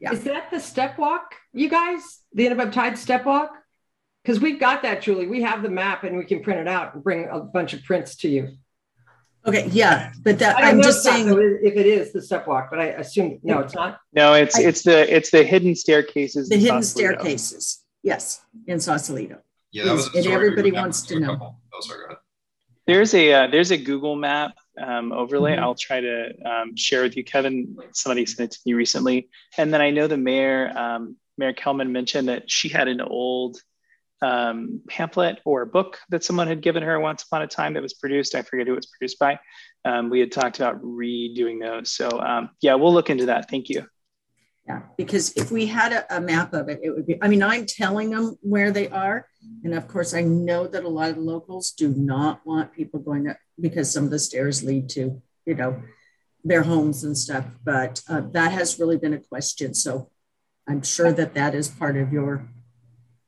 Yeah. 0.00 0.12
Is 0.12 0.24
that 0.24 0.50
the 0.50 0.58
step 0.58 0.98
walk, 0.98 1.34
you 1.52 1.68
guys? 1.68 2.20
The 2.32 2.46
Inn 2.46 2.52
Above 2.52 2.72
Tide 2.72 2.96
step 2.96 3.26
walk? 3.26 3.52
Because 4.22 4.40
we've 4.40 4.58
got 4.58 4.82
that, 4.82 5.02
Julie. 5.02 5.26
We 5.26 5.42
have 5.42 5.62
the 5.62 5.68
map 5.68 6.04
and 6.04 6.16
we 6.16 6.24
can 6.24 6.42
print 6.42 6.60
it 6.60 6.68
out 6.68 6.94
and 6.94 7.04
bring 7.04 7.28
a 7.28 7.40
bunch 7.40 7.74
of 7.74 7.84
prints 7.84 8.16
to 8.16 8.28
you. 8.28 8.56
Okay, 9.46 9.68
yeah, 9.68 10.12
but 10.22 10.38
that 10.40 10.56
I'm 10.58 10.82
just 10.82 11.02
saying 11.02 11.28
if 11.28 11.74
it 11.74 11.86
is 11.86 12.12
the 12.12 12.20
step 12.20 12.46
walk, 12.46 12.68
but 12.68 12.78
I 12.78 12.86
assume 12.88 13.40
no, 13.42 13.60
it's 13.60 13.74
not. 13.74 13.98
No, 14.12 14.34
it's 14.34 14.58
I, 14.58 14.62
it's 14.64 14.82
the 14.82 15.14
it's 15.14 15.30
the 15.30 15.42
hidden 15.42 15.74
staircases. 15.74 16.50
The 16.50 16.56
hidden 16.58 16.82
Sausalito. 16.82 17.14
staircases, 17.14 17.82
yes, 18.02 18.42
in 18.66 18.80
Sausalito. 18.80 19.38
Yeah, 19.72 19.84
that 19.84 19.92
was 19.92 20.14
and 20.14 20.26
everybody 20.26 20.72
wants 20.72 21.00
to 21.02 21.20
know. 21.20 21.56
Oh, 21.72 21.80
sorry, 21.80 22.16
there's 22.86 23.14
a 23.14 23.32
uh, 23.32 23.46
there's 23.46 23.70
a 23.70 23.78
Google 23.78 24.14
map 24.14 24.52
um, 24.78 25.12
overlay. 25.12 25.52
Mm-hmm. 25.52 25.64
I'll 25.64 25.74
try 25.74 26.00
to 26.00 26.32
um, 26.44 26.76
share 26.76 27.02
with 27.02 27.16
you, 27.16 27.24
Kevin. 27.24 27.76
Somebody 27.92 28.26
sent 28.26 28.52
it 28.52 28.56
to 28.56 28.60
me 28.66 28.74
recently, 28.74 29.28
and 29.56 29.72
then 29.72 29.80
I 29.80 29.90
know 29.90 30.06
the 30.06 30.16
mayor, 30.16 30.70
um, 30.76 31.16
Mayor 31.38 31.52
Kellman, 31.52 31.92
mentioned 31.92 32.28
that 32.28 32.50
she 32.50 32.68
had 32.68 32.88
an 32.88 33.00
old 33.00 33.58
um, 34.22 34.82
pamphlet 34.88 35.40
or 35.44 35.64
book 35.64 35.98
that 36.10 36.24
someone 36.24 36.46
had 36.46 36.60
given 36.60 36.82
her 36.82 37.00
once 37.00 37.22
upon 37.22 37.42
a 37.42 37.46
time 37.46 37.74
that 37.74 37.82
was 37.82 37.94
produced. 37.94 38.34
I 38.34 38.42
forget 38.42 38.66
who 38.66 38.74
it 38.74 38.76
was 38.76 38.86
produced 38.86 39.18
by. 39.18 39.38
Um, 39.84 40.10
we 40.10 40.20
had 40.20 40.30
talked 40.30 40.56
about 40.58 40.82
redoing 40.82 41.60
those. 41.60 41.92
So 41.92 42.20
um, 42.20 42.50
yeah, 42.60 42.74
we'll 42.74 42.92
look 42.92 43.10
into 43.10 43.26
that. 43.26 43.48
Thank 43.48 43.68
you. 43.68 43.86
Yeah, 44.66 44.82
because 44.96 45.32
if 45.32 45.50
we 45.50 45.66
had 45.66 45.92
a, 45.92 46.18
a, 46.18 46.20
map 46.20 46.52
of 46.52 46.68
it, 46.68 46.80
it 46.82 46.90
would 46.90 47.06
be, 47.06 47.20
I 47.20 47.28
mean, 47.28 47.42
I'm 47.42 47.66
telling 47.66 48.10
them 48.10 48.36
where 48.42 48.70
they 48.70 48.88
are. 48.88 49.26
And 49.64 49.74
of 49.74 49.88
course, 49.88 50.14
I 50.14 50.20
know 50.20 50.66
that 50.66 50.84
a 50.84 50.88
lot 50.88 51.10
of 51.10 51.18
locals 51.18 51.72
do 51.72 51.88
not 51.88 52.44
want 52.46 52.72
people 52.72 53.00
going 53.00 53.28
up 53.28 53.38
because 53.60 53.92
some 53.92 54.04
of 54.04 54.10
the 54.10 54.18
stairs 54.18 54.62
lead 54.62 54.88
to, 54.90 55.20
you 55.46 55.54
know, 55.54 55.82
their 56.44 56.62
homes 56.62 57.04
and 57.04 57.16
stuff. 57.16 57.44
But 57.64 58.02
uh, 58.08 58.22
that 58.32 58.52
has 58.52 58.78
really 58.78 58.96
been 58.96 59.14
a 59.14 59.20
question. 59.20 59.74
So 59.74 60.10
I'm 60.68 60.82
sure 60.82 61.12
that 61.12 61.34
that 61.34 61.54
is 61.54 61.68
part 61.68 61.96
of 61.96 62.12
your 62.12 62.48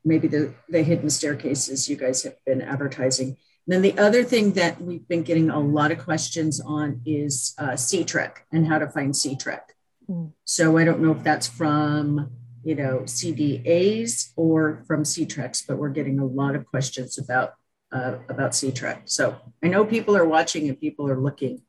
maybe 0.05 0.27
the, 0.27 0.53
the 0.69 0.83
hidden 0.83 1.09
staircases 1.09 1.89
you 1.89 1.95
guys 1.95 2.23
have 2.23 2.35
been 2.45 2.61
advertising. 2.61 3.37
And 3.65 3.73
then 3.73 3.81
the 3.81 3.97
other 3.97 4.23
thing 4.23 4.53
that 4.53 4.81
we've 4.81 5.07
been 5.07 5.23
getting 5.23 5.49
a 5.49 5.59
lot 5.59 5.91
of 5.91 5.99
questions 5.99 6.59
on 6.59 7.01
is 7.05 7.53
uh, 7.57 7.71
SeaTrek 7.71 8.37
and 8.51 8.67
how 8.67 8.79
to 8.79 8.89
find 8.89 9.13
SeaTrek. 9.13 9.61
Mm. 10.09 10.33
So 10.43 10.77
I 10.77 10.83
don't 10.83 10.99
know 10.99 11.11
if 11.11 11.23
that's 11.23 11.47
from, 11.47 12.31
you 12.63 12.75
know, 12.75 12.99
CDAs 13.05 14.33
or 14.35 14.83
from 14.87 15.03
SeaTreks, 15.03 15.65
but 15.65 15.77
we're 15.77 15.89
getting 15.89 16.19
a 16.19 16.25
lot 16.25 16.55
of 16.55 16.65
questions 16.65 17.17
about 17.17 17.53
uh, 17.93 18.15
about 18.29 18.51
SeaTrek. 18.51 19.01
So 19.05 19.35
I 19.63 19.67
know 19.67 19.85
people 19.85 20.17
are 20.17 20.25
watching 20.25 20.67
and 20.67 20.79
people 20.79 21.09
are 21.09 21.19
looking 21.19 21.61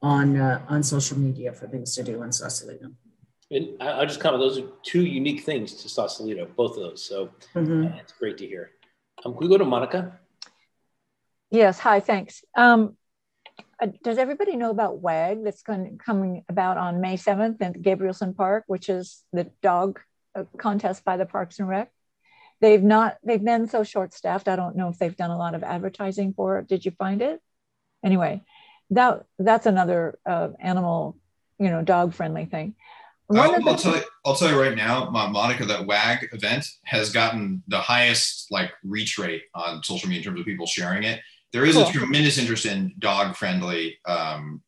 on 0.00 0.36
uh, 0.36 0.64
on 0.68 0.82
social 0.82 1.18
media 1.18 1.52
for 1.52 1.66
things 1.66 1.94
to 1.96 2.02
do 2.02 2.22
in 2.22 2.32
Sausalito. 2.32 2.88
And 3.50 3.82
I'll 3.82 4.06
just 4.06 4.20
comment, 4.20 4.42
those 4.42 4.58
are 4.58 4.66
two 4.82 5.04
unique 5.04 5.42
things 5.42 5.74
to 5.74 5.88
Sausalito, 5.88 6.46
both 6.56 6.76
of 6.78 6.84
those. 6.84 7.04
So 7.04 7.30
mm-hmm. 7.54 7.86
uh, 7.86 7.98
it's 7.98 8.12
great 8.12 8.38
to 8.38 8.46
hear. 8.46 8.70
Um, 9.24 9.34
can 9.34 9.42
we 9.42 9.48
go 9.48 9.58
to 9.58 9.64
Monica? 9.64 10.18
Yes, 11.50 11.78
hi, 11.78 12.00
thanks. 12.00 12.42
Um, 12.56 12.96
uh, 13.78 13.88
does 14.02 14.16
everybody 14.16 14.56
know 14.56 14.70
about 14.70 15.00
WAG 15.00 15.44
that's 15.44 15.62
going, 15.62 15.98
coming 15.98 16.44
about 16.48 16.78
on 16.78 17.02
May 17.02 17.18
7th 17.18 17.60
at 17.60 17.74
Gabrielson 17.74 18.34
Park, 18.34 18.64
which 18.68 18.88
is 18.88 19.22
the 19.34 19.50
dog 19.60 20.00
uh, 20.34 20.44
contest 20.56 21.04
by 21.04 21.18
the 21.18 21.26
Parks 21.26 21.58
and 21.58 21.68
Rec? 21.68 21.92
They've 22.62 22.82
not, 22.82 23.18
they've 23.24 23.44
been 23.44 23.68
so 23.68 23.82
short 23.82 24.14
staffed. 24.14 24.46
I 24.46 24.54
don't 24.54 24.76
know 24.76 24.88
if 24.88 24.98
they've 24.98 25.16
done 25.16 25.30
a 25.30 25.36
lot 25.36 25.56
of 25.56 25.64
advertising 25.64 26.32
for 26.32 26.58
it. 26.58 26.68
Did 26.68 26.84
you 26.84 26.92
find 26.92 27.20
it? 27.20 27.42
Anyway, 28.04 28.42
that 28.90 29.24
that's 29.38 29.66
another 29.66 30.18
uh, 30.24 30.50
animal, 30.60 31.16
you 31.58 31.70
know, 31.70 31.82
dog 31.82 32.14
friendly 32.14 32.44
thing. 32.44 32.76
I'll, 33.34 33.68
I'll, 33.68 33.76
tell 33.76 33.96
you, 33.96 34.02
I'll 34.24 34.36
tell 34.36 34.50
you 34.50 34.60
right 34.60 34.76
now, 34.76 35.10
Monica, 35.10 35.64
that 35.64 35.86
WAG 35.86 36.28
event 36.32 36.66
has 36.84 37.10
gotten 37.10 37.62
the 37.66 37.78
highest 37.78 38.46
like 38.52 38.70
reach 38.84 39.18
rate 39.18 39.42
on 39.54 39.82
social 39.82 40.08
media 40.08 40.20
in 40.20 40.24
terms 40.24 40.40
of 40.40 40.46
people 40.46 40.66
sharing 40.66 41.02
it. 41.02 41.20
There 41.52 41.64
is 41.64 41.74
cool. 41.74 41.88
a 41.88 41.92
tremendous 41.92 42.38
interest 42.38 42.66
in 42.66 42.94
dog 42.98 43.36
friendly, 43.36 43.98
um, 44.06 44.62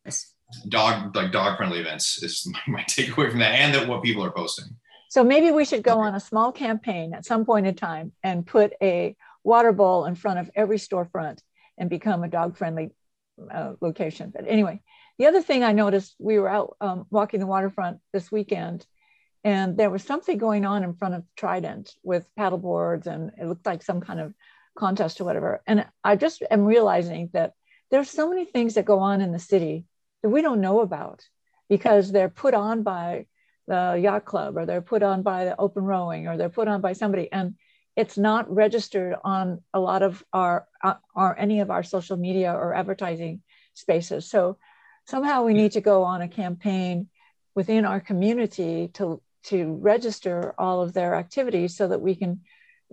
dog 0.69 1.15
like 1.15 1.31
dog 1.31 1.57
friendly 1.59 1.79
events. 1.79 2.23
Is 2.23 2.51
my 2.67 2.83
takeaway 2.83 3.31
from 3.31 3.39
that, 3.39 3.53
and 3.53 3.75
that 3.75 3.87
what 3.87 4.03
people 4.03 4.25
are 4.25 4.33
posting. 4.33 4.67
So 5.15 5.23
maybe 5.23 5.53
we 5.53 5.65
should 5.65 5.85
go 5.85 6.01
on 6.01 6.17
a 6.17 6.19
small 6.19 6.51
campaign 6.51 7.15
at 7.15 7.25
some 7.25 7.45
point 7.45 7.69
in 7.69 7.77
time 7.77 8.11
and 8.25 8.45
put 8.45 8.73
a 8.83 9.15
water 9.45 9.71
bowl 9.71 10.07
in 10.07 10.17
front 10.17 10.41
of 10.41 10.51
every 10.57 10.77
storefront 10.77 11.39
and 11.79 11.89
become 11.89 12.25
a 12.25 12.29
dog 12.29 12.57
friendly 12.57 12.91
uh, 13.49 13.75
location. 13.81 14.33
But 14.35 14.49
anyway, 14.49 14.83
the 15.19 15.27
other 15.27 15.41
thing 15.41 15.62
I 15.62 15.71
noticed, 15.71 16.17
we 16.19 16.41
were 16.41 16.49
out 16.49 16.77
um, 16.81 17.07
walking 17.11 17.39
the 17.39 17.47
waterfront 17.47 17.99
this 18.12 18.33
weekend, 18.33 18.87
and 19.45 19.77
there 19.77 19.89
was 19.89 20.03
something 20.03 20.37
going 20.37 20.65
on 20.65 20.83
in 20.83 20.95
front 20.95 21.15
of 21.15 21.23
Trident 21.37 21.95
with 22.03 22.27
paddle 22.35 22.59
boards, 22.59 23.07
and 23.07 23.31
it 23.41 23.47
looked 23.47 23.67
like 23.67 23.85
some 23.85 24.01
kind 24.01 24.19
of 24.19 24.35
contest 24.77 25.21
or 25.21 25.25
whatever. 25.27 25.62
And 25.65 25.87
I 26.03 26.17
just 26.17 26.43
am 26.51 26.65
realizing 26.65 27.31
that 27.35 27.53
there's 27.93 28.11
so 28.11 28.29
many 28.29 28.47
things 28.47 28.75
that 28.75 28.85
go 28.85 28.99
on 28.99 29.21
in 29.21 29.31
the 29.31 29.39
city 29.39 29.85
that 30.25 30.31
we 30.31 30.43
don't 30.43 30.61
know 30.61 30.81
about 30.81 31.23
because 31.69 32.11
they're 32.11 32.29
put 32.29 32.53
on 32.53 32.83
by 32.83 33.27
the 33.67 33.99
yacht 34.01 34.25
club 34.25 34.57
or 34.57 34.67
they're 34.67 34.83
put 34.83 35.03
on 35.03 35.23
by 35.23 35.45
the 35.45 35.59
open 35.59 35.85
rowing 35.85 36.29
or 36.29 36.37
they're 36.37 36.49
put 36.49 36.69
on 36.69 36.81
by 36.81 36.93
somebody. 36.93 37.31
And 37.33 37.55
it's 37.97 38.19
not 38.19 38.53
registered 38.53 39.15
on 39.25 39.62
a 39.73 39.81
lot 39.81 40.03
of 40.03 40.25
our, 40.33 40.67
uh, 40.83 40.95
our 41.15 41.37
any 41.39 41.61
of 41.61 41.71
our 41.71 41.83
social 41.83 42.17
media 42.17 42.53
or 42.53 42.75
advertising 42.75 43.43
spaces. 43.75 44.29
So 44.29 44.59
somehow 45.07 45.45
we 45.45 45.55
need 45.55 45.73
to 45.73 45.81
go 45.81 46.03
on 46.03 46.23
a 46.23 46.29
campaign 46.29 47.09
within 47.55 47.85
our 47.85 48.01
community 48.01 48.89
to 48.95 49.21
to 49.45 49.75
register 49.75 50.55
all 50.57 50.81
of 50.81 50.95
their 50.95 51.15
activities 51.15 51.77
so 51.77 51.87
that 51.87 52.01
we 52.01 52.15
can 52.15 52.41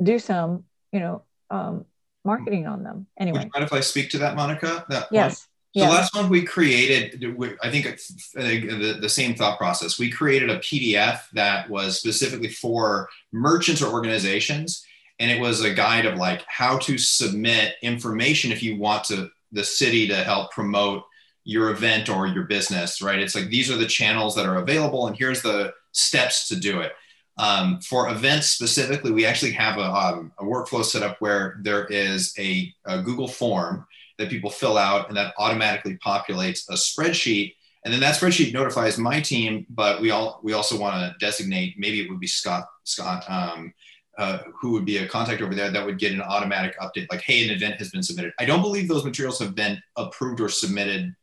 do 0.03 0.19
some 0.19 0.65
you 0.91 0.99
know 0.99 1.23
um, 1.49 1.85
marketing 2.25 2.67
on 2.67 2.83
them. 2.83 3.07
Anyway. 3.17 3.39
Would 3.39 3.53
mind 3.53 3.63
if 3.63 3.73
i 3.73 3.79
speak 3.79 4.09
to 4.11 4.19
that 4.19 4.35
monica? 4.35 4.85
That 4.89 5.07
yes 5.11 5.47
so 5.75 5.85
last 5.85 6.13
month 6.13 6.29
we 6.29 6.43
created, 6.43 7.23
I 7.63 7.71
think 7.71 7.85
the, 8.33 8.97
the 8.99 9.09
same 9.09 9.35
thought 9.35 9.57
process. 9.57 9.97
We 9.97 10.11
created 10.11 10.49
a 10.49 10.59
PDF 10.59 11.21
that 11.33 11.69
was 11.69 11.97
specifically 11.97 12.49
for 12.49 13.07
merchants 13.31 13.81
or 13.81 13.91
organizations, 13.91 14.85
and 15.19 15.31
it 15.31 15.39
was 15.39 15.63
a 15.63 15.73
guide 15.73 16.05
of 16.05 16.17
like 16.17 16.43
how 16.47 16.77
to 16.79 16.97
submit 16.97 17.75
information 17.81 18.51
if 18.51 18.61
you 18.61 18.77
want 18.77 19.05
to 19.05 19.29
the 19.53 19.63
city 19.63 20.07
to 20.07 20.15
help 20.15 20.51
promote 20.51 21.03
your 21.43 21.71
event 21.71 22.09
or 22.09 22.27
your 22.27 22.43
business, 22.43 23.01
right? 23.01 23.19
It's 23.19 23.35
like 23.35 23.49
these 23.49 23.71
are 23.71 23.77
the 23.77 23.85
channels 23.85 24.35
that 24.35 24.45
are 24.45 24.57
available, 24.57 25.07
and 25.07 25.17
here's 25.17 25.41
the 25.41 25.73
steps 25.91 26.47
to 26.49 26.55
do 26.55 26.81
it. 26.81 26.93
Um, 27.37 27.79
for 27.79 28.09
events 28.09 28.47
specifically, 28.49 29.11
we 29.11 29.25
actually 29.25 29.51
have 29.53 29.77
a, 29.77 29.83
um, 29.83 30.31
a, 30.37 30.43
workflow 30.43 30.83
set 30.83 31.01
up 31.01 31.19
where 31.21 31.57
there 31.61 31.85
is 31.85 32.33
a, 32.37 32.73
a, 32.85 33.01
Google 33.01 33.27
form 33.27 33.87
that 34.21 34.29
people 34.29 34.49
fill 34.49 34.77
out, 34.77 35.07
and 35.07 35.17
that 35.17 35.33
automatically 35.37 35.97
populates 35.97 36.69
a 36.69 36.73
spreadsheet. 36.73 37.55
And 37.83 37.93
then 37.93 38.01
that 38.01 38.15
spreadsheet 38.15 38.53
notifies 38.53 38.97
my 38.97 39.19
team, 39.19 39.65
but 39.69 40.01
we 40.01 40.11
all 40.11 40.39
we 40.43 40.53
also 40.53 40.79
want 40.79 40.95
to 40.95 41.15
designate 41.25 41.75
maybe 41.77 42.01
it 42.01 42.09
would 42.09 42.19
be 42.19 42.27
Scott 42.27 42.65
Scott 42.83 43.23
um, 43.27 43.73
uh, 44.17 44.39
who 44.59 44.71
would 44.71 44.85
be 44.85 44.97
a 44.97 45.07
contact 45.07 45.41
over 45.41 45.55
there 45.55 45.71
that 45.71 45.85
would 45.85 45.99
get 45.99 46.13
an 46.13 46.21
automatic 46.21 46.77
update 46.79 47.07
like 47.09 47.21
hey 47.21 47.43
an 47.45 47.49
event 47.49 47.75
has 47.75 47.89
been 47.91 48.03
submitted 48.03 48.33
i 48.39 48.45
don't 48.45 48.61
believe 48.61 48.87
those 48.89 49.05
materials 49.05 49.39
have 49.39 49.55
been 49.55 49.81
approved 49.95 50.41
or 50.41 50.49
submitted 50.49 51.15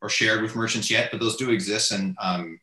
or 0.00 0.08
shared 0.08 0.42
with 0.42 0.56
merchants 0.56 0.90
yet, 0.90 1.10
but 1.10 1.20
those 1.20 1.36
do 1.36 1.50
exist. 1.50 1.92
And 1.92 2.16
um, 2.20 2.60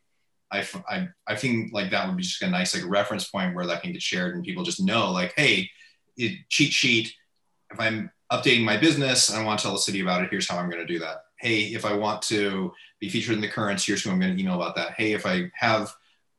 I, 0.52 0.66
I, 0.88 1.08
I 1.28 1.36
think 1.36 1.74
like 1.74 1.92
that 1.92 2.08
would 2.08 2.18
be 2.18 2.24
just 2.24 2.42
a 2.42 2.50
nice 2.50 2.76
like 2.76 2.90
reference 2.90 3.30
point 3.30 3.56
where 3.56 3.66
that 3.66 3.82
can 3.82 3.92
get 3.92 4.02
shared 4.02 4.36
and 4.36 4.44
people 4.44 4.64
just 4.64 4.84
know 4.84 5.12
like, 5.12 5.34
hey, 5.36 5.70
it, 6.18 6.48
cheat 6.50 6.72
sheet. 6.72 7.14
If 7.72 7.80
I'm 7.80 8.12
updating 8.32 8.64
my 8.64 8.78
business, 8.78 9.32
I 9.32 9.44
want 9.44 9.60
to 9.60 9.64
tell 9.64 9.74
the 9.74 9.80
city 9.80 10.02
about 10.02 10.24
it. 10.24 10.30
Here's 10.30 10.50
how 10.50 10.58
I'm 10.58 10.70
going 10.70 10.86
to 10.86 10.94
do 10.94 11.00
that. 11.00 11.26
Hey, 11.38 11.74
if 11.74 11.86
I 11.86 11.94
want 11.94 12.22
to 12.24 12.74
be 13.00 13.10
featured 13.10 13.36
in 13.36 13.42
the 13.42 13.48
currents, 13.48 13.86
here's 13.86 14.04
who 14.04 14.12
I'm 14.12 14.20
going 14.20 14.36
to 14.36 14.42
email 14.42 14.56
about 14.56 14.76
that. 14.76 14.94
Hey, 14.94 15.14
if 15.14 15.26
I 15.26 15.52
have 15.54 15.94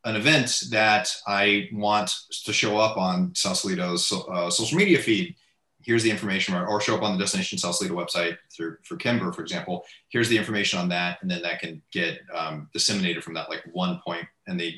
an 0.05 0.16
event 0.16 0.62
that 0.70 1.14
I 1.26 1.68
want 1.72 2.14
to 2.45 2.53
show 2.53 2.78
up 2.78 2.97
on 2.97 3.34
Sausalito's 3.34 4.12
uh, 4.12 4.51
social 4.51 4.78
media 4.78 4.99
feed, 4.99 5.34
here's 5.82 6.03
the 6.03 6.11
information, 6.11 6.55
or, 6.55 6.66
or, 6.66 6.80
show 6.80 6.97
up 6.97 7.03
on 7.03 7.12
the 7.12 7.18
Destination 7.18 7.59
Sausalito 7.59 7.95
website 7.95 8.37
through, 8.53 8.76
for 8.82 8.97
Kimber, 8.97 9.32
for 9.32 9.43
example. 9.43 9.84
Here's 10.09 10.28
the 10.28 10.37
information 10.37 10.78
on 10.78 10.89
that, 10.89 11.18
and 11.22 11.30
then 11.30 11.43
that 11.43 11.61
can 11.61 11.80
get 11.93 12.20
um, 12.34 12.68
disseminated 12.72 13.22
from 13.22 13.34
that 13.34 13.49
like 13.49 13.62
one 13.72 14.01
point, 14.05 14.26
and 14.47 14.59
they 14.59 14.74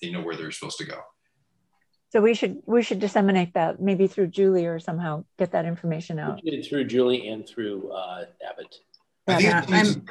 they 0.00 0.10
know 0.10 0.20
where 0.20 0.36
they're 0.36 0.50
supposed 0.50 0.78
to 0.78 0.84
go. 0.84 1.00
So 2.12 2.20
we 2.20 2.34
should 2.34 2.62
we 2.66 2.82
should 2.82 3.00
disseminate 3.00 3.54
that 3.54 3.80
maybe 3.80 4.06
through 4.06 4.26
Julie 4.26 4.66
or 4.66 4.78
somehow 4.78 5.24
get 5.38 5.52
that 5.52 5.64
information 5.64 6.18
out. 6.18 6.42
through 6.68 6.84
Julie 6.84 7.28
and 7.28 7.48
through 7.48 7.90
uh, 7.90 8.26
Abbott. 8.46 8.76
I 9.26 9.36
think, 9.36 9.42
yeah, 9.44 9.62
it, 9.62 9.70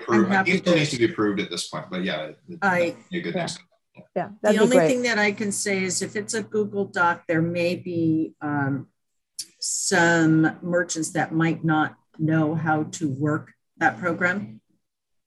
I'm, 0.10 0.26
I'm 0.26 0.32
I 0.32 0.44
think 0.44 0.66
it 0.66 0.76
needs 0.76 0.90
to 0.90 0.98
be 0.98 1.06
approved 1.06 1.42
at 1.42 1.52
this 1.52 1.68
point, 1.68 1.86
but 1.92 2.04
yeah, 2.04 2.32
I, 2.64 2.96
a 3.14 3.20
good 3.20 3.36
yeah. 3.36 3.48
Yeah, 4.16 4.30
yeah 4.44 4.52
the 4.52 4.58
only 4.58 4.78
great. 4.78 4.88
thing 4.88 5.04
that 5.04 5.20
I 5.20 5.32
can 5.32 5.52
say 5.52 5.84
is 5.84 6.02
if 6.02 6.16
it's 6.16 6.34
a 6.34 6.42
Google 6.42 6.86
Doc, 6.86 7.26
there 7.28 7.42
may 7.42 7.76
be 7.76 8.34
um, 8.42 8.88
some 9.60 10.58
merchants 10.64 11.12
that 11.12 11.32
might 11.32 11.64
not 11.64 11.98
know 12.18 12.56
how 12.56 12.84
to 12.84 13.10
work 13.12 13.54
that 13.78 14.00
program. 14.00 14.60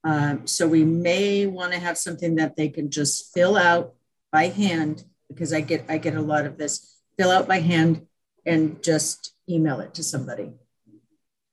Um, 0.02 0.48
so 0.48 0.66
we 0.66 0.84
may 0.84 1.46
want 1.46 1.72
to 1.72 1.78
have 1.78 1.98
something 1.98 2.34
that 2.34 2.56
they 2.56 2.68
can 2.68 2.90
just 2.90 3.32
fill 3.32 3.56
out 3.56 3.94
by 4.32 4.48
hand 4.48 5.04
because 5.34 5.52
I 5.52 5.60
get 5.60 5.84
I 5.88 5.98
get 5.98 6.14
a 6.14 6.22
lot 6.22 6.46
of 6.46 6.58
this 6.58 6.98
fill 7.18 7.30
out 7.30 7.48
by 7.48 7.60
hand 7.60 8.06
and 8.46 8.82
just 8.82 9.34
email 9.48 9.80
it 9.80 9.94
to 9.94 10.02
somebody 10.02 10.52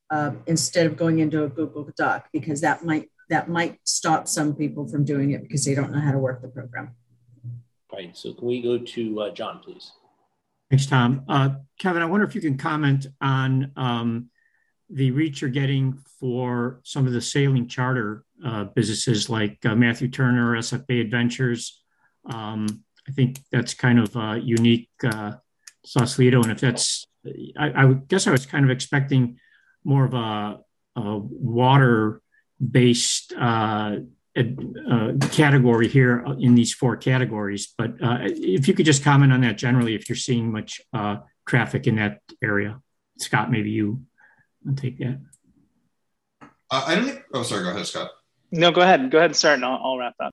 uh, 0.10 0.32
instead 0.46 0.86
of 0.86 0.98
going 0.98 1.20
into 1.20 1.44
a 1.44 1.50
Google 1.50 1.90
Doc 1.98 2.28
because 2.32 2.62
that 2.62 2.84
might 2.84 3.10
that 3.30 3.50
might 3.50 3.80
stop 3.86 4.28
some 4.28 4.54
people 4.56 4.88
from 4.88 5.06
doing 5.06 5.32
it 5.32 5.42
because 5.42 5.64
they 5.64 5.74
don't 5.74 5.92
know 5.92 6.02
how 6.02 6.12
to 6.12 6.20
work 6.20 6.42
the 6.42 6.50
program. 6.50 6.96
Right. 7.92 8.16
So 8.16 8.34
can 8.34 8.48
we 8.48 8.62
go 8.62 8.78
to 8.78 9.22
uh, 9.22 9.30
John, 9.32 9.62
please? 9.64 9.92
Thanks, 10.70 10.86
Tom. 10.86 11.24
Uh, 11.28 11.50
Kevin, 11.80 12.02
I 12.02 12.06
wonder 12.06 12.26
if 12.26 12.36
you 12.36 12.42
can 12.42 12.58
comment 12.58 13.08
on 13.20 13.72
um, 13.76 14.30
the 14.90 15.12
reach 15.12 15.42
you're 15.42 15.50
getting 15.50 16.00
for 16.20 16.82
some 16.84 17.08
of 17.08 17.14
the 17.14 17.22
sailing 17.22 17.68
charter 17.68 18.24
uh, 18.46 18.66
businesses 18.66 19.30
like 19.30 19.58
uh, 19.66 19.76
Matthew 19.76 20.10
Turner, 20.10 20.58
SF 20.58 20.88
Bay 20.88 21.00
Adventures. 21.00 21.84
Um, 22.26 22.84
I 23.12 23.14
think 23.14 23.40
that's 23.52 23.74
kind 23.74 24.00
of 24.00 24.16
uh, 24.16 24.36
unique 24.42 24.90
uh, 25.04 25.34
Sausalito. 25.84 26.42
And 26.42 26.52
if 26.52 26.62
that's, 26.62 27.06
I, 27.58 27.84
I, 27.84 27.94
guess 28.08 28.26
I 28.26 28.32
was 28.32 28.46
kind 28.46 28.64
of 28.64 28.72
expecting 28.72 29.38
more 29.84 30.06
of 30.06 30.14
a, 30.14 30.60
a 30.96 31.18
water 31.18 32.22
based 32.60 33.34
uh, 33.34 33.98
uh, 34.38 35.12
category 35.32 35.90
here 35.90 36.26
in 36.40 36.56
these 36.56 36.74
four 36.74 36.96
categories. 36.96 37.74
But 37.78 38.02
uh, 38.02 38.20
if 38.22 38.70
you 38.70 38.74
could 38.74 38.86
just 38.86 39.04
comment 39.04 39.34
on 39.34 39.42
that 39.42 39.58
generally, 39.58 39.94
if 39.94 40.08
you're 40.08 40.16
seeing 40.16 40.50
much 40.50 40.80
uh, 40.94 41.18
traffic 41.46 41.88
in 41.88 41.98
that 41.98 42.22
area, 42.42 42.80
Scott, 43.18 43.52
maybe 43.52 43.72
you 43.72 44.04
take 44.78 45.00
that. 45.00 45.20
Uh, 46.42 46.84
I 46.88 46.96
don't 46.96 47.06
think. 47.06 47.24
Oh, 47.34 47.44
sorry. 47.44 47.64
Go 47.64 47.72
ahead, 47.72 47.88
Scott. 47.88 48.10
No, 48.52 48.72
go 48.72 48.80
ahead. 48.80 49.12
Go 49.12 49.18
ahead 49.18 49.32
and 49.32 49.36
start, 49.36 49.56
and 49.56 49.66
I'll, 49.66 49.82
I'll 49.84 49.98
wrap 49.98 50.16
up. 50.24 50.32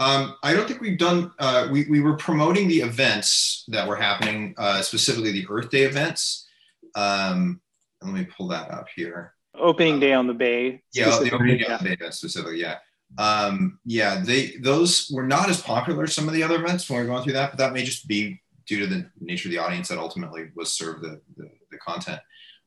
Um, 0.00 0.34
I 0.42 0.52
don't 0.52 0.66
think 0.66 0.80
we've 0.80 0.98
done. 0.98 1.32
Uh, 1.38 1.68
we 1.70 1.86
we 1.88 2.00
were 2.00 2.16
promoting 2.16 2.68
the 2.68 2.80
events 2.80 3.64
that 3.68 3.86
were 3.86 3.96
happening, 3.96 4.54
uh, 4.58 4.82
specifically 4.82 5.32
the 5.32 5.46
Earth 5.48 5.70
Day 5.70 5.82
events. 5.82 6.46
Um, 6.94 7.60
let 8.02 8.12
me 8.12 8.24
pull 8.24 8.48
that 8.48 8.70
up 8.70 8.86
here. 8.94 9.34
Opening 9.56 10.00
day 10.00 10.12
on 10.12 10.26
the 10.26 10.34
bay. 10.34 10.82
Yeah, 10.92 11.18
the 11.20 11.32
opening 11.32 11.58
day 11.58 11.66
on 11.66 11.82
the 11.82 11.96
bay 11.96 12.10
specifically. 12.10 12.60
Yeah 12.60 12.78
um, 13.18 13.78
yeah, 13.84 14.20
they 14.24 14.56
those 14.60 15.10
were 15.12 15.26
not 15.26 15.48
as 15.48 15.60
popular 15.60 16.04
as 16.04 16.14
some 16.14 16.26
of 16.26 16.34
the 16.34 16.42
other 16.42 16.56
events 16.56 16.88
when 16.88 16.98
we 16.98 17.04
are 17.04 17.08
going 17.08 17.22
through 17.22 17.34
that, 17.34 17.52
but 17.52 17.58
that 17.58 17.72
may 17.72 17.84
just 17.84 18.08
be 18.08 18.40
due 18.66 18.80
to 18.80 18.86
the 18.86 19.08
nature 19.20 19.48
of 19.48 19.52
the 19.52 19.58
audience 19.58 19.88
that 19.88 19.98
ultimately 19.98 20.48
was 20.54 20.72
served 20.72 21.02
the, 21.02 21.20
the, 21.36 21.48
the 21.70 21.78
content. 21.78 22.20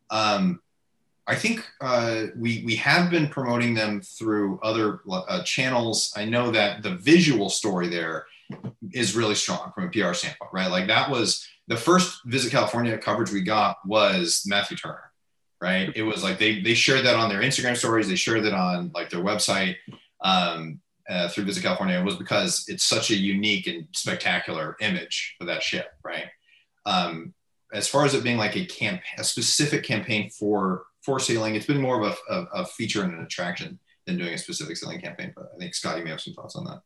Um, 0.10 0.62
I 1.28 1.36
think 1.36 1.66
uh, 1.82 2.28
we 2.38 2.64
we 2.66 2.76
have 2.78 3.12
been 3.12 3.28
promoting 3.28 3.74
them 3.74 4.02
through 4.02 4.60
other 4.64 5.02
uh, 5.12 5.44
channels. 5.44 6.14
I 6.16 6.24
know 6.24 6.52
that 6.52 6.84
the 6.84 6.96
visual 6.96 7.50
story 7.50 7.90
there 7.90 8.26
is 8.94 9.16
really 9.16 9.36
strong 9.36 9.72
from 9.76 9.86
a 9.86 9.90
PR 9.90 10.14
standpoint, 10.14 10.52
right? 10.54 10.72
Like 10.72 10.88
that 10.88 11.12
was 11.12 11.46
the 11.68 11.76
first 11.76 12.22
Visit 12.26 12.52
California 12.52 12.98
coverage 12.98 13.32
we 13.32 13.42
got 13.42 13.78
was 13.86 14.44
Matthew 14.46 14.78
Turner, 14.78 15.12
right? 15.62 15.92
It 15.96 16.04
was 16.04 16.24
like 16.24 16.40
they 16.40 16.62
they 16.62 16.74
shared 16.74 17.06
that 17.06 17.16
on 17.16 17.28
their 17.28 17.42
Instagram 17.42 17.76
stories, 17.76 18.08
they 18.08 18.16
shared 18.16 18.46
that 18.46 18.54
on 18.54 18.92
like 18.96 19.10
their 19.10 19.24
website 19.24 19.76
um, 20.22 20.80
uh, 21.10 21.28
through 21.28 21.44
Visit 21.44 21.64
California 21.64 22.00
It 22.00 22.06
was 22.06 22.16
because 22.16 22.64
it's 22.70 22.86
such 22.86 23.12
a 23.12 23.16
unique 23.16 23.68
and 23.68 23.88
spectacular 23.94 24.78
image 24.80 25.36
of 25.42 25.48
that 25.48 25.62
ship, 25.62 25.92
right? 26.04 26.28
Um, 26.86 27.34
as 27.74 27.88
far 27.88 28.06
as 28.06 28.14
it 28.14 28.24
being 28.24 28.38
like 28.38 28.56
a 28.56 28.66
camp, 28.66 29.02
a 29.18 29.24
specific 29.26 29.84
campaign 29.84 30.30
for 30.30 30.84
for 31.08 31.22
sailing, 31.22 31.56
it's 31.56 31.66
been 31.66 31.80
more 31.80 32.04
of 32.04 32.18
a, 32.30 32.34
a, 32.34 32.44
a 32.62 32.66
feature 32.66 33.02
and 33.02 33.14
an 33.14 33.24
attraction 33.24 33.80
than 34.06 34.18
doing 34.18 34.34
a 34.34 34.38
specific 34.38 34.76
sailing 34.76 35.00
campaign. 35.00 35.32
But 35.34 35.46
I 35.56 35.58
think 35.58 35.74
Scott, 35.74 35.98
you 35.98 36.04
may 36.04 36.10
have 36.10 36.20
some 36.20 36.34
thoughts 36.34 36.58
on 36.58 36.66
that. 36.66 36.82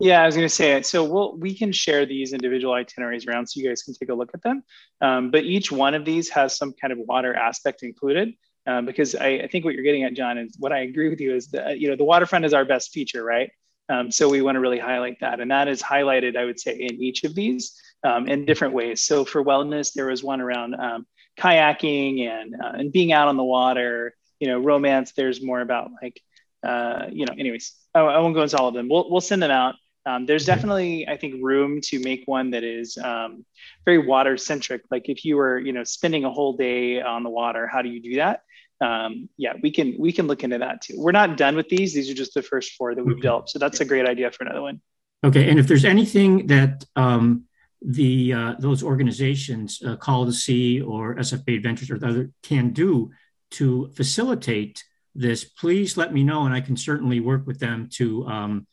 Yeah, 0.00 0.22
I 0.22 0.26
was 0.26 0.36
going 0.36 0.48
to 0.48 0.54
say 0.54 0.72
it. 0.72 0.86
So 0.86 1.04
we'll 1.04 1.36
we 1.36 1.54
can 1.54 1.70
share 1.70 2.06
these 2.06 2.32
individual 2.32 2.72
itineraries 2.72 3.26
around 3.26 3.46
so 3.46 3.60
you 3.60 3.68
guys 3.68 3.82
can 3.82 3.92
take 3.92 4.08
a 4.08 4.14
look 4.14 4.30
at 4.32 4.42
them. 4.42 4.62
Um, 5.02 5.30
but 5.30 5.44
each 5.44 5.70
one 5.70 5.94
of 5.94 6.06
these 6.06 6.30
has 6.30 6.56
some 6.56 6.72
kind 6.80 6.92
of 6.92 6.98
water 7.00 7.34
aspect 7.34 7.82
included. 7.82 8.32
Um, 8.66 8.86
because 8.86 9.14
I, 9.14 9.28
I, 9.28 9.48
think 9.48 9.64
what 9.64 9.74
you're 9.74 9.82
getting 9.82 10.04
at, 10.04 10.14
John, 10.14 10.36
is 10.38 10.56
what 10.58 10.72
I 10.72 10.80
agree 10.80 11.08
with 11.08 11.20
you 11.20 11.34
is 11.34 11.48
that 11.48 11.78
you 11.78 11.88
know 11.88 11.96
the 11.96 12.04
waterfront 12.04 12.44
is 12.44 12.54
our 12.54 12.64
best 12.64 12.90
feature, 12.92 13.24
right? 13.24 13.50
Um, 13.90 14.10
so 14.10 14.28
we 14.28 14.42
want 14.42 14.56
to 14.56 14.60
really 14.60 14.78
highlight 14.78 15.20
that, 15.20 15.40
and 15.40 15.50
that 15.50 15.68
is 15.68 15.82
highlighted, 15.82 16.36
I 16.36 16.44
would 16.44 16.60
say, 16.60 16.74
in 16.74 17.02
each 17.02 17.24
of 17.24 17.34
these 17.34 17.74
um, 18.04 18.28
in 18.28 18.44
different 18.44 18.74
ways. 18.74 19.04
So 19.04 19.24
for 19.24 19.44
wellness, 19.44 19.92
there 19.94 20.06
was 20.06 20.22
one 20.22 20.40
around 20.40 20.74
um, 20.74 21.06
kayaking 21.38 22.28
and 22.28 22.54
uh, 22.54 22.72
and 22.74 22.92
being 22.92 23.12
out 23.12 23.28
on 23.28 23.36
the 23.36 23.44
water. 23.44 24.14
You 24.40 24.48
know, 24.48 24.58
romance. 24.58 25.12
There's 25.12 25.42
more 25.42 25.60
about 25.60 25.90
like 26.02 26.20
uh, 26.62 27.06
you 27.10 27.26
know. 27.26 27.34
Anyways, 27.36 27.74
I, 27.94 28.00
I, 28.00 28.18
won't 28.18 28.34
go 28.34 28.42
into 28.42 28.56
all 28.56 28.68
of 28.68 28.74
them. 28.74 28.88
We'll 28.88 29.10
we'll 29.10 29.20
send 29.20 29.42
them 29.42 29.50
out. 29.50 29.74
Um, 30.06 30.24
there's 30.24 30.46
definitely, 30.46 31.06
I 31.06 31.18
think, 31.18 31.42
room 31.42 31.80
to 31.82 32.00
make 32.00 32.22
one 32.26 32.52
that 32.52 32.64
is 32.64 32.96
um, 32.96 33.44
very 33.84 33.98
water 33.98 34.38
centric. 34.38 34.82
Like 34.90 35.08
if 35.08 35.24
you 35.24 35.36
were, 35.36 35.58
you 35.58 35.72
know, 35.72 35.84
spending 35.84 36.24
a 36.24 36.30
whole 36.30 36.56
day 36.56 37.02
on 37.02 37.24
the 37.24 37.30
water, 37.30 37.66
how 37.66 37.82
do 37.82 37.90
you 37.90 38.00
do 38.00 38.16
that? 38.16 38.42
um, 38.80 39.28
yeah, 39.36 39.54
we 39.62 39.70
can 39.70 39.96
we 39.98 40.12
can 40.12 40.26
look 40.26 40.44
into 40.44 40.58
that 40.58 40.82
too. 40.82 40.94
We're 40.96 41.12
not 41.12 41.36
done 41.36 41.56
with 41.56 41.68
these; 41.68 41.94
these 41.94 42.10
are 42.10 42.14
just 42.14 42.34
the 42.34 42.42
first 42.42 42.72
four 42.72 42.94
that 42.94 43.04
we've 43.04 43.14
okay. 43.14 43.22
developed. 43.22 43.50
So 43.50 43.58
that's 43.58 43.80
a 43.80 43.84
great 43.84 44.06
idea 44.06 44.30
for 44.30 44.44
another 44.44 44.62
one. 44.62 44.80
Okay, 45.24 45.48
and 45.48 45.58
if 45.58 45.66
there's 45.66 45.84
anything 45.84 46.46
that 46.46 46.84
um, 46.94 47.44
the 47.82 48.32
uh, 48.32 48.54
those 48.58 48.82
organizations, 48.82 49.80
uh, 49.86 49.96
Call 49.96 50.24
the 50.24 50.32
Sea 50.32 50.80
or 50.80 51.14
SF 51.16 51.44
Bay 51.44 51.56
Adventures 51.56 51.90
or 51.90 51.96
other, 51.96 52.30
can 52.42 52.70
do 52.70 53.10
to 53.52 53.90
facilitate 53.94 54.84
this, 55.14 55.44
please 55.44 55.96
let 55.96 56.12
me 56.12 56.22
know, 56.22 56.44
and 56.44 56.54
I 56.54 56.60
can 56.60 56.76
certainly 56.76 57.20
work 57.20 57.46
with 57.46 57.58
them 57.58 57.88
to 57.94 58.26
um, 58.26 58.66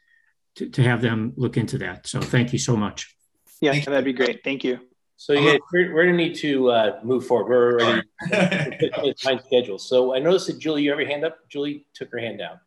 to, 0.56 0.70
to 0.70 0.84
have 0.84 1.02
them 1.02 1.34
look 1.36 1.58
into 1.58 1.78
that. 1.80 2.08
So 2.08 2.22
thank 2.22 2.54
you 2.54 2.60
so 2.60 2.76
much. 2.76 3.16
Yeah, 3.62 3.80
that'd 3.80 4.06
be 4.06 4.14
great. 4.14 4.44
Thank 4.44 4.64
you. 4.64 4.80
So 5.18 5.34
yeah, 5.34 5.58
we're, 5.72 5.94
we're 5.94 6.06
gonna 6.06 6.18
need 6.18 6.36
to 6.36 6.72
uh, 6.72 7.00
move 7.04 7.26
forward. 7.26 7.50
We're 7.50 7.82
already 7.82 9.14
time 9.14 9.40
schedule. 9.46 9.80
So 9.80 10.14
I 10.14 10.20
noticed 10.20 10.48
that 10.48 10.60
Julie, 10.60 10.84
you 10.84 10.92
have 10.92 11.00
your 11.00 11.08
hand 11.08 11.24
up. 11.24 11.38
Julie 11.50 11.86
took 11.94 12.12
her 12.12 12.20
hand 12.20 12.40
down. 12.40 12.60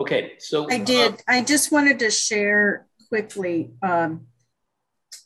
Okay, 0.00 0.32
so 0.38 0.70
I 0.70 0.78
did. 0.78 1.14
Uh, 1.14 1.16
I 1.28 1.44
just 1.44 1.72
wanted 1.72 1.98
to 2.00 2.10
share 2.10 2.86
quickly 3.08 3.72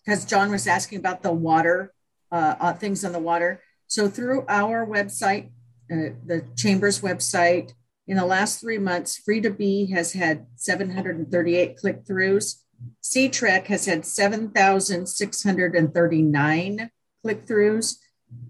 because 0.05 0.25
John 0.25 0.51
was 0.51 0.67
asking 0.67 0.99
about 0.99 1.23
the 1.23 1.33
water 1.33 1.93
uh, 2.33 2.57
uh, 2.61 2.73
things 2.73 3.05
on 3.05 3.13
the 3.13 3.19
water. 3.19 3.63
So 3.87 4.09
through 4.09 4.47
our 4.49 4.87
website, 4.87 5.51
uh, 5.91 6.15
the 6.25 6.47
Chamber's 6.57 7.01
website, 7.01 7.73
in 8.07 8.17
the 8.17 8.27
last 8.27 8.61
three 8.61 8.79
months, 8.79 9.21
Freda 9.21 9.57
B 9.57 9.91
has 9.91 10.13
had 10.13 10.47
738 10.57 11.77
click 11.77 12.05
throughs. 12.05 12.61
SeaTrek 13.03 13.67
has 13.67 13.87
had 13.87 14.07
7,639 14.07 16.91
click 17.23 17.47
throughs, 17.47 17.97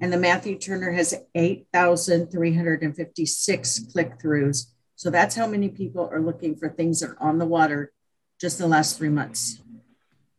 and 0.00 0.12
the 0.12 0.18
Matthew 0.18 0.56
Turner 0.58 0.92
has 0.92 1.14
8,356 1.34 3.78
click 3.92 4.18
throughs. 4.18 4.66
So 4.96 5.10
that's 5.10 5.34
how 5.34 5.46
many 5.46 5.68
people 5.68 6.08
are 6.12 6.20
looking 6.20 6.56
for 6.56 6.68
things 6.68 7.00
that 7.00 7.10
are 7.10 7.22
on 7.22 7.38
the 7.38 7.46
water 7.46 7.92
just 8.40 8.58
the 8.58 8.66
last 8.66 8.96
three 8.96 9.08
months. 9.08 9.60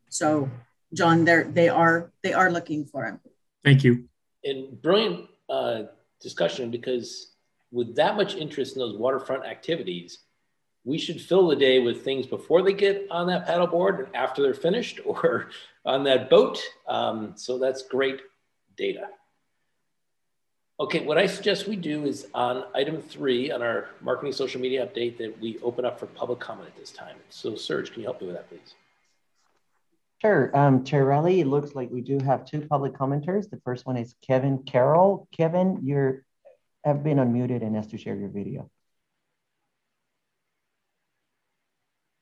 So, 0.09 0.49
John, 0.93 1.25
they're, 1.25 1.45
they 1.45 1.69
are 1.69 2.11
they 2.23 2.33
are 2.33 2.51
looking 2.51 2.85
for 2.85 3.05
them. 3.05 3.19
Thank 3.63 3.83
you. 3.83 4.05
And 4.43 4.81
brilliant 4.81 5.27
uh, 5.49 5.83
discussion 6.19 6.71
because 6.71 7.31
with 7.71 7.95
that 7.95 8.17
much 8.17 8.35
interest 8.35 8.75
in 8.75 8.79
those 8.79 8.97
waterfront 8.97 9.45
activities, 9.45 10.19
we 10.83 10.97
should 10.97 11.21
fill 11.21 11.47
the 11.47 11.55
day 11.55 11.79
with 11.79 12.03
things 12.03 12.25
before 12.25 12.61
they 12.63 12.73
get 12.73 13.07
on 13.11 13.27
that 13.27 13.47
paddleboard 13.47 14.05
and 14.05 14.15
after 14.15 14.41
they're 14.41 14.53
finished 14.53 14.99
or 15.05 15.49
on 15.85 16.03
that 16.05 16.29
boat. 16.29 16.59
Um, 16.87 17.33
so 17.35 17.57
that's 17.57 17.83
great 17.83 18.19
data. 18.77 19.07
Okay, 20.79 21.01
what 21.01 21.19
I 21.19 21.27
suggest 21.27 21.67
we 21.67 21.75
do 21.75 22.05
is 22.05 22.25
on 22.33 22.63
item 22.73 23.03
three 23.03 23.51
on 23.51 23.61
our 23.61 23.89
marketing 24.01 24.33
social 24.33 24.59
media 24.59 24.83
update 24.83 25.15
that 25.19 25.39
we 25.39 25.59
open 25.59 25.85
up 25.85 25.99
for 25.99 26.07
public 26.07 26.39
comment 26.39 26.69
at 26.69 26.75
this 26.75 26.89
time. 26.89 27.17
So 27.29 27.55
Serge, 27.55 27.91
can 27.91 28.01
you 28.01 28.07
help 28.07 28.19
me 28.19 28.27
with 28.27 28.35
that, 28.35 28.49
please? 28.49 28.73
Sure, 30.21 30.55
um, 30.55 30.83
Chair 30.83 31.03
Riley, 31.03 31.39
it 31.39 31.47
looks 31.47 31.73
like 31.73 31.89
we 31.89 32.01
do 32.01 32.19
have 32.19 32.45
two 32.45 32.61
public 32.61 32.93
commenters. 32.93 33.49
The 33.49 33.59
first 33.65 33.87
one 33.87 33.97
is 33.97 34.13
Kevin 34.21 34.59
Carroll. 34.59 35.27
Kevin, 35.35 35.79
you 35.81 36.21
have 36.83 37.03
been 37.03 37.17
unmuted 37.17 37.63
and 37.63 37.75
asked 37.75 37.89
to 37.89 37.97
share 37.97 38.15
your 38.15 38.29
video. 38.29 38.69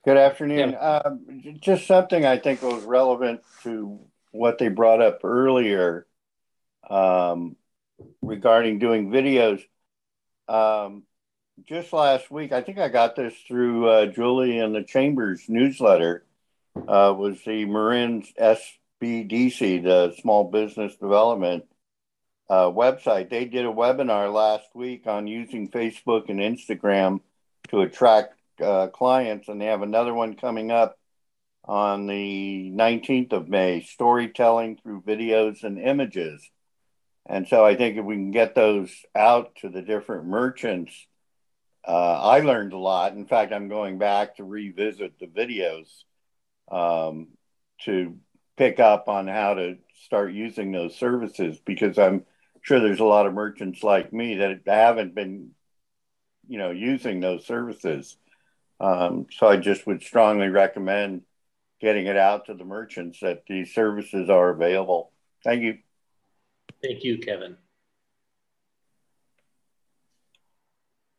Good 0.05 0.15
afternoon. 0.15 0.71
Yeah. 0.71 0.77
Um, 0.77 1.41
just 1.59 1.87
something 1.87 2.25
I 2.25 2.37
think 2.37 2.61
was 2.61 2.85
relevant 2.85 3.41
to 3.63 3.99
what 4.31 4.59
they 4.59 4.69
brought 4.69 5.01
up 5.01 5.19
earlier 5.25 6.07
um, 6.89 7.57
regarding 8.21 8.79
doing 8.79 9.09
videos. 9.09 9.61
Um, 10.47 11.03
just 11.65 11.91
last 11.91 12.31
week, 12.31 12.53
I 12.53 12.61
think 12.61 12.77
I 12.77 12.87
got 12.87 13.17
this 13.17 13.33
through 13.45 13.89
uh, 13.89 14.05
Julie 14.05 14.59
and 14.59 14.73
the 14.73 14.83
Chamber's 14.83 15.49
newsletter 15.49 16.23
uh, 16.75 17.13
was 17.17 17.41
the 17.45 17.65
Marin 17.65 18.23
SBDC, 18.39 19.83
the 19.83 20.15
Small 20.21 20.49
Business 20.51 20.95
Development 20.95 21.65
uh, 22.49 22.65
website. 22.65 23.29
They 23.29 23.45
did 23.45 23.65
a 23.65 23.71
webinar 23.71 24.33
last 24.33 24.67
week 24.73 25.07
on 25.07 25.27
using 25.27 25.69
Facebook 25.69 26.29
and 26.29 26.39
Instagram 26.39 27.21
to 27.69 27.81
attract 27.81 28.35
uh, 28.61 28.87
clients, 28.87 29.47
and 29.47 29.61
they 29.61 29.65
have 29.65 29.81
another 29.81 30.13
one 30.13 30.35
coming 30.35 30.71
up 30.71 30.97
on 31.65 32.07
the 32.07 32.71
19th 32.73 33.33
of 33.33 33.47
May 33.47 33.81
storytelling 33.81 34.77
through 34.77 35.03
videos 35.03 35.63
and 35.63 35.79
images. 35.79 36.49
And 37.27 37.47
so 37.47 37.63
I 37.63 37.75
think 37.75 37.97
if 37.97 38.05
we 38.05 38.15
can 38.15 38.31
get 38.31 38.55
those 38.55 38.91
out 39.15 39.55
to 39.57 39.69
the 39.69 39.83
different 39.83 40.25
merchants, 40.25 40.93
uh, 41.87 42.21
I 42.21 42.39
learned 42.39 42.73
a 42.73 42.77
lot. 42.77 43.13
In 43.13 43.27
fact, 43.27 43.53
I'm 43.53 43.69
going 43.69 43.99
back 43.99 44.37
to 44.37 44.43
revisit 44.43 45.19
the 45.19 45.27
videos 45.27 45.85
um, 46.71 47.27
to 47.85 48.17
pick 48.57 48.79
up 48.79 49.07
on 49.07 49.27
how 49.27 49.53
to 49.55 49.77
start 50.03 50.33
using 50.33 50.71
those 50.71 50.95
services 50.95 51.59
because 51.65 51.97
I'm 51.97 52.25
sure 52.61 52.79
there's 52.79 52.99
a 52.99 53.05
lot 53.05 53.25
of 53.25 53.33
merchants 53.33 53.83
like 53.83 54.11
me 54.11 54.35
that 54.35 54.61
haven't 54.65 55.15
been, 55.15 55.51
you 56.47 56.57
know, 56.57 56.71
using 56.71 57.19
those 57.19 57.45
services. 57.45 58.17
Um, 58.79 59.27
so 59.31 59.47
I 59.47 59.57
just 59.57 59.87
would 59.87 60.01
strongly 60.01 60.47
recommend 60.47 61.23
getting 61.81 62.07
it 62.07 62.17
out 62.17 62.45
to 62.45 62.53
the 62.53 62.65
merchants 62.65 63.19
that 63.21 63.43
these 63.47 63.73
services 63.73 64.29
are 64.29 64.49
available. 64.49 65.11
Thank 65.43 65.63
you. 65.63 65.77
Thank 66.83 67.03
you, 67.03 67.19
Kevin. 67.19 67.57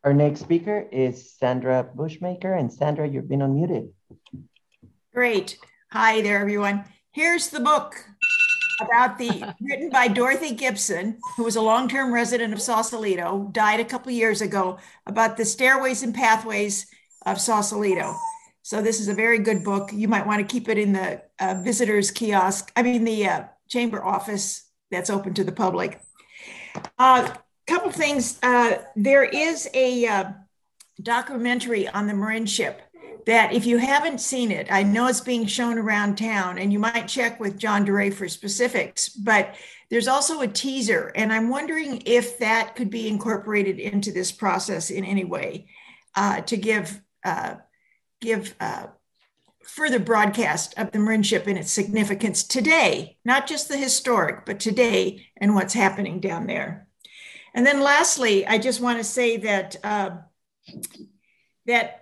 Our 0.03 0.13
next 0.13 0.39
speaker 0.39 0.87
is 0.91 1.31
Sandra 1.37 1.87
Bushmaker. 1.95 2.57
And 2.57 2.73
Sandra, 2.73 3.07
you've 3.07 3.29
been 3.29 3.41
unmuted. 3.41 3.91
Great. 5.13 5.57
Hi 5.91 6.21
there, 6.21 6.39
everyone. 6.39 6.85
Here's 7.11 7.49
the 7.49 7.59
book 7.59 7.95
about 8.79 9.17
the 9.17 9.53
written 9.61 9.89
by 9.89 10.07
Dorothy 10.07 10.55
Gibson, 10.55 11.17
who 11.35 11.43
was 11.43 11.57
a 11.57 11.61
long-term 11.61 12.13
resident 12.13 12.53
of 12.53 12.61
Sausalito, 12.61 13.49
died 13.51 13.81
a 13.81 13.85
couple 13.85 14.13
years 14.13 14.41
ago, 14.41 14.79
about 15.05 15.35
the 15.35 15.43
stairways 15.43 16.01
and 16.01 16.15
pathways 16.15 16.85
of 17.25 17.41
Sausalito. 17.41 18.15
So 18.61 18.81
this 18.81 19.01
is 19.01 19.09
a 19.09 19.13
very 19.13 19.39
good 19.39 19.65
book. 19.65 19.89
You 19.91 20.07
might 20.07 20.25
want 20.25 20.47
to 20.47 20.49
keep 20.49 20.69
it 20.69 20.77
in 20.77 20.93
the 20.93 21.21
uh, 21.41 21.55
visitors 21.61 22.09
kiosk. 22.09 22.71
I 22.77 22.81
mean 22.81 23.03
the 23.03 23.27
uh, 23.27 23.43
chamber 23.67 24.01
office 24.01 24.63
that's 24.91 25.09
open 25.09 25.33
to 25.33 25.43
the 25.43 25.51
public. 25.51 25.99
A 26.75 26.81
uh, 26.97 27.35
couple 27.67 27.91
things. 27.91 28.39
Uh, 28.41 28.77
there 28.95 29.25
is 29.25 29.67
a 29.73 30.05
uh, 30.05 30.31
documentary 31.03 31.89
on 31.89 32.07
the 32.07 32.13
Marinship 32.13 32.77
that 33.25 33.53
if 33.53 33.65
you 33.65 33.77
haven't 33.77 34.21
seen 34.21 34.51
it, 34.51 34.71
I 34.71 34.83
know 34.83 35.07
it's 35.07 35.21
being 35.21 35.45
shown 35.45 35.77
around 35.77 36.17
town 36.17 36.57
and 36.57 36.71
you 36.71 36.79
might 36.79 37.07
check 37.07 37.39
with 37.39 37.57
John 37.57 37.85
DeRay 37.85 38.09
for 38.09 38.27
specifics, 38.27 39.09
but 39.09 39.55
there's 39.89 40.07
also 40.07 40.41
a 40.41 40.47
teaser. 40.47 41.11
And 41.15 41.31
I'm 41.33 41.49
wondering 41.49 42.03
if 42.05 42.39
that 42.39 42.75
could 42.75 42.89
be 42.89 43.07
incorporated 43.07 43.79
into 43.79 44.11
this 44.11 44.31
process 44.31 44.89
in 44.89 45.03
any 45.03 45.25
way 45.25 45.67
uh, 46.15 46.41
to 46.41 46.57
give, 46.57 47.01
uh, 47.23 47.55
give 48.21 48.55
uh, 48.59 48.87
further 49.63 49.99
broadcast 49.99 50.73
of 50.77 50.91
the 50.91 50.99
Marinship 50.99 51.47
and 51.47 51.57
its 51.57 51.71
significance 51.71 52.43
today, 52.43 53.17
not 53.23 53.47
just 53.47 53.69
the 53.69 53.77
historic, 53.77 54.45
but 54.45 54.59
today 54.59 55.27
and 55.37 55.55
what's 55.55 55.73
happening 55.73 56.19
down 56.19 56.47
there. 56.47 56.87
And 57.53 57.65
then 57.65 57.81
lastly, 57.81 58.45
I 58.47 58.57
just 58.57 58.81
want 58.81 58.97
to 58.97 59.03
say 59.03 59.37
that 59.37 59.75
uh, 59.83 60.11
that 61.65 62.00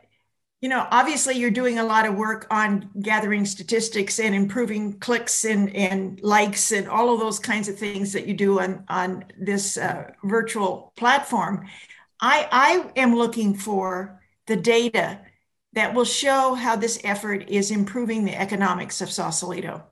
you 0.62 0.68
know, 0.68 0.86
obviously 0.92 1.36
you're 1.36 1.52
doing 1.52 1.80
a 1.80 1.84
lot 1.84 2.06
of 2.06 2.16
work 2.16 2.46
on 2.52 2.90
gathering 3.02 3.46
statistics 3.46 4.20
and 4.20 4.36
improving 4.36 5.00
clicks 5.00 5.46
and, 5.46 5.74
and 5.74 6.22
likes 6.22 6.72
and 6.74 6.90
all 6.90 7.14
of 7.14 7.20
those 7.20 7.40
kinds 7.40 7.70
of 7.70 7.78
things 7.78 8.12
that 8.12 8.28
you 8.28 8.34
do 8.34 8.60
on, 8.60 8.84
on 8.90 9.24
this 9.40 9.78
uh, 9.78 10.12
virtual 10.24 10.92
platform. 10.98 11.66
I, 12.20 12.48
I 12.52 13.00
am 13.00 13.16
looking 13.16 13.56
for 13.56 14.22
the 14.48 14.58
data 14.58 15.22
that 15.74 15.94
will 15.94 16.06
show 16.06 16.56
how 16.56 16.76
this 16.76 17.00
effort 17.06 17.48
is 17.48 17.72
improving 17.72 18.26
the 18.26 18.36
economics 18.36 19.00
of 19.00 19.12
Sausalito 19.12 19.84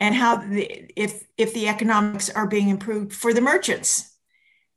and 0.00 0.14
how 0.14 0.36
the, 0.36 0.90
if, 1.00 1.24
if 1.36 1.54
the 1.54 1.68
economics 1.68 2.30
are 2.30 2.48
being 2.48 2.68
improved 2.68 3.12
for 3.12 3.32
the 3.32 3.40
merchants, 3.40 4.12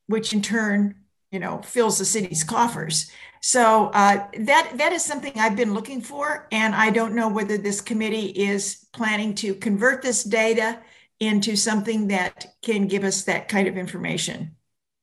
which 0.05 0.31
in 0.31 0.43
turn, 0.43 0.95
you 1.31 1.39
know, 1.39 1.61
fills 1.61 1.97
the 1.97 2.05
city's 2.05 2.43
coffers. 2.43 3.09
So 3.41 3.87
uh, 3.93 4.27
that 4.41 4.73
that 4.75 4.93
is 4.93 5.03
something 5.03 5.33
I've 5.35 5.55
been 5.55 5.73
looking 5.73 6.01
for, 6.01 6.47
and 6.51 6.75
I 6.75 6.91
don't 6.91 7.15
know 7.15 7.27
whether 7.27 7.57
this 7.57 7.81
committee 7.81 8.27
is 8.27 8.85
planning 8.93 9.33
to 9.35 9.55
convert 9.55 10.03
this 10.03 10.23
data 10.23 10.79
into 11.19 11.55
something 11.55 12.07
that 12.09 12.53
can 12.61 12.87
give 12.87 13.03
us 13.03 13.23
that 13.23 13.47
kind 13.47 13.67
of 13.67 13.77
information. 13.77 14.55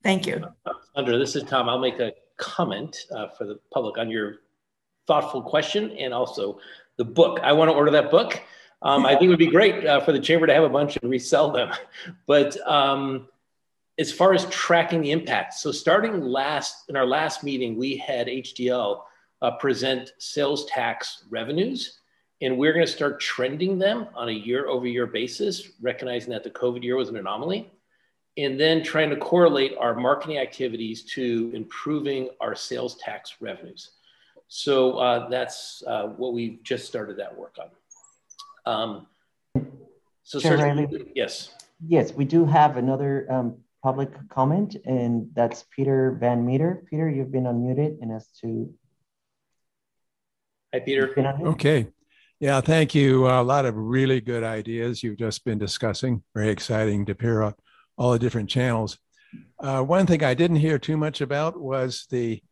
Thank 0.04 0.26
you. 0.26 0.44
Sandra, 0.94 1.18
this 1.18 1.34
is 1.34 1.42
Tom. 1.44 1.68
I'll 1.68 1.78
make 1.78 1.98
a 1.98 2.12
comment 2.36 2.96
uh, 3.10 3.28
for 3.28 3.44
the 3.44 3.58
public 3.72 3.98
on 3.98 4.08
your 4.08 4.36
thoughtful 5.08 5.42
question 5.42 5.90
and 5.92 6.14
also 6.14 6.60
the 6.96 7.04
book. 7.04 7.40
I 7.42 7.52
want 7.52 7.70
to 7.70 7.74
order 7.74 7.90
that 7.92 8.10
book. 8.10 8.40
Um, 8.82 9.04
I 9.04 9.10
think 9.12 9.24
it 9.24 9.28
would 9.28 9.38
be 9.38 9.48
great 9.48 9.84
uh, 9.84 10.00
for 10.00 10.12
the 10.12 10.20
chamber 10.20 10.46
to 10.46 10.54
have 10.54 10.62
a 10.62 10.68
bunch 10.68 10.96
and 10.96 11.10
resell 11.10 11.50
them, 11.50 11.72
but. 12.26 12.56
Um, 12.68 13.28
as 13.98 14.12
far 14.12 14.32
as 14.32 14.46
tracking 14.46 15.00
the 15.00 15.10
impact, 15.10 15.54
so 15.54 15.72
starting 15.72 16.20
last 16.22 16.88
in 16.88 16.96
our 16.96 17.06
last 17.06 17.42
meeting, 17.42 17.76
we 17.76 17.96
had 17.96 18.28
HDL 18.28 19.02
uh, 19.42 19.50
present 19.52 20.12
sales 20.18 20.66
tax 20.66 21.24
revenues, 21.30 21.98
and 22.40 22.56
we're 22.56 22.72
going 22.72 22.86
to 22.86 22.92
start 22.92 23.20
trending 23.20 23.78
them 23.78 24.06
on 24.14 24.28
a 24.28 24.32
year-over-year 24.32 25.06
basis, 25.06 25.70
recognizing 25.80 26.30
that 26.30 26.44
the 26.44 26.50
COVID 26.50 26.82
year 26.84 26.96
was 26.96 27.08
an 27.08 27.16
anomaly, 27.16 27.72
and 28.36 28.58
then 28.58 28.84
trying 28.84 29.10
to 29.10 29.16
correlate 29.16 29.74
our 29.78 29.94
marketing 29.94 30.38
activities 30.38 31.02
to 31.02 31.50
improving 31.52 32.28
our 32.40 32.54
sales 32.54 32.96
tax 32.98 33.34
revenues. 33.40 33.90
So 34.46 34.98
uh, 34.98 35.28
that's 35.28 35.82
uh, 35.86 36.04
what 36.06 36.32
we've 36.32 36.62
just 36.62 36.86
started 36.86 37.16
that 37.16 37.36
work 37.36 37.56
on. 37.58 37.68
Um, 38.72 39.06
so, 40.22 40.38
yes. 41.16 41.50
Yes, 41.86 42.12
we 42.12 42.24
do 42.24 42.44
have 42.44 42.76
another 42.76 43.26
um, 43.30 43.56
public 43.82 44.10
comment, 44.28 44.76
and 44.84 45.28
that's 45.34 45.64
Peter 45.74 46.16
Van 46.20 46.44
Meter. 46.44 46.84
Peter, 46.90 47.08
you've 47.08 47.32
been 47.32 47.44
unmuted 47.44 48.00
and 48.00 48.12
as 48.12 48.28
to. 48.40 48.72
Hi, 50.74 50.80
Peter. 50.80 51.12
Okay. 51.48 51.88
Yeah, 52.40 52.60
thank 52.60 52.94
you. 52.94 53.26
a 53.26 53.42
lot 53.42 53.64
of 53.64 53.74
really 53.74 54.20
good 54.20 54.44
ideas 54.44 55.02
you've 55.02 55.18
just 55.18 55.44
been 55.44 55.58
discussing. 55.58 56.22
Very 56.34 56.50
exciting 56.50 57.06
to 57.06 57.16
hear 57.18 57.54
all 57.96 58.12
the 58.12 58.18
different 58.18 58.48
channels. 58.48 58.98
Uh, 59.58 59.82
one 59.82 60.06
thing 60.06 60.22
I 60.22 60.34
didn't 60.34 60.56
hear 60.56 60.78
too 60.78 60.96
much 60.96 61.20
about 61.20 61.60
was 61.60 62.06
the 62.10 62.42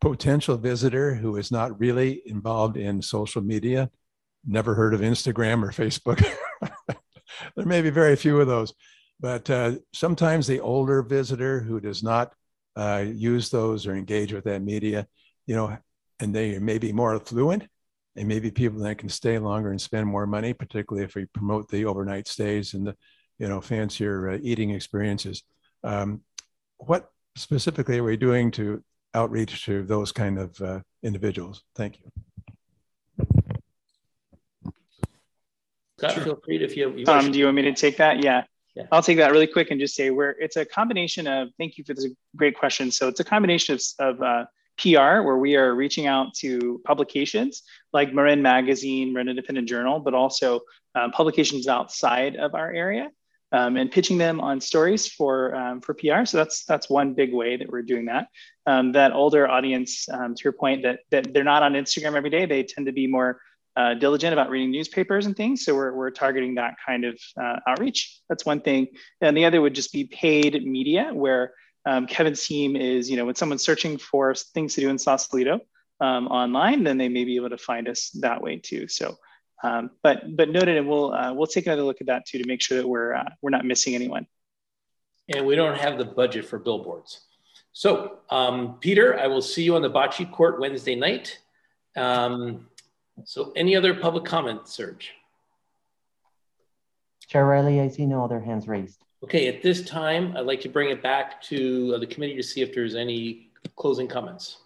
potential 0.00 0.56
visitor 0.56 1.14
who 1.14 1.36
is 1.36 1.50
not 1.50 1.78
really 1.78 2.22
involved 2.26 2.76
in 2.76 3.02
social 3.02 3.42
media, 3.42 3.90
never 4.46 4.74
heard 4.74 4.94
of 4.94 5.00
Instagram 5.00 5.62
or 5.62 5.70
Facebook. 5.70 6.24
there 7.56 7.66
may 7.66 7.82
be 7.82 7.90
very 7.90 8.16
few 8.16 8.40
of 8.40 8.46
those. 8.46 8.72
But 9.20 9.48
uh, 9.50 9.72
sometimes 9.92 10.46
the 10.46 10.60
older 10.60 11.02
visitor 11.02 11.60
who 11.60 11.80
does 11.80 12.02
not 12.02 12.32
uh, 12.76 13.04
use 13.06 13.50
those 13.50 13.86
or 13.86 13.94
engage 13.94 14.32
with 14.32 14.44
that 14.44 14.62
media, 14.62 15.06
you 15.46 15.54
know, 15.54 15.76
and 16.20 16.34
they 16.34 16.58
may 16.58 16.78
be 16.78 16.92
more 16.92 17.14
affluent, 17.14 17.66
and 18.16 18.26
maybe 18.26 18.50
people 18.50 18.80
that 18.80 18.98
can 18.98 19.08
stay 19.08 19.38
longer 19.38 19.70
and 19.70 19.80
spend 19.80 20.06
more 20.06 20.26
money, 20.26 20.52
particularly 20.52 21.04
if 21.04 21.14
we 21.14 21.26
promote 21.26 21.68
the 21.68 21.84
overnight 21.84 22.26
stays 22.26 22.74
and 22.74 22.86
the, 22.86 22.96
you 23.38 23.48
know, 23.48 23.60
fancier 23.60 24.30
uh, 24.30 24.38
eating 24.42 24.70
experiences. 24.70 25.42
Um, 25.84 26.22
what 26.78 27.10
specifically 27.36 27.98
are 27.98 28.04
we 28.04 28.16
doing 28.16 28.50
to 28.52 28.82
outreach 29.14 29.64
to 29.64 29.82
those 29.82 30.12
kind 30.12 30.38
of 30.38 30.60
uh, 30.60 30.80
individuals. 31.02 31.62
Thank 31.74 32.00
you. 32.00 32.10
Scott, 35.98 36.12
sure. 36.12 36.24
feel 36.24 36.40
free 36.44 36.58
to, 36.58 36.64
if 36.64 36.76
you, 36.76 36.96
you 36.96 37.06
um, 37.06 37.30
do 37.30 37.38
you 37.38 37.44
want 37.44 37.56
me 37.56 37.62
to 37.62 37.74
take 37.74 37.98
that? 37.98 38.22
Yeah. 38.22 38.44
Yeah. 38.80 38.86
I'll 38.92 39.02
take 39.02 39.18
that 39.18 39.32
really 39.32 39.46
quick 39.46 39.70
and 39.70 39.80
just 39.80 39.94
say 39.94 40.10
where 40.10 40.30
it's 40.38 40.56
a 40.56 40.64
combination 40.64 41.26
of, 41.26 41.48
thank 41.58 41.78
you 41.78 41.84
for 41.84 41.94
this 41.94 42.08
great 42.36 42.56
question. 42.56 42.90
So 42.90 43.08
it's 43.08 43.20
a 43.20 43.24
combination 43.24 43.74
of, 43.74 43.82
of 43.98 44.22
uh, 44.22 44.44
PR, 44.78 45.22
where 45.22 45.36
we 45.36 45.56
are 45.56 45.74
reaching 45.74 46.06
out 46.06 46.34
to 46.34 46.80
publications 46.84 47.62
like 47.92 48.14
Marin 48.14 48.42
Magazine, 48.42 49.12
Marin 49.12 49.28
Independent 49.28 49.68
Journal, 49.68 50.00
but 50.00 50.14
also 50.14 50.60
um, 50.94 51.10
publications 51.12 51.68
outside 51.68 52.36
of 52.36 52.54
our 52.54 52.72
area. 52.72 53.10
Um, 53.52 53.76
and 53.76 53.90
pitching 53.90 54.16
them 54.16 54.40
on 54.40 54.60
stories 54.60 55.08
for 55.08 55.56
um, 55.56 55.80
for 55.80 55.92
PR. 55.92 56.24
So 56.24 56.36
that's 56.36 56.64
that's 56.66 56.88
one 56.88 57.14
big 57.14 57.34
way 57.34 57.56
that 57.56 57.68
we're 57.68 57.82
doing 57.82 58.04
that. 58.04 58.28
Um, 58.64 58.92
that 58.92 59.12
older 59.12 59.48
audience, 59.48 60.08
um, 60.08 60.36
to 60.36 60.44
your 60.44 60.52
point, 60.52 60.84
that 60.84 61.00
that 61.10 61.34
they're 61.34 61.42
not 61.42 61.64
on 61.64 61.72
Instagram 61.72 62.14
every 62.14 62.30
day. 62.30 62.46
They 62.46 62.62
tend 62.62 62.86
to 62.86 62.92
be 62.92 63.08
more 63.08 63.40
uh, 63.76 63.94
diligent 63.94 64.32
about 64.32 64.50
reading 64.50 64.70
newspapers 64.70 65.26
and 65.26 65.36
things. 65.36 65.64
So 65.64 65.74
we're, 65.74 65.92
we're 65.92 66.10
targeting 66.10 66.56
that 66.56 66.74
kind 66.84 67.04
of 67.04 67.18
uh, 67.40 67.60
outreach. 67.66 68.20
That's 68.28 68.44
one 68.44 68.60
thing. 68.60 68.88
And 69.20 69.36
the 69.36 69.44
other 69.44 69.60
would 69.60 69.74
just 69.74 69.92
be 69.92 70.04
paid 70.04 70.64
media, 70.64 71.10
where 71.12 71.54
um, 71.86 72.06
Kevin's 72.06 72.44
team 72.44 72.76
is, 72.76 73.08
you 73.08 73.16
know, 73.16 73.24
when 73.24 73.34
someone's 73.34 73.62
searching 73.62 73.96
for 73.96 74.34
things 74.34 74.74
to 74.74 74.80
do 74.80 74.88
in 74.88 74.98
Sausalito 74.98 75.60
um, 76.00 76.26
online, 76.28 76.84
then 76.84 76.98
they 76.98 77.08
may 77.08 77.24
be 77.24 77.36
able 77.36 77.50
to 77.50 77.58
find 77.58 77.88
us 77.88 78.10
that 78.20 78.42
way 78.42 78.56
too. 78.56 78.88
So, 78.88 79.16
um, 79.62 79.90
but 80.02 80.36
but 80.36 80.48
noted, 80.48 80.76
and 80.76 80.88
we'll 80.88 81.12
uh, 81.12 81.32
we'll 81.34 81.46
take 81.46 81.66
another 81.66 81.82
look 81.82 82.00
at 82.00 82.06
that 82.06 82.26
too 82.26 82.38
to 82.38 82.46
make 82.46 82.62
sure 82.62 82.78
that 82.78 82.88
we're 82.88 83.14
uh, 83.14 83.28
we're 83.42 83.50
not 83.50 83.64
missing 83.64 83.94
anyone. 83.94 84.26
And 85.28 85.46
we 85.46 85.54
don't 85.54 85.78
have 85.78 85.98
the 85.98 86.04
budget 86.04 86.44
for 86.46 86.58
billboards. 86.58 87.20
So, 87.72 88.18
um, 88.30 88.78
Peter, 88.80 89.18
I 89.18 89.26
will 89.26 89.42
see 89.42 89.62
you 89.62 89.76
on 89.76 89.82
the 89.82 89.90
bocce 89.90 90.30
court 90.32 90.60
Wednesday 90.60 90.96
night. 90.96 91.38
Um, 91.96 92.66
so 93.24 93.52
any 93.56 93.76
other 93.76 93.94
public 93.94 94.24
comment, 94.24 94.68
Serge? 94.68 95.12
Chair 97.26 97.46
Riley, 97.46 97.80
I 97.80 97.88
see 97.88 98.06
no 98.06 98.24
other 98.24 98.40
hands 98.40 98.66
raised. 98.66 99.04
Okay, 99.22 99.48
at 99.48 99.62
this 99.62 99.82
time, 99.82 100.36
I'd 100.36 100.46
like 100.46 100.60
to 100.62 100.68
bring 100.68 100.90
it 100.90 101.02
back 101.02 101.42
to 101.42 101.98
the 101.98 102.06
committee 102.06 102.36
to 102.36 102.42
see 102.42 102.62
if 102.62 102.74
there's 102.74 102.94
any 102.94 103.50
closing 103.76 104.08
comments. 104.08 104.58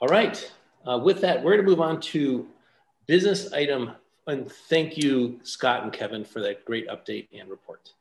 All 0.00 0.08
right, 0.08 0.52
uh, 0.86 0.98
with 0.98 1.20
that, 1.22 1.42
we're 1.42 1.52
gonna 1.52 1.62
move 1.62 1.80
on 1.80 2.00
to 2.00 2.46
business 3.06 3.52
item, 3.52 3.92
and 4.26 4.50
thank 4.50 4.96
you, 4.96 5.40
Scott 5.42 5.84
and 5.84 5.92
Kevin, 5.92 6.24
for 6.24 6.40
that 6.40 6.64
great 6.64 6.88
update 6.88 7.28
and 7.32 7.48
report. 7.48 7.92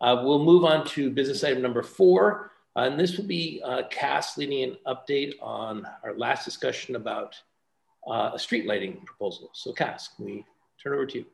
Uh, 0.00 0.22
we'll 0.24 0.42
move 0.42 0.64
on 0.64 0.86
to 0.88 1.10
business 1.10 1.44
item 1.44 1.62
number 1.62 1.82
four, 1.82 2.50
uh, 2.50 2.53
and 2.76 2.98
this 2.98 3.16
will 3.16 3.26
be 3.26 3.60
uh, 3.64 3.82
Cass 3.90 4.36
leading 4.36 4.62
an 4.64 4.76
update 4.86 5.34
on 5.40 5.86
our 6.02 6.14
last 6.16 6.44
discussion 6.44 6.96
about 6.96 7.36
uh, 8.06 8.32
a 8.34 8.38
street 8.38 8.66
lighting 8.66 9.00
proposal. 9.04 9.50
So 9.52 9.72
Cass, 9.72 10.08
can 10.16 10.24
we 10.24 10.44
turn 10.82 10.94
over 10.94 11.06
to 11.06 11.18
you? 11.18 11.26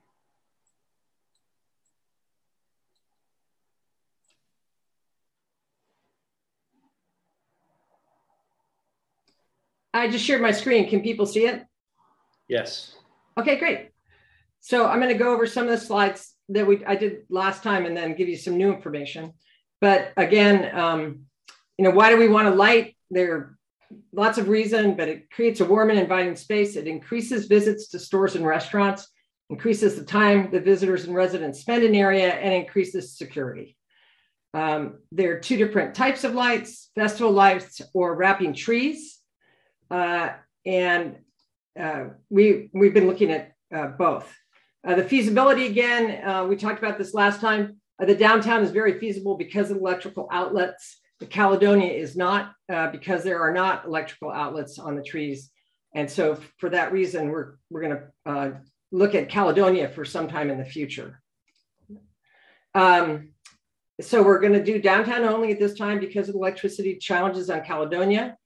I 9.93 10.09
just 10.09 10.25
shared 10.25 10.41
my 10.41 10.53
screen. 10.53 10.89
Can 10.89 11.01
people 11.01 11.27
see 11.27 11.47
it? 11.47 11.67
Yes. 12.49 12.95
Okay, 13.37 13.59
great. 13.59 13.91
So 14.61 14.87
I'm 14.87 15.01
going 15.01 15.13
to 15.13 15.19
go 15.19 15.33
over 15.33 15.47
some 15.47 15.65
of 15.65 15.71
the 15.71 15.79
slides 15.79 16.35
that 16.51 16.67
we 16.67 16.85
I 16.85 16.95
did 16.97 17.23
last 17.29 17.63
time 17.63 17.87
and 17.87 17.97
then 17.97 18.15
give 18.15 18.29
you 18.29 18.37
some 18.37 18.57
new 18.57 18.73
information. 18.73 19.33
But 19.81 20.13
again, 20.17 20.77
um, 20.79 21.27
you 21.81 21.85
know, 21.85 21.93
why 21.93 22.11
do 22.11 22.19
we 22.19 22.29
want 22.29 22.47
to 22.47 22.55
light? 22.55 22.95
There 23.11 23.35
are 23.35 23.59
lots 24.13 24.37
of 24.37 24.51
reason, 24.51 24.97
but 24.97 25.09
it 25.09 25.31
creates 25.31 25.61
a 25.61 25.65
warm 25.65 25.89
and 25.89 25.99
inviting 25.99 26.37
space. 26.37 26.77
It 26.77 26.87
increases 26.87 27.47
visits 27.47 27.89
to 27.89 27.99
stores 27.99 28.35
and 28.37 28.45
restaurants, 28.45 29.09
increases 29.49 29.97
the 29.97 30.05
time 30.05 30.51
the 30.51 30.61
visitors 30.61 31.07
and 31.07 31.15
residents 31.15 31.61
spend 31.61 31.83
in 31.83 31.95
area, 31.95 32.35
and 32.35 32.53
increases 32.53 33.17
security. 33.17 33.79
Um, 34.53 34.99
there 35.11 35.35
are 35.35 35.41
two 35.41 35.57
different 35.57 35.95
types 35.95 36.23
of 36.23 36.35
lights, 36.35 36.91
festival 36.95 37.33
lights 37.33 37.81
or 37.95 38.15
wrapping 38.15 38.53
trees. 38.53 39.19
Uh, 39.91 40.35
and 40.67 41.17
uh, 41.81 42.09
we, 42.29 42.69
we've 42.75 42.93
been 42.93 43.07
looking 43.07 43.31
at 43.31 43.53
uh, 43.75 43.87
both. 43.87 44.31
Uh, 44.87 44.97
the 44.97 45.05
feasibility 45.05 45.65
again, 45.65 46.29
uh, 46.29 46.45
we 46.45 46.57
talked 46.57 46.79
about 46.79 46.99
this 46.99 47.15
last 47.15 47.41
time. 47.41 47.81
Uh, 47.99 48.05
the 48.05 48.15
downtown 48.15 48.63
is 48.63 48.71
very 48.71 49.01
feasible 49.01 49.39
because 49.39 49.71
of 49.71 49.79
electrical 49.79 50.29
outlets. 50.31 51.00
The 51.21 51.27
Caledonia 51.27 51.93
is 51.93 52.17
not 52.17 52.53
uh, 52.73 52.91
because 52.91 53.23
there 53.23 53.41
are 53.41 53.53
not 53.53 53.85
electrical 53.85 54.31
outlets 54.31 54.79
on 54.79 54.97
the 54.97 55.03
trees. 55.03 55.51
And 55.95 56.11
so 56.11 56.39
for 56.59 56.71
that 56.71 56.93
reason, 56.93 57.29
we're, 57.29 57.57
we're 57.69 57.83
gonna 57.83 58.03
uh, 58.27 58.51
look 58.91 59.15
at 59.15 59.29
Caledonia 59.29 59.89
for 59.89 60.05
some 60.05 60.29
time 60.29 60.51
in 60.51 60.59
the 60.59 60.65
future. 60.65 61.21
Um, 62.75 63.31
so 64.01 64.23
we're 64.23 64.41
gonna 64.41 64.65
do 64.65 64.81
downtown 64.81 65.25
only 65.25 65.53
at 65.53 65.59
this 65.59 65.75
time 65.75 66.01
because 66.01 66.29
of 66.29 66.35
electricity 66.35 66.97
challenges 66.97 67.51
on 67.51 67.63
Caledonia. 67.63 68.37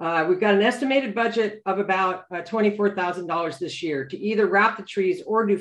Uh, 0.00 0.24
we've 0.26 0.40
got 0.40 0.54
an 0.54 0.62
estimated 0.62 1.14
budget 1.14 1.60
of 1.66 1.78
about 1.78 2.24
uh, 2.32 2.36
$24,000 2.36 3.58
this 3.58 3.82
year 3.82 4.06
to 4.06 4.18
either 4.18 4.46
wrap 4.46 4.78
the 4.78 4.82
trees 4.82 5.22
or 5.26 5.44
do 5.44 5.58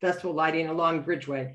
festival 0.00 0.32
lighting 0.32 0.66
along 0.66 1.04
Bridgeway. 1.04 1.54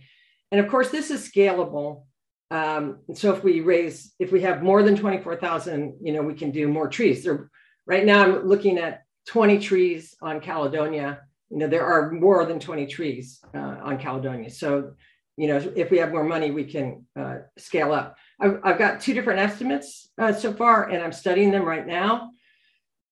And 0.51 0.61
of 0.61 0.69
course, 0.69 0.89
this 0.91 1.11
is 1.11 1.29
scalable. 1.29 2.03
Um, 2.51 2.99
so 3.15 3.33
if 3.33 3.43
we 3.43 3.61
raise, 3.61 4.13
if 4.19 4.31
we 4.31 4.41
have 4.41 4.61
more 4.61 4.83
than 4.83 4.95
24,000, 4.95 5.97
you 6.01 6.11
know, 6.11 6.21
we 6.21 6.33
can 6.33 6.51
do 6.51 6.67
more 6.67 6.89
trees. 6.89 7.23
There, 7.23 7.49
right 7.87 8.05
now 8.05 8.23
I'm 8.23 8.45
looking 8.45 8.77
at 8.77 9.03
20 9.27 9.59
trees 9.59 10.15
on 10.21 10.41
Caledonia. 10.41 11.21
You 11.49 11.59
know, 11.59 11.67
there 11.67 11.85
are 11.85 12.11
more 12.11 12.45
than 12.45 12.59
20 12.59 12.87
trees 12.87 13.39
uh, 13.55 13.77
on 13.83 13.97
Caledonia. 13.97 14.49
So, 14.49 14.93
you 15.37 15.47
know, 15.47 15.57
if 15.75 15.89
we 15.91 15.97
have 15.99 16.11
more 16.11 16.25
money, 16.25 16.51
we 16.51 16.65
can 16.65 17.05
uh, 17.17 17.37
scale 17.57 17.93
up. 17.93 18.17
I've, 18.39 18.59
I've, 18.63 18.77
got 18.77 18.99
two 18.99 19.13
different 19.13 19.39
estimates 19.39 20.09
uh, 20.17 20.33
so 20.33 20.53
far, 20.53 20.89
and 20.89 21.01
I'm 21.01 21.13
studying 21.13 21.51
them 21.51 21.63
right 21.63 21.87
now. 21.87 22.31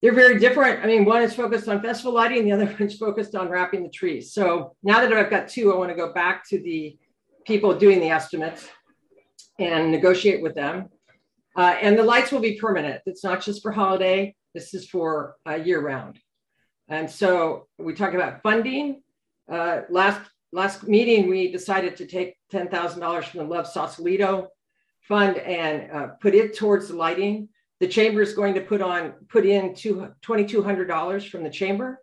They're 0.01 0.13
very 0.13 0.37
different. 0.37 0.83
I 0.83 0.87
mean, 0.87 1.05
one 1.05 1.21
is 1.21 1.33
focused 1.33 1.69
on 1.69 1.81
festival 1.81 2.13
lighting, 2.13 2.43
the 2.43 2.51
other 2.51 2.75
one's 2.79 2.97
focused 2.97 3.35
on 3.35 3.47
wrapping 3.47 3.83
the 3.83 3.89
trees. 3.89 4.33
So 4.33 4.75
now 4.83 4.99
that 4.99 5.13
I've 5.13 5.29
got 5.29 5.47
two, 5.47 5.73
I 5.73 5.77
want 5.77 5.91
to 5.91 5.95
go 5.95 6.11
back 6.13 6.47
to 6.49 6.59
the 6.59 6.97
people 7.45 7.73
doing 7.73 7.99
the 7.99 8.09
estimates 8.09 8.67
and 9.59 9.91
negotiate 9.91 10.41
with 10.41 10.55
them. 10.55 10.89
Uh, 11.55 11.75
and 11.81 11.97
the 11.97 12.03
lights 12.03 12.31
will 12.31 12.39
be 12.39 12.57
permanent. 12.57 13.01
It's 13.05 13.23
not 13.23 13.41
just 13.41 13.61
for 13.61 13.71
holiday. 13.71 14.35
This 14.53 14.73
is 14.73 14.87
for 14.87 15.35
uh, 15.47 15.55
year 15.55 15.81
round. 15.81 16.19
And 16.87 17.09
so 17.09 17.67
we 17.77 17.93
talk 17.93 18.13
about 18.13 18.41
funding. 18.41 19.03
Uh, 19.51 19.81
last 19.89 20.21
last 20.51 20.87
meeting, 20.87 21.27
we 21.27 21.51
decided 21.51 21.95
to 21.97 22.07
take 22.07 22.35
$10,000 22.51 23.23
from 23.25 23.39
the 23.39 23.45
Love 23.45 23.67
Sausalito 23.67 24.47
fund 25.01 25.37
and 25.37 25.91
uh, 25.91 26.07
put 26.19 26.33
it 26.33 26.57
towards 26.57 26.87
the 26.87 26.95
lighting. 26.95 27.49
The 27.79 27.87
chamber 27.87 28.21
is 28.21 28.33
going 28.33 28.55
to 28.55 28.61
put 28.61 28.81
on 28.81 29.13
put 29.29 29.45
in 29.45 29.71
$2,200 29.73 31.29
from 31.29 31.43
the 31.43 31.49
chamber. 31.49 32.01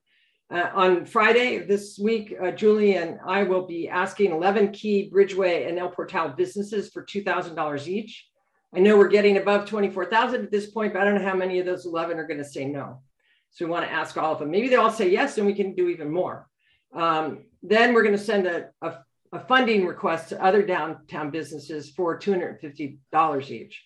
Uh, 0.49 0.71
on 0.75 1.05
Friday 1.05 1.59
this 1.59 1.99
week, 1.99 2.33
uh, 2.41 2.53
Julie 2.53 2.95
and 2.95 3.19
I 3.27 3.43
will 3.43 3.67
be 3.67 3.89
asking 3.89 4.31
11 4.31 4.71
key 4.71 5.11
Bridgeway 5.13 5.69
and 5.69 5.77
El 5.77 5.89
Portal 5.89 6.29
businesses 6.29 6.89
for 6.89 7.05
$2,000 7.05 7.89
each. 7.89 8.29
I 8.73 8.79
know 8.79 8.97
we're 8.97 9.09
getting 9.09 9.39
above 9.39 9.69
24,000 9.69 10.45
at 10.45 10.53
this 10.53 10.71
point, 10.71 10.93
but 10.93 11.03
I 11.03 11.05
don't 11.05 11.17
know 11.17 11.29
how 11.29 11.35
many 11.35 11.59
of 11.59 11.67
those 11.67 11.85
11 11.85 12.19
are 12.19 12.27
going 12.27 12.39
to 12.39 12.45
say 12.45 12.65
no. 12.65 13.03
So 13.51 13.65
we 13.65 13.73
want 13.73 13.87
to 13.87 13.93
ask 13.93 14.17
all 14.17 14.35
of 14.35 14.39
them. 14.39 14.51
Maybe 14.51 14.69
they 14.69 14.77
all 14.77 14.91
say 14.91 15.11
yes, 15.11 15.37
and 15.37 15.47
we 15.47 15.55
can 15.55 15.75
do 15.75 15.89
even 15.89 16.13
more. 16.13 16.47
Um, 16.95 17.47
then 17.63 17.93
we're 17.93 18.05
going 18.05 18.17
to 18.17 18.23
send 18.23 18.47
a, 18.47 18.69
a, 18.83 18.99
a, 19.33 19.41
funding 19.41 19.85
request 19.85 20.29
to 20.29 20.43
other 20.43 20.65
downtown 20.65 21.31
businesses 21.31 21.91
for 21.91 22.19
$250 22.19 23.51
each. 23.51 23.83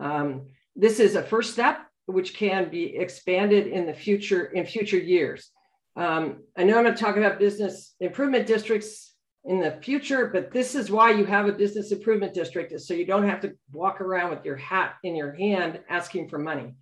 Um, 0.00 0.46
this 0.74 1.00
is 1.00 1.16
a 1.16 1.22
first 1.22 1.52
step, 1.52 1.80
which 2.06 2.34
can 2.34 2.70
be 2.70 2.96
expanded 2.96 3.66
in 3.66 3.84
the 3.84 3.92
future 3.92 4.46
in 4.46 4.64
future 4.64 4.98
years. 4.98 5.50
Um, 5.98 6.44
I 6.56 6.62
know 6.62 6.78
I'm 6.78 6.84
going 6.84 6.94
to 6.94 7.00
talk 7.00 7.16
about 7.16 7.40
business 7.40 7.96
improvement 7.98 8.46
districts 8.46 9.14
in 9.44 9.60
the 9.60 9.72
future, 9.82 10.28
but 10.32 10.52
this 10.52 10.76
is 10.76 10.92
why 10.92 11.10
you 11.10 11.24
have 11.24 11.48
a 11.48 11.52
business 11.52 11.90
improvement 11.90 12.32
district 12.32 12.70
is 12.70 12.86
so 12.86 12.94
you 12.94 13.04
don't 13.04 13.28
have 13.28 13.40
to 13.40 13.54
walk 13.72 14.00
around 14.00 14.30
with 14.30 14.44
your 14.44 14.54
hat 14.54 14.94
in 15.02 15.16
your 15.16 15.32
hand 15.32 15.80
asking 15.88 16.28
for 16.28 16.38
money. 16.38 16.72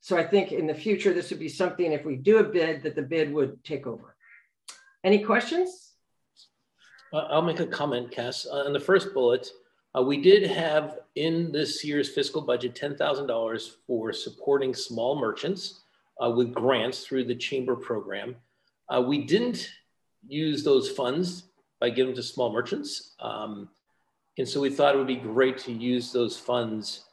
So 0.00 0.18
I 0.18 0.24
think 0.26 0.50
in 0.50 0.66
the 0.66 0.74
future, 0.74 1.14
this 1.14 1.30
would 1.30 1.38
be 1.38 1.48
something 1.48 1.92
if 1.92 2.04
we 2.04 2.16
do 2.16 2.38
a 2.38 2.42
bid 2.42 2.82
that 2.82 2.96
the 2.96 3.02
bid 3.02 3.32
would 3.32 3.62
take 3.62 3.86
over. 3.86 4.16
Any 5.04 5.22
questions? 5.22 5.92
Uh, 7.12 7.28
I'll 7.30 7.42
make 7.42 7.60
a 7.60 7.66
comment, 7.66 8.10
Cass. 8.10 8.44
Uh, 8.44 8.64
on 8.64 8.72
the 8.72 8.80
first 8.80 9.14
bullet, 9.14 9.48
uh, 9.96 10.02
we 10.02 10.20
did 10.20 10.50
have 10.50 10.98
in 11.14 11.52
this 11.52 11.84
year's 11.84 12.08
fiscal 12.08 12.42
budget 12.42 12.74
$10,000 12.74 13.70
for 13.86 14.12
supporting 14.12 14.74
small 14.74 15.14
merchants 15.14 15.82
uh, 16.20 16.28
with 16.28 16.52
grants 16.52 17.06
through 17.06 17.24
the 17.24 17.36
chamber 17.36 17.76
program. 17.76 18.34
Uh, 18.88 19.00
we 19.00 19.24
didn't 19.24 19.70
use 20.26 20.62
those 20.62 20.90
funds 20.90 21.44
by 21.80 21.90
giving 21.90 22.14
to 22.14 22.22
small 22.22 22.52
merchants. 22.52 23.14
Um, 23.20 23.68
And 24.36 24.48
so 24.48 24.60
we 24.60 24.70
thought 24.70 24.94
it 24.94 24.98
would 24.98 25.06
be 25.06 25.16
great 25.16 25.58
to 25.58 25.72
use 25.72 26.12
those 26.12 26.36
funds 26.36 27.04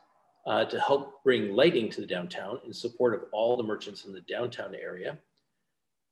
uh, 0.48 0.66
to 0.66 0.80
help 0.80 1.24
bring 1.24 1.56
lighting 1.56 1.90
to 1.92 2.02
the 2.02 2.08
downtown 2.08 2.60
in 2.66 2.74
support 2.74 3.14
of 3.14 3.26
all 3.32 3.56
the 3.56 3.64
merchants 3.64 4.06
in 4.06 4.14
the 4.14 4.22
downtown 4.22 4.74
area. 4.74 5.18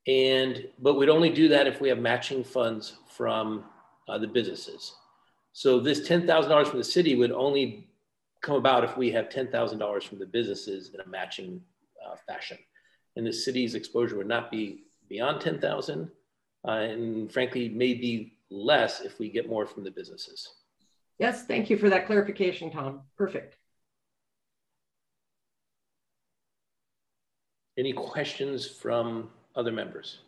And, 0.07 0.67
but 0.79 0.95
we'd 0.95 1.09
only 1.09 1.31
do 1.31 1.47
that 1.47 1.67
if 1.67 1.81
we 1.81 1.89
have 1.89 1.97
matching 1.97 2.43
funds 2.43 2.97
from 3.07 3.65
uh, 4.07 4.17
the 4.17 4.27
businesses. 4.27 4.93
So 5.53 5.79
this 5.79 6.07
$10,000 6.07 6.67
from 6.67 6.77
the 6.77 6.83
city 6.83 7.15
would 7.15 7.31
only 7.31 7.87
come 8.41 8.55
about 8.55 8.83
if 8.83 8.95
we 8.95 9.11
have 9.11 9.29
$10,000 9.29 10.03
from 10.03 10.19
the 10.19 10.25
businesses 10.25 10.91
in 10.93 10.99
a 11.01 11.07
matching 11.07 11.61
uh, 12.05 12.15
fashion. 12.27 12.57
And 13.15 13.25
the 13.25 13.33
city's 13.33 13.75
exposure 13.75 14.15
would 14.17 14.27
not 14.27 14.51
be 14.51 14.83
beyond 15.09 15.41
10,000 15.41 16.09
uh, 16.67 16.71
and 16.71 17.31
frankly, 17.31 17.69
maybe 17.69 18.37
less 18.49 19.01
if 19.01 19.19
we 19.19 19.29
get 19.29 19.49
more 19.49 19.65
from 19.65 19.83
the 19.83 19.91
businesses. 19.91 20.55
Yes, 21.17 21.45
thank 21.45 21.69
you 21.69 21.77
for 21.77 21.89
that 21.89 22.05
clarification, 22.05 22.71
Tom. 22.71 23.01
Perfect. 23.17 23.55
Any 27.77 27.93
questions 27.93 28.67
from 28.67 29.29
other 29.55 29.71
members? 29.71 30.19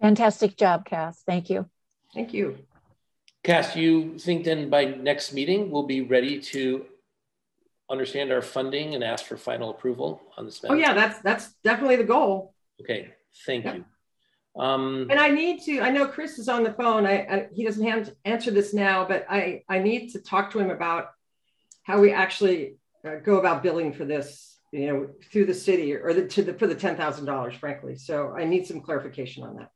Fantastic 0.00 0.56
job, 0.56 0.84
Cass. 0.84 1.22
Thank 1.26 1.48
you. 1.48 1.68
Thank 2.12 2.34
you. 2.34 2.58
Cass, 3.42 3.76
you 3.76 4.18
think 4.18 4.44
then 4.44 4.70
by 4.70 4.84
next 4.84 5.32
meeting 5.32 5.70
we'll 5.70 5.86
be 5.86 6.00
ready 6.00 6.40
to 6.40 6.86
understand 7.90 8.32
our 8.32 8.42
funding 8.42 8.94
and 8.94 9.04
ask 9.04 9.26
for 9.26 9.36
final 9.36 9.70
approval 9.70 10.22
on 10.36 10.44
this 10.44 10.62
matter? 10.62 10.74
Oh 10.74 10.78
yeah, 10.78 10.94
that's 10.94 11.20
that's 11.20 11.52
definitely 11.62 11.96
the 11.96 12.04
goal. 12.04 12.54
Okay, 12.80 13.12
thank 13.46 13.64
yep. 13.64 13.76
you. 13.76 13.84
Um, 14.56 15.08
and 15.10 15.18
I 15.18 15.30
need 15.30 15.62
to. 15.62 15.80
I 15.80 15.90
know 15.90 16.06
Chris 16.06 16.38
is 16.38 16.48
on 16.48 16.62
the 16.62 16.72
phone. 16.72 17.06
I, 17.06 17.12
I 17.12 17.48
he 17.52 17.64
doesn't 17.64 17.86
have 17.86 18.06
to 18.06 18.16
answer 18.24 18.50
this 18.50 18.72
now, 18.72 19.04
but 19.04 19.26
I 19.28 19.64
I 19.68 19.78
need 19.78 20.10
to 20.12 20.20
talk 20.20 20.50
to 20.52 20.58
him 20.58 20.70
about 20.70 21.08
how 21.82 22.00
we 22.00 22.12
actually 22.12 22.76
uh, 23.04 23.16
go 23.16 23.38
about 23.38 23.62
billing 23.62 23.92
for 23.92 24.04
this 24.04 24.54
you 24.74 24.88
know, 24.88 25.08
through 25.30 25.44
the 25.44 25.54
city 25.54 25.94
or 25.94 26.12
the, 26.12 26.26
to 26.26 26.42
the, 26.42 26.54
for 26.54 26.66
the 26.66 26.74
$10,000, 26.74 27.56
frankly. 27.56 27.94
So 27.94 28.34
I 28.36 28.44
need 28.44 28.66
some 28.66 28.80
clarification 28.80 29.44
on 29.44 29.54
that. 29.56 29.70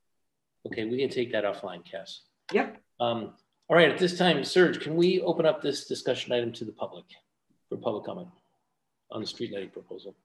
Okay, 0.67 0.83
we 0.83 0.97
can 0.97 1.09
take 1.09 1.31
that 1.31 1.45
offline, 1.45 1.89
Cass. 1.89 2.23
Yep. 2.51 2.81
Um, 2.99 3.33
all 3.69 3.77
right, 3.77 3.89
at 3.89 3.97
this 3.97 4.17
time, 4.17 4.43
Serge, 4.43 4.81
can 4.81 4.97
we 4.97 5.21
open 5.21 5.45
up 5.45 5.61
this 5.61 5.85
discussion 5.85 6.33
item 6.33 6.51
to 6.51 6.65
the 6.65 6.73
public 6.73 7.05
for 7.69 7.77
public 7.77 8.03
comment 8.03 8.27
on 9.11 9.21
the 9.21 9.27
street 9.27 9.53
lighting 9.53 9.69
proposal? 9.69 10.15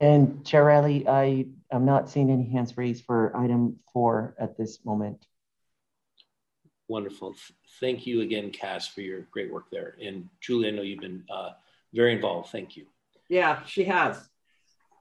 And 0.00 0.44
Chair 0.44 0.64
Riley, 0.64 1.06
I 1.06 1.46
am 1.70 1.84
not 1.84 2.10
seeing 2.10 2.30
any 2.30 2.48
hands 2.50 2.76
raised 2.76 3.04
for 3.04 3.36
item 3.36 3.78
four 3.92 4.34
at 4.38 4.56
this 4.58 4.84
moment. 4.84 5.24
Wonderful. 6.88 7.34
Thank 7.80 8.06
you 8.06 8.20
again, 8.20 8.50
Cass, 8.50 8.88
for 8.88 9.00
your 9.00 9.20
great 9.30 9.52
work 9.52 9.66
there. 9.70 9.96
And 10.02 10.28
Julie, 10.40 10.68
I 10.68 10.70
know 10.72 10.82
you've 10.82 11.00
been 11.00 11.24
uh, 11.30 11.50
very 11.94 12.12
involved. 12.12 12.50
Thank 12.50 12.76
you. 12.76 12.86
Yeah, 13.28 13.64
she 13.64 13.84
has. 13.84 14.28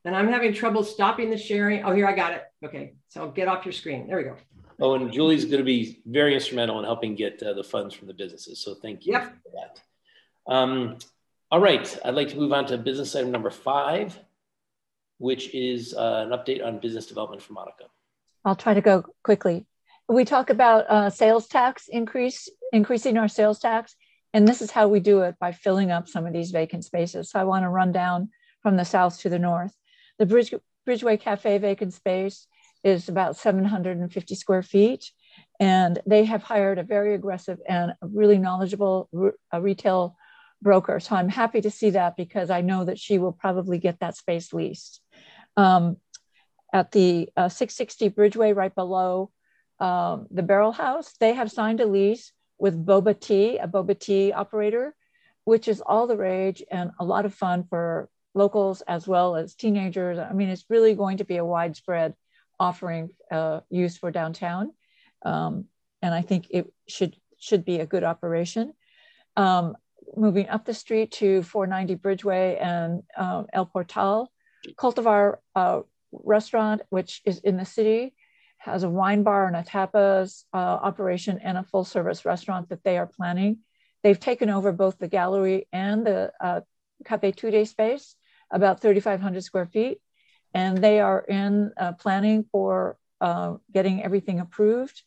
And 0.06 0.16
I'm 0.16 0.30
having 0.30 0.54
trouble 0.54 0.84
stopping 0.84 1.30
the 1.30 1.38
sharing. 1.38 1.84
Oh, 1.84 1.94
here 1.94 2.08
I 2.08 2.14
got 2.14 2.34
it. 2.34 2.44
Okay, 2.64 2.94
so 3.10 3.30
get 3.30 3.48
off 3.48 3.66
your 3.66 3.74
screen. 3.74 4.08
There 4.08 4.18
we 4.18 4.24
go. 4.24 4.38
Oh, 4.80 4.96
and 4.96 5.12
Julie's 5.12 5.46
going 5.46 5.60
to 5.60 5.64
be 5.64 6.02
very 6.06 6.34
instrumental 6.34 6.80
in 6.80 6.86
helping 6.86 7.16
get 7.16 7.42
uh, 7.44 7.54
the 7.54 7.64
funds 7.64 7.94
from 7.94 8.08
the 8.08 8.14
businesses. 8.14 8.60
So 8.60 8.76
thank 8.76 9.06
you 9.06 9.14
yep. 9.14 9.34
for 9.44 9.52
that. 9.56 10.54
Um, 10.54 10.98
all 11.54 11.60
right, 11.60 12.00
I'd 12.04 12.16
like 12.16 12.30
to 12.30 12.36
move 12.36 12.52
on 12.52 12.66
to 12.66 12.80
business 12.80 13.16
item 13.16 13.30
number 13.30 13.52
five, 13.52 14.20
which 15.20 15.54
is 15.54 15.94
uh, 15.94 16.26
an 16.26 16.32
update 16.32 16.66
on 16.66 16.80
business 16.80 17.06
development 17.06 17.44
for 17.44 17.54
Monica. 17.54 17.84
I'll 18.44 18.56
try 18.56 18.74
to 18.74 18.82
go 18.82 19.06
quickly. 19.24 19.68
We 20.10 20.26
talk 20.26 20.50
about 20.50 20.90
uh, 20.90 21.12
sales 21.12 21.46
tax 21.46 21.90
increase, 21.90 22.50
increasing 22.72 23.20
our 23.20 23.28
sales 23.28 23.60
tax. 23.60 23.96
And 24.34 24.48
this 24.48 24.64
is 24.64 24.72
how 24.72 24.88
we 24.88 25.00
do 25.00 25.22
it 25.22 25.36
by 25.40 25.52
filling 25.52 25.92
up 25.92 26.08
some 26.08 26.26
of 26.26 26.34
these 26.34 26.50
vacant 26.50 26.86
spaces. 26.86 27.30
So 27.30 27.40
I 27.40 27.44
want 27.44 27.66
to 27.66 27.70
run 27.70 27.92
down 27.92 28.32
from 28.64 28.76
the 28.76 28.84
south 28.84 29.20
to 29.20 29.30
the 29.30 29.38
north. 29.38 29.76
The 30.18 30.26
Bridge, 30.26 30.56
Bridgeway 30.90 31.20
Cafe 31.20 31.60
vacant 31.60 31.94
space 31.94 32.48
is 32.84 33.10
about 33.10 33.38
750 33.38 34.34
square 34.34 34.64
feet. 34.64 35.12
And 35.60 36.00
they 36.08 36.26
have 36.26 36.42
hired 36.42 36.80
a 36.80 36.84
very 36.84 37.14
aggressive 37.14 37.60
and 37.70 37.94
really 38.02 38.40
knowledgeable 38.40 39.08
retail 39.54 40.18
broker. 40.64 41.00
So 41.00 41.16
I'm 41.16 41.30
happy 41.30 41.62
to 41.62 41.70
see 41.70 41.92
that 41.92 42.16
because 42.16 42.50
I 42.50 42.62
know 42.62 42.86
that 42.86 42.98
she 42.98 43.20
will 43.20 43.34
probably 43.34 43.78
get 43.78 44.00
that 44.00 44.18
space 44.18 44.54
leased. 44.54 45.02
Um, 45.58 45.98
at 46.74 46.92
the 46.92 47.30
uh, 47.38 47.50
660 47.50 48.10
Bridgeway, 48.10 48.56
right 48.56 48.74
below 48.74 49.30
um, 49.80 50.28
the 50.32 50.42
Barrel 50.42 50.72
House, 50.72 51.14
they 51.20 51.34
have 51.34 51.52
signed 51.52 51.82
a 51.82 51.86
lease 51.86 52.32
with 52.58 52.84
boba 52.84 53.20
tea, 53.20 53.58
a 53.58 53.68
boba 53.68 54.00
tea 54.00 54.32
operator, 54.32 54.96
which 55.44 55.68
is 55.68 55.82
all 55.82 56.08
the 56.08 56.18
rage 56.18 56.64
and 56.72 56.92
a 57.00 57.06
lot 57.06 57.26
of 57.26 57.34
fun 57.34 57.66
for 57.70 58.10
locals 58.34 58.82
as 58.82 59.08
well 59.08 59.36
as 59.36 59.54
teenagers. 59.54 60.18
I 60.18 60.34
mean, 60.34 60.50
it's 60.50 60.66
really 60.70 60.96
going 60.96 61.18
to 61.18 61.26
be 61.26 61.38
a 61.38 61.46
widespread 61.46 62.16
offering 62.60 63.10
uh, 63.30 63.60
use 63.70 63.98
for 63.98 64.10
downtown. 64.10 64.72
Um, 65.24 65.66
and 66.02 66.14
I 66.14 66.22
think 66.22 66.48
it 66.50 66.72
should 66.88 67.16
should 67.40 67.66
be 67.66 67.80
a 67.80 67.86
good 67.86 68.04
operation. 68.04 68.74
Um, 69.36 69.76
moving 70.16 70.50
up 70.50 70.66
the 70.66 70.74
street 70.74 71.12
to 71.12 71.44
490 71.44 71.96
Bridgeway 71.96 72.62
and 72.62 73.04
um, 73.18 73.48
El 73.54 73.66
Portal, 73.66 74.32
Cultivar 74.78 75.38
uh, 75.56 75.82
restaurant, 76.12 76.82
which 76.90 77.22
is 77.26 77.40
in 77.40 77.58
the 77.58 77.66
city, 77.66 78.14
has 78.58 78.84
a 78.84 78.90
wine 78.90 79.24
bar 79.24 79.46
and 79.48 79.56
a 79.56 79.64
tapas 79.64 80.44
uh, 80.54 80.58
operation 80.58 81.40
and 81.44 81.58
a 81.58 81.64
full 81.64 81.84
service 81.84 82.24
restaurant 82.24 82.70
that 82.70 82.84
they 82.84 82.98
are 82.98 83.08
planning. 83.08 83.60
They've 84.04 84.20
taken 84.20 84.50
over 84.50 84.72
both 84.72 84.98
the 84.98 85.08
gallery 85.08 85.68
and 85.74 86.06
the 86.06 86.32
uh, 86.40 86.62
Cafe 87.06 87.32
Tude 87.34 87.68
space, 87.68 88.16
about 88.52 88.82
3,500 88.82 89.44
square 89.44 89.66
feet. 89.66 90.00
And 90.54 90.78
they 90.78 91.00
are 91.00 91.20
in 91.20 91.72
uh, 91.78 91.94
planning 91.94 92.46
for 92.52 92.98
uh, 93.20 93.56
getting 93.72 94.04
everything 94.04 94.40
approved. 94.40 95.02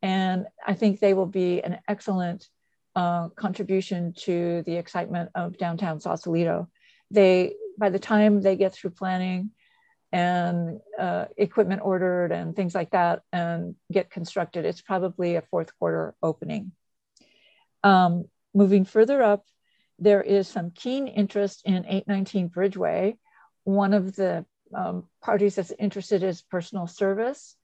And 0.00 0.46
I 0.66 0.74
think 0.74 1.00
they 1.00 1.14
will 1.14 1.26
be 1.26 1.62
an 1.62 1.80
excellent 1.88 2.48
uh, 2.94 3.28
contribution 3.30 4.12
to 4.12 4.62
the 4.66 4.76
excitement 4.76 5.30
of 5.34 5.58
downtown 5.58 6.00
Sausalito. 6.00 6.68
They, 7.10 7.54
by 7.78 7.90
the 7.90 7.98
time 7.98 8.40
they 8.40 8.56
get 8.56 8.72
through 8.74 8.90
planning, 8.90 9.50
and 10.12 10.80
uh, 10.98 11.24
equipment 11.38 11.80
ordered 11.82 12.32
and 12.32 12.54
things 12.54 12.74
like 12.74 12.90
that 12.90 13.22
and 13.32 13.74
get 13.90 14.10
constructed. 14.10 14.66
It's 14.66 14.82
probably 14.82 15.36
a 15.36 15.42
fourth 15.50 15.76
quarter 15.78 16.14
opening. 16.22 16.72
Um, 17.82 18.26
moving 18.54 18.84
further 18.84 19.22
up, 19.22 19.46
there 19.98 20.22
is 20.22 20.48
some 20.48 20.70
keen 20.70 21.08
interest 21.08 21.62
in 21.64 21.86
819 21.86 22.50
Bridgeway. 22.50 23.16
One 23.64 23.94
of 23.94 24.14
the 24.14 24.44
um, 24.74 25.04
parties 25.22 25.54
that's 25.54 25.72
interested 25.78 26.22
is 26.22 26.42
personal 26.42 26.86
service 26.86 27.56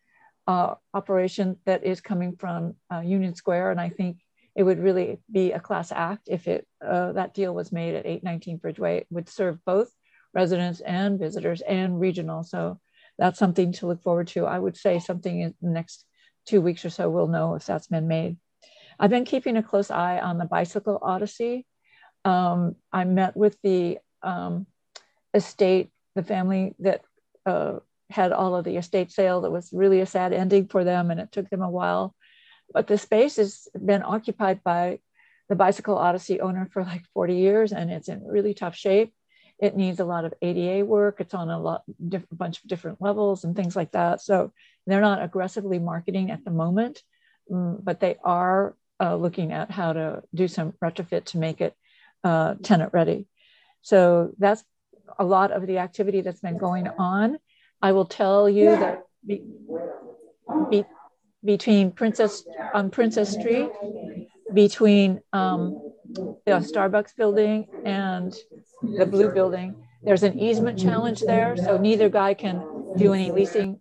uh, 0.46 0.74
operation 0.94 1.58
that 1.66 1.84
is 1.84 2.00
coming 2.00 2.36
from 2.36 2.74
uh, 2.92 3.00
Union 3.00 3.34
Square. 3.34 3.72
And 3.72 3.80
I 3.80 3.90
think 3.90 4.18
it 4.56 4.62
would 4.62 4.78
really 4.78 5.20
be 5.30 5.52
a 5.52 5.60
class 5.60 5.92
act 5.92 6.28
if 6.28 6.48
it 6.48 6.66
uh, 6.84 7.12
that 7.12 7.34
deal 7.34 7.54
was 7.54 7.72
made 7.72 7.94
at 7.94 8.06
819 8.06 8.58
Bridgeway. 8.58 8.98
It 8.98 9.06
would 9.10 9.28
serve 9.28 9.64
both 9.64 9.90
residents 10.34 10.80
and 10.80 11.18
visitors 11.18 11.60
and 11.60 12.00
regional. 12.00 12.42
So 12.42 12.80
that's 13.18 13.38
something 13.38 13.72
to 13.72 13.86
look 13.86 14.02
forward 14.02 14.28
to. 14.28 14.46
I 14.46 14.58
would 14.58 14.76
say 14.76 14.98
something 14.98 15.40
in 15.40 15.54
the 15.60 15.70
next 15.70 16.04
two 16.46 16.60
weeks 16.60 16.84
or 16.84 16.90
so, 16.90 17.10
we'll 17.10 17.28
know 17.28 17.54
if 17.54 17.66
that's 17.66 17.88
been 17.88 18.08
made. 18.08 18.36
I've 18.98 19.10
been 19.10 19.24
keeping 19.24 19.56
a 19.56 19.62
close 19.62 19.90
eye 19.90 20.18
on 20.18 20.38
the 20.38 20.44
Bicycle 20.44 20.98
Odyssey. 21.00 21.66
Um, 22.24 22.76
I 22.92 23.04
met 23.04 23.36
with 23.36 23.56
the 23.62 23.98
um, 24.22 24.66
estate, 25.34 25.90
the 26.14 26.22
family 26.22 26.74
that 26.80 27.02
uh, 27.46 27.78
had 28.10 28.32
all 28.32 28.56
of 28.56 28.64
the 28.64 28.76
estate 28.76 29.12
sale. 29.12 29.42
That 29.42 29.52
was 29.52 29.70
really 29.72 30.00
a 30.00 30.06
sad 30.06 30.32
ending 30.32 30.66
for 30.66 30.84
them, 30.84 31.10
and 31.10 31.20
it 31.20 31.30
took 31.30 31.48
them 31.48 31.62
a 31.62 31.70
while. 31.70 32.14
But 32.72 32.86
the 32.86 32.98
space 32.98 33.36
has 33.36 33.68
been 33.74 34.02
occupied 34.02 34.62
by 34.62 35.00
the 35.48 35.56
Bicycle 35.56 35.96
Odyssey 35.96 36.40
owner 36.40 36.68
for 36.72 36.84
like 36.84 37.04
40 37.14 37.34
years, 37.34 37.72
and 37.72 37.90
it's 37.90 38.08
in 38.08 38.26
really 38.26 38.54
tough 38.54 38.76
shape. 38.76 39.12
It 39.58 39.76
needs 39.76 39.98
a 39.98 40.04
lot 40.04 40.24
of 40.24 40.34
ADA 40.40 40.84
work. 40.84 41.16
It's 41.20 41.34
on 41.34 41.50
a 41.50 41.58
lot, 41.58 41.82
diff- 42.06 42.26
bunch 42.30 42.58
of 42.58 42.68
different 42.68 43.00
levels 43.00 43.42
and 43.44 43.56
things 43.56 43.74
like 43.74 43.92
that. 43.92 44.20
So 44.20 44.52
they're 44.86 45.00
not 45.00 45.22
aggressively 45.22 45.78
marketing 45.78 46.30
at 46.30 46.44
the 46.44 46.52
moment, 46.52 47.02
um, 47.52 47.78
but 47.82 47.98
they 47.98 48.16
are 48.22 48.76
uh, 49.00 49.16
looking 49.16 49.52
at 49.52 49.70
how 49.70 49.92
to 49.92 50.22
do 50.34 50.46
some 50.46 50.74
retrofit 50.82 51.24
to 51.26 51.38
make 51.38 51.60
it 51.60 51.74
uh, 52.22 52.54
tenant 52.62 52.92
ready. 52.92 53.26
So 53.82 54.32
that's 54.38 54.62
a 55.18 55.24
lot 55.24 55.50
of 55.50 55.66
the 55.66 55.78
activity 55.78 56.20
that's 56.20 56.40
been 56.40 56.58
going 56.58 56.86
on. 56.86 57.38
I 57.80 57.92
will 57.92 58.06
tell 58.06 58.48
you 58.48 58.70
that 58.70 59.04
be, 59.26 59.42
be, 60.70 60.84
between 61.44 61.92
Princess 61.92 62.44
on 62.74 62.90
Princess 62.90 63.32
Street, 63.32 63.70
between 64.52 65.20
um, 65.32 65.92
the 66.46 66.60
Starbucks 66.60 67.14
building 67.16 67.66
and 67.84 68.34
the 68.82 69.06
blue 69.06 69.30
building. 69.30 69.74
There's 70.02 70.22
an 70.22 70.38
easement 70.38 70.78
challenge 70.78 71.20
there, 71.20 71.56
so 71.56 71.76
neither 71.76 72.08
guy 72.08 72.34
can 72.34 72.62
do 72.96 73.12
any 73.12 73.30
leasing. 73.30 73.80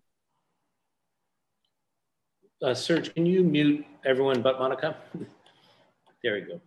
Uh, 2.62 2.74
Serge, 2.74 3.14
can 3.14 3.26
you 3.26 3.44
mute 3.44 3.86
everyone 4.06 4.42
but 4.42 4.60
Monica? 4.60 4.96
There 6.24 6.34
we 6.34 6.42
go. 6.42 6.60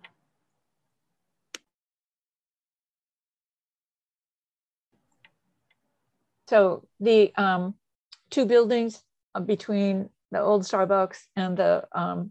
So 6.48 6.86
the 7.00 7.32
um, 7.36 7.74
two 8.30 8.46
buildings 8.46 9.02
between 9.44 10.08
the 10.30 10.40
old 10.40 10.62
Starbucks 10.62 11.18
and 11.36 11.56
the 11.56 11.84
um, 11.92 12.30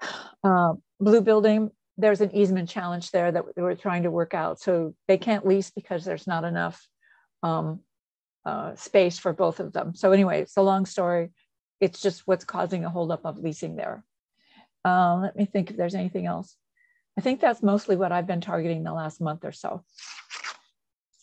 uh, 0.44 0.74
blue 1.00 1.20
building, 1.20 1.70
there's 1.96 2.20
an 2.20 2.34
easement 2.34 2.68
challenge 2.68 3.10
there 3.10 3.30
that 3.30 3.56
we're 3.56 3.74
trying 3.74 4.02
to 4.02 4.10
work 4.10 4.34
out. 4.34 4.60
So 4.60 4.94
they 5.06 5.18
can't 5.18 5.46
lease 5.46 5.70
because 5.70 6.04
there's 6.04 6.26
not 6.26 6.44
enough 6.44 6.86
um, 7.42 7.80
uh, 8.44 8.74
space 8.74 9.18
for 9.18 9.32
both 9.32 9.60
of 9.60 9.72
them. 9.72 9.94
So 9.94 10.12
anyway, 10.12 10.42
it's 10.42 10.56
a 10.56 10.62
long 10.62 10.86
story. 10.86 11.30
It's 11.80 12.00
just 12.00 12.26
what's 12.26 12.44
causing 12.44 12.84
a 12.84 12.90
holdup 12.90 13.24
of 13.24 13.38
leasing 13.38 13.76
there. 13.76 14.04
Uh, 14.84 15.20
let 15.22 15.36
me 15.36 15.44
think 15.44 15.70
if 15.70 15.76
there's 15.76 15.94
anything 15.94 16.26
else. 16.26 16.56
I 17.16 17.20
think 17.20 17.40
that's 17.40 17.62
mostly 17.62 17.96
what 17.96 18.12
I've 18.12 18.26
been 18.26 18.40
targeting 18.40 18.82
the 18.82 18.92
last 18.92 19.20
month 19.20 19.44
or 19.44 19.52
so. 19.52 19.84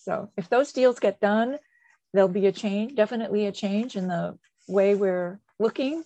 So 0.03 0.31
if 0.37 0.49
those 0.49 0.71
deals 0.71 0.99
get 0.99 1.19
done, 1.19 1.59
there'll 2.13 2.29
be 2.29 2.47
a 2.47 2.51
change, 2.51 2.95
definitely 2.95 3.45
a 3.45 3.51
change 3.51 3.95
in 3.95 4.07
the 4.07 4.37
way 4.71 4.95
we're 4.95 5.39
looking, 5.59 6.03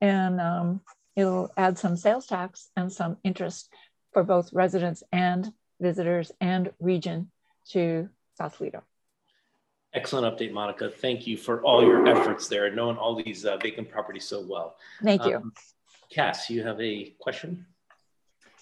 and 0.00 0.40
um, 0.40 0.80
it'll 1.16 1.52
add 1.56 1.78
some 1.78 1.96
sales 1.96 2.26
tax 2.26 2.70
and 2.76 2.92
some 2.92 3.16
interest 3.24 3.68
for 4.12 4.22
both 4.22 4.52
residents 4.52 5.02
and 5.12 5.52
visitors 5.80 6.32
and 6.40 6.70
region 6.80 7.30
to 7.70 8.08
Sausalito. 8.38 8.82
Excellent 9.92 10.38
update, 10.38 10.52
Monica. 10.52 10.90
Thank 10.90 11.26
you 11.26 11.36
for 11.36 11.62
all 11.62 11.82
your 11.82 12.06
efforts 12.06 12.48
there, 12.48 12.70
knowing 12.74 12.96
all 12.96 13.14
these 13.14 13.44
uh, 13.44 13.56
vacant 13.56 13.90
properties 13.90 14.28
so 14.28 14.44
well. 14.46 14.76
Thank 15.02 15.24
you. 15.24 15.36
Um, 15.36 15.52
Cass, 16.10 16.50
you 16.50 16.62
have 16.62 16.80
a 16.80 17.14
question? 17.18 17.66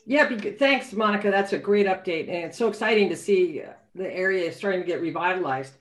Yeah, 0.07 0.29
thanks, 0.59 0.93
Monica. 0.93 1.31
That's 1.31 1.53
a 1.53 1.59
great 1.59 1.87
update. 1.87 2.29
And 2.29 2.45
it's 2.45 2.59
so 2.59 2.69
exciting 2.69 3.09
to 3.09 3.17
see 3.17 3.63
the 3.95 4.13
area 4.13 4.49
is 4.49 4.57
starting 4.57 4.81
to 4.81 4.87
get 4.87 5.01
revitalized. 5.01 5.73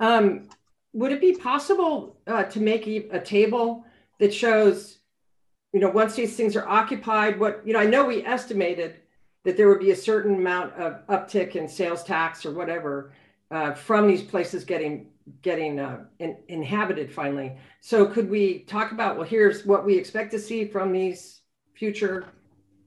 Um, 0.00 0.48
would 0.94 1.12
it 1.12 1.20
be 1.20 1.34
possible 1.34 2.16
uh, 2.26 2.44
to 2.44 2.60
make 2.60 2.86
a 2.86 3.20
table 3.20 3.84
that 4.20 4.32
shows, 4.32 4.98
you 5.72 5.80
know, 5.80 5.90
once 5.90 6.14
these 6.14 6.36
things 6.36 6.54
are 6.56 6.66
occupied, 6.66 7.38
what, 7.38 7.62
you 7.66 7.72
know, 7.72 7.80
I 7.80 7.86
know 7.86 8.06
we 8.06 8.24
estimated 8.24 8.94
that 9.44 9.56
there 9.56 9.68
would 9.68 9.80
be 9.80 9.90
a 9.90 9.96
certain 9.96 10.36
amount 10.36 10.72
of 10.74 11.06
uptick 11.08 11.56
in 11.56 11.68
sales 11.68 12.04
tax 12.04 12.46
or 12.46 12.52
whatever 12.52 13.12
uh, 13.50 13.74
from 13.74 14.06
these 14.06 14.22
places 14.22 14.64
getting 14.64 15.10
getting 15.40 15.80
uh, 15.80 16.04
in, 16.18 16.36
inhabited 16.48 17.10
finally. 17.10 17.56
So 17.80 18.06
could 18.06 18.28
we 18.28 18.60
talk 18.60 18.92
about, 18.92 19.16
well, 19.16 19.26
here's 19.26 19.64
what 19.64 19.84
we 19.84 19.96
expect 19.96 20.30
to 20.32 20.38
see 20.38 20.66
from 20.66 20.92
these 20.92 21.40
future 21.72 22.26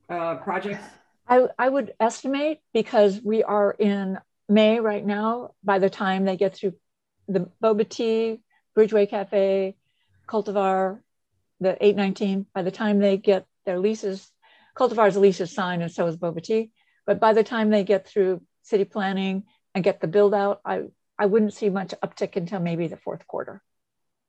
uh, 0.08 0.36
projects? 0.36 0.86
I, 1.28 1.48
I 1.58 1.68
would 1.68 1.94
estimate 2.00 2.60
because 2.74 3.22
we 3.24 3.44
are 3.44 3.72
in 3.72 4.20
May 4.48 4.80
right 4.80 5.06
now, 5.06 5.56
by 5.64 5.80
the 5.80 5.90
time 5.90 6.26
they 6.26 6.38
get 6.38 6.56
through 6.56 6.74
the 7.28 7.50
Boba 7.62 7.88
Tea, 7.88 8.40
Bridgeway 8.76 9.10
Cafe, 9.10 9.76
Cultivar, 10.28 11.00
the 11.60 11.72
819, 11.84 12.46
by 12.54 12.62
the 12.62 12.72
time 12.72 13.00
they 13.00 13.18
get 13.18 13.46
their 13.66 13.80
leases, 13.80 14.32
Cultivar's 14.78 15.18
lease 15.18 15.42
is 15.42 15.52
signed 15.52 15.82
and 15.82 15.92
so 15.92 16.06
is 16.08 16.18
Boba 16.18 16.44
Tea. 16.44 16.72
But 17.06 17.20
by 17.20 17.34
the 17.34 17.44
time 17.44 17.70
they 17.70 17.84
get 17.84 18.08
through 18.08 18.42
city 18.64 18.84
planning 18.84 19.44
and 19.74 19.84
get 19.84 20.02
the 20.02 20.08
build 20.08 20.34
out, 20.34 20.62
I, 20.64 20.84
I 21.18 21.26
wouldn't 21.26 21.54
see 21.54 21.70
much 21.70 21.94
uptick 22.04 22.36
until 22.36 22.60
maybe 22.60 22.88
the 22.88 22.98
fourth 22.98 23.26
quarter. 23.28 23.62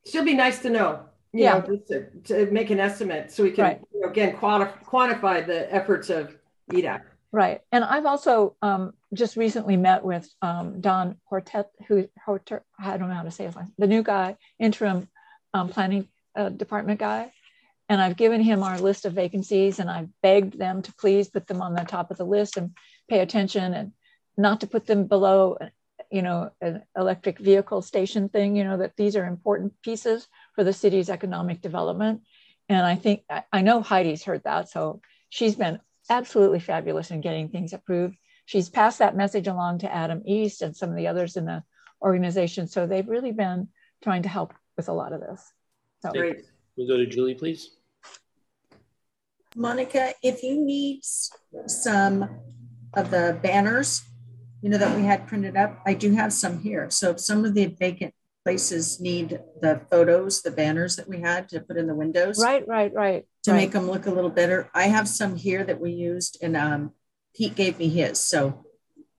Still 0.07 0.25
be 0.25 0.35
nice 0.35 0.61
to 0.61 0.71
know, 0.71 1.01
you 1.33 1.45
yeah. 1.45 1.59
know, 1.59 1.77
to, 1.89 2.07
to, 2.25 2.51
make 2.51 2.71
an 2.71 2.81
estimate 2.81 3.31
so 3.31 3.43
we 3.43 3.51
can, 3.51 3.65
right. 3.65 3.81
you 3.93 4.01
know, 4.01 4.09
again, 4.09 4.37
quantify, 4.37 4.85
quantify 4.85 5.47
the 5.47 5.73
efforts 5.75 6.09
of 6.09 6.37
EDAC. 6.73 7.03
Right. 7.31 7.61
And 7.73 7.85
I've 7.85 8.07
also 8.07 8.57
um, 8.63 8.95
just 9.15 9.37
recently 9.37 9.77
met 9.77 10.05
with 10.05 10.29
um, 10.43 10.81
Don 10.81 11.17
Hortet, 11.31 11.67
who, 11.87 12.09
I 12.79 12.97
don't 12.97 13.09
know 13.09 13.15
how 13.15 13.23
to 13.23 13.31
say 13.31 13.47
his 13.47 13.57
name, 13.57 13.73
the 13.79 13.87
new 13.87 14.03
guy, 14.03 14.37
interim 14.59 15.09
um, 15.55 15.69
planning 15.69 16.09
uh, 16.37 16.51
department 16.51 17.01
guy. 17.01 17.33
And 17.89 18.03
I've 18.03 18.19
given 18.19 18.43
him 18.43 18.63
our 18.63 18.79
list 18.79 19.07
of 19.07 19.15
vacancies 19.15 19.79
and 19.79 19.91
I've 19.91 20.09
begged 20.23 20.59
them 20.59 20.83
to 20.83 20.93
please 20.95 21.29
put 21.29 21.47
them 21.47 21.63
on 21.63 21.75
the 21.75 21.85
top 21.85 22.11
of 22.11 22.19
the 22.19 22.27
list 22.27 22.59
and 22.59 22.77
pay 23.09 23.21
attention 23.21 23.73
and 23.73 23.93
not 24.37 24.61
to 24.61 24.67
put 24.67 24.87
them 24.87 25.07
below, 25.07 25.57
you 26.11 26.21
know, 26.21 26.51
an 26.61 26.83
electric 26.95 27.39
vehicle 27.39 27.81
station 27.81 28.29
thing, 28.29 28.57
you 28.57 28.65
know, 28.65 28.77
that 28.77 28.97
these 28.97 29.17
are 29.17 29.25
important 29.25 29.73
pieces 29.83 30.29
for 30.55 30.65
the 30.65 30.73
city's 30.73 31.09
economic 31.09 31.63
development. 31.63 32.23
And 32.69 32.85
I 32.85 32.97
think, 32.97 33.23
I 33.51 33.63
know 33.63 33.81
Heidi's 33.81 34.23
heard 34.23 34.45
that. 34.45 34.69
So 34.69 35.01
she's 35.31 35.55
been 35.55 35.81
absolutely 36.11 36.61
fabulous 36.61 37.11
in 37.11 37.23
getting 37.23 37.49
things 37.49 37.73
approved. 37.73 38.17
She's 38.49 38.71
passed 38.71 39.01
that 39.01 39.15
message 39.15 39.47
along 39.47 39.81
to 39.81 39.95
Adam 39.95 40.23
East 40.25 40.63
and 40.63 40.75
some 40.75 40.89
of 40.89 40.97
the 40.97 41.09
others 41.09 41.37
in 41.37 41.45
the 41.45 41.63
organization. 42.01 42.67
So 42.67 42.87
they've 42.87 43.07
really 43.07 43.31
been 43.31 43.69
trying 44.03 44.23
to 44.23 44.31
help 44.31 44.55
with 44.75 44.89
a 44.89 44.93
lot 44.95 45.13
of 45.13 45.21
this. 45.21 45.53
So 46.01 46.13
great. 46.13 46.47
We'll 46.75 46.89
go 46.89 46.97
to 46.97 47.05
Julie, 47.05 47.35
please. 47.35 47.77
Monica, 49.55 50.15
if 50.23 50.43
you 50.43 50.59
need 50.59 51.03
some 51.67 52.41
of 52.95 53.11
the 53.11 53.39
banners, 53.43 54.01
you 54.63 54.71
know, 54.71 54.79
that 54.79 54.97
we 54.97 55.05
had 55.05 55.27
printed 55.27 55.55
up, 55.55 55.83
I 55.85 55.93
do 55.93 56.13
have 56.13 56.33
some 56.33 56.59
here. 56.59 56.89
So 56.89 57.11
if 57.11 57.21
some 57.21 57.45
of 57.45 57.53
the 57.53 57.67
vacant 57.67 58.15
places 58.47 58.99
need 58.99 59.41
the 59.61 59.83
photos, 59.91 60.41
the 60.41 60.51
banners 60.51 60.97
that 60.97 61.07
we 61.07 61.21
had 61.21 61.51
to 61.51 61.61
put 61.61 61.77
in 61.77 61.87
the 61.87 61.95
windows. 61.95 62.43
Right, 62.43 62.67
right, 62.67 62.95
right. 62.95 63.27
To 63.43 63.51
right. 63.51 63.59
make 63.59 63.73
them 63.73 63.91
look 63.91 64.07
a 64.07 64.11
little 64.11 64.31
better. 64.31 64.71
I 64.75 64.85
have 64.85 65.07
some 65.07 65.37
here 65.37 65.65
that 65.65 65.79
we 65.79 65.93
used 65.93 66.39
and 66.41 66.57
um, 66.57 66.93
Pete 67.39 67.55
gave 67.55 67.79
me 67.79 67.89
his. 67.89 68.19
So 68.19 68.65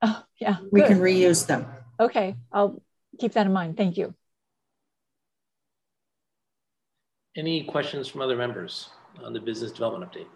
oh, 0.01 0.23
yeah, 0.39 0.57
we 0.71 0.81
good. 0.81 0.89
can 0.89 0.99
reuse 0.99 1.47
them. 1.47 1.65
Okay, 1.99 2.35
I'll 2.51 2.81
keep 3.17 3.31
that 3.33 3.45
in 3.45 3.53
mind. 3.53 3.77
Thank 3.77 3.97
you. 3.97 4.13
Any 7.37 7.63
questions 7.63 8.09
from 8.09 8.21
other 8.21 8.35
members 8.35 8.89
on 9.23 9.31
the 9.31 9.39
business 9.39 9.71
development 9.71 10.11
update? 10.11 10.27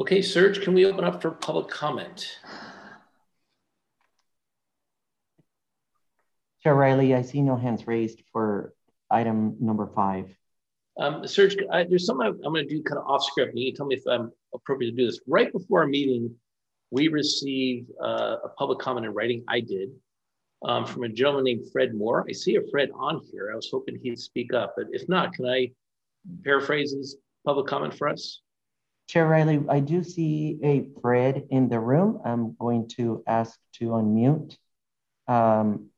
Okay, 0.00 0.22
Serge, 0.22 0.62
can 0.62 0.72
we 0.72 0.86
open 0.86 1.04
up 1.04 1.20
for 1.20 1.30
public 1.30 1.68
comment? 1.68 2.38
Chair 6.62 6.74
Riley, 6.74 7.14
I 7.14 7.22
see 7.22 7.42
no 7.42 7.56
hands 7.56 7.86
raised 7.86 8.22
for 8.32 8.72
item 9.10 9.56
number 9.60 9.90
five. 9.94 10.34
Um, 10.98 11.26
Serge, 11.26 11.56
I, 11.72 11.84
there's 11.84 12.06
something 12.06 12.26
I'm, 12.26 12.34
I'm 12.44 12.52
going 12.52 12.68
to 12.68 12.74
do 12.74 12.82
kind 12.82 12.98
of 12.98 13.06
off 13.06 13.24
script. 13.24 13.56
You 13.56 13.72
can 13.72 13.76
tell 13.76 13.86
me 13.86 13.96
if 13.96 14.02
I'm 14.06 14.30
appropriate 14.54 14.90
to 14.90 14.96
do 14.96 15.06
this. 15.06 15.20
Right 15.26 15.50
before 15.52 15.80
our 15.80 15.86
meeting, 15.86 16.34
we 16.90 17.08
received 17.08 17.90
uh, 18.02 18.36
a 18.44 18.48
public 18.58 18.78
comment 18.78 19.06
in 19.06 19.14
writing. 19.14 19.42
I 19.48 19.60
did 19.60 19.90
um, 20.64 20.84
from 20.84 21.04
a 21.04 21.08
gentleman 21.08 21.44
named 21.44 21.72
Fred 21.72 21.94
Moore. 21.94 22.26
I 22.28 22.32
see 22.32 22.56
a 22.56 22.60
Fred 22.70 22.90
on 22.94 23.20
here. 23.32 23.50
I 23.52 23.56
was 23.56 23.68
hoping 23.72 23.98
he'd 24.02 24.18
speak 24.18 24.52
up, 24.52 24.74
but 24.76 24.86
if 24.90 25.08
not, 25.08 25.32
can 25.32 25.46
I 25.46 25.70
paraphrase 26.44 26.92
his 26.92 27.16
public 27.46 27.66
comment 27.66 27.94
for 27.94 28.08
us? 28.08 28.40
Chair 29.08 29.26
Riley, 29.26 29.60
I 29.68 29.80
do 29.80 30.02
see 30.02 30.58
a 30.62 30.86
Fred 31.00 31.44
in 31.50 31.68
the 31.68 31.80
room. 31.80 32.20
I'm 32.24 32.54
going 32.58 32.88
to 32.96 33.24
ask 33.26 33.58
to 33.74 33.86
unmute. 33.86 34.56
Um, 35.28 35.88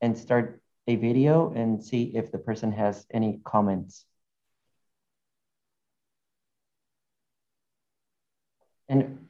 and 0.00 0.16
start 0.16 0.57
a 0.88 0.96
video 0.96 1.52
and 1.54 1.84
see 1.84 2.10
if 2.14 2.32
the 2.32 2.38
person 2.38 2.72
has 2.72 3.06
any 3.12 3.40
comments. 3.44 4.06
And 8.88 9.28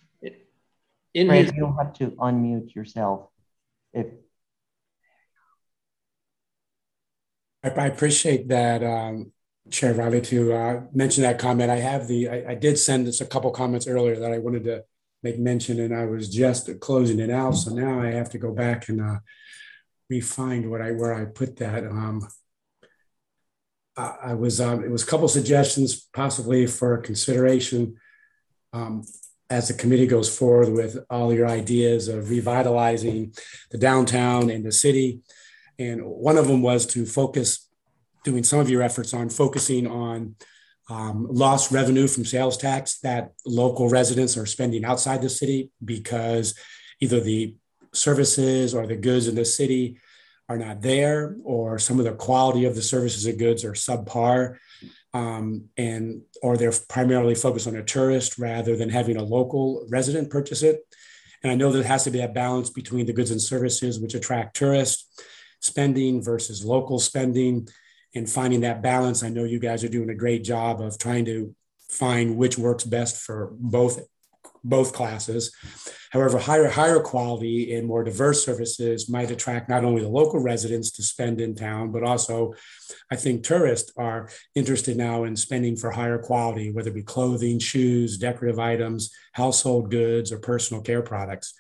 in 1.13 1.27
Fred, 1.27 1.47
his- 1.47 1.55
you'll 1.55 1.77
have 1.77 1.93
to 1.95 2.13
unmute 2.13 2.75
yourself. 2.75 3.29
If 3.93 4.07
I 7.77 7.87
appreciate 7.87 8.49
that, 8.49 8.85
um, 8.85 9.33
Chair 9.69 9.93
Riley, 9.93 10.21
to 10.23 10.53
uh, 10.53 10.83
mention 10.95 11.25
that 11.25 11.41
comment. 11.41 11.71
I 11.71 11.77
have 11.77 12.07
the, 12.07 12.29
I, 12.29 12.53
I, 12.53 12.55
did 12.55 12.79
send 12.79 13.07
us 13.09 13.21
a 13.21 13.27
couple 13.27 13.51
comments 13.51 13.87
earlier 13.87 14.19
that 14.19 14.33
I 14.33 14.39
wanted 14.39 14.65
to 14.65 14.85
make 15.23 15.39
mention, 15.39 15.81
and 15.81 15.95
I 15.95 16.07
was 16.07 16.31
just 16.31 16.71
closing 16.81 17.19
it 17.19 17.31
out. 17.31 17.53
So 17.53 17.75
now 17.75 18.01
I 18.01 18.13
have 18.13 18.31
to 18.31 18.39
go 18.39 18.53
back 18.53 18.89
and 18.89 19.01
uh, 19.01 19.19
refined 20.09 20.71
what 20.71 20.81
I 20.81 20.93
where 20.93 21.15
I 21.15 21.25
put 21.25 21.57
that. 21.57 21.85
Um, 21.85 22.27
I, 23.97 24.15
I 24.23 24.35
was 24.35 24.61
um, 24.61 24.85
it 24.85 24.91
was 24.91 25.03
a 25.03 25.07
couple 25.07 25.29
suggestions 25.29 26.09
possibly 26.13 26.67
for 26.67 26.99
consideration 26.99 27.97
um, 28.73 29.05
as 29.51 29.69
the 29.69 29.75
committee 29.75 30.07
goes 30.07 30.35
forward 30.35 30.73
with 30.73 30.99
all 31.11 31.33
your 31.33 31.49
ideas 31.49 32.09
of 32.09 32.31
revitalizing 32.31 33.35
the 33.71 33.79
downtown 33.79 34.51
and 34.51 34.65
the 34.65 34.73
city. 34.73 35.21
And 35.79 36.05
one 36.05 36.37
of 36.37 36.49
them 36.49 36.61
was 36.61 36.87
to 36.87 37.07
focus, 37.07 37.69
doing 38.25 38.45
some 38.45 38.59
of 38.59 38.69
your 38.69 38.83
efforts 38.83 39.15
on 39.15 39.31
focusing 39.31 39.87
on 39.87 40.35
um, 40.91 41.27
lost 41.31 41.71
revenue 41.71 42.07
from 42.07 42.25
sales 42.25 42.57
tax 42.57 42.99
that 43.01 43.33
local 43.47 43.89
residents 43.89 44.37
are 44.37 44.47
spending 44.47 44.85
outside 44.85 45.23
the 45.23 45.29
city 45.29 45.71
because 45.85 46.55
either 47.01 47.21
the 47.21 47.55
services 47.99 48.75
or 48.75 48.87
the 48.87 48.97
goods 48.97 49.29
in 49.29 49.35
the 49.35 49.45
city 49.45 49.99
are 50.49 50.59
not 50.59 50.81
there, 50.81 51.37
or 51.45 51.79
some 51.79 51.99
of 51.99 52.07
the 52.07 52.13
quality 52.13 52.65
of 52.65 52.75
the 52.75 52.83
services 52.83 53.27
and 53.27 53.39
goods 53.39 53.65
are 53.65 53.73
subpar. 53.73 54.57
um, 55.15 55.65
and 55.77 56.23
or 56.43 56.57
they're 56.57 56.73
primarily 56.89 57.35
focused 57.35 57.67
on 57.67 57.77
a 57.77 57.83
tourist 57.83 58.39
rather 58.39 58.77
than 58.77 58.91
having 58.91 59.17
a 59.17 59.23
local 59.23 59.87
resident 59.91 60.31
purchase 60.31 60.63
it. 60.63 60.83
And 61.43 61.53
I 61.53 61.55
know 61.55 61.71
there 61.71 61.83
has 61.83 62.05
to 62.05 62.11
be 62.11 62.21
a 62.21 62.29
balance 62.29 62.71
between 62.71 63.07
the 63.07 63.13
goods 63.13 63.31
and 63.31 63.41
services 63.41 63.99
which 63.99 64.15
attract 64.15 64.57
tourist 64.57 65.07
spending 65.61 66.23
versus 66.23 66.65
local 66.65 66.99
spending 66.99 67.69
and 68.15 68.29
finding 68.29 68.61
that 68.63 68.83
balance. 68.83 69.23
I 69.23 69.29
know 69.29 69.45
you 69.45 69.59
guys 69.59 69.85
are 69.85 69.89
doing 69.89 70.11
a 70.11 70.15
great 70.15 70.45
job 70.45 70.81
of 70.81 70.99
trying 70.99 71.25
to 71.27 71.55
find 71.91 72.37
which 72.37 72.59
works 72.59 72.85
best 72.85 73.23
for 73.23 73.51
both 73.53 74.01
both 74.65 74.93
classes. 74.93 75.55
However, 76.11 76.39
higher 76.39 76.69
higher 76.69 77.01
quality 77.01 77.75
and 77.75 77.87
more 77.87 78.03
diverse 78.03 78.45
services 78.45 79.09
might 79.09 79.31
attract 79.31 79.69
not 79.69 79.85
only 79.85 80.03
the 80.03 80.09
local 80.09 80.41
residents 80.41 80.91
to 80.93 81.03
spend 81.03 81.41
in 81.41 81.55
town, 81.55 81.93
but 81.93 82.03
also 82.03 82.55
I 83.11 83.17
think 83.17 83.43
tourists 83.43 83.93
are 83.97 84.31
interested 84.55 84.97
now 84.97 85.25
in 85.25 85.37
spending 85.37 85.77
for 85.77 85.91
higher 85.91 86.19
quality, 86.19 86.73
whether 86.73 86.91
it 86.91 86.95
be 86.95 87.03
clothing, 87.03 87.59
shoes, 87.59 88.19
decorative 88.19 88.59
items, 88.59 89.11
household 89.33 89.91
goods, 89.91 90.33
or 90.33 90.39
personal 90.39 90.83
care 90.83 91.03
products. 91.03 91.55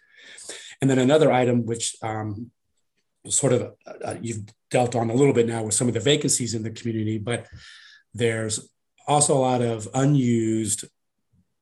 And 0.80 0.88
then 0.88 0.98
another 0.98 1.30
item 1.32 1.66
which 1.66 1.96
um, 2.02 2.50
sort 3.28 3.52
of 3.52 3.74
uh, 4.04 4.14
you've 4.20 4.44
dealt 4.70 4.94
on 4.94 5.10
a 5.10 5.14
little 5.14 5.34
bit 5.34 5.46
now 5.46 5.62
with 5.62 5.74
some 5.74 5.88
of 5.88 5.94
the 5.94 6.00
vacancies 6.00 6.54
in 6.54 6.62
the 6.62 6.70
community, 6.70 7.18
but 7.18 7.46
there's 8.14 8.68
also 9.06 9.36
a 9.36 9.40
lot 9.40 9.62
of 9.62 9.88
unused 9.94 10.84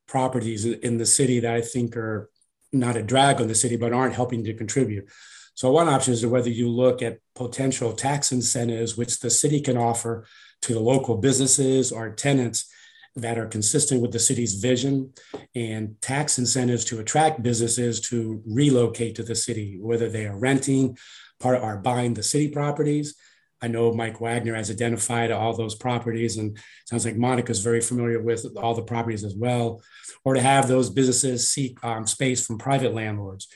properties 0.07 0.65
in 0.65 0.99
the 0.99 1.07
city 1.07 1.41
that 1.41 1.55
I 1.55 1.61
think 1.61 1.97
are 1.97 2.31
not 2.73 2.97
a 2.97 3.03
drag 3.03 3.41
on 3.41 3.49
the 3.49 3.55
city, 3.55 3.77
but 3.77 3.93
aren't 3.93 4.15
helping 4.15 4.45
to 4.45 4.55
contribute. 4.55 5.09
So 5.55 5.71
one 5.71 5.89
option 5.89 6.13
is 6.13 6.25
whether 6.27 6.51
you 6.51 6.69
look 6.69 7.01
at 7.03 7.19
potential 7.35 7.93
tax 7.93 8.31
incentives, 8.31 8.97
which 8.97 9.21
the 9.21 9.31
city 9.31 9.61
can 9.61 9.79
offer 9.79 10.27
to 10.63 10.75
the 10.75 10.81
local 10.81 11.17
businesses 11.17 11.93
or 11.93 12.11
tenants 12.11 12.71
that 13.17 13.39
are 13.39 13.47
consistent 13.47 14.03
with 14.03 14.13
the 14.13 14.19
city's 14.19 14.57
vision 14.57 15.13
and 15.55 15.97
tax 16.03 16.39
incentives 16.39 16.85
to 16.85 17.01
attract 17.01 17.43
businesses 17.43 18.01
to 18.03 18.43
relocate 18.47 19.15
to 19.15 19.23
the 19.23 19.35
city, 19.35 19.79
whether 19.81 20.11
they 20.11 20.27
are 20.27 20.37
renting, 20.37 20.99
part 21.41 21.59
are 21.59 21.79
buying 21.79 22.13
the 22.13 22.23
city 22.23 22.49
properties. 22.49 23.15
I 23.63 23.69
know 23.69 23.93
Mike 23.93 24.21
Wagner 24.21 24.55
has 24.55 24.71
identified 24.71 25.31
all 25.31 25.55
those 25.55 25.75
properties, 25.75 26.37
and 26.37 26.59
sounds 26.87 27.07
like 27.07 27.17
Monica's 27.17 27.61
very 27.61 27.81
familiar 27.81 28.21
with 28.21 28.47
all 28.57 28.75
the 28.75 28.83
properties 28.83 29.25
as 29.25 29.35
well, 29.35 29.83
or 30.25 30.35
to 30.35 30.41
have 30.41 30.69
those 30.69 30.91
businesses 30.91 31.49
seek 31.49 31.83
um, 31.83 32.07
space 32.07 32.45
from 32.45 32.59
private 32.59 32.95
landlords. 32.95 33.49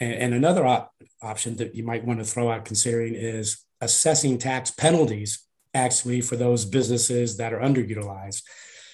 And, 0.00 0.14
and 0.14 0.34
another 0.34 0.64
op- 0.66 0.92
option 1.20 1.56
that 1.56 1.74
you 1.74 1.84
might 1.84 2.04
want 2.04 2.20
to 2.20 2.24
throw 2.24 2.50
out 2.50 2.64
considering 2.64 3.14
is 3.14 3.64
assessing 3.80 4.38
tax 4.38 4.70
penalties 4.70 5.46
actually 5.74 6.20
for 6.20 6.36
those 6.36 6.64
businesses 6.64 7.36
that 7.38 7.52
are 7.52 7.60
underutilized. 7.60 8.42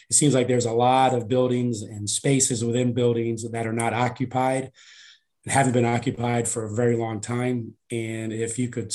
It 0.09 0.15
seems 0.15 0.33
like 0.33 0.49
there's 0.49 0.65
a 0.65 0.73
lot 0.73 1.13
of 1.13 1.29
buildings 1.29 1.83
and 1.83 2.09
spaces 2.09 2.65
within 2.65 2.95
buildings 2.95 3.49
that 3.51 3.67
are 3.67 3.73
not 3.73 3.93
occupied 3.93 4.73
haven't 5.49 5.73
been 5.73 5.85
occupied 5.85 6.47
for 6.47 6.65
a 6.65 6.75
very 6.75 6.97
long 6.97 7.21
time. 7.21 7.75
And 7.91 8.33
if 8.33 8.59
you 8.59 8.69
could 8.69 8.93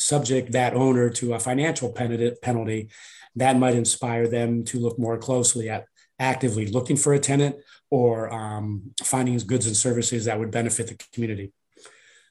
subject 0.00 0.52
that 0.52 0.74
owner 0.74 1.10
to 1.10 1.34
a 1.34 1.38
financial 1.38 1.92
penalty, 1.92 2.88
that 3.36 3.56
might 3.56 3.74
inspire 3.74 4.26
them 4.26 4.64
to 4.64 4.78
look 4.78 4.98
more 4.98 5.18
closely 5.18 5.68
at 5.68 5.86
actively 6.18 6.66
looking 6.66 6.96
for 6.96 7.14
a 7.14 7.18
tenant 7.18 7.56
or 7.90 8.32
um, 8.32 8.92
finding 9.02 9.36
goods 9.38 9.66
and 9.66 9.76
services 9.76 10.26
that 10.26 10.38
would 10.38 10.50
benefit 10.50 10.86
the 10.86 10.96
community. 11.12 11.52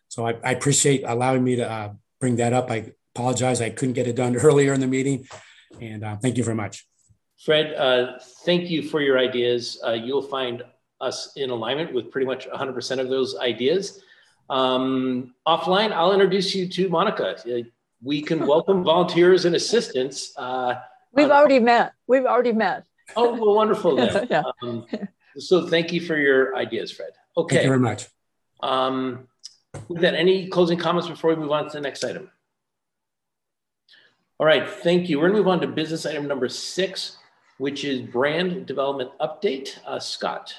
So 0.08 0.28
I, 0.28 0.36
I 0.44 0.52
appreciate 0.52 1.04
allowing 1.06 1.44
me 1.44 1.58
to 1.58 1.70
uh, 1.70 1.94
bring 2.20 2.38
that 2.38 2.54
up. 2.54 2.72
I 2.72 2.94
apologize 3.16 3.62
I 3.62 3.70
couldn't 3.70 3.94
get 3.94 4.08
it 4.08 4.16
done 4.16 4.36
earlier 4.48 4.74
in 4.74 4.80
the 4.80 4.88
meeting, 4.88 5.28
and 5.82 6.04
uh, 6.04 6.18
thank 6.18 6.38
you 6.38 6.44
very 6.44 6.56
much. 6.56 6.86
Fred, 7.44 7.74
uh, 7.76 8.20
thank 8.44 8.70
you 8.70 8.84
for 8.84 9.02
your 9.02 9.18
ideas. 9.18 9.82
Uh, 9.86 9.94
you'll 9.94 10.22
find 10.22 10.64
us 11.00 11.32
in 11.38 11.50
alignment 11.50 11.94
with 11.94 12.12
pretty 12.12 12.28
much 12.28 12.48
100% 12.50 13.00
of 13.00 13.10
those 13.10 13.38
ideas. 13.38 14.02
Um, 14.50 15.36
offline, 15.48 15.92
I'll 15.92 16.12
introduce 16.12 16.56
you 16.56 16.68
to 16.68 16.90
Monica. 16.90 17.38
We 18.02 18.22
can 18.22 18.48
welcome 18.48 18.84
volunteers 18.84 19.46
and 19.46 19.56
assistants. 19.56 20.34
Uh, 20.38 20.76
We've 21.14 21.30
already 21.30 21.60
met. 21.60 21.94
We've 22.08 22.26
already 22.26 22.54
met. 22.54 22.86
Oh, 23.16 23.34
well, 23.34 23.56
wonderful. 23.56 23.96
Then. 23.96 24.28
yeah. 24.30 24.44
Um, 24.64 24.86
so 25.38 25.68
thank 25.68 25.92
you 25.92 26.02
for 26.02 26.18
your 26.18 26.56
ideas, 26.56 26.92
Fred. 26.92 27.12
Okay. 27.38 27.56
Thank 27.56 27.64
you 27.66 27.70
very 27.70 27.80
much. 27.80 28.08
Um, 28.62 29.28
with 29.88 30.02
that, 30.02 30.16
any 30.16 30.48
closing 30.48 30.78
comments 30.78 31.08
before 31.08 31.32
we 31.32 31.36
move 31.36 31.52
on 31.52 31.66
to 31.66 31.72
the 31.72 31.82
next 31.82 32.04
item? 32.04 32.30
All 34.40 34.46
right, 34.46 34.68
thank 34.68 35.10
you. 35.10 35.20
We're 35.20 35.28
gonna 35.28 35.40
move 35.40 35.48
on 35.48 35.60
to 35.62 35.68
business 35.68 36.06
item 36.06 36.28
number 36.28 36.48
six, 36.48 37.18
which 37.58 37.84
is 37.84 38.02
brand 38.02 38.66
development 38.66 39.12
update. 39.20 39.78
Uh, 39.86 40.00
Scott. 40.00 40.54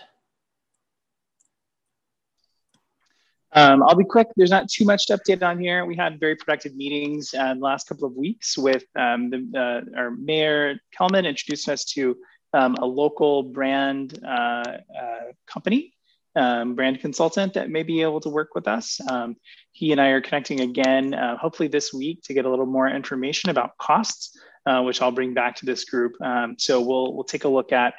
Um, 3.52 3.82
I'll 3.82 3.96
be 3.96 4.04
quick. 4.04 4.28
There's 4.36 4.50
not 4.50 4.68
too 4.68 4.84
much 4.84 5.06
to 5.06 5.18
update 5.18 5.42
on 5.42 5.58
here. 5.58 5.84
We 5.84 5.96
had 5.96 6.20
very 6.20 6.36
productive 6.36 6.76
meetings 6.76 7.34
uh, 7.34 7.54
the 7.54 7.60
last 7.60 7.88
couple 7.88 8.06
of 8.06 8.14
weeks 8.14 8.56
with 8.56 8.84
um, 8.96 9.30
the, 9.30 9.84
uh, 9.94 9.98
our 9.98 10.10
mayor 10.12 10.78
Kellman 10.96 11.26
introduced 11.26 11.68
us 11.68 11.84
to 11.86 12.16
um, 12.52 12.74
a 12.76 12.86
local 12.86 13.42
brand 13.42 14.20
uh, 14.24 14.28
uh 14.28 15.32
company, 15.46 15.92
um, 16.36 16.74
brand 16.74 17.00
consultant 17.00 17.54
that 17.54 17.70
may 17.70 17.82
be 17.82 18.02
able 18.02 18.20
to 18.20 18.28
work 18.28 18.54
with 18.54 18.68
us. 18.68 19.00
Um, 19.08 19.36
he 19.72 19.90
and 19.92 20.00
I 20.00 20.08
are 20.08 20.20
connecting 20.20 20.60
again, 20.60 21.14
uh, 21.14 21.36
hopefully 21.36 21.68
this 21.68 21.92
week, 21.92 22.22
to 22.24 22.34
get 22.34 22.44
a 22.44 22.50
little 22.50 22.66
more 22.66 22.88
information 22.88 23.50
about 23.50 23.76
costs, 23.78 24.36
uh, 24.66 24.82
which 24.82 25.02
I'll 25.02 25.12
bring 25.12 25.34
back 25.34 25.56
to 25.56 25.66
this 25.66 25.84
group. 25.84 26.12
Um, 26.22 26.54
so 26.56 26.80
we'll 26.80 27.14
we'll 27.14 27.24
take 27.24 27.44
a 27.44 27.48
look 27.48 27.72
at 27.72 27.94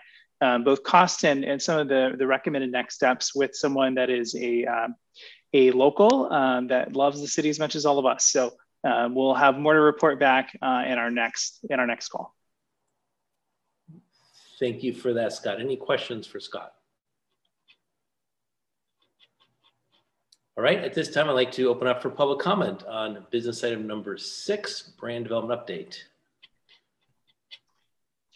both 0.63 0.81
costs 0.83 1.23
and, 1.23 1.43
and 1.43 1.61
some 1.61 1.77
of 1.77 1.87
the, 1.87 2.15
the 2.17 2.25
recommended 2.25 2.71
next 2.71 2.95
steps 2.95 3.35
with 3.35 3.53
someone 3.53 3.95
that 3.95 4.09
is 4.09 4.33
a 4.35 4.65
a 5.53 5.71
local 5.71 6.31
um, 6.31 6.67
that 6.67 6.95
loves 6.95 7.21
the 7.21 7.27
city 7.27 7.49
as 7.49 7.59
much 7.59 7.75
as 7.75 7.85
all 7.85 7.99
of 7.99 8.05
us. 8.05 8.25
So 8.25 8.53
um, 8.83 9.15
we'll 9.15 9.35
have 9.35 9.57
more 9.57 9.73
to 9.73 9.81
report 9.81 10.19
back 10.19 10.57
uh, 10.61 10.83
in 10.87 10.97
our 10.97 11.11
next 11.11 11.59
in 11.69 11.79
our 11.79 11.87
next 11.87 12.09
call. 12.09 12.35
Thank 14.59 14.83
you 14.83 14.93
for 14.93 15.13
that, 15.13 15.33
Scott. 15.33 15.59
Any 15.59 15.75
questions 15.75 16.27
for 16.27 16.39
Scott? 16.39 16.73
All 20.57 20.63
right, 20.63 20.77
at 20.77 20.93
this 20.93 21.09
time, 21.09 21.29
I'd 21.29 21.33
like 21.33 21.51
to 21.53 21.69
open 21.69 21.87
up 21.87 22.01
for 22.01 22.09
public 22.09 22.39
comment 22.39 22.83
on 22.83 23.25
business 23.31 23.63
item 23.63 23.87
number 23.87 24.17
six, 24.17 24.81
brand 24.99 25.23
development 25.23 25.59
update. 25.59 25.97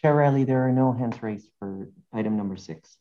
Chair 0.00 0.14
Riley, 0.14 0.44
there 0.44 0.66
are 0.66 0.72
no 0.72 0.92
hands 0.92 1.22
raised 1.22 1.48
for 1.58 1.88
item 2.12 2.36
number 2.36 2.56
six. 2.56 2.96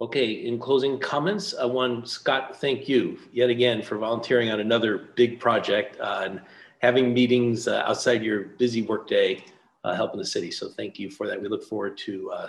Okay, 0.00 0.30
in 0.46 0.60
closing 0.60 1.00
comments, 1.00 1.56
I 1.60 1.64
want 1.64 2.08
Scott, 2.08 2.60
thank 2.60 2.88
you 2.88 3.18
yet 3.32 3.50
again 3.50 3.82
for 3.82 3.98
volunteering 3.98 4.48
on 4.48 4.60
another 4.60 5.08
big 5.16 5.40
project 5.40 5.98
uh, 5.98 6.22
and 6.24 6.40
having 6.78 7.12
meetings 7.12 7.66
uh, 7.66 7.82
outside 7.84 8.22
your 8.22 8.44
busy 8.44 8.82
workday, 8.82 9.44
uh, 9.82 9.96
helping 9.96 10.20
the 10.20 10.26
city. 10.26 10.52
So 10.52 10.68
thank 10.68 11.00
you 11.00 11.10
for 11.10 11.26
that. 11.26 11.42
We 11.42 11.48
look 11.48 11.64
forward 11.64 11.98
to 11.98 12.30
uh, 12.30 12.48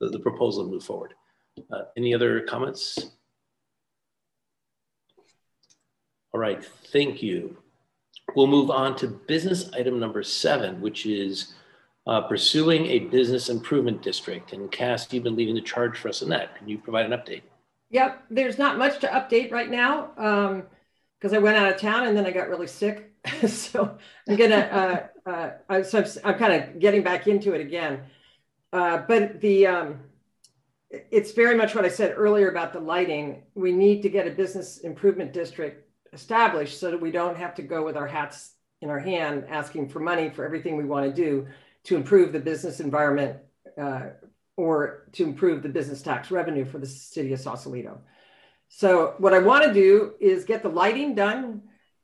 the, 0.00 0.08
the, 0.08 0.18
proposal 0.18 0.64
to 0.64 0.70
move 0.70 0.84
forward. 0.84 1.12
Uh, 1.70 1.82
any 1.98 2.14
other 2.14 2.40
comments? 2.40 3.10
All 6.32 6.40
right, 6.40 6.64
thank 6.92 7.22
you. 7.22 7.58
We'll 8.34 8.46
move 8.46 8.70
on 8.70 8.96
to 8.96 9.06
business 9.06 9.70
item 9.74 10.00
number 10.00 10.22
seven, 10.22 10.80
which 10.80 11.04
is 11.04 11.52
uh, 12.06 12.20
pursuing 12.22 12.86
a 12.86 13.00
business 13.00 13.48
improvement 13.48 14.02
district. 14.02 14.52
And 14.52 14.70
Cass, 14.70 15.12
you've 15.12 15.24
been 15.24 15.36
leading 15.36 15.54
the 15.54 15.60
charge 15.60 15.98
for 15.98 16.08
us 16.08 16.22
in 16.22 16.28
that. 16.28 16.56
Can 16.56 16.68
you 16.68 16.78
provide 16.78 17.06
an 17.06 17.12
update? 17.12 17.42
Yep, 17.90 18.24
there's 18.30 18.58
not 18.58 18.78
much 18.78 19.00
to 19.00 19.08
update 19.08 19.52
right 19.52 19.70
now 19.70 20.10
because 21.18 21.32
um, 21.32 21.34
I 21.34 21.38
went 21.38 21.56
out 21.56 21.72
of 21.72 21.80
town 21.80 22.06
and 22.06 22.16
then 22.16 22.26
I 22.26 22.30
got 22.30 22.48
really 22.48 22.66
sick. 22.66 23.12
so 23.48 23.96
I'm 24.28 24.36
gonna, 24.36 25.08
uh, 25.26 25.30
uh, 25.30 25.50
I, 25.68 25.82
so 25.82 25.98
I'm, 25.98 26.06
I'm 26.24 26.38
kind 26.38 26.52
of 26.52 26.78
getting 26.78 27.02
back 27.02 27.26
into 27.26 27.54
it 27.54 27.60
again. 27.60 28.02
Uh, 28.72 28.98
but 29.08 29.40
the, 29.40 29.66
um, 29.66 30.00
it's 30.90 31.32
very 31.32 31.56
much 31.56 31.74
what 31.74 31.84
I 31.84 31.88
said 31.88 32.14
earlier 32.16 32.50
about 32.50 32.72
the 32.72 32.80
lighting. 32.80 33.42
We 33.54 33.72
need 33.72 34.02
to 34.02 34.08
get 34.08 34.28
a 34.28 34.30
business 34.30 34.78
improvement 34.78 35.32
district 35.32 35.88
established 36.12 36.78
so 36.78 36.90
that 36.90 37.00
we 37.00 37.10
don't 37.10 37.36
have 37.36 37.54
to 37.56 37.62
go 37.62 37.84
with 37.84 37.96
our 37.96 38.06
hats 38.06 38.52
in 38.80 38.90
our 38.90 38.98
hand 38.98 39.44
asking 39.48 39.88
for 39.88 40.00
money 40.00 40.30
for 40.30 40.44
everything 40.44 40.76
we 40.76 40.84
want 40.84 41.04
to 41.06 41.12
do 41.12 41.46
to 41.86 41.96
improve 41.96 42.32
the 42.32 42.40
business 42.40 42.80
environment 42.80 43.38
uh, 43.80 44.06
or 44.56 45.08
to 45.12 45.24
improve 45.24 45.62
the 45.62 45.68
business 45.68 46.02
tax 46.02 46.30
revenue 46.30 46.64
for 46.64 46.78
the 46.78 46.86
city 46.86 47.32
of 47.32 47.40
Sausalito. 47.40 48.00
So 48.68 49.14
what 49.18 49.34
I 49.34 49.38
want 49.38 49.64
to 49.64 49.72
do 49.72 50.14
is 50.20 50.44
get 50.44 50.62
the 50.62 50.68
lighting 50.68 51.14
done 51.14 51.62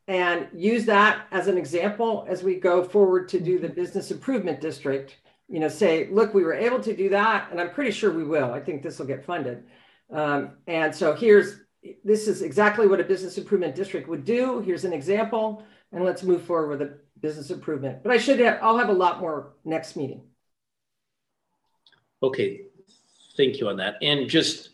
and 0.09 0.49
use 0.55 0.85
that 0.87 1.27
as 1.31 1.49
an 1.49 1.59
example 1.59 2.27
as 2.29 2.43
we 2.43 2.57
go 2.57 2.85
forward 2.85 3.29
to 3.31 3.41
do 3.41 3.59
the 3.59 3.69
business 3.69 4.11
improvement 4.11 4.61
district. 4.61 5.17
You 5.49 5.61
know, 5.61 5.69
say, 5.69 6.09
look, 6.11 6.33
we 6.33 6.45
were 6.45 6.55
able 6.55 6.81
to 6.81 6.97
do 6.97 7.09
that, 7.11 7.49
and 7.51 7.61
I'm 7.61 7.71
pretty 7.71 7.91
sure 7.91 8.13
we 8.13 8.25
will. 8.25 8.53
I 8.53 8.61
think 8.61 8.83
this 8.83 8.99
will 8.99 9.07
get 9.07 9.25
funded. 9.25 9.65
Um, 10.11 10.53
and 10.67 10.95
so 10.95 11.15
here's 11.15 11.57
this 12.05 12.29
is 12.29 12.43
exactly 12.43 12.87
what 12.87 13.01
a 13.01 13.05
business 13.05 13.39
improvement 13.39 13.75
district 13.75 14.09
would 14.09 14.25
do. 14.25 14.61
Here's 14.61 14.85
an 14.85 14.93
example, 14.93 15.65
and 15.93 16.05
let's 16.05 16.23
move 16.23 16.43
forward 16.43 16.69
with 16.69 16.83
a 16.83 16.95
business 17.21 17.51
improvement. 17.51 18.03
But 18.03 18.13
I 18.13 18.19
should 18.19 18.41
have, 18.41 18.59
I'll 18.63 18.79
have 18.79 18.89
a 18.89 18.95
lot 18.95 19.21
more 19.21 19.55
next 19.65 19.97
meeting. 19.97 20.23
Okay, 22.23 22.63
thank 23.37 23.59
you 23.59 23.69
on 23.69 23.77
that. 23.77 23.97
And 24.03 24.29
just 24.29 24.71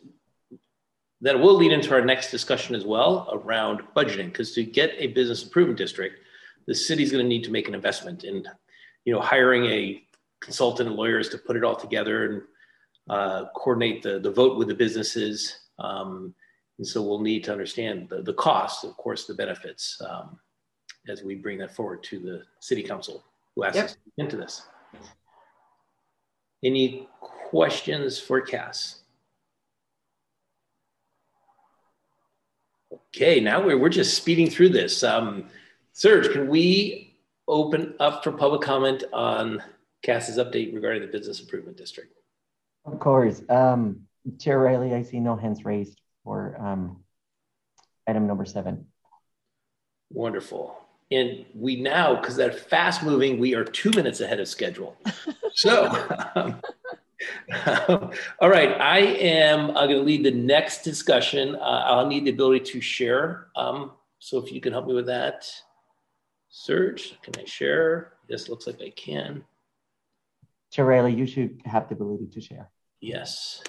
that 1.21 1.39
will 1.39 1.57
lead 1.57 1.73
into 1.73 1.93
our 1.93 2.05
next 2.05 2.31
discussion 2.31 2.75
as 2.75 2.85
well 2.85 3.29
around 3.33 3.81
budgeting, 3.97 4.27
because 4.27 4.53
to 4.53 4.63
get 4.63 4.93
a 4.99 5.09
business 5.09 5.43
improvement 5.43 5.79
district, 5.79 6.21
the 6.67 6.75
city's 6.75 7.11
going 7.11 7.25
to 7.25 7.29
need 7.29 7.45
to 7.45 7.51
make 7.51 7.67
an 7.67 7.75
investment 7.75 8.25
in, 8.25 8.45
you 9.05 9.13
know, 9.13 9.21
hiring 9.21 9.65
a 9.67 10.03
consultant 10.41 10.89
and 10.89 10.97
lawyers 10.97 11.29
to 11.31 11.39
put 11.39 11.57
it 11.57 11.65
all 11.65 11.75
together 11.75 12.27
and 12.27 12.43
uh, 13.11 13.47
coordinate 13.57 14.03
the, 14.03 14.21
the 14.21 14.31
vote 14.31 14.57
with 14.57 14.69
the 14.69 14.75
businesses. 14.75 15.61
Um, 15.79 16.35
and 16.79 16.87
so 16.87 17.03
we'll 17.03 17.21
need 17.21 17.43
to 17.45 17.53
understand 17.53 18.09
the, 18.09 18.23
the 18.23 18.35
cost, 18.35 18.85
of 18.85 18.97
course, 18.97 19.27
the 19.27 19.35
benefits 19.35 20.01
um, 20.09 20.39
as 21.07 21.23
we 21.23 21.35
bring 21.35 21.59
that 21.59 21.75
forward 21.75 22.03
to 22.05 22.19
the 22.19 22.43
city 22.61 22.83
council 22.83 23.23
who 23.55 23.65
asked 23.65 23.77
yep. 23.77 23.85
us 23.87 23.97
into 24.17 24.37
this. 24.37 24.63
Any 26.63 27.09
questions 27.21 28.19
for 28.19 28.41
Cass? 28.41 29.01
Okay, 33.15 33.41
now 33.41 33.65
we're, 33.65 33.79
we're 33.79 33.89
just 33.89 34.15
speeding 34.15 34.51
through 34.51 34.71
this. 34.71 35.03
Um, 35.03 35.47
Serge, 35.93 36.31
can 36.33 36.49
we 36.49 37.17
open 37.47 37.95
up 38.01 38.23
for 38.23 38.33
public 38.33 38.61
comment 38.61 39.05
on 39.13 39.63
Cass's 40.03 40.39
update 40.39 40.75
regarding 40.75 41.03
the 41.03 41.09
Business 41.09 41.41
Improvement 41.41 41.77
District? 41.77 42.13
Of 42.85 42.99
course. 42.99 43.43
Um, 43.49 44.03
Chair 44.39 44.59
Riley, 44.59 44.95
I 44.95 45.03
see 45.03 45.21
no 45.21 45.37
hands 45.37 45.65
raised 45.65 46.01
for 46.25 46.57
um, 46.61 47.03
item 48.07 48.27
number 48.27 48.45
seven. 48.45 48.87
Wonderful. 50.11 50.77
And 51.11 51.47
we 51.55 51.77
now, 51.77 52.17
because 52.17 52.37
that 52.37 52.69
fast 52.69 53.03
moving, 53.03 53.39
we 53.39 53.55
are 53.55 53.65
two 53.65 53.91
minutes 53.91 54.21
ahead 54.21 54.41
of 54.41 54.49
schedule. 54.49 54.97
so, 55.55 55.87
um, 56.35 56.61
all 58.41 58.51
right, 58.51 58.79
I 58.81 58.99
am 58.99 59.71
uh, 59.71 59.87
going 59.87 59.99
to 59.99 60.03
lead 60.03 60.25
the 60.25 60.31
next 60.31 60.83
discussion. 60.83 61.57
Uh, 61.57 61.85
I'll 61.87 62.07
need 62.07 62.27
the 62.27 62.31
ability 62.31 62.65
to 62.73 62.81
share. 62.81 63.49
Um, 63.57 63.93
so 64.19 64.39
if 64.39 64.53
you 64.53 64.61
can 64.61 64.73
help 64.73 64.87
me 64.87 64.95
with 64.95 65.07
that. 65.07 65.51
Serge, 66.51 67.19
can 67.23 67.35
I 67.41 67.45
share? 67.45 68.13
this 68.29 68.49
looks 68.49 68.67
like 68.67 68.81
I 68.81 68.91
can. 68.91 69.45
Chair 70.71 70.85
Riley, 70.85 71.15
you 71.15 71.27
should 71.27 71.61
have 71.65 71.89
the 71.89 71.95
ability 71.95 72.27
to 72.27 72.41
share. 72.41 72.71
Yes. 73.01 73.63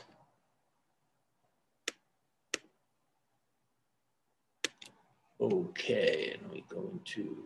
Okay, 5.41 6.33
and 6.33 6.51
we 6.51 6.65
go 6.67 6.89
into, 6.91 7.45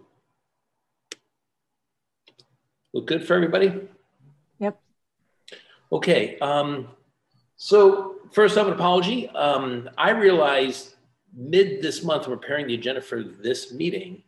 look 2.93 3.05
good 3.05 3.25
for 3.25 3.35
everybody? 3.35 3.87
Yep. 4.59 4.79
Okay, 5.91 6.39
um, 6.39 6.87
so 7.55 8.15
first 8.31 8.57
up, 8.57 8.65
an 8.65 8.73
apology. 8.73 9.29
Um, 9.29 9.89
I 9.95 10.09
realized 10.09 10.95
mid 11.35 11.83
this 11.83 12.03
month, 12.03 12.25
preparing 12.25 12.65
the 12.65 12.73
agenda 12.73 13.01
for 13.01 13.23
this 13.23 13.71
meeting, 13.71 14.23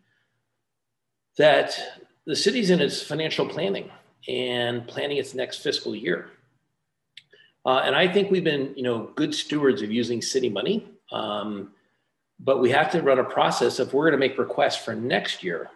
that 1.38 1.76
the 2.26 2.36
city's 2.36 2.70
in 2.70 2.82
its 2.82 3.02
financial 3.02 3.48
planning 3.48 3.90
and 4.28 4.88
planning 4.88 5.18
its 5.18 5.34
next 5.34 5.58
fiscal 5.58 5.96
year. 5.96 6.30
Uh, 7.66 7.82
and 7.84 7.96
I 7.96 8.08
think 8.08 8.30
we've 8.30 8.44
been, 8.44 8.74
you 8.76 8.84
know, 8.84 9.10
good 9.16 9.34
stewards 9.34 9.82
of 9.82 9.92
using 9.92 10.22
city 10.22 10.50
money. 10.50 10.88
Um, 11.12 11.72
but 12.40 12.60
we 12.60 12.70
have 12.72 12.92
to 12.92 13.02
run 13.02 13.20
a 13.20 13.24
process 13.24 13.80
if 13.80 13.94
we're 13.94 14.10
going 14.10 14.20
to 14.20 14.28
make 14.28 14.38
requests 14.38 14.84
for 14.84 14.94
next 14.94 15.44
year 15.44 15.70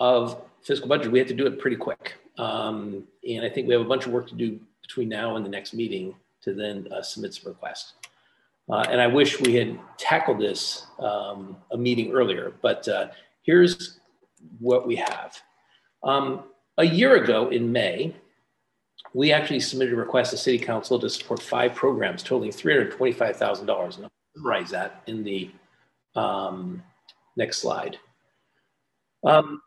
of 0.00 0.40
fiscal 0.62 0.88
budget, 0.88 1.12
we 1.12 1.18
have 1.18 1.28
to 1.28 1.34
do 1.34 1.46
it 1.46 1.58
pretty 1.58 1.76
quick. 1.76 2.14
Um, 2.38 3.04
and 3.28 3.44
I 3.44 3.48
think 3.48 3.68
we 3.68 3.74
have 3.74 3.82
a 3.82 3.88
bunch 3.88 4.06
of 4.06 4.12
work 4.12 4.28
to 4.28 4.34
do 4.34 4.58
between 4.82 5.08
now 5.08 5.36
and 5.36 5.44
the 5.44 5.50
next 5.50 5.74
meeting 5.74 6.14
to 6.42 6.54
then 6.54 6.88
uh, 6.92 7.02
submit 7.02 7.34
some 7.34 7.52
requests. 7.52 7.94
Uh, 8.68 8.84
and 8.88 9.00
I 9.00 9.06
wish 9.06 9.40
we 9.40 9.54
had 9.54 9.78
tackled 9.98 10.40
this 10.40 10.86
um, 10.98 11.56
a 11.70 11.76
meeting 11.76 12.12
earlier, 12.12 12.52
but 12.62 12.88
uh, 12.88 13.08
here's 13.42 14.00
what 14.58 14.86
we 14.86 14.96
have. 14.96 15.40
Um, 16.02 16.44
a 16.78 16.84
year 16.84 17.22
ago 17.22 17.50
in 17.50 17.70
May, 17.70 18.14
we 19.12 19.32
actually 19.32 19.60
submitted 19.60 19.94
a 19.94 19.96
request 19.96 20.30
to 20.30 20.36
City 20.36 20.58
Council 20.58 20.98
to 20.98 21.08
support 21.10 21.42
five 21.42 21.74
programs 21.74 22.22
totaling 22.22 22.50
$325,000. 22.50 24.08
Summarize 24.36 24.70
that 24.70 25.02
in 25.06 25.22
the 25.22 25.50
um, 26.16 26.82
next 27.36 27.58
slide. 27.58 27.98
Um, 29.24 29.62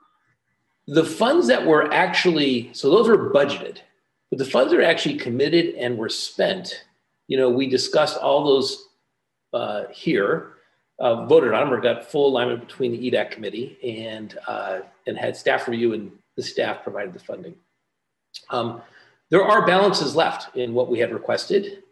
the 0.87 1.03
funds 1.03 1.47
that 1.47 1.65
were 1.65 1.91
actually, 1.93 2.69
so 2.73 2.89
those 2.89 3.07
were 3.07 3.31
budgeted, 3.31 3.79
but 4.29 4.39
the 4.39 4.45
funds 4.45 4.71
that 4.71 4.79
are 4.79 4.83
actually 4.83 5.17
committed 5.17 5.75
and 5.75 5.97
were 5.97 6.09
spent, 6.09 6.85
you 7.27 7.37
know, 7.37 7.49
we 7.49 7.67
discussed 7.67 8.17
all 8.17 8.45
those 8.45 8.87
uh, 9.53 9.83
here, 9.91 10.53
uh, 10.99 11.25
voted 11.25 11.53
on 11.53 11.71
or 11.71 11.79
got 11.79 12.09
full 12.09 12.27
alignment 12.27 12.59
between 12.65 12.91
the 12.91 13.11
EDAC 13.11 13.31
committee 13.31 13.77
and, 13.83 14.37
uh, 14.47 14.79
and 15.05 15.17
had 15.17 15.35
staff 15.35 15.67
review 15.67 15.93
and 15.93 16.11
the 16.35 16.43
staff 16.43 16.83
provided 16.83 17.13
the 17.13 17.19
funding. 17.19 17.55
Um, 18.49 18.81
there 19.29 19.43
are 19.43 19.65
balances 19.65 20.15
left 20.15 20.55
in 20.55 20.73
what 20.73 20.89
we 20.89 20.99
had 20.99 21.11
requested. 21.11 21.83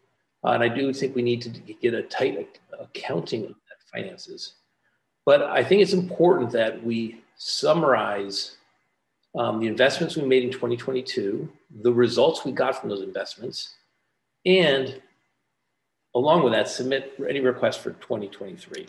Uh, 0.46 0.52
and 0.52 0.64
I 0.64 0.68
do 0.68 0.94
think 0.94 1.16
we 1.16 1.24
need 1.24 1.42
to 1.42 1.50
get 1.50 1.94
a 1.94 2.04
tight 2.04 2.60
accounting 2.80 3.46
of 3.46 3.50
that 3.50 3.82
finances. 3.92 4.54
But 5.26 5.42
I 5.42 5.64
think 5.64 5.82
it's 5.82 5.94
important 5.94 6.52
that 6.52 6.84
we 6.84 7.24
summarize 7.38 8.58
um, 9.36 9.60
the 9.60 9.68
investments 9.68 10.16
we 10.16 10.24
made 10.24 10.44
in 10.44 10.52
2022, 10.52 11.52
the 11.82 11.92
results 11.92 12.46
we 12.46 12.52
got 12.52 12.80
from 12.80 12.90
those 12.90 13.02
investments, 13.02 13.74
and 14.46 15.02
along 16.14 16.44
with 16.44 16.54
that, 16.54 16.70
submit 16.70 17.14
any 17.28 17.40
requests 17.40 17.78
for 17.78 17.92
2023. 17.94 18.86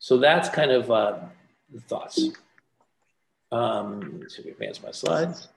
So 0.00 0.18
that's 0.18 0.48
kind 0.48 0.70
of 0.72 0.90
uh, 0.90 1.18
the 1.72 1.80
thoughts. 1.82 2.30
Um, 3.50 4.22
we 4.44 4.50
advance 4.50 4.82
my 4.82 4.90
slides. 4.90 5.48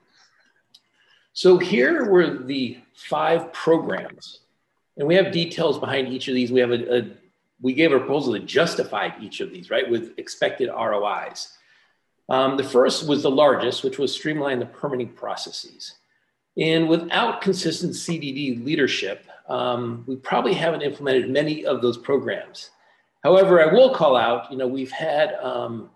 So 1.34 1.58
here 1.58 2.10
were 2.10 2.38
the 2.38 2.78
five 2.94 3.52
programs, 3.52 4.40
and 4.96 5.08
we 5.08 5.14
have 5.14 5.32
details 5.32 5.78
behind 5.78 6.08
each 6.08 6.28
of 6.28 6.34
these. 6.34 6.52
We 6.52 6.60
have 6.60 6.70
a, 6.70 6.98
a 6.98 7.10
we 7.60 7.72
gave 7.72 7.92
a 7.92 7.98
proposal 7.98 8.32
that 8.32 8.46
justified 8.46 9.14
each 9.20 9.40
of 9.40 9.50
these, 9.50 9.70
right, 9.70 9.88
with 9.88 10.18
expected 10.18 10.68
ROIs. 10.68 11.56
Um, 12.28 12.56
the 12.56 12.64
first 12.64 13.06
was 13.06 13.22
the 13.22 13.30
largest, 13.30 13.84
which 13.84 13.98
was 13.98 14.12
streamline 14.12 14.58
the 14.58 14.66
permitting 14.66 15.10
processes. 15.10 15.94
And 16.56 16.88
without 16.88 17.40
consistent 17.40 17.92
CDD 17.92 18.64
leadership, 18.64 19.26
um, 19.48 20.04
we 20.06 20.16
probably 20.16 20.54
haven't 20.54 20.82
implemented 20.82 21.30
many 21.30 21.64
of 21.64 21.82
those 21.82 21.96
programs. 21.96 22.70
However, 23.22 23.62
I 23.62 23.72
will 23.72 23.94
call 23.94 24.16
out, 24.16 24.50
you 24.50 24.58
know, 24.58 24.66
we've 24.66 24.90
had 24.90 25.34
um, 25.34 25.90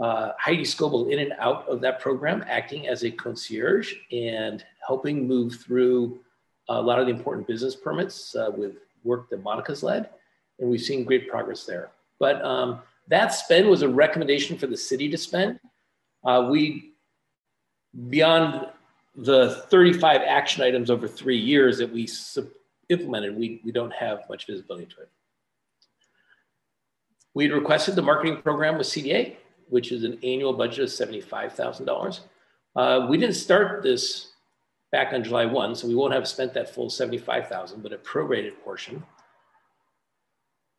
uh, 0.00 0.32
Heidi 0.38 0.62
Scoble 0.62 1.12
in 1.12 1.18
and 1.18 1.32
out 1.38 1.68
of 1.68 1.80
that 1.82 2.00
program, 2.00 2.44
acting 2.48 2.88
as 2.88 3.04
a 3.04 3.10
concierge 3.10 3.94
and 4.10 4.64
helping 4.86 5.28
move 5.28 5.56
through 5.56 6.20
a 6.68 6.80
lot 6.80 6.98
of 6.98 7.06
the 7.06 7.12
important 7.12 7.46
business 7.46 7.74
permits 7.76 8.34
uh, 8.34 8.50
with 8.56 8.76
work 9.02 9.28
that 9.30 9.42
Monica's 9.42 9.82
led. 9.82 10.10
And 10.58 10.70
we've 10.70 10.80
seen 10.80 11.04
great 11.04 11.28
progress 11.28 11.64
there. 11.64 11.90
But 12.18 12.44
um, 12.44 12.80
that 13.08 13.28
spend 13.28 13.68
was 13.68 13.82
a 13.82 13.88
recommendation 13.88 14.56
for 14.56 14.66
the 14.66 14.76
city 14.76 15.08
to 15.10 15.18
spend. 15.18 15.60
Uh, 16.24 16.48
we, 16.50 16.92
beyond 18.08 18.68
the 19.16 19.64
35 19.68 20.22
action 20.22 20.62
items 20.62 20.90
over 20.90 21.06
three 21.06 21.36
years 21.36 21.78
that 21.78 21.92
we 21.92 22.08
implemented, 22.88 23.36
we, 23.36 23.60
we 23.64 23.72
don't 23.72 23.92
have 23.92 24.20
much 24.28 24.46
visibility 24.46 24.86
to 24.86 25.02
it. 25.02 25.10
We 27.34 27.44
had 27.44 27.52
requested 27.52 27.96
the 27.96 28.02
marketing 28.02 28.42
program 28.42 28.78
with 28.78 28.86
CDA 28.86 29.36
which 29.68 29.92
is 29.92 30.04
an 30.04 30.18
annual 30.22 30.52
budget 30.52 30.84
of 30.84 30.88
$75,000. 30.88 32.20
Uh, 32.76 33.06
we 33.08 33.16
didn't 33.16 33.34
start 33.34 33.82
this 33.82 34.32
back 34.94 35.12
on 35.12 35.24
July 35.24 35.44
1, 35.44 35.74
so 35.74 35.88
we 35.88 35.94
won't 35.96 36.14
have 36.14 36.28
spent 36.28 36.54
that 36.54 36.72
full 36.72 36.88
75,000, 36.88 37.82
but 37.82 37.92
a 37.92 37.98
prorated 37.98 38.52
portion. 38.62 39.02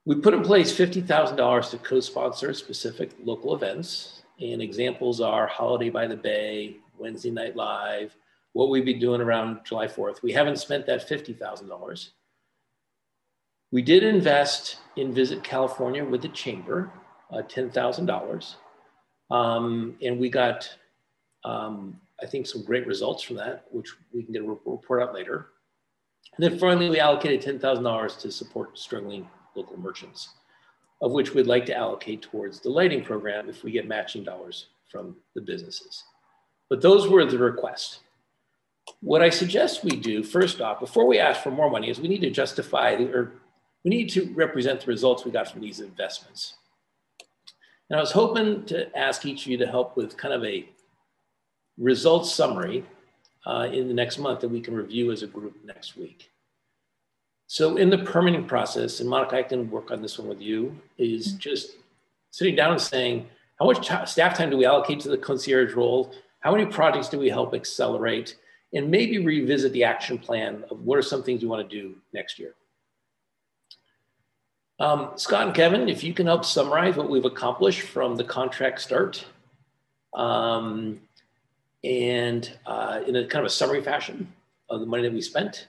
We 0.06 0.16
put 0.16 0.34
in 0.34 0.42
place 0.42 0.72
$50,000 0.74 1.70
to 1.72 1.78
co-sponsor 1.80 2.54
specific 2.54 3.12
local 3.22 3.54
events, 3.54 4.22
and 4.40 4.62
examples 4.62 5.20
are 5.20 5.48
Holiday 5.48 5.90
by 5.90 6.08
the 6.08 6.16
Bay, 6.16 6.78
Wednesday 6.98 7.30
Night 7.30 7.58
Live, 7.58 8.16
what 8.54 8.70
we'd 8.70 8.86
be 8.86 8.94
doing 8.94 9.20
around 9.20 9.66
July 9.66 9.88
4th. 9.88 10.24
We 10.24 10.32
haven't 10.32 10.60
spent 10.60 10.86
that 10.86 11.10
$50,000. 11.10 12.10
We 13.74 13.82
did 13.82 14.02
invest 14.02 14.78
in 14.96 15.12
Visit 15.12 15.44
California 15.44 16.06
with 16.06 16.22
the 16.22 16.30
Chamber, 16.30 16.90
uh, 17.34 17.42
$10,000. 17.42 18.56
Um, 19.30 19.98
and 20.02 20.18
we 20.18 20.30
got, 20.30 20.70
um, 21.44 22.00
I 22.22 22.26
think, 22.26 22.48
some 22.48 22.64
great 22.64 22.88
results 22.88 23.24
from 23.24 23.36
that, 23.38 23.66
which 23.72 23.90
we 24.14 24.24
can 24.24 24.34
get 24.34 24.44
a 24.44 24.46
report 24.46 25.02
out 25.02 25.14
later. 25.14 25.48
And 26.38 26.44
then 26.44 26.60
finally, 26.60 26.90
we 26.90 27.00
allocated 27.00 27.62
$10,000 27.62 28.20
to 28.20 28.32
support 28.32 28.78
struggling 28.78 29.28
local 29.56 29.78
merchants, 29.78 30.30
of 31.02 31.12
which 31.12 31.34
we'd 31.34 31.48
like 31.48 31.66
to 31.68 31.76
allocate 31.76 32.22
towards 32.22 32.60
the 32.60 32.70
lighting 32.70 33.04
program 33.04 33.50
if 33.50 33.64
we 33.64 33.72
get 33.72 33.88
matching 33.88 34.24
dollars 34.24 34.68
from 34.92 35.16
the 35.34 35.42
businesses. 35.42 36.04
But 36.70 36.82
those 36.82 37.08
were 37.08 37.26
the 37.26 37.38
requests. 37.38 38.00
what 39.02 39.22
I 39.22 39.30
suggest 39.30 39.84
we 39.84 39.92
do 39.92 40.24
first 40.24 40.62
off, 40.62 40.80
before 40.80 41.06
we 41.06 41.20
ask 41.20 41.42
for 41.42 41.52
more 41.52 41.70
money, 41.70 41.90
is 41.90 42.00
we 42.00 42.08
need 42.08 42.22
to 42.22 42.30
justify 42.30 42.96
the, 42.96 43.12
or 43.12 43.34
we 43.84 43.90
need 43.90 44.10
to 44.10 44.32
represent 44.34 44.82
the 44.82 44.88
results 44.88 45.26
we 45.26 45.32
got 45.32 45.52
from 45.52 45.62
these 45.62 45.80
investments. 45.80 46.56
And 47.90 47.98
I 47.98 48.02
was 48.02 48.12
hoping 48.12 48.66
to 48.66 48.96
ask 48.98 49.26
each 49.26 49.46
of 49.46 49.52
you 49.52 49.58
to 49.58 49.68
help 49.68 49.96
with 49.96 50.18
kind 50.18 50.34
of 50.34 50.44
a 50.44 50.68
results 51.78 52.34
summary 52.34 52.86
uh, 53.46 53.68
in 53.72 53.88
the 53.88 53.94
next 53.94 54.18
month 54.18 54.40
that 54.40 54.50
we 54.50 54.62
can 54.62 54.76
review 54.76 55.12
as 55.12 55.24
a 55.24 55.28
group 55.28 55.56
next 55.64 55.98
week. 55.98 56.32
So 57.48 57.78
in 57.78 57.90
the 57.90 58.00
permitting 58.00 58.46
process, 58.46 59.00
and 59.00 59.10
Monica, 59.10 59.38
I 59.38 59.44
can 59.44 59.70
work 59.70 59.92
on 59.92 60.02
this 60.02 60.18
one 60.18 60.28
with 60.28 60.42
you, 60.42 60.76
is 60.98 61.34
just 61.34 61.76
sitting 62.32 62.56
down 62.56 62.72
and 62.72 62.82
saying, 62.82 63.28
how 63.60 63.66
much 63.66 63.88
staff 64.10 64.38
time 64.38 64.50
do 64.50 64.58
we 64.58 64.66
allocate 64.66 65.00
to 65.02 65.10
the 65.10 65.18
concierge 65.18 65.74
role? 65.74 66.14
How 66.40 66.52
many 66.52 66.66
projects 66.66 67.08
do 67.08 67.20
we 67.20 67.30
help 67.30 67.54
accelerate? 67.54 68.36
And 68.74 68.90
maybe 68.92 69.20
revisit 69.20 69.72
the 69.74 69.84
action 69.84 70.18
plan 70.18 70.64
of 70.70 70.82
what 70.82 70.98
are 70.98 71.04
some 71.04 71.24
things 71.24 71.42
we 71.42 71.48
want 71.48 71.70
to 71.70 71.82
do 71.82 71.96
next 72.14 72.40
year. 72.40 72.56
Um, 74.80 75.12
Scott 75.16 75.48
and 75.48 75.56
Kevin, 75.56 75.88
if 75.88 76.04
you 76.04 76.14
can 76.14 76.26
help 76.26 76.44
summarize 76.44 76.98
what 76.98 77.10
we've 77.10 77.24
accomplished 77.24 77.82
from 77.82 78.18
the 78.18 78.26
contract 78.26 78.82
start 78.82 79.24
um, 80.14 81.00
and 81.86 82.52
uh, 82.66 83.02
in 83.06 83.16
a 83.16 83.28
kind 83.28 83.46
of 83.46 83.46
a 83.46 83.54
summary 83.54 83.82
fashion 83.82 84.32
of 84.70 84.80
the 84.80 84.86
money 84.86 85.04
that 85.04 85.14
we 85.14 85.22
spent. 85.22 85.68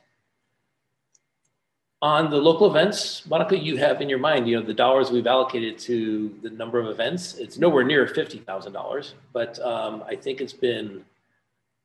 On 2.03 2.31
the 2.31 2.37
local 2.37 2.71
events, 2.71 3.27
Monica, 3.27 3.59
you 3.59 3.77
have 3.79 4.01
in 4.01 4.09
your 4.09 4.19
mind, 4.19 4.49
you 4.49 4.59
know, 4.59 4.67
the 4.67 4.75
dollars 4.75 5.11
we've 5.11 5.27
allocated 5.27 5.79
to 5.81 6.35
the 6.43 6.51
number 6.51 6.79
of 6.79 6.89
events. 6.89 7.35
It's 7.35 7.59
nowhere 7.59 7.85
near 7.85 8.07
$50,000, 8.07 9.13
but 9.33 9.59
um, 9.61 10.05
I 10.07 10.15
think 10.15 10.41
it's 10.41 10.53
been 10.53 11.05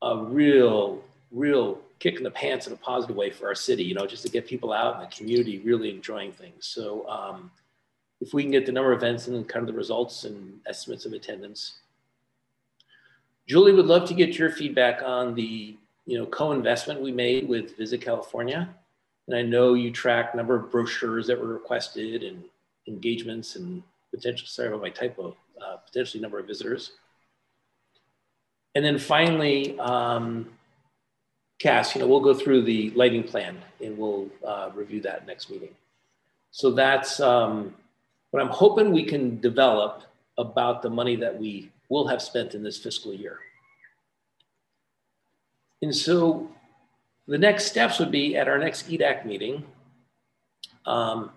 a 0.01 0.17
real, 0.17 1.01
real 1.31 1.79
kick 1.99 2.17
in 2.17 2.23
the 2.23 2.31
pants 2.31 2.67
in 2.67 2.73
a 2.73 2.77
positive 2.77 3.15
way 3.15 3.29
for 3.29 3.47
our 3.47 3.55
city, 3.55 3.83
you 3.83 3.93
know, 3.93 4.05
just 4.05 4.23
to 4.23 4.29
get 4.29 4.47
people 4.47 4.73
out 4.73 4.95
in 4.95 5.01
the 5.01 5.07
community 5.07 5.59
really 5.59 5.89
enjoying 5.89 6.31
things. 6.31 6.65
So 6.67 7.07
um, 7.07 7.51
if 8.19 8.33
we 8.33 8.43
can 8.43 8.51
get 8.51 8.65
the 8.65 8.71
number 8.71 8.91
of 8.91 8.99
events 8.99 9.27
and 9.27 9.47
kind 9.47 9.63
of 9.63 9.67
the 9.67 9.77
results 9.77 10.25
and 10.25 10.59
estimates 10.67 11.05
of 11.05 11.13
attendance. 11.13 11.79
Julie 13.51 13.73
would 13.73 13.87
love 13.87 14.07
to 14.07 14.13
get 14.13 14.39
your 14.39 14.49
feedback 14.49 15.03
on 15.03 15.35
the, 15.35 15.75
you 16.05 16.17
know, 16.17 16.25
co-investment 16.25 17.01
we 17.01 17.11
made 17.11 17.49
with 17.49 17.75
Visit 17.75 17.99
California. 17.99 18.73
And 19.27 19.35
I 19.35 19.41
know 19.41 19.73
you 19.73 19.91
track 19.91 20.33
number 20.33 20.55
of 20.55 20.71
brochures 20.71 21.27
that 21.27 21.37
were 21.37 21.47
requested 21.47 22.23
and 22.23 22.45
engagements 22.87 23.57
and 23.57 23.83
potential, 24.09 24.47
sorry 24.47 24.69
about 24.69 24.79
my 24.79 24.89
typo, 24.89 25.35
uh, 25.61 25.75
potentially 25.85 26.21
number 26.21 26.39
of 26.39 26.47
visitors. 26.47 26.93
And 28.73 28.85
then 28.85 28.97
finally, 28.97 29.77
um, 29.79 30.47
Cass, 31.59 31.93
you 31.93 31.99
know, 31.99 32.07
we'll 32.07 32.21
go 32.21 32.33
through 32.33 32.61
the 32.61 32.91
lighting 32.91 33.23
plan 33.23 33.57
and 33.83 33.97
we'll 33.97 34.29
uh, 34.47 34.69
review 34.73 35.01
that 35.01 35.27
next 35.27 35.49
meeting. 35.49 35.75
So 36.51 36.71
that's 36.71 37.19
um, 37.19 37.75
what 38.29 38.41
I'm 38.41 38.49
hoping 38.49 38.93
we 38.93 39.03
can 39.03 39.41
develop 39.41 40.03
about 40.37 40.81
the 40.81 40.89
money 40.89 41.17
that 41.17 41.37
we 41.37 41.69
will 41.91 42.07
have 42.07 42.21
spent 42.21 42.55
in 42.55 42.63
this 42.63 42.77
fiscal 42.77 43.13
year. 43.13 43.39
And 45.81 45.93
so 45.93 46.49
the 47.27 47.37
next 47.37 47.65
steps 47.65 47.99
would 47.99 48.11
be 48.11 48.37
at 48.37 48.47
our 48.47 48.57
next 48.57 48.89
EDAC 48.89 49.25
meeting, 49.25 49.65
um, 50.85 51.31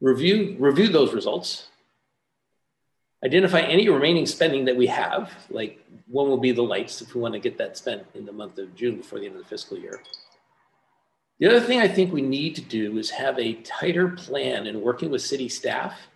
review, 0.00 0.56
review 0.58 0.88
those 0.88 1.14
results, 1.14 1.68
identify 3.24 3.60
any 3.60 3.88
remaining 3.88 4.26
spending 4.26 4.64
that 4.64 4.76
we 4.76 4.88
have, 4.88 5.32
like 5.50 5.78
when 6.08 6.26
will 6.26 6.36
be 6.36 6.50
the 6.50 6.62
lights 6.62 7.00
if 7.00 7.14
we 7.14 7.20
want 7.20 7.34
to 7.34 7.40
get 7.40 7.56
that 7.58 7.76
spent 7.76 8.04
in 8.14 8.26
the 8.26 8.32
month 8.32 8.58
of 8.58 8.74
June 8.74 8.96
before 8.96 9.20
the 9.20 9.26
end 9.26 9.36
of 9.36 9.42
the 9.42 9.48
fiscal 9.48 9.78
year. 9.78 10.02
The 11.38 11.46
other 11.46 11.60
thing 11.60 11.78
I 11.78 11.86
think 11.86 12.12
we 12.12 12.22
need 12.22 12.56
to 12.56 12.62
do 12.62 12.98
is 12.98 13.10
have 13.10 13.38
a 13.38 13.54
tighter 13.54 14.08
plan 14.08 14.66
in 14.66 14.80
working 14.80 15.10
with 15.10 15.22
city 15.22 15.48
staff 15.48 16.08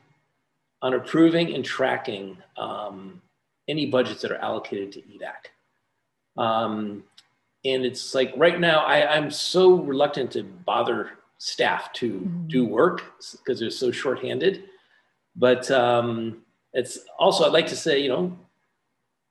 on 0.83 0.95
approving 0.95 1.55
and 1.55 1.65
tracking 1.65 2.37
um, 2.57 3.23
any 3.71 3.87
budgets 3.87 4.21
that 4.23 4.33
are 4.33 4.37
allocated 4.39 4.93
to 4.93 5.01
EDAC. 5.01 6.43
Um, 6.43 7.05
and 7.65 7.85
it's 7.85 8.15
like 8.15 8.33
right 8.37 8.59
now 8.59 8.81
I, 8.81 9.15
i'm 9.15 9.31
so 9.31 9.75
reluctant 9.75 10.31
to 10.33 10.43
bother 10.43 11.11
staff 11.39 11.93
to 11.95 12.13
mm-hmm. 12.13 12.47
do 12.49 12.65
work 12.65 13.03
because 13.33 13.61
they're 13.61 13.71
so 13.71 13.91
shorthanded 13.91 14.65
but 15.37 15.71
um, 15.71 16.43
it's 16.73 16.99
also 17.19 17.45
i'd 17.45 17.53
like 17.53 17.67
to 17.69 17.77
say 17.77 18.01
you 18.01 18.09
know 18.09 18.37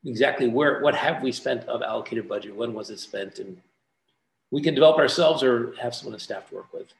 exactly 0.05 0.47
where 0.47 0.81
what 0.81 0.95
have 0.95 1.21
we 1.21 1.31
spent 1.31 1.63
of 1.65 1.81
allocated 1.81 2.27
budget 2.27 2.55
when 2.55 2.73
was 2.73 2.89
it 2.89 2.99
spent 2.99 3.39
and 3.39 3.57
we 4.51 4.61
can 4.61 4.73
develop 4.73 4.97
ourselves 4.97 5.43
or 5.43 5.73
have 5.75 5.93
someone 5.93 6.13
on 6.13 6.19
staff 6.19 6.49
to 6.49 6.55
work 6.55 6.71
with 6.73 6.93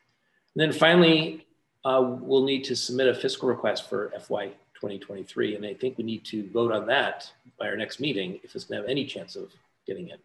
and 0.55 0.61
then 0.61 0.71
finally 0.71 1.45
uh, 1.85 2.17
we'll 2.19 2.43
need 2.43 2.63
to 2.65 2.75
submit 2.75 3.07
a 3.07 3.13
fiscal 3.13 3.47
request 3.47 3.89
for 3.89 4.11
fy 4.21 4.49
2023 4.81 5.55
and 5.55 5.65
i 5.65 5.73
think 5.73 5.97
we 5.97 6.03
need 6.03 6.23
to 6.23 6.49
vote 6.51 6.71
on 6.71 6.85
that 6.87 7.31
by 7.59 7.67
our 7.67 7.75
next 7.75 7.99
meeting 7.99 8.39
if 8.43 8.55
it's 8.55 8.63
going 8.65 8.77
to 8.77 8.83
have 8.83 8.89
any 8.89 9.05
chance 9.05 9.35
of 9.35 9.51
getting 9.85 10.09
in 10.09 10.17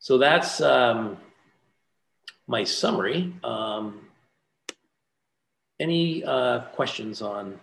so 0.00 0.16
that's 0.16 0.62
um, 0.62 1.18
my 2.50 2.64
summary. 2.64 3.32
Um, 3.44 4.00
any 5.78 6.24
uh, 6.24 6.60
questions 6.72 7.22
on 7.22 7.60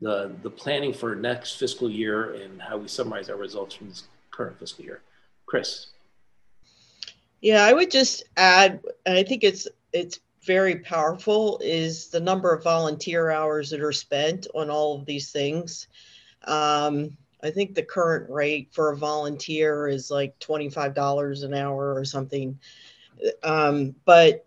the, 0.00 0.32
the 0.42 0.50
planning 0.50 0.92
for 0.92 1.14
next 1.14 1.58
fiscal 1.58 1.90
year 1.90 2.34
and 2.34 2.60
how 2.60 2.76
we 2.76 2.86
summarize 2.86 3.30
our 3.30 3.36
results 3.36 3.74
from 3.74 3.88
this 3.88 4.04
current 4.30 4.58
fiscal 4.58 4.84
year? 4.84 5.00
Chris. 5.46 5.86
Yeah, 7.40 7.64
I 7.64 7.72
would 7.72 7.90
just 7.90 8.24
add, 8.36 8.80
I 9.06 9.22
think 9.22 9.44
it's 9.44 9.68
it's 9.92 10.20
very 10.46 10.76
powerful 10.76 11.60
is 11.62 12.08
the 12.08 12.20
number 12.20 12.54
of 12.54 12.62
volunteer 12.62 13.30
hours 13.30 13.68
that 13.70 13.82
are 13.82 13.92
spent 13.92 14.46
on 14.54 14.70
all 14.70 14.94
of 14.94 15.04
these 15.04 15.32
things. 15.32 15.88
Um, 16.44 17.16
I 17.42 17.50
think 17.50 17.74
the 17.74 17.82
current 17.82 18.30
rate 18.30 18.68
for 18.72 18.92
a 18.92 18.96
volunteer 18.96 19.88
is 19.88 20.10
like 20.10 20.38
$25 20.38 21.42
an 21.42 21.52
hour 21.52 21.94
or 21.94 22.04
something. 22.04 22.58
Um, 23.42 23.94
but, 24.04 24.46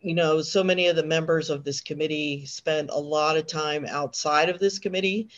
you 0.00 0.14
know, 0.14 0.42
so 0.42 0.62
many 0.62 0.86
of 0.88 0.96
the 0.96 1.04
members 1.04 1.50
of 1.50 1.64
this 1.64 1.80
committee 1.80 2.44
spend 2.46 2.90
a 2.90 2.98
lot 2.98 3.36
of 3.36 3.46
time 3.46 3.86
outside 3.86 4.48
of 4.48 4.58
this 4.58 4.78
committee 4.78 5.28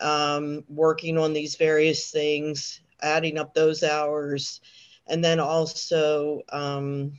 um, 0.00 0.64
working 0.68 1.18
on 1.18 1.32
these 1.32 1.56
various 1.56 2.10
things, 2.10 2.80
adding 3.02 3.38
up 3.38 3.54
those 3.54 3.82
hours. 3.82 4.60
And 5.06 5.22
then 5.24 5.40
also, 5.40 6.42
um, 6.50 7.12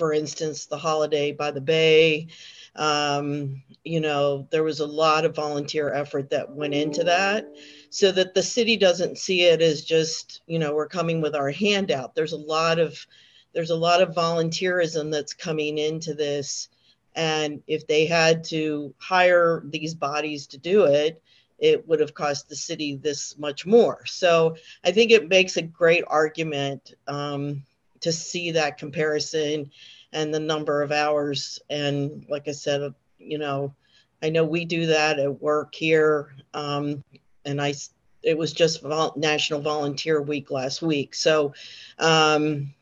for 0.00 0.14
instance, 0.14 0.64
the 0.64 0.78
holiday 0.78 1.30
by 1.30 1.50
the 1.50 1.60
bay. 1.60 2.26
Um, 2.74 3.62
you 3.84 4.00
know, 4.00 4.48
there 4.50 4.64
was 4.64 4.80
a 4.80 4.86
lot 4.86 5.26
of 5.26 5.34
volunteer 5.36 5.92
effort 5.92 6.30
that 6.30 6.50
went 6.50 6.72
into 6.72 7.04
that 7.04 7.46
so 7.90 8.10
that 8.12 8.32
the 8.32 8.42
city 8.42 8.78
doesn't 8.78 9.18
see 9.18 9.42
it 9.42 9.60
as 9.60 9.84
just 9.84 10.40
you 10.46 10.58
know 10.58 10.74
we're 10.74 10.88
coming 10.88 11.20
with 11.20 11.34
our 11.34 11.50
handout. 11.50 12.14
there's 12.14 12.32
a 12.32 12.38
lot 12.38 12.78
of 12.78 13.06
there's 13.52 13.70
a 13.70 13.76
lot 13.76 14.00
of 14.00 14.14
volunteerism 14.14 15.10
that's 15.10 15.34
coming 15.34 15.76
into 15.76 16.14
this 16.14 16.68
and 17.16 17.60
if 17.66 17.86
they 17.86 18.06
had 18.06 18.44
to 18.44 18.94
hire 18.98 19.62
these 19.66 19.94
bodies 19.94 20.46
to 20.46 20.56
do 20.56 20.84
it 20.84 21.20
it 21.58 21.86
would 21.86 22.00
have 22.00 22.14
cost 22.14 22.48
the 22.48 22.56
city 22.56 22.94
this 22.96 23.36
much 23.38 23.66
more 23.66 24.06
so 24.06 24.56
i 24.84 24.92
think 24.92 25.10
it 25.10 25.28
makes 25.28 25.56
a 25.56 25.62
great 25.62 26.04
argument 26.06 26.94
um, 27.08 27.62
to 28.00 28.12
see 28.12 28.50
that 28.50 28.78
comparison 28.78 29.70
and 30.12 30.34
the 30.34 30.40
number 30.40 30.82
of 30.82 30.92
hours 30.92 31.58
and 31.70 32.24
like 32.28 32.48
i 32.48 32.52
said 32.52 32.92
you 33.18 33.38
know 33.38 33.74
i 34.22 34.30
know 34.30 34.44
we 34.44 34.64
do 34.64 34.86
that 34.86 35.18
at 35.18 35.40
work 35.40 35.74
here 35.74 36.34
um, 36.54 37.02
and 37.44 37.60
I 37.60 37.74
it 38.22 38.36
was 38.36 38.52
just 38.52 38.82
vol- 38.82 39.14
National 39.16 39.60
Volunteer 39.60 40.20
Week 40.20 40.50
last 40.50 40.82
week. 40.82 41.14
So 41.14 41.54
um, 41.98 42.72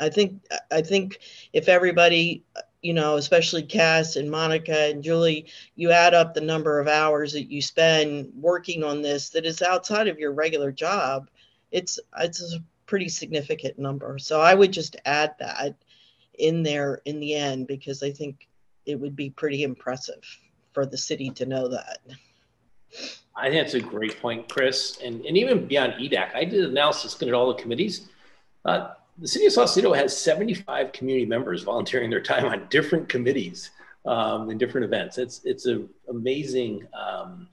I 0.00 0.08
think 0.08 0.40
I 0.70 0.82
think 0.82 1.18
if 1.52 1.68
everybody, 1.68 2.44
you 2.82 2.94
know, 2.94 3.16
especially 3.16 3.64
Cass 3.64 4.16
and 4.16 4.30
Monica 4.30 4.90
and 4.90 5.02
Julie, 5.02 5.46
you 5.74 5.90
add 5.90 6.14
up 6.14 6.34
the 6.34 6.40
number 6.40 6.78
of 6.78 6.86
hours 6.86 7.32
that 7.32 7.50
you 7.50 7.60
spend 7.60 8.30
working 8.36 8.84
on 8.84 9.02
this 9.02 9.30
that 9.30 9.46
is 9.46 9.62
outside 9.62 10.08
of 10.08 10.18
your 10.18 10.32
regular 10.32 10.70
job, 10.70 11.28
it's 11.72 11.98
it's 12.20 12.40
a 12.54 12.58
pretty 12.88 13.08
significant 13.08 13.78
number. 13.78 14.18
So 14.18 14.40
I 14.40 14.54
would 14.54 14.72
just 14.72 14.96
add 15.04 15.34
that 15.38 15.76
in 16.38 16.62
there 16.62 17.00
in 17.04 17.20
the 17.20 17.34
end 17.34 17.68
because 17.68 18.02
I 18.02 18.10
think 18.10 18.48
it 18.86 18.98
would 18.98 19.14
be 19.14 19.30
pretty 19.30 19.62
impressive 19.62 20.24
for 20.72 20.86
the 20.86 20.96
city 20.96 21.30
to 21.30 21.46
know 21.46 21.68
that. 21.68 21.98
I 23.36 23.50
think 23.50 23.62
that's 23.62 23.74
a 23.74 23.80
great 23.80 24.20
point, 24.20 24.48
Chris. 24.48 24.98
And, 25.04 25.24
and 25.24 25.36
even 25.36 25.66
beyond 25.66 25.94
EDAC, 25.94 26.34
I 26.34 26.44
did 26.44 26.64
analysis 26.64 27.20
at 27.22 27.32
all 27.34 27.52
the 27.54 27.62
committees. 27.62 28.08
Uh, 28.64 28.94
the 29.18 29.28
city 29.28 29.46
of 29.46 29.52
Sausalito 29.52 29.92
has 29.92 30.16
75 30.16 30.92
community 30.92 31.26
members 31.26 31.62
volunteering 31.62 32.08
their 32.08 32.22
time 32.22 32.46
on 32.46 32.66
different 32.70 33.08
committees 33.08 33.70
um, 34.06 34.48
and 34.48 34.58
different 34.58 34.84
events. 34.84 35.18
It's 35.18 35.40
it's 35.44 35.66
an 35.66 35.88
amazing 36.08 36.86
um, 36.94 37.48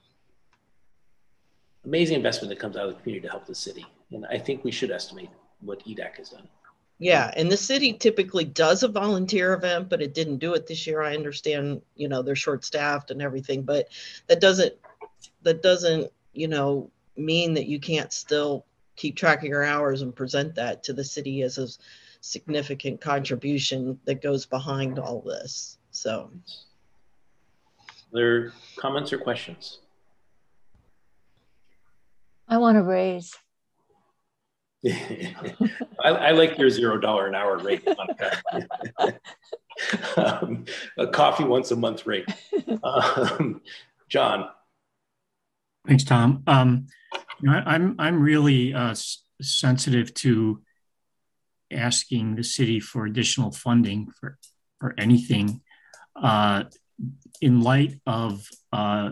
amazing 1.84 2.16
investment 2.16 2.50
that 2.50 2.60
comes 2.60 2.78
out 2.78 2.88
of 2.88 2.96
the 2.96 3.02
community 3.02 3.28
to 3.28 3.32
help 3.32 3.46
the 3.46 3.56
city. 3.56 3.86
And 4.16 4.26
I 4.28 4.38
think 4.38 4.64
we 4.64 4.72
should 4.72 4.92
estimate 4.92 5.30
what 5.60 5.86
EDAC 5.86 6.16
has 6.18 6.30
done. 6.30 6.48
Yeah, 7.00 7.32
and 7.36 7.52
the 7.52 7.58
city 7.58 7.92
typically 7.92 8.46
does 8.46 8.82
a 8.82 8.88
volunteer 8.88 9.54
event, 9.54 9.90
but 9.90 10.02
it 10.02 10.14
didn't 10.14 10.38
do 10.38 10.54
it 10.54 10.66
this 10.66 10.88
year. 10.88 11.02
I 11.02 11.14
understand, 11.14 11.82
you 11.98 12.08
know, 12.08 12.22
they're 12.22 12.36
short 12.38 12.64
staffed 12.64 13.12
and 13.12 13.22
everything, 13.22 13.64
but 13.64 13.90
that 14.28 14.40
doesn't 14.40 14.74
that 15.44 15.62
doesn't, 15.62 16.10
you 16.34 16.48
know, 16.48 16.90
mean 17.18 17.54
that 17.56 17.66
you 17.66 17.78
can't 17.78 18.14
still 18.14 18.66
keep 18.96 19.18
track 19.18 19.40
of 19.40 19.50
your 19.50 19.66
hours 19.66 20.02
and 20.02 20.16
present 20.16 20.56
that 20.56 20.82
to 20.84 20.94
the 20.94 21.04
city 21.04 21.42
as 21.42 21.58
a 21.58 21.68
significant 22.22 23.02
contribution 23.02 24.00
that 24.06 24.22
goes 24.22 24.46
behind 24.46 24.98
all 24.98 25.20
this. 25.20 25.78
So, 25.92 26.32
there 28.14 28.54
comments 28.78 29.12
or 29.12 29.18
questions? 29.18 29.80
I 32.48 32.58
want 32.58 32.78
to 32.78 32.84
raise. 32.84 33.36
I, 36.04 36.10
I, 36.10 36.32
like 36.32 36.58
your 36.58 36.70
zero 36.70 37.00
dollar 37.00 37.28
an 37.28 37.36
hour 37.36 37.58
rate, 37.58 37.88
um, 40.18 40.66
a 40.98 41.08
coffee 41.08 41.44
once 41.44 41.72
a 41.72 41.76
month 41.76 42.06
rate. 42.06 42.28
Um, 42.84 43.62
John. 44.10 44.50
Thanks, 45.88 46.04
Tom. 46.04 46.44
Um, 46.46 46.88
you 47.42 47.50
know, 47.50 47.64
I, 47.66 47.76
am 47.76 47.96
I'm 47.98 48.22
really 48.22 48.74
uh, 48.74 48.96
sensitive 49.42 50.14
to 50.16 50.62
asking 51.72 52.36
the 52.36 52.44
city 52.44 52.80
for 52.80 53.06
additional 53.06 53.52
funding 53.52 54.12
for 54.20 54.38
for 54.80 54.94
anything 54.98 55.62
uh, 56.16 56.64
in 57.42 57.62
light 57.62 58.00
of 58.06 58.48
uh, 58.72 59.10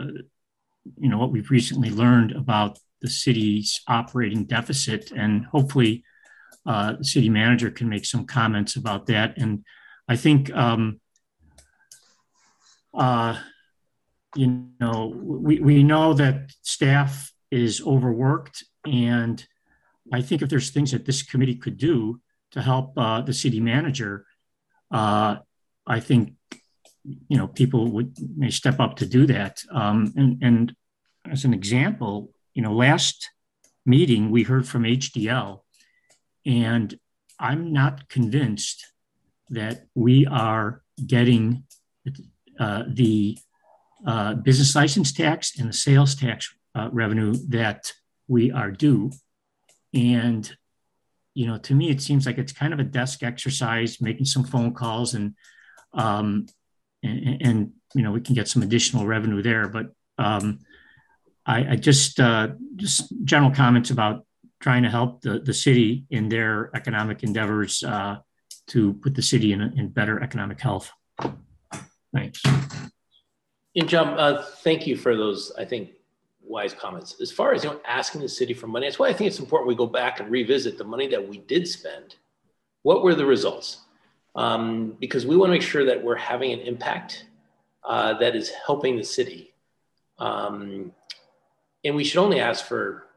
you 0.97 1.09
know 1.09 1.17
what 1.17 1.31
we've 1.31 1.49
recently 1.49 1.89
learned 1.89 2.31
about 2.31 2.77
the 3.03 3.09
city's 3.09 3.81
operating 3.87 4.45
deficit, 4.45 5.11
and 5.11 5.45
hopefully 5.45 6.03
uh, 6.65 6.93
the 6.93 7.03
city 7.03 7.29
manager 7.29 7.69
can 7.69 7.89
make 7.89 8.05
some 8.05 8.25
comments 8.25 8.75
about 8.77 9.05
that. 9.07 9.37
And 9.37 9.63
I 10.07 10.15
think 10.15 10.51
um, 10.55 10.99
uh, 12.93 13.37
you 14.35 14.67
know 14.79 15.13
we, 15.15 15.59
we 15.59 15.83
know 15.83 16.13
that 16.13 16.51
staff 16.61 17.31
is 17.51 17.81
overworked. 17.85 18.63
And 18.85 19.45
I 20.11 20.21
think 20.21 20.41
if 20.41 20.49
there's 20.49 20.71
things 20.71 20.91
that 20.91 21.05
this 21.05 21.21
committee 21.21 21.55
could 21.55 21.77
do 21.77 22.19
to 22.51 22.61
help 22.61 22.97
uh, 22.97 23.21
the 23.21 23.33
city 23.33 23.59
manager, 23.59 24.25
uh, 24.91 25.37
I 25.85 25.99
think 25.99 26.33
you 27.03 27.37
know 27.37 27.47
people 27.47 27.91
would 27.91 28.15
may 28.37 28.49
step 28.49 28.79
up 28.79 28.95
to 28.97 29.05
do 29.05 29.25
that. 29.27 29.61
Um, 29.71 30.13
and, 30.15 30.41
and 30.41 30.75
as 31.29 31.45
an 31.45 31.53
example, 31.53 32.32
you 32.53 32.61
know, 32.61 32.73
last 32.73 33.29
meeting 33.85 34.31
we 34.31 34.43
heard 34.43 34.67
from 34.67 34.83
HDL, 34.83 35.61
and 36.45 36.97
I'm 37.39 37.73
not 37.73 38.09
convinced 38.09 38.85
that 39.49 39.85
we 39.95 40.25
are 40.25 40.81
getting 41.05 41.63
uh, 42.59 42.83
the 42.87 43.37
uh, 44.05 44.35
business 44.35 44.75
license 44.75 45.11
tax 45.13 45.59
and 45.59 45.69
the 45.69 45.73
sales 45.73 46.15
tax 46.15 46.53
uh, 46.75 46.89
revenue 46.91 47.33
that 47.49 47.91
we 48.27 48.51
are 48.51 48.71
due. 48.71 49.11
And, 49.93 50.49
you 51.33 51.47
know, 51.47 51.57
to 51.59 51.73
me, 51.73 51.89
it 51.89 52.01
seems 52.01 52.25
like 52.25 52.37
it's 52.37 52.51
kind 52.51 52.73
of 52.73 52.79
a 52.79 52.83
desk 52.83 53.23
exercise, 53.23 54.01
making 54.01 54.25
some 54.25 54.43
phone 54.43 54.73
calls 54.73 55.13
and, 55.13 55.35
um, 55.93 56.47
and, 57.03 57.41
and 57.41 57.71
you 57.95 58.01
know, 58.01 58.11
we 58.11 58.21
can 58.21 58.35
get 58.35 58.47
some 58.47 58.63
additional 58.63 59.05
revenue 59.05 59.41
there. 59.41 59.67
But 59.67 59.87
um, 60.17 60.59
I, 61.45 61.73
I 61.73 61.75
just, 61.75 62.19
uh, 62.19 62.49
just 62.75 63.13
general 63.23 63.51
comments 63.51 63.91
about 63.91 64.25
trying 64.59 64.83
to 64.83 64.89
help 64.89 65.21
the, 65.21 65.39
the 65.39 65.53
city 65.53 66.05
in 66.09 66.29
their 66.29 66.71
economic 66.73 67.23
endeavors 67.23 67.83
uh, 67.83 68.17
to 68.67 68.93
put 68.93 69.13
the 69.13 69.21
city 69.21 69.51
in, 69.51 69.61
in 69.61 69.89
better 69.89 70.21
economic 70.21 70.59
health. 70.61 70.91
Thanks. 72.13 72.41
And 73.75 73.89
John, 73.89 74.19
uh, 74.19 74.45
thank 74.63 74.87
you 74.87 74.95
for 74.95 75.17
those, 75.17 75.51
I 75.57 75.65
think, 75.65 75.91
wise 76.41 76.73
comments. 76.73 77.19
As 77.19 77.31
far 77.31 77.53
as 77.53 77.63
you 77.63 77.71
know, 77.71 77.81
asking 77.85 78.21
the 78.21 78.29
city 78.29 78.53
for 78.53 78.67
money, 78.67 78.85
that's 78.85 78.99
why 78.99 79.09
I 79.09 79.13
think 79.13 79.27
it's 79.27 79.39
important 79.39 79.67
we 79.67 79.75
go 79.75 79.87
back 79.87 80.19
and 80.19 80.29
revisit 80.29 80.77
the 80.77 80.83
money 80.83 81.07
that 81.07 81.27
we 81.27 81.39
did 81.39 81.67
spend. 81.67 82.15
What 82.83 83.03
were 83.03 83.15
the 83.15 83.25
results? 83.25 83.79
Um, 84.35 84.95
because 84.99 85.25
we 85.25 85.35
want 85.35 85.49
to 85.49 85.53
make 85.53 85.61
sure 85.61 85.85
that 85.85 86.03
we're 86.03 86.15
having 86.15 86.53
an 86.53 86.59
impact 86.59 87.25
uh, 87.83 88.13
that 88.19 88.35
is 88.35 88.51
helping 88.65 88.97
the 88.97 89.03
city. 89.03 89.53
Um, 90.19 90.91
and 91.83 91.95
we 91.95 92.03
should 92.03 92.19
only 92.19 92.39
ask 92.39 92.65
for 92.65 93.07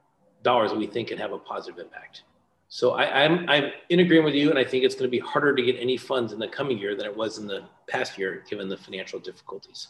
dollars 0.43 0.71
that 0.71 0.79
we 0.79 0.87
think 0.87 1.09
can 1.09 1.19
have 1.19 1.33
a 1.33 1.39
positive 1.39 1.79
impact. 1.79 2.23
So 2.69 2.93
I, 2.93 3.25
I'm, 3.25 3.49
I'm 3.49 3.71
in 3.89 4.01
agreement 4.01 4.27
with 4.27 4.35
you, 4.35 4.51
and 4.51 4.59
I 4.59 4.65
think 4.65 4.85
it's 4.85 4.95
going 4.95 5.05
to 5.05 5.11
be 5.11 5.19
harder 5.19 5.55
to 5.55 5.63
get 5.63 5.77
any 5.79 5.97
funds 5.97 6.33
in 6.33 6.39
the 6.39 6.49
coming 6.49 6.79
year 6.79 6.97
than 6.97 7.07
it 7.07 7.17
was 7.17 7.39
in 7.39 7.47
the 7.47 7.65
past 7.87 8.19
year, 8.19 8.45
given 8.49 8.69
the 8.69 8.77
financial 8.77 9.21
difficulties. 9.21 9.89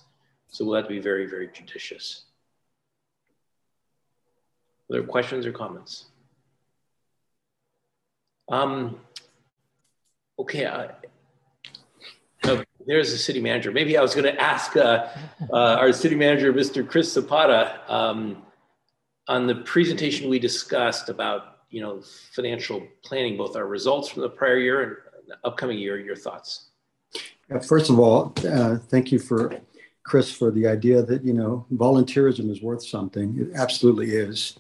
So 0.49 0.65
we'll 0.65 0.77
have 0.77 0.85
to 0.85 0.95
be 0.95 1.01
very, 1.01 1.27
very 1.27 1.49
judicious. 1.53 2.25
Other 4.91 5.03
questions 5.03 5.47
or 5.47 5.53
comments? 5.53 6.07
Um, 8.49 9.01
okay, 10.39 10.67
uh, 10.67 10.89
oh, 12.45 12.63
there's 12.87 13.11
the 13.11 13.19
city 13.19 13.41
manager. 13.41 13.73
Maybe 13.73 13.99
I 13.99 14.03
was 14.03 14.15
going 14.15 14.33
to 14.33 14.41
ask 14.41 14.77
uh, 14.77 15.09
uh, 15.53 15.57
our 15.57 15.93
city 15.93 16.15
manager, 16.15 16.53
Mr. 16.53 16.89
Chris 16.89 17.13
Zapata, 17.13 17.81
um, 17.89 18.43
on 19.29 19.47
the 19.47 19.57
presentation 19.57 20.29
we 20.31 20.39
discussed 20.39 21.09
about 21.09 21.59
you 21.71 21.81
know 21.81 22.01
financial 22.33 22.87
planning, 23.03 23.37
both 23.37 23.57
our 23.57 23.67
results 23.67 24.09
from 24.09 24.23
the 24.23 24.29
prior 24.29 24.59
year 24.59 24.83
and 24.83 25.37
upcoming 25.45 25.79
year. 25.79 25.99
Your 25.99 26.17
thoughts? 26.17 26.71
First 27.67 27.91
of 27.91 27.99
all, 27.99 28.33
uh, 28.49 28.79
thank 28.89 29.13
you 29.13 29.19
for 29.19 29.61
Chris 30.05 30.33
for 30.33 30.51
the 30.51 30.67
idea 30.67 31.03
that 31.03 31.25
you 31.25 31.33
know 31.33 31.67
volunteerism 31.75 32.51
is 32.51 32.63
worth 32.63 32.85
something. 32.85 33.37
It 33.39 33.57
absolutely 33.57 34.11
is. 34.11 34.59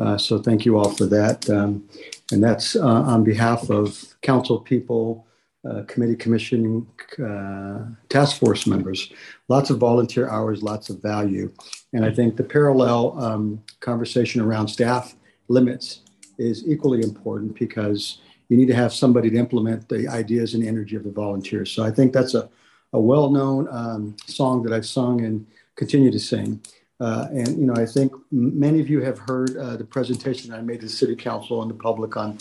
Uh, 0.00 0.16
so 0.16 0.40
thank 0.40 0.64
you 0.64 0.78
all 0.78 0.90
for 0.90 1.04
that. 1.06 1.48
Um, 1.50 1.88
and 2.32 2.42
that's 2.42 2.76
uh, 2.76 2.86
on 2.86 3.24
behalf 3.24 3.68
of 3.70 4.14
council 4.22 4.58
people, 4.58 5.26
uh, 5.68 5.82
committee 5.86 6.16
commission, 6.16 6.86
uh, 7.22 7.84
task 8.08 8.38
force 8.38 8.66
members. 8.66 9.12
Lots 9.48 9.70
of 9.70 9.78
volunteer 9.78 10.28
hours, 10.28 10.62
lots 10.62 10.90
of 10.90 11.02
value. 11.02 11.52
And 11.92 12.04
I 12.04 12.10
think 12.10 12.36
the 12.36 12.44
parallel 12.44 13.20
um, 13.20 13.62
conversation 13.80 14.40
around 14.40 14.68
staff 14.68 15.14
limits 15.48 16.00
is 16.38 16.66
equally 16.66 17.02
important 17.02 17.58
because 17.58 18.20
you 18.48 18.56
need 18.56 18.68
to 18.68 18.74
have 18.74 18.92
somebody 18.92 19.30
to 19.30 19.36
implement 19.36 19.88
the 19.88 20.08
ideas 20.08 20.54
and 20.54 20.66
energy 20.66 20.96
of 20.96 21.04
the 21.04 21.10
volunteers. 21.10 21.70
So 21.70 21.84
I 21.84 21.90
think 21.90 22.12
that's 22.12 22.34
a, 22.34 22.48
a 22.92 23.00
well-known 23.00 23.68
um, 23.70 24.16
song 24.26 24.62
that 24.64 24.72
I've 24.72 24.86
sung 24.86 25.24
and 25.24 25.46
continue 25.76 26.10
to 26.10 26.18
sing. 26.18 26.60
Uh, 27.00 27.28
and 27.30 27.58
you 27.58 27.66
know, 27.66 27.74
I 27.74 27.86
think 27.86 28.12
many 28.30 28.80
of 28.80 28.88
you 28.90 29.00
have 29.02 29.18
heard 29.18 29.56
uh, 29.56 29.76
the 29.76 29.84
presentation 29.84 30.52
I 30.52 30.60
made 30.60 30.80
to 30.80 30.86
the 30.86 30.92
City 30.92 31.16
Council 31.16 31.62
and 31.62 31.70
the 31.70 31.74
public 31.74 32.16
on 32.16 32.38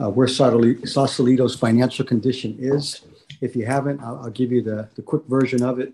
uh, 0.00 0.10
where 0.10 0.28
Sausalito's 0.28 1.56
financial 1.56 2.04
condition 2.04 2.56
is. 2.58 3.02
If 3.40 3.56
you 3.56 3.66
haven't, 3.66 4.00
I'll, 4.00 4.20
I'll 4.24 4.30
give 4.30 4.52
you 4.52 4.62
the, 4.62 4.88
the 4.94 5.02
quick 5.02 5.22
version 5.26 5.62
of 5.62 5.80
it. 5.80 5.92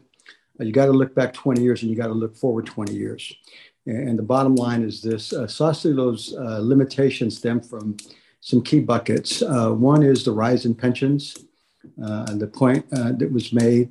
Uh, 0.61 0.65
you 0.65 0.73
got 0.73 0.87
to 0.87 0.93
look 0.93 1.15
back 1.15 1.33
20 1.33 1.63
years 1.63 1.83
and 1.83 1.91
you 1.91 1.97
got 1.97 2.09
to 2.09 2.13
look 2.13 2.37
forward 2.37 2.67
20 2.67 2.95
years. 2.95 3.35
And 3.87 4.19
the 4.19 4.23
bottom 4.23 4.55
line 4.55 4.83
is 4.83 5.03
this: 5.03 5.35
uh, 5.35 5.47
Sausalito's 5.47 6.35
uh, 6.35 6.59
limitations 6.61 7.37
stem 7.37 7.61
from 7.61 7.99
some 8.41 8.63
key 8.63 8.81
buckets. 8.81 9.43
one 9.43 10.03
is 10.03 10.25
the 10.25 10.33
rise 10.33 10.65
in 10.65 10.75
pensions. 10.75 11.37
and 11.99 12.41
the 12.41 12.47
point 12.47 12.89
that 12.91 13.31
was 13.31 13.53
made 13.53 13.91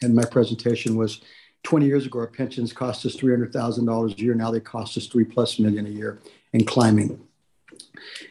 in 0.00 0.14
my 0.14 0.24
presentation 0.24 0.96
was 0.96 1.20
20 1.62 1.86
years 1.86 2.06
ago, 2.06 2.20
our 2.20 2.26
pensions 2.26 2.72
cost 2.72 3.04
us 3.06 3.16
$300,000 3.16 4.14
a 4.14 4.20
year. 4.20 4.34
Now 4.34 4.50
they 4.50 4.60
cost 4.60 4.96
us 4.96 5.06
three 5.06 5.24
plus 5.24 5.58
million 5.58 5.86
a 5.86 5.90
year 5.90 6.20
and 6.52 6.66
climbing. 6.66 7.20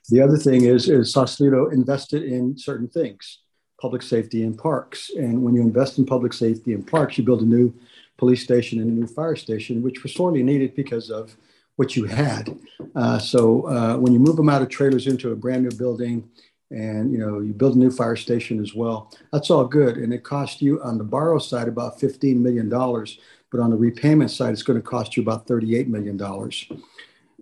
The 0.10 0.22
other 0.22 0.38
thing 0.38 0.66
is, 0.66 0.90
is 0.90 1.14
Sausalito 1.14 1.70
invested 1.70 2.24
in 2.24 2.58
certain 2.58 2.88
things, 2.88 3.40
public 3.82 4.02
safety 4.02 4.44
and 4.44 4.58
parks. 4.58 5.12
And 5.16 5.44
when 5.44 5.56
you 5.56 5.62
invest 5.62 5.98
in 5.98 6.06
public 6.06 6.34
safety 6.34 6.74
and 6.74 6.86
parks, 6.86 7.18
you 7.18 7.24
build 7.24 7.42
a 7.42 7.46
new 7.46 7.74
police 8.18 8.44
station 8.44 8.82
and 8.82 8.90
a 8.90 8.94
new 8.94 9.08
fire 9.08 9.36
station, 9.36 9.82
which 9.82 10.04
was 10.04 10.14
sorely 10.14 10.44
needed 10.44 10.76
because 10.76 11.10
of 11.10 11.36
what 11.78 11.96
you 11.96 12.06
had. 12.06 12.58
Uh, 12.96 13.18
so 13.18 13.66
uh, 13.68 13.96
when 13.98 14.12
you 14.12 14.20
move 14.20 14.36
them 14.36 14.50
out 14.50 14.62
of 14.62 14.70
trailers 14.70 15.08
into 15.08 15.32
a 15.32 15.36
brand 15.36 15.64
new 15.64 15.72
building, 15.78 16.30
and 16.72 17.12
you 17.12 17.18
know 17.18 17.40
you 17.40 17.52
build 17.52 17.76
a 17.76 17.80
new 17.80 17.90
fire 17.90 18.16
station 18.16 18.62
as 18.62 18.76
well 18.76 19.12
that's 19.34 19.50
all 19.50 19.66
good 19.66 19.98
and 19.98 20.14
it 20.14 20.24
cost 20.24 20.62
you 20.62 20.82
on 20.84 20.98
the 20.98 21.04
borrow 21.04 21.40
side 21.40 21.68
about 21.68 22.00
15 22.00 22.42
million 22.42 22.70
dollars 22.70 23.20
but 23.52 23.60
on 23.60 23.72
the 23.72 23.76
repayment 23.76 24.30
side 24.30 24.54
it's 24.54 24.62
going 24.62 24.80
to 24.80 24.88
cost 24.88 25.18
you 25.18 25.24
about 25.24 25.48
38 25.48 25.88
million 25.88 26.16
dollars 26.16 26.68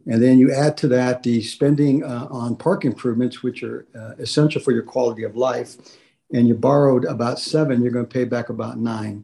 and 0.09 0.23
then 0.23 0.39
you 0.39 0.53
add 0.53 0.77
to 0.77 0.88
that 0.88 1.23
the 1.23 1.41
spending 1.41 2.03
uh, 2.03 2.27
on 2.31 2.55
park 2.55 2.85
improvements 2.85 3.43
which 3.43 3.63
are 3.63 3.88
uh, 3.97 4.13
essential 4.19 4.61
for 4.61 4.71
your 4.71 4.84
quality 4.84 5.23
of 5.23 5.35
life 5.35 5.75
and 6.34 6.47
you 6.47 6.53
borrowed 6.53 7.05
about 7.05 7.39
seven 7.39 7.81
you're 7.81 7.91
going 7.91 8.05
to 8.05 8.13
pay 8.13 8.25
back 8.25 8.49
about 8.49 8.77
nine 8.77 9.23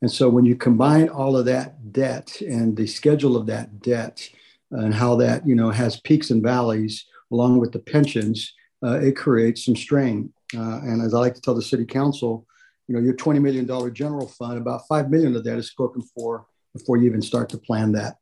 and 0.00 0.10
so 0.10 0.28
when 0.28 0.44
you 0.44 0.56
combine 0.56 1.08
all 1.08 1.36
of 1.36 1.44
that 1.46 1.92
debt 1.92 2.40
and 2.40 2.76
the 2.76 2.86
schedule 2.86 3.36
of 3.36 3.46
that 3.46 3.80
debt 3.80 4.28
and 4.70 4.94
how 4.94 5.14
that 5.16 5.46
you 5.46 5.54
know 5.54 5.70
has 5.70 6.00
peaks 6.00 6.30
and 6.30 6.42
valleys 6.42 7.06
along 7.32 7.58
with 7.58 7.72
the 7.72 7.78
pensions, 7.78 8.52
uh, 8.84 9.00
it 9.00 9.16
creates 9.16 9.64
some 9.64 9.74
strain. 9.74 10.32
Uh, 10.54 10.80
and 10.82 11.02
as 11.02 11.14
I 11.14 11.18
like 11.18 11.34
to 11.34 11.40
tell 11.40 11.54
the 11.54 11.62
city 11.62 11.84
council, 11.84 12.46
you 12.86 12.94
know, 12.94 13.00
your 13.00 13.14
$20 13.14 13.40
million 13.40 13.66
general 13.94 14.28
fund, 14.28 14.58
about 14.58 14.86
5 14.86 15.10
million 15.10 15.34
of 15.34 15.44
that 15.44 15.58
is 15.58 15.70
spoken 15.70 16.02
for 16.14 16.46
before 16.74 16.98
you 16.98 17.06
even 17.06 17.22
start 17.22 17.48
to 17.50 17.58
plan 17.58 17.92
that. 17.92 18.16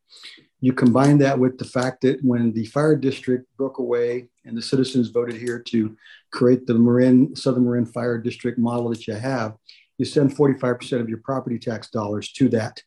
You 0.60 0.72
combine 0.72 1.18
that 1.18 1.38
with 1.38 1.58
the 1.58 1.64
fact 1.64 2.02
that 2.02 2.22
when 2.22 2.52
the 2.52 2.66
fire 2.66 2.94
district 2.94 3.46
broke 3.56 3.78
away 3.78 4.28
and 4.44 4.56
the 4.56 4.62
citizens 4.62 5.08
voted 5.08 5.36
here 5.36 5.58
to 5.58 5.96
create 6.32 6.66
the 6.66 6.74
Marin, 6.74 7.34
Southern 7.34 7.64
Marin 7.64 7.86
Fire 7.86 8.18
District 8.18 8.58
model 8.58 8.90
that 8.90 9.06
you 9.06 9.14
have, 9.14 9.56
you 9.96 10.04
send 10.04 10.36
45% 10.36 11.00
of 11.00 11.08
your 11.08 11.18
property 11.18 11.58
tax 11.58 11.90
dollars 11.90 12.32
to 12.32 12.48
that. 12.50 12.82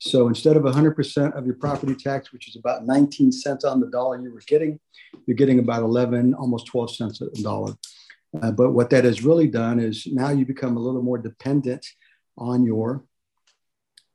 So 0.00 0.28
instead 0.28 0.56
of 0.56 0.62
100% 0.62 1.36
of 1.36 1.44
your 1.44 1.56
property 1.56 1.94
tax, 1.94 2.32
which 2.32 2.48
is 2.48 2.56
about 2.56 2.86
19 2.86 3.32
cents 3.32 3.64
on 3.64 3.80
the 3.80 3.88
dollar 3.88 4.20
you 4.20 4.32
were 4.32 4.42
getting, 4.46 4.78
you're 5.26 5.36
getting 5.36 5.58
about 5.58 5.82
11, 5.82 6.34
almost 6.34 6.66
12 6.66 6.94
cents 6.94 7.20
a 7.20 7.42
dollar. 7.42 7.74
Uh, 8.40 8.52
but 8.52 8.72
what 8.72 8.90
that 8.90 9.04
has 9.04 9.24
really 9.24 9.48
done 9.48 9.80
is 9.80 10.06
now 10.06 10.30
you 10.30 10.44
become 10.44 10.76
a 10.76 10.80
little 10.80 11.02
more 11.02 11.18
dependent 11.18 11.84
on 12.36 12.64
your 12.64 13.04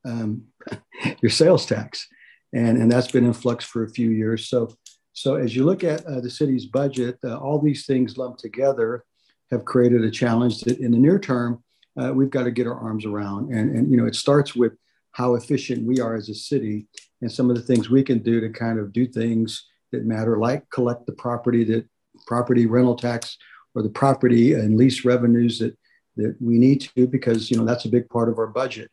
um, 0.06 0.44
your 1.22 1.30
sales 1.30 1.66
tax, 1.66 2.08
and 2.54 2.78
and 2.78 2.92
that's 2.92 3.12
been 3.12 3.26
in 3.26 3.34
flux 3.34 3.66
for 3.66 3.84
a 3.84 3.90
few 3.90 4.10
years. 4.10 4.48
So 4.48 4.76
so 5.14 5.36
as 5.36 5.56
you 5.56 5.64
look 5.64 5.84
at 5.84 6.06
uh, 6.06 6.22
the 6.22 6.30
city's 6.30 6.66
budget, 6.66 7.18
uh, 7.24 7.38
all 7.38 7.60
these 7.60 7.86
things 7.86 8.18
lumped 8.18 8.40
together 8.40 9.04
have 9.52 9.66
created 9.66 10.04
a 10.04 10.12
challenge 10.12 10.62
that 10.62 10.80
in 10.80 10.92
the 10.92 10.98
near 10.98 11.20
term 11.20 11.64
uh, 12.02 12.12
we've 12.14 12.32
got 12.32 12.44
to 12.44 12.52
get 12.52 12.68
our 12.68 12.80
arms 12.80 13.06
around. 13.06 13.54
And 13.54 13.76
and 13.76 13.92
you 13.92 13.98
know 13.98 14.06
it 14.06 14.16
starts 14.16 14.56
with 14.56 14.74
how 15.12 15.36
efficient 15.36 15.86
we 15.86 16.00
are 16.00 16.16
as 16.16 16.30
a 16.30 16.36
city 16.36 16.88
and 17.22 17.32
some 17.32 17.50
of 17.50 17.56
the 17.56 17.62
things 17.62 17.90
we 17.90 18.04
can 18.04 18.20
do 18.20 18.42
to 18.42 18.50
kind 18.50 18.80
of 18.80 18.92
do 18.92 19.08
things 19.08 19.68
that 19.92 20.06
matter, 20.06 20.38
like 20.38 20.68
collect 20.72 21.06
the 21.06 21.14
property 21.14 21.64
that 21.64 21.88
property 22.28 22.66
rental 22.66 22.96
tax 22.96 23.38
or 23.76 23.82
the 23.82 23.90
property 23.90 24.54
and 24.54 24.78
lease 24.78 25.06
revenues 25.06 25.60
that 25.60 25.78
that 26.16 26.36
we 26.40 26.58
need 26.58 26.82
to 26.82 27.08
because 27.08 27.50
you 27.50 27.58
know 27.58 27.66
that's 27.66 27.86
a 27.86 27.90
big 27.90 28.10
part 28.10 28.30
of 28.30 28.38
our 28.38 28.48
budget. 28.48 28.90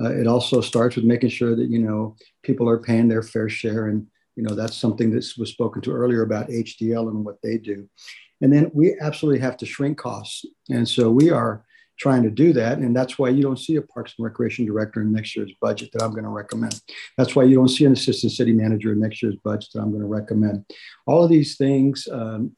Uh, 0.00 0.12
it 0.12 0.26
also 0.26 0.60
starts 0.60 0.96
with 0.96 1.04
making 1.04 1.30
sure 1.30 1.54
that 1.54 1.70
you 1.70 1.78
know 1.78 2.16
people 2.42 2.68
are 2.68 2.78
paying 2.78 3.08
their 3.08 3.22
fair 3.22 3.48
share, 3.48 3.86
and 3.88 4.06
you 4.36 4.42
know 4.42 4.54
that's 4.54 4.76
something 4.76 5.10
that 5.10 5.26
was 5.38 5.50
spoken 5.50 5.82
to 5.82 5.92
earlier 5.92 6.22
about 6.22 6.48
HDL 6.48 7.08
and 7.08 7.24
what 7.24 7.40
they 7.42 7.58
do. 7.58 7.88
And 8.40 8.52
then 8.52 8.70
we 8.74 8.96
absolutely 9.00 9.40
have 9.40 9.56
to 9.58 9.66
shrink 9.66 9.98
costs, 9.98 10.44
and 10.70 10.88
so 10.88 11.10
we 11.10 11.30
are 11.30 11.64
trying 11.98 12.22
to 12.22 12.30
do 12.30 12.52
that. 12.52 12.78
And 12.78 12.94
that's 12.94 13.18
why 13.18 13.28
you 13.28 13.42
don't 13.42 13.58
see 13.58 13.76
a 13.76 13.82
Parks 13.82 14.14
and 14.18 14.24
Recreation 14.24 14.66
director 14.66 15.00
in 15.00 15.12
next 15.12 15.36
year's 15.36 15.52
budget 15.60 15.90
that 15.92 16.02
I'm 16.02 16.10
going 16.10 16.24
to 16.24 16.30
recommend. 16.30 16.80
That's 17.16 17.36
why 17.36 17.44
you 17.44 17.54
don't 17.54 17.68
see 17.68 17.84
an 17.84 17.92
assistant 17.92 18.32
city 18.32 18.52
manager 18.52 18.92
in 18.92 19.00
next 19.00 19.22
year's 19.22 19.36
budget 19.44 19.70
that 19.74 19.80
I'm 19.80 19.90
going 19.90 20.02
to 20.02 20.08
recommend. 20.08 20.64
All 21.06 21.22
of 21.22 21.30
these 21.30 21.56
things 21.56 22.08
um, 22.10 22.52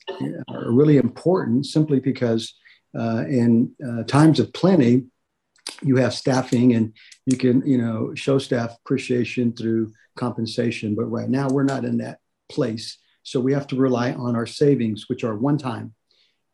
are 0.49 0.73
really 0.73 0.97
important 0.97 1.67
simply 1.67 2.01
because 2.01 2.55
in 3.29 3.73
uh, 3.87 4.03
times 4.05 4.41
of 4.41 4.53
plenty, 4.53 5.05
you 5.83 5.97
have 5.97 6.15
staffing 6.15 6.75
and 6.75 6.93
you 7.27 7.37
can, 7.37 7.67
you 7.67 7.79
know, 7.79 8.15
show 8.15 8.39
staff 8.39 8.77
appreciation 8.85 9.53
through 9.53 9.93
compensation. 10.17 10.95
But 10.95 11.07
right 11.07 11.29
now 11.29 11.49
we're 11.49 11.65
not 11.65 11.85
in 11.85 11.99
that 11.99 12.21
place. 12.49 12.99
So 13.23 13.41
we 13.41 13.53
have 13.53 13.67
to 13.69 13.77
rely 13.77 14.13
on 14.13 14.37
our 14.37 14.47
savings, 14.47 15.07
which 15.09 15.25
are 15.25 15.37
one 15.37 15.59
time 15.59 15.95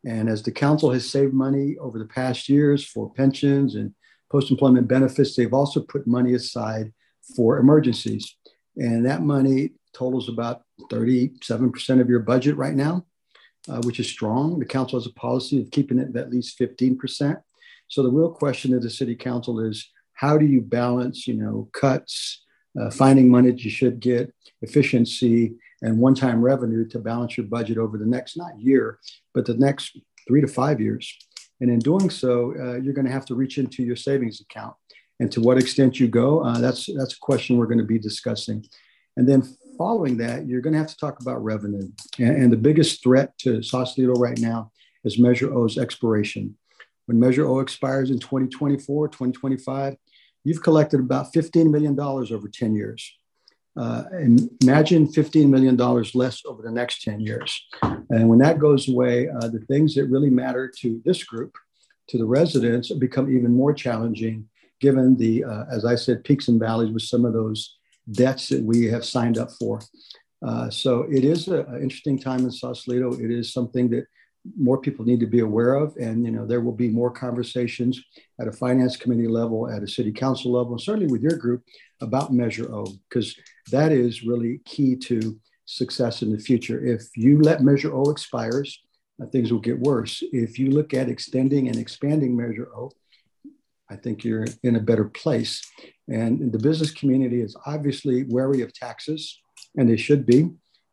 and 0.05 0.29
as 0.29 0.43
the 0.43 0.51
council 0.51 0.91
has 0.91 1.09
saved 1.09 1.33
money 1.33 1.77
over 1.77 1.97
the 1.97 2.05
past 2.05 2.49
years 2.49 2.85
for 2.85 3.13
pensions 3.13 3.75
and 3.75 3.93
post 4.29 4.51
employment 4.51 4.87
benefits, 4.87 5.35
they've 5.35 5.53
also 5.53 5.81
put 5.81 6.07
money 6.07 6.33
aside 6.33 6.91
for 7.35 7.57
emergencies. 7.57 8.35
And 8.75 9.05
that 9.05 9.21
money 9.21 9.73
totals 9.93 10.27
about 10.27 10.63
37% 10.91 12.01
of 12.01 12.09
your 12.09 12.19
budget 12.19 12.57
right 12.57 12.73
now, 12.73 13.05
uh, 13.69 13.81
which 13.83 13.99
is 13.99 14.09
strong. 14.09 14.59
The 14.59 14.65
council 14.65 14.99
has 14.99 15.07
a 15.07 15.13
policy 15.13 15.61
of 15.61 15.71
keeping 15.71 15.99
it 15.99 16.15
at 16.15 16.31
least 16.31 16.59
15%. 16.59 17.41
So 17.87 18.03
the 18.03 18.11
real 18.11 18.31
question 18.31 18.73
of 18.73 18.81
the 18.81 18.89
city 18.89 19.15
council 19.15 19.59
is 19.59 19.89
how 20.13 20.37
do 20.37 20.45
you 20.45 20.61
balance, 20.61 21.27
you 21.27 21.35
know, 21.35 21.69
cuts, 21.73 22.43
uh, 22.79 22.89
finding 22.89 23.29
money 23.29 23.51
that 23.51 23.63
you 23.63 23.71
should 23.71 23.99
get, 23.99 24.33
efficiency, 24.61 25.53
and 25.81 25.99
one 25.99 26.15
time 26.15 26.41
revenue 26.41 26.87
to 26.89 26.99
balance 26.99 27.37
your 27.37 27.45
budget 27.45 27.77
over 27.77 27.97
the 27.97 28.05
next, 28.05 28.37
not 28.37 28.59
year, 28.59 28.99
but 29.33 29.45
the 29.45 29.53
next 29.55 29.97
three 30.27 30.41
to 30.41 30.47
five 30.47 30.79
years. 30.79 31.15
And 31.61 31.69
in 31.69 31.79
doing 31.79 32.09
so, 32.09 32.53
uh, 32.59 32.75
you're 32.75 32.93
going 32.93 33.05
to 33.05 33.11
have 33.11 33.25
to 33.27 33.35
reach 33.35 33.57
into 33.57 33.83
your 33.83 33.95
savings 33.95 34.41
account. 34.41 34.75
And 35.19 35.31
to 35.31 35.41
what 35.41 35.57
extent 35.57 35.99
you 35.99 36.07
go, 36.07 36.43
uh, 36.43 36.57
that's, 36.57 36.89
that's 36.97 37.13
a 37.13 37.19
question 37.19 37.57
we're 37.57 37.67
going 37.67 37.77
to 37.77 37.83
be 37.83 37.99
discussing. 37.99 38.65
And 39.15 39.27
then 39.29 39.43
following 39.77 40.17
that, 40.17 40.47
you're 40.47 40.61
going 40.61 40.73
to 40.73 40.79
have 40.79 40.89
to 40.89 40.97
talk 40.97 41.19
about 41.21 41.43
revenue. 41.43 41.89
And, 42.19 42.43
and 42.43 42.53
the 42.53 42.57
biggest 42.57 43.03
threat 43.03 43.37
to 43.39 43.61
Sausalito 43.61 44.13
right 44.13 44.39
now 44.39 44.71
is 45.03 45.19
Measure 45.19 45.53
O's 45.53 45.77
expiration. 45.77 46.57
When 47.05 47.19
Measure 47.19 47.45
O 47.45 47.59
expires 47.59 48.09
in 48.09 48.19
2024, 48.19 49.09
2025, 49.09 49.95
you've 50.43 50.63
collected 50.63 50.99
about 50.99 51.33
$15 51.33 51.69
million 51.69 51.99
over 51.99 52.47
10 52.47 52.75
years. 52.75 53.13
Uh, 53.75 54.03
imagine 54.61 55.07
$15 55.07 55.49
million 55.49 55.75
less 56.13 56.43
over 56.45 56.61
the 56.61 56.71
next 56.71 57.01
10 57.01 57.19
years. 57.19 57.65
And 57.81 58.29
when 58.29 58.39
that 58.39 58.59
goes 58.59 58.87
away, 58.87 59.29
uh, 59.29 59.47
the 59.47 59.65
things 59.67 59.95
that 59.95 60.05
really 60.05 60.29
matter 60.29 60.71
to 60.79 61.01
this 61.05 61.23
group, 61.23 61.55
to 62.09 62.17
the 62.17 62.25
residents, 62.25 62.91
become 62.93 63.35
even 63.35 63.53
more 63.53 63.73
challenging 63.73 64.47
given 64.79 65.15
the, 65.15 65.43
uh, 65.45 65.63
as 65.71 65.85
I 65.85 65.95
said, 65.95 66.25
peaks 66.25 66.49
and 66.49 66.59
valleys 66.59 66.91
with 66.91 67.03
some 67.03 67.23
of 67.25 67.33
those 67.33 67.77
debts 68.11 68.49
that 68.49 68.63
we 68.63 68.85
have 68.85 69.05
signed 69.05 69.37
up 69.37 69.51
for. 69.59 69.81
Uh, 70.45 70.69
so 70.69 71.03
it 71.09 71.23
is 71.23 71.47
an 71.47 71.81
interesting 71.81 72.19
time 72.19 72.39
in 72.39 72.51
Sausalito. 72.51 73.13
It 73.13 73.31
is 73.31 73.53
something 73.53 73.89
that 73.91 74.05
more 74.59 74.77
people 74.77 75.05
need 75.05 75.21
to 75.21 75.27
be 75.27 75.39
aware 75.39 75.75
of. 75.75 75.95
And, 75.95 76.25
you 76.25 76.31
know, 76.31 76.45
there 76.45 76.59
will 76.61 76.73
be 76.73 76.89
more 76.89 77.09
conversations 77.11 78.03
at 78.41 78.47
a 78.47 78.51
finance 78.51 78.97
committee 78.97 79.27
level, 79.27 79.69
at 79.69 79.83
a 79.83 79.87
city 79.87 80.11
council 80.11 80.51
level, 80.51 80.73
and 80.73 80.81
certainly 80.81 81.11
with 81.11 81.21
your 81.21 81.37
group 81.37 81.63
about 82.01 82.33
Measure 82.33 82.73
O, 82.73 82.85
because 83.07 83.35
that 83.71 83.91
is 83.93 84.23
really 84.23 84.59
key 84.65 84.97
to 84.97 85.39
success 85.65 86.21
in 86.21 86.31
the 86.31 86.37
future. 86.37 86.85
If 86.85 87.15
you 87.15 87.41
let 87.41 87.63
Measure 87.63 87.95
O 87.95 88.11
expires, 88.11 88.81
uh, 89.21 89.27
things 89.27 89.51
will 89.51 89.59
get 89.59 89.79
worse. 89.79 90.21
If 90.33 90.59
you 90.59 90.71
look 90.71 90.93
at 90.93 91.07
extending 91.07 91.69
and 91.69 91.77
expanding 91.77 92.35
Measure 92.35 92.67
O, 92.75 92.91
I 93.93 93.97
think 93.97 94.23
you're 94.23 94.45
in 94.63 94.75
a 94.75 94.81
better 94.81 95.05
place. 95.05 95.61
And 96.09 96.51
the 96.51 96.57
business 96.57 96.91
community 96.91 97.41
is 97.41 97.55
obviously 97.67 98.23
wary 98.27 98.61
of 98.61 98.73
taxes, 98.73 99.39
and 99.77 99.87
they 99.87 99.97
should 99.97 100.25
be. 100.25 100.49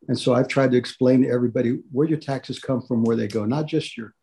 And 0.09 0.19
so 0.19 0.35
I've 0.35 0.49
tried 0.49 0.71
to 0.73 0.77
explain 0.77 1.23
to 1.23 1.31
everybody 1.31 1.79
where 1.91 2.07
your 2.07 2.19
taxes 2.19 2.59
come 2.59 2.83
from, 2.83 3.03
where 3.03 3.17
they 3.17 3.27
go, 3.27 3.47
not 3.47 3.67
just 3.67 3.97
your, 3.97 4.15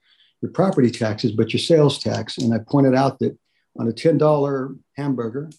your 0.41 0.51
property 0.51 0.91
taxes, 0.91 1.31
but 1.31 1.53
your 1.53 1.59
sales 1.59 1.99
tax. 1.99 2.37
And 2.37 2.53
I 2.53 2.59
pointed 2.59 2.93
out 2.93 3.17
that 3.19 3.37
on 3.79 3.87
a 3.87 3.91
$10 3.91 4.79
hamburger, 4.95 5.49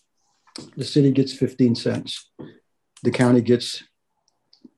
the 0.76 0.84
city 0.84 1.10
gets 1.10 1.32
15 1.32 1.74
cents. 1.74 2.30
The 3.02 3.10
county 3.10 3.40
gets, 3.40 3.82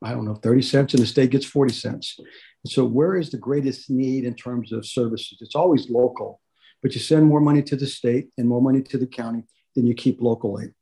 I 0.02 0.12
don't 0.12 0.24
know, 0.24 0.34
30 0.34 0.62
cents, 0.62 0.94
and 0.94 1.02
the 1.02 1.06
state 1.06 1.30
gets 1.30 1.46
40 1.46 1.74
cents. 1.74 2.16
And 2.18 2.70
so, 2.70 2.84
where 2.84 3.16
is 3.16 3.30
the 3.30 3.38
greatest 3.38 3.88
need 3.88 4.24
in 4.24 4.34
terms 4.34 4.72
of 4.72 4.84
services? 4.84 5.38
It's 5.40 5.54
always 5.54 5.88
local, 5.88 6.40
but 6.82 6.94
you 6.94 7.01
send 7.01 7.27
more 7.27 7.40
money 7.40 7.62
to 7.62 7.77
the 7.77 7.86
state 7.86 8.31
and 8.39 8.48
more 8.48 8.62
money 8.62 8.82
to 8.82 8.98
the 8.98 9.07
county 9.07 9.44
than 9.74 9.86
you 9.86 9.94
keep 9.94 10.20
locally. 10.20 10.73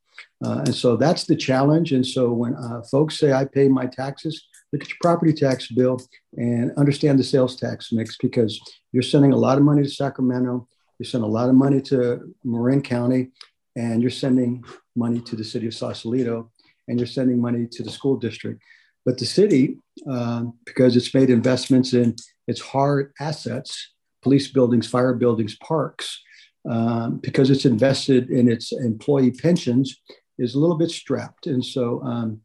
Uh, 0.45 0.59
and 0.67 0.75
so 0.75 0.97
that's 0.97 1.25
the 1.25 1.37
challenge. 1.37 1.93
And 1.93 2.07
so 2.07 2.33
when 2.33 2.55
uh, 2.55 2.83
folks 2.91 3.19
say, 3.19 3.33
I 3.33 3.45
pay 3.45 3.69
my 3.69 3.87
taxes, 3.87 4.47
look 4.73 4.83
at 4.83 4.89
your 4.89 4.97
property 5.01 5.33
tax 5.33 5.69
bill 5.69 6.01
and 6.37 6.73
understand 6.77 7.19
the 7.19 7.25
sales 7.25 7.57
tax 7.57 7.93
mix 7.93 8.17
because 8.17 8.61
you're 8.93 9.03
sending 9.03 9.33
a 9.33 9.37
lot 9.37 9.59
of 9.59 9.65
money 9.65 9.83
to 9.83 9.89
Sacramento, 9.89 10.69
you're 10.99 11.07
sending 11.07 11.29
a 11.29 11.33
lot 11.33 11.49
of 11.49 11.55
money 11.55 11.81
to 11.83 12.35
Marin 12.45 12.83
County, 12.83 13.31
and 13.77 14.03
you're 14.03 14.11
sending 14.11 14.65
money 14.97 15.21
to 15.21 15.37
the 15.37 15.45
city 15.45 15.69
of 15.69 15.75
Sausalito, 15.75 16.51
and 16.89 16.99
you're 16.99 17.07
sending 17.07 17.41
money 17.41 17.67
to 17.71 17.83
the 17.83 17.91
school 17.91 18.17
district. 18.17 18.61
But 19.05 19.19
the 19.19 19.27
city, 19.27 19.79
uh, 20.11 20.45
because 20.67 20.97
it's 20.97 21.15
made 21.15 21.31
investments 21.31 21.93
in 21.93 22.17
its 22.49 22.61
hard 22.61 23.13
assets, 23.21 23.95
police 24.23 24.49
buildings, 24.49 24.87
fire 24.89 25.15
buildings, 25.15 25.57
parks, 25.57 26.23
um, 26.69 27.19
because 27.19 27.51
it's 27.51 27.65
invested 27.65 28.31
in 28.31 28.51
its 28.51 28.73
employee 28.73 29.31
pensions, 29.31 30.01
is 30.39 30.55
a 30.55 30.59
little 30.59 30.77
bit 30.77 30.91
strapped. 30.91 31.47
And 31.47 31.65
so 31.65 32.03
um, 32.03 32.41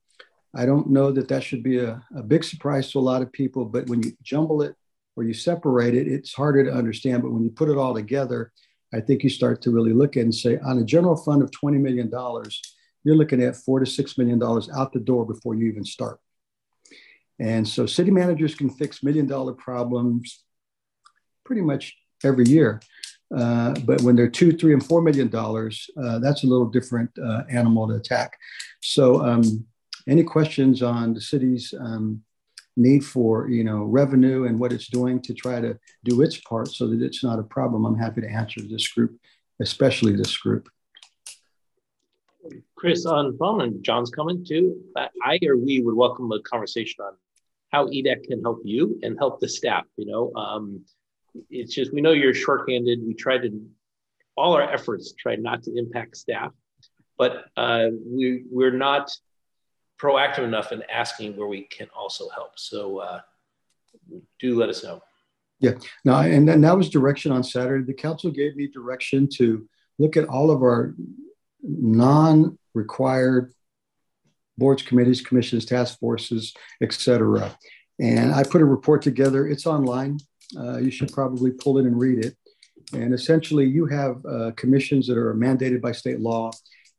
I 0.55 0.65
don't 0.65 0.89
know 0.89 1.11
that 1.11 1.27
that 1.29 1.43
should 1.43 1.63
be 1.63 1.79
a, 1.79 2.01
a 2.15 2.23
big 2.23 2.43
surprise 2.43 2.91
to 2.91 2.99
a 2.99 3.01
lot 3.01 3.21
of 3.21 3.31
people, 3.31 3.65
but 3.65 3.87
when 3.89 4.03
you 4.03 4.11
jumble 4.21 4.61
it 4.61 4.75
or 5.15 5.23
you 5.23 5.33
separate 5.33 5.95
it, 5.95 6.07
it's 6.07 6.33
harder 6.33 6.63
to 6.63 6.73
understand. 6.73 7.21
But 7.23 7.31
when 7.31 7.43
you 7.43 7.49
put 7.49 7.69
it 7.69 7.77
all 7.77 7.93
together, 7.93 8.51
I 8.93 8.99
think 9.01 9.23
you 9.23 9.29
start 9.29 9.61
to 9.63 9.71
really 9.71 9.93
look 9.93 10.17
at 10.17 10.23
and 10.23 10.33
say, 10.33 10.59
on 10.59 10.77
a 10.77 10.83
general 10.83 11.15
fund 11.15 11.41
of 11.41 11.49
$20 11.51 11.79
million, 11.79 12.11
you're 13.03 13.15
looking 13.15 13.41
at 13.41 13.55
four 13.55 13.79
to 13.79 13.85
$6 13.85 14.17
million 14.17 14.41
out 14.75 14.93
the 14.93 14.99
door 14.99 15.25
before 15.25 15.55
you 15.55 15.67
even 15.67 15.83
start. 15.83 16.19
And 17.39 17.67
so 17.67 17.85
city 17.85 18.11
managers 18.11 18.55
can 18.55 18.69
fix 18.69 19.03
million 19.03 19.25
dollar 19.25 19.53
problems 19.53 20.43
pretty 21.45 21.61
much 21.61 21.95
every 22.23 22.45
year. 22.45 22.81
Uh, 23.35 23.73
but 23.85 24.01
when 24.01 24.15
they're 24.15 24.29
two, 24.29 24.51
three, 24.51 24.73
and 24.73 24.85
four 24.85 25.01
million 25.01 25.27
dollars, 25.27 25.89
uh, 26.01 26.19
that's 26.19 26.43
a 26.43 26.47
little 26.47 26.67
different 26.67 27.09
uh, 27.17 27.43
animal 27.49 27.87
to 27.87 27.95
attack. 27.95 28.37
So 28.81 29.25
um, 29.25 29.65
any 30.07 30.23
questions 30.23 30.83
on 30.83 31.13
the 31.13 31.21
city's 31.21 31.73
um, 31.79 32.21
need 32.75 33.05
for 33.05 33.49
you 33.49 33.63
know 33.63 33.83
revenue 33.83 34.45
and 34.45 34.59
what 34.59 34.73
it's 34.73 34.87
doing 34.87 35.21
to 35.21 35.33
try 35.33 35.61
to 35.61 35.77
do 36.03 36.21
its 36.21 36.37
part 36.37 36.67
so 36.69 36.87
that 36.87 37.01
it's 37.01 37.23
not 37.23 37.39
a 37.39 37.43
problem, 37.43 37.85
I'm 37.85 37.97
happy 37.97 38.21
to 38.21 38.29
answer 38.29 38.61
this 38.61 38.87
group, 38.87 39.17
especially 39.59 40.15
this 40.15 40.37
group. 40.37 40.69
Chris, 42.75 43.05
on 43.05 43.37
following 43.37 43.81
John's 43.81 44.11
comment 44.11 44.45
too, 44.45 44.81
I 45.23 45.39
or 45.47 45.57
we 45.57 45.81
would 45.81 45.95
welcome 45.95 46.31
a 46.31 46.41
conversation 46.41 47.03
on 47.05 47.13
how 47.71 47.87
EDAC 47.87 48.25
can 48.25 48.41
help 48.41 48.61
you 48.63 48.99
and 49.01 49.17
help 49.17 49.39
the 49.39 49.47
staff. 49.47 49.85
You 49.97 50.05
know, 50.05 50.33
um, 50.35 50.83
it's 51.49 51.73
just 51.73 51.93
we 51.93 52.01
know 52.01 52.11
you're 52.11 52.33
shorthanded. 52.33 52.99
We 53.05 53.13
try 53.13 53.37
to 53.37 53.65
all 54.35 54.53
our 54.53 54.63
efforts 54.63 55.13
try 55.13 55.35
not 55.35 55.63
to 55.63 55.77
impact 55.77 56.17
staff, 56.17 56.51
but 57.17 57.45
uh, 57.57 57.87
we 58.05 58.43
we're 58.49 58.71
not 58.71 59.11
proactive 60.01 60.43
enough 60.43 60.71
in 60.71 60.83
asking 60.91 61.37
where 61.37 61.47
we 61.47 61.63
can 61.63 61.87
also 61.95 62.29
help. 62.29 62.57
So 62.57 62.99
uh, 62.99 63.21
do 64.39 64.57
let 64.57 64.69
us 64.69 64.83
know. 64.83 65.01
Yeah, 65.59 65.73
no, 66.03 66.15
and 66.15 66.47
then 66.47 66.61
that 66.61 66.75
was 66.75 66.89
direction 66.89 67.31
on 67.31 67.43
Saturday. 67.43 67.85
The 67.85 67.93
council 67.93 68.31
gave 68.31 68.55
me 68.55 68.67
direction 68.67 69.29
to 69.35 69.67
look 69.97 70.17
at 70.17 70.27
all 70.27 70.51
of 70.51 70.61
our 70.61 70.93
non-required 71.61 73.53
boards, 74.57 74.83
committees, 74.83 75.21
commissions, 75.21 75.65
task 75.65 75.99
forces, 75.99 76.53
etc. 76.81 77.55
And 77.99 78.33
I 78.33 78.43
put 78.43 78.61
a 78.61 78.65
report 78.65 79.01
together. 79.01 79.47
It's 79.47 79.65
online. 79.65 80.19
Uh, 80.57 80.77
you 80.77 80.91
should 80.91 81.11
probably 81.11 81.51
pull 81.51 81.77
it 81.77 81.85
and 81.85 81.99
read 81.99 82.25
it. 82.25 82.35
And 82.93 83.13
essentially, 83.13 83.65
you 83.65 83.85
have 83.87 84.23
uh, 84.25 84.51
commissions 84.55 85.07
that 85.07 85.17
are 85.17 85.33
mandated 85.33 85.81
by 85.81 85.91
state 85.91 86.19
law. 86.19 86.51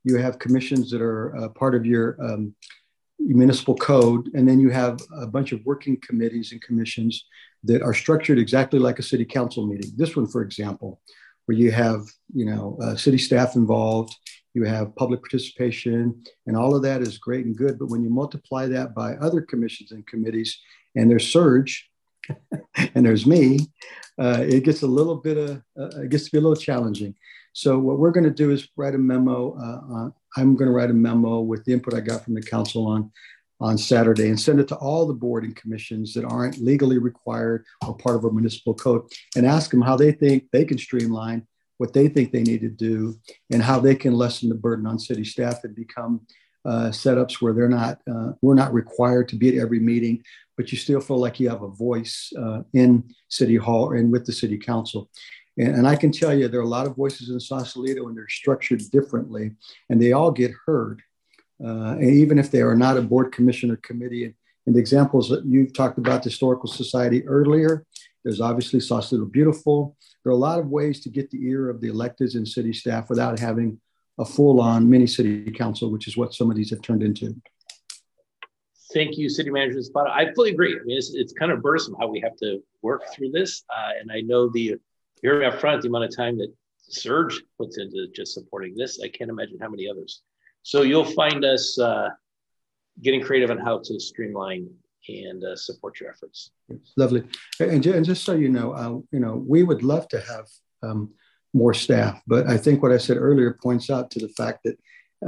You 0.02 0.16
have 0.16 0.38
commissions 0.38 0.90
that 0.90 1.00
are 1.00 1.36
uh, 1.36 1.48
part 1.50 1.74
of 1.74 1.86
your 1.86 2.16
um, 2.20 2.54
municipal 3.18 3.74
code. 3.74 4.28
And 4.34 4.48
then 4.48 4.60
you 4.60 4.70
have 4.70 5.00
a 5.16 5.26
bunch 5.26 5.52
of 5.52 5.64
working 5.64 5.98
committees 6.00 6.52
and 6.52 6.60
commissions 6.62 7.24
that 7.64 7.82
are 7.82 7.94
structured 7.94 8.38
exactly 8.38 8.78
like 8.78 8.98
a 8.98 9.02
city 9.02 9.24
council 9.24 9.66
meeting. 9.66 9.92
This 9.96 10.16
one, 10.16 10.26
for 10.26 10.42
example, 10.42 11.00
where 11.46 11.56
you 11.56 11.70
have 11.70 12.06
you 12.34 12.46
know 12.46 12.78
uh, 12.82 12.96
city 12.96 13.18
staff 13.18 13.56
involved, 13.56 14.14
you 14.54 14.64
have 14.64 14.94
public 14.96 15.20
participation, 15.20 16.22
and 16.46 16.56
all 16.56 16.74
of 16.74 16.82
that 16.82 17.02
is 17.02 17.18
great 17.18 17.46
and 17.46 17.56
good. 17.56 17.78
But 17.78 17.88
when 17.88 18.02
you 18.02 18.10
multiply 18.10 18.66
that 18.66 18.94
by 18.94 19.14
other 19.14 19.40
commissions 19.40 19.92
and 19.92 20.06
committees, 20.06 20.58
and 20.94 21.10
their 21.10 21.18
Serge, 21.18 21.90
and 22.94 23.04
there's 23.04 23.26
me, 23.26 23.58
uh, 24.18 24.44
it 24.46 24.64
gets 24.64 24.82
a 24.82 24.86
little 24.86 25.16
bit 25.16 25.36
of 25.36 25.62
uh, 25.78 26.02
it 26.02 26.10
gets 26.10 26.24
to 26.26 26.32
be 26.32 26.38
a 26.38 26.40
little 26.40 26.56
challenging. 26.56 27.14
So 27.52 27.78
what 27.78 27.98
we're 27.98 28.10
going 28.10 28.24
to 28.24 28.30
do 28.30 28.50
is 28.50 28.68
write 28.76 28.94
a 28.94 28.98
memo. 28.98 29.54
Uh, 29.56 30.10
I'm 30.36 30.56
going 30.56 30.68
to 30.68 30.74
write 30.74 30.90
a 30.90 30.94
memo 30.94 31.40
with 31.40 31.64
the 31.64 31.72
input 31.72 31.94
I 31.94 32.00
got 32.00 32.24
from 32.24 32.34
the 32.34 32.42
council 32.42 32.86
on 32.86 33.12
on 33.60 33.78
Saturday 33.78 34.28
and 34.28 34.38
send 34.38 34.58
it 34.58 34.68
to 34.68 34.76
all 34.76 35.06
the 35.06 35.14
board 35.14 35.44
and 35.44 35.54
commissions 35.54 36.12
that 36.12 36.24
aren't 36.24 36.58
legally 36.58 36.98
required 36.98 37.64
or 37.86 37.96
part 37.96 38.16
of 38.16 38.24
our 38.24 38.32
municipal 38.32 38.74
code 38.74 39.02
and 39.36 39.46
ask 39.46 39.70
them 39.70 39.80
how 39.80 39.96
they 39.96 40.10
think 40.10 40.50
they 40.50 40.64
can 40.64 40.76
streamline 40.76 41.46
what 41.78 41.92
they 41.92 42.08
think 42.08 42.32
they 42.32 42.42
need 42.42 42.60
to 42.60 42.68
do 42.68 43.18
and 43.52 43.62
how 43.62 43.80
they 43.80 43.94
can 43.94 44.14
lessen 44.14 44.48
the 44.48 44.54
burden 44.54 44.86
on 44.86 44.98
city 44.98 45.24
staff 45.24 45.64
and 45.64 45.74
become 45.74 46.20
uh, 46.64 46.88
setups 46.88 47.42
where 47.42 47.52
they're 47.52 47.68
not 47.68 48.00
uh, 48.10 48.32
we're 48.42 48.54
not 48.54 48.72
required 48.72 49.28
to 49.28 49.36
be 49.36 49.56
at 49.56 49.62
every 49.62 49.80
meeting 49.80 50.22
but 50.56 50.70
you 50.70 50.78
still 50.78 51.00
feel 51.00 51.18
like 51.18 51.40
you 51.40 51.48
have 51.48 51.62
a 51.62 51.68
voice 51.68 52.32
uh, 52.38 52.62
in 52.72 53.04
city 53.28 53.56
hall 53.56 53.92
and 53.92 54.12
with 54.12 54.26
the 54.26 54.32
city 54.32 54.58
council. 54.58 55.10
And, 55.56 55.74
and, 55.76 55.86
i 55.86 55.94
can 55.94 56.10
tell 56.10 56.34
you 56.34 56.48
there 56.48 56.60
are 56.60 56.64
a 56.64 56.76
lot 56.78 56.86
of 56.86 56.96
voices 56.96 57.30
in 57.30 57.38
sausalito 57.38 58.08
and 58.08 58.16
they're 58.16 58.28
structured 58.28 58.82
differently 58.90 59.52
and 59.88 60.02
they 60.02 60.12
all 60.12 60.32
get 60.32 60.50
heard 60.66 61.00
uh, 61.64 61.94
and 62.00 62.10
even 62.10 62.40
if 62.40 62.50
they 62.50 62.60
are 62.60 62.74
not 62.74 62.96
a 62.96 63.02
board 63.02 63.32
commission 63.32 63.70
or 63.70 63.76
committee. 63.76 64.24
And, 64.24 64.34
and 64.66 64.74
the 64.74 64.80
examples 64.80 65.28
that 65.28 65.44
you've 65.44 65.74
talked 65.74 65.98
about 65.98 66.22
the 66.22 66.30
historical 66.30 66.68
society 66.68 67.26
earlier 67.28 67.84
there's 68.24 68.40
obviously 68.40 68.80
sausalito 68.80 69.26
beautiful. 69.26 69.96
There 70.24 70.32
are 70.32 70.34
a 70.34 70.38
lot 70.38 70.58
of 70.58 70.68
ways 70.68 71.00
to 71.00 71.10
get 71.10 71.30
the 71.30 71.46
ear 71.46 71.68
of 71.68 71.80
the 71.80 71.90
electeds 71.90 72.34
and 72.34 72.48
city 72.48 72.72
staff 72.72 73.10
without 73.10 73.38
having 73.38 73.78
a 74.18 74.24
full-on 74.24 74.88
mini 74.88 75.06
city 75.06 75.50
council, 75.50 75.90
which 75.90 76.08
is 76.08 76.16
what 76.16 76.32
some 76.32 76.50
of 76.50 76.56
these 76.56 76.70
have 76.70 76.80
turned 76.80 77.02
into. 77.02 77.34
Thank 78.94 79.18
you, 79.18 79.28
City 79.28 79.50
Manager 79.50 79.82
Zapata. 79.82 80.10
I 80.10 80.32
fully 80.34 80.50
agree. 80.50 80.78
I 80.80 80.84
mean, 80.84 80.96
it's, 80.96 81.14
it's 81.14 81.32
kind 81.32 81.50
of 81.50 81.60
burdensome 81.60 81.96
how 81.98 82.06
we 82.06 82.20
have 82.20 82.36
to 82.36 82.62
work 82.82 83.02
through 83.12 83.30
this. 83.32 83.64
Uh, 83.68 83.90
and 84.00 84.10
I 84.10 84.20
know 84.20 84.48
the 84.48 84.76
here 85.20 85.42
up 85.42 85.60
front, 85.60 85.82
the 85.82 85.88
amount 85.88 86.04
of 86.04 86.16
time 86.16 86.38
that 86.38 86.52
Serge 86.78 87.42
puts 87.58 87.78
into 87.78 88.06
just 88.14 88.34
supporting 88.34 88.74
this, 88.76 89.00
I 89.02 89.08
can't 89.08 89.30
imagine 89.30 89.58
how 89.60 89.68
many 89.68 89.88
others. 89.88 90.22
So 90.62 90.82
you'll 90.82 91.04
find 91.04 91.44
us 91.44 91.78
uh, 91.78 92.10
getting 93.02 93.20
creative 93.20 93.50
on 93.50 93.58
how 93.58 93.80
to 93.84 93.98
streamline 93.98 94.68
and 95.08 95.42
uh, 95.42 95.56
support 95.56 95.98
your 96.00 96.10
efforts. 96.10 96.52
Lovely. 96.96 97.24
And, 97.58 97.84
and 97.84 98.04
just 98.04 98.24
so 98.24 98.32
you 98.32 98.48
know, 98.48 98.72
uh, 98.72 99.00
you 99.10 99.20
know, 99.20 99.44
we 99.46 99.62
would 99.62 99.82
love 99.82 100.08
to 100.08 100.20
have 100.20 100.46
um, 100.82 101.10
more 101.52 101.74
staff. 101.74 102.22
But 102.26 102.48
I 102.48 102.56
think 102.56 102.82
what 102.82 102.92
I 102.92 102.98
said 102.98 103.16
earlier 103.16 103.58
points 103.62 103.90
out 103.90 104.10
to 104.12 104.20
the 104.20 104.28
fact 104.28 104.64
that 104.64 104.78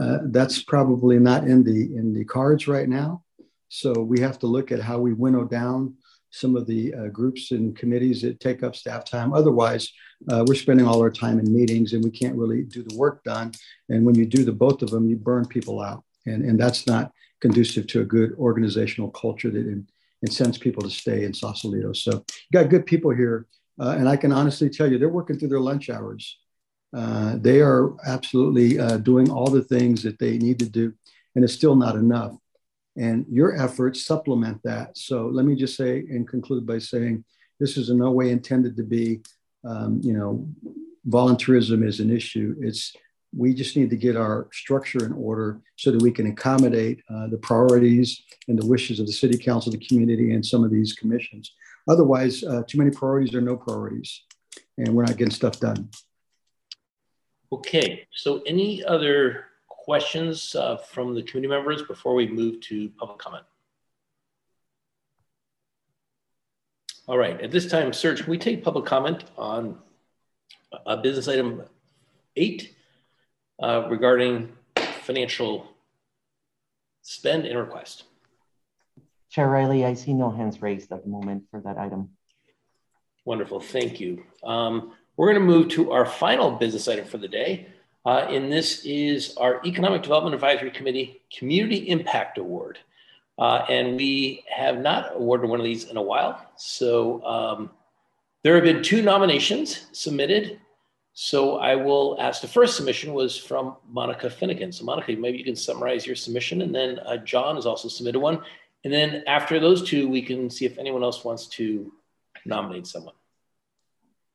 uh, 0.01 0.19
that's 0.27 0.63
probably 0.63 1.19
not 1.19 1.45
in 1.45 1.65
the 1.65 1.97
in 1.97 2.13
the 2.13 2.25
cards 2.25 2.69
right 2.69 2.89
now. 2.89 3.23
So 3.69 3.93
we 3.93 4.21
have 4.21 4.39
to 4.41 4.47
look 4.47 4.73
at 4.73 4.81
how 4.81 4.99
we 4.99 5.13
winnow 5.13 5.45
down 5.45 5.95
some 6.31 6.57
of 6.57 6.67
the 6.67 6.93
uh, 6.95 7.07
groups 7.09 7.53
and 7.53 7.77
committees 7.77 8.21
that 8.23 8.41
take 8.41 8.63
up 8.63 8.77
staff 8.77 9.05
time. 9.05 9.33
Otherwise, 9.33 9.93
uh, 10.31 10.45
we're 10.47 10.55
spending 10.55 10.87
all 10.87 11.01
our 11.01 11.11
time 11.11 11.39
in 11.39 11.55
meetings 11.55 11.93
and 11.93 12.05
we 12.05 12.11
can't 12.11 12.37
really 12.37 12.63
do 12.63 12.83
the 12.83 12.97
work 12.97 13.25
done. 13.25 13.53
And 13.89 14.05
when 14.05 14.15
you 14.15 14.27
do 14.27 14.45
the 14.45 14.53
both 14.53 14.83
of 14.83 14.91
them, 14.91 15.09
you 15.09 15.17
burn 15.17 15.47
people 15.47 15.81
out, 15.81 16.05
and 16.27 16.45
and 16.45 16.59
that's 16.59 16.87
not 16.87 17.13
conducive 17.41 17.87
to 17.89 18.01
a 18.01 18.05
good 18.05 18.33
organizational 18.39 19.11
culture 19.11 19.51
that 19.51 19.67
in, 19.67 19.87
incents 20.23 20.59
people 20.59 20.83
to 20.83 20.91
stay 20.91 21.25
in 21.25 21.33
Sausalito. 21.35 21.93
So 21.93 22.13
you 22.13 22.61
got 22.61 22.71
good 22.71 22.87
people 22.87 23.11
here 23.11 23.47
uh, 23.79 23.95
and 23.99 24.09
I 24.09 24.17
can 24.17 24.33
honestly 24.33 24.71
tell 24.71 24.91
you, 24.91 24.99
they're 24.99 25.09
working 25.09 25.39
through 25.39 25.49
their 25.49 25.61
lunch 25.61 25.91
hours. 25.91 26.39
Uh, 26.95 27.37
they 27.39 27.61
are 27.61 27.95
absolutely 28.07 28.79
uh, 28.79 28.97
doing 28.99 29.31
all 29.31 29.51
the 29.51 29.63
things 29.63 30.03
that 30.03 30.19
they 30.19 30.39
need 30.39 30.59
to 30.61 30.69
do, 30.69 30.95
and 31.35 31.45
it's 31.45 31.53
still 31.53 31.77
not 31.77 31.97
enough. 31.97 32.33
And 32.97 33.27
your 33.31 33.61
efforts 33.61 34.05
supplement 34.05 34.63
that. 34.65 34.97
So 34.97 35.27
let 35.27 35.45
me 35.45 35.55
just 35.55 35.77
say 35.77 35.99
and 35.99 36.27
conclude 36.27 36.67
by 36.67 36.79
saying 36.79 37.25
this 37.61 37.77
is 37.77 37.91
in 37.91 37.99
no 37.99 38.11
way 38.11 38.31
intended 38.31 38.77
to 38.77 38.83
be, 38.83 39.21
um, 39.65 40.01
you 40.03 40.13
know, 40.13 40.49
volunteerism 41.09 41.87
is 41.87 42.01
an 42.01 42.11
issue. 42.11 42.57
It's 42.61 42.95
we 43.37 43.53
just 43.53 43.77
need 43.77 43.91
to 43.91 43.97
get 43.97 44.17
our 44.17 44.49
structure 44.53 45.05
in 45.05 45.13
order 45.13 45.61
so 45.77 45.91
that 45.91 46.01
we 46.01 46.11
can 46.11 46.27
accommodate 46.29 47.03
uh, 47.11 47.27
the 47.27 47.37
priorities 47.37 48.23
and 48.49 48.59
the 48.59 48.67
wishes 48.67 48.99
of 48.99 49.07
the 49.07 49.13
city 49.13 49.37
council, 49.37 49.71
the 49.71 49.87
community, 49.87 50.33
and 50.33 50.45
some 50.45 50.65
of 50.65 50.71
these 50.71 50.95
commissions. 50.95 51.53
Otherwise, 51.89 52.43
uh, 52.45 52.63
too 52.67 52.79
many 52.79 52.91
priorities 52.91 53.35
are 53.35 53.41
no 53.41 53.57
priorities, 53.57 54.23
and 54.79 54.89
we're 54.89 55.05
not 55.05 55.17
getting 55.17 55.33
stuff 55.33 55.61
done. 55.61 55.91
Okay, 57.53 58.07
so 58.13 58.43
any 58.47 58.83
other 58.85 59.45
questions 59.87 60.57
uh, 60.57 60.77
from 60.77 61.15
the 61.15 61.23
community 61.23 61.49
members 61.49 61.81
before 61.83 62.17
we 62.17 62.27
move 62.27 62.61
to 62.61 62.89
public 62.99 63.19
comment? 63.19 63.45
All 67.07 67.17
right, 67.17 67.41
at 67.41 67.53
this 67.53 67.69
time, 67.71 67.93
Serge, 67.93 68.23
can 68.23 68.31
we 68.33 68.37
take 68.37 68.65
public 68.65 68.85
comment 68.85 69.23
on 69.39 69.79
a 70.87 70.97
business 70.97 71.29
item 71.29 71.63
eight 72.35 72.75
uh, 73.63 73.87
regarding 73.89 74.53
financial 75.05 75.69
spend 77.03 77.47
and 77.47 77.57
request? 77.57 78.03
Chair 79.31 79.49
Riley, 79.49 79.85
I 79.85 79.95
see 79.95 80.15
no 80.15 80.33
hands 80.33 80.61
raised 80.61 80.91
at 80.91 81.05
the 81.05 81.09
moment 81.09 81.45
for 81.53 81.61
that 81.61 81.79
item. 81.79 82.11
Wonderful, 83.25 83.61
thank 83.61 84.01
you. 84.01 84.25
Um, 84.43 84.95
we're 85.17 85.33
going 85.33 85.41
to 85.41 85.47
move 85.47 85.69
to 85.71 85.93
our 85.93 86.05
final 86.05 86.51
business 86.51 86.89
item 86.89 87.07
for 87.07 87.19
the 87.19 87.29
day. 87.29 87.69
Uh, 88.07 88.25
and 88.31 88.53
this 88.53 88.83
is 88.85 89.37
our 89.37 89.61
Economic 89.67 90.01
Development 90.01 90.33
Advisory 90.33 90.71
Committee 90.71 91.23
Community 91.37 91.89
Impact 91.89 92.39
Award. 92.39 92.79
Uh, 93.37 93.67
and 93.69 93.97
we 93.97 94.45
have 94.49 94.79
not 94.79 95.17
awarded 95.17 95.51
one 95.51 95.59
of 95.59 95.65
these 95.65 95.91
in 95.91 95.97
a 95.97 96.03
while. 96.03 96.41
So 96.57 97.23
um, 97.25 97.71
there 98.45 98.55
have 98.55 98.63
been 98.63 98.81
two 98.81 99.03
nominations 99.03 99.89
submitted. 99.91 100.61
So 101.15 101.57
I 101.57 101.75
will 101.75 102.17
ask 102.21 102.41
the 102.41 102.49
first 102.49 102.77
submission 102.77 103.13
was 103.13 103.37
from 103.37 103.77
Monica 103.91 104.31
Finnegan. 104.31 104.71
So 104.71 104.85
Monica, 104.85 105.13
maybe 105.13 105.39
you 105.39 105.45
can 105.45 105.57
summarize 105.57 106.07
your 106.07 106.15
submission 106.15 106.63
and 106.63 106.73
then 106.73 107.01
uh, 107.01 107.17
John 107.17 107.57
has 107.57 107.67
also 107.67 107.89
submitted 107.89 108.21
one. 108.21 108.41
And 108.85 108.93
then 108.93 109.25
after 109.27 109.59
those 109.59 109.83
two, 109.83 110.09
we 110.09 110.23
can 110.23 110.49
see 110.49 110.65
if 110.65 110.79
anyone 110.79 111.03
else 111.03 111.25
wants 111.25 111.49
to 111.49 111.93
nominate 112.45 112.87
someone. 112.87 113.15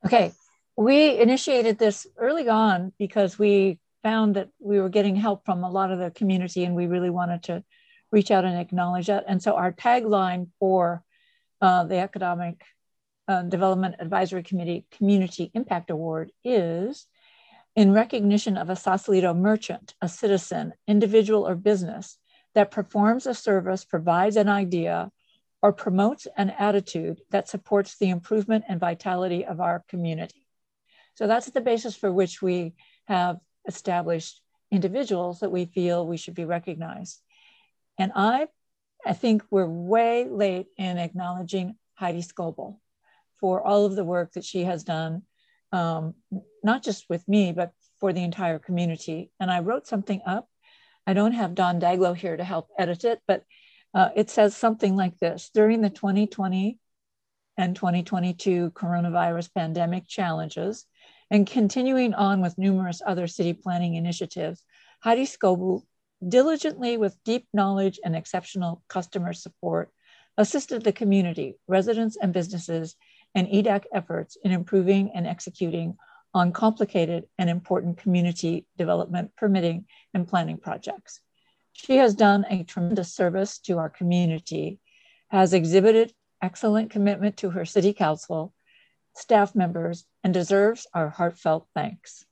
Okay. 0.06 0.34
We 0.81 1.19
initiated 1.19 1.77
this 1.77 2.07
early 2.17 2.49
on 2.49 2.91
because 2.97 3.37
we 3.37 3.77
found 4.01 4.35
that 4.35 4.49
we 4.57 4.79
were 4.79 4.89
getting 4.89 5.15
help 5.15 5.45
from 5.45 5.63
a 5.63 5.69
lot 5.69 5.91
of 5.91 5.99
the 5.99 6.09
community 6.09 6.63
and 6.63 6.75
we 6.75 6.87
really 6.87 7.11
wanted 7.11 7.43
to 7.43 7.63
reach 8.11 8.31
out 8.31 8.45
and 8.45 8.57
acknowledge 8.57 9.05
that. 9.05 9.25
And 9.27 9.43
so 9.43 9.53
our 9.53 9.71
tagline 9.71 10.47
for 10.59 11.03
uh, 11.61 11.83
the 11.83 11.97
Economic 11.97 12.63
uh, 13.27 13.43
Development 13.43 13.93
Advisory 13.99 14.41
Committee 14.41 14.87
Community 14.89 15.51
Impact 15.53 15.91
Award 15.91 16.31
is 16.43 17.05
in 17.75 17.93
recognition 17.93 18.57
of 18.57 18.71
a 18.71 18.75
Sausalito 18.75 19.35
merchant, 19.35 19.93
a 20.01 20.09
citizen, 20.09 20.73
individual, 20.87 21.47
or 21.47 21.53
business 21.53 22.17
that 22.55 22.71
performs 22.71 23.27
a 23.27 23.35
service, 23.35 23.85
provides 23.85 24.35
an 24.35 24.49
idea, 24.49 25.11
or 25.61 25.73
promotes 25.73 26.25
an 26.37 26.49
attitude 26.49 27.21
that 27.29 27.47
supports 27.47 27.99
the 27.99 28.09
improvement 28.09 28.65
and 28.67 28.79
vitality 28.79 29.45
of 29.45 29.61
our 29.61 29.83
community. 29.87 30.47
So 31.15 31.27
that's 31.27 31.49
the 31.49 31.61
basis 31.61 31.95
for 31.95 32.11
which 32.11 32.41
we 32.41 32.73
have 33.07 33.38
established 33.67 34.41
individuals 34.71 35.41
that 35.41 35.51
we 35.51 35.65
feel 35.65 36.07
we 36.07 36.17
should 36.17 36.33
be 36.33 36.45
recognized. 36.45 37.21
And 37.97 38.11
I, 38.15 38.47
I 39.05 39.13
think 39.13 39.43
we're 39.51 39.67
way 39.67 40.25
late 40.25 40.67
in 40.77 40.97
acknowledging 40.97 41.75
Heidi 41.95 42.21
Scoble 42.21 42.77
for 43.39 43.61
all 43.61 43.85
of 43.85 43.95
the 43.95 44.03
work 44.03 44.33
that 44.33 44.45
she 44.45 44.63
has 44.63 44.83
done, 44.83 45.23
um, 45.71 46.13
not 46.63 46.83
just 46.83 47.05
with 47.09 47.27
me, 47.27 47.51
but 47.51 47.73
for 47.99 48.13
the 48.13 48.23
entire 48.23 48.59
community. 48.59 49.31
And 49.39 49.51
I 49.51 49.59
wrote 49.59 49.88
something 49.88 50.21
up. 50.25 50.47
I 51.05 51.13
don't 51.13 51.33
have 51.33 51.55
Don 51.55 51.79
Daglow 51.79 52.15
here 52.15 52.38
to 52.38 52.43
help 52.43 52.69
edit 52.77 53.03
it, 53.03 53.19
but 53.27 53.43
uh, 53.93 54.09
it 54.15 54.29
says 54.29 54.55
something 54.55 54.95
like 54.95 55.17
this 55.19 55.49
During 55.53 55.81
the 55.81 55.89
2020 55.89 56.79
and 57.61 57.75
2022 57.75 58.71
coronavirus 58.71 59.53
pandemic 59.53 60.07
challenges, 60.07 60.88
and 61.29 61.45
continuing 61.45 62.13
on 62.15 62.41
with 62.41 62.57
numerous 62.57 63.01
other 63.05 63.27
city 63.27 63.53
planning 63.53 63.93
initiatives, 63.93 64.63
Heidi 65.01 65.25
Scoble 65.25 65.83
diligently, 66.27 66.97
with 66.97 67.23
deep 67.23 67.47
knowledge 67.53 67.99
and 68.03 68.15
exceptional 68.15 68.81
customer 68.88 69.31
support, 69.33 69.91
assisted 70.38 70.83
the 70.83 70.91
community, 70.91 71.55
residents 71.67 72.17
and 72.19 72.33
businesses, 72.33 72.95
and 73.35 73.47
EDAC 73.47 73.85
efforts 73.93 74.38
in 74.43 74.51
improving 74.51 75.11
and 75.13 75.27
executing 75.27 75.97
on 76.33 76.51
complicated 76.53 77.25
and 77.38 77.49
important 77.49 77.97
community 77.97 78.65
development, 78.77 79.31
permitting, 79.38 79.85
and 80.13 80.27
planning 80.27 80.57
projects. 80.57 81.21
She 81.73 81.97
has 81.97 82.15
done 82.15 82.43
a 82.49 82.63
tremendous 82.63 83.13
service 83.13 83.59
to 83.59 83.77
our 83.77 83.89
community, 83.89 84.79
has 85.29 85.53
exhibited 85.53 86.11
excellent 86.41 86.91
commitment 86.91 87.38
to 87.38 87.49
her 87.51 87.65
city 87.65 87.93
council, 87.93 88.53
staff 89.15 89.55
members, 89.55 90.05
and 90.23 90.34
deserves 90.34 90.88
our 90.93 91.09
heartfelt 91.09 91.68
thanks. 91.73 92.26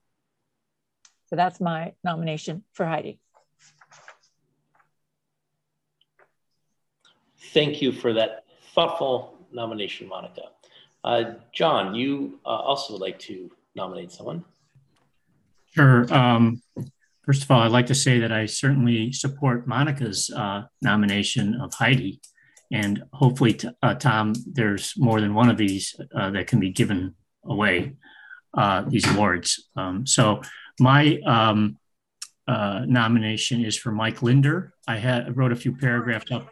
So 1.27 1.35
that's 1.35 1.61
my 1.61 1.93
nomination 2.03 2.63
for 2.73 2.85
Heidi. 2.85 3.19
Thank 7.53 7.81
you 7.81 7.91
for 7.91 8.13
that 8.13 8.45
thoughtful 8.73 9.37
nomination, 9.51 10.07
Monica. 10.07 10.43
Uh, 11.03 11.23
John, 11.51 11.95
you 11.95 12.39
uh, 12.45 12.49
also 12.49 12.93
would 12.93 13.01
like 13.01 13.19
to 13.19 13.49
nominate 13.75 14.11
someone. 14.11 14.43
Sure. 15.73 16.11
Um, 16.13 16.61
first 17.25 17.43
of 17.43 17.51
all, 17.51 17.61
I'd 17.61 17.71
like 17.71 17.87
to 17.87 17.95
say 17.95 18.19
that 18.19 18.31
I 18.31 18.45
certainly 18.45 19.11
support 19.11 19.67
Monica's 19.67 20.29
uh, 20.29 20.63
nomination 20.81 21.55
of 21.61 21.73
Heidi. 21.73 22.21
And 22.71 23.03
hopefully, 23.13 23.59
uh, 23.81 23.95
Tom, 23.95 24.33
there's 24.45 24.93
more 24.97 25.21
than 25.21 25.33
one 25.33 25.49
of 25.49 25.57
these 25.57 25.99
uh, 26.15 26.29
that 26.31 26.47
can 26.47 26.59
be 26.59 26.71
given 26.71 27.15
away, 27.43 27.93
uh, 28.53 28.83
these 28.87 29.09
awards. 29.09 29.69
Um, 29.75 30.05
so, 30.05 30.41
my 30.79 31.19
um, 31.25 31.77
nomination 32.47 33.65
is 33.65 33.75
for 33.75 33.91
Mike 33.91 34.21
Linder. 34.21 34.73
I 34.87 34.97
had 34.97 35.35
wrote 35.35 35.51
a 35.51 35.57
few 35.57 35.75
paragraphs 35.75 36.31
up. 36.31 36.49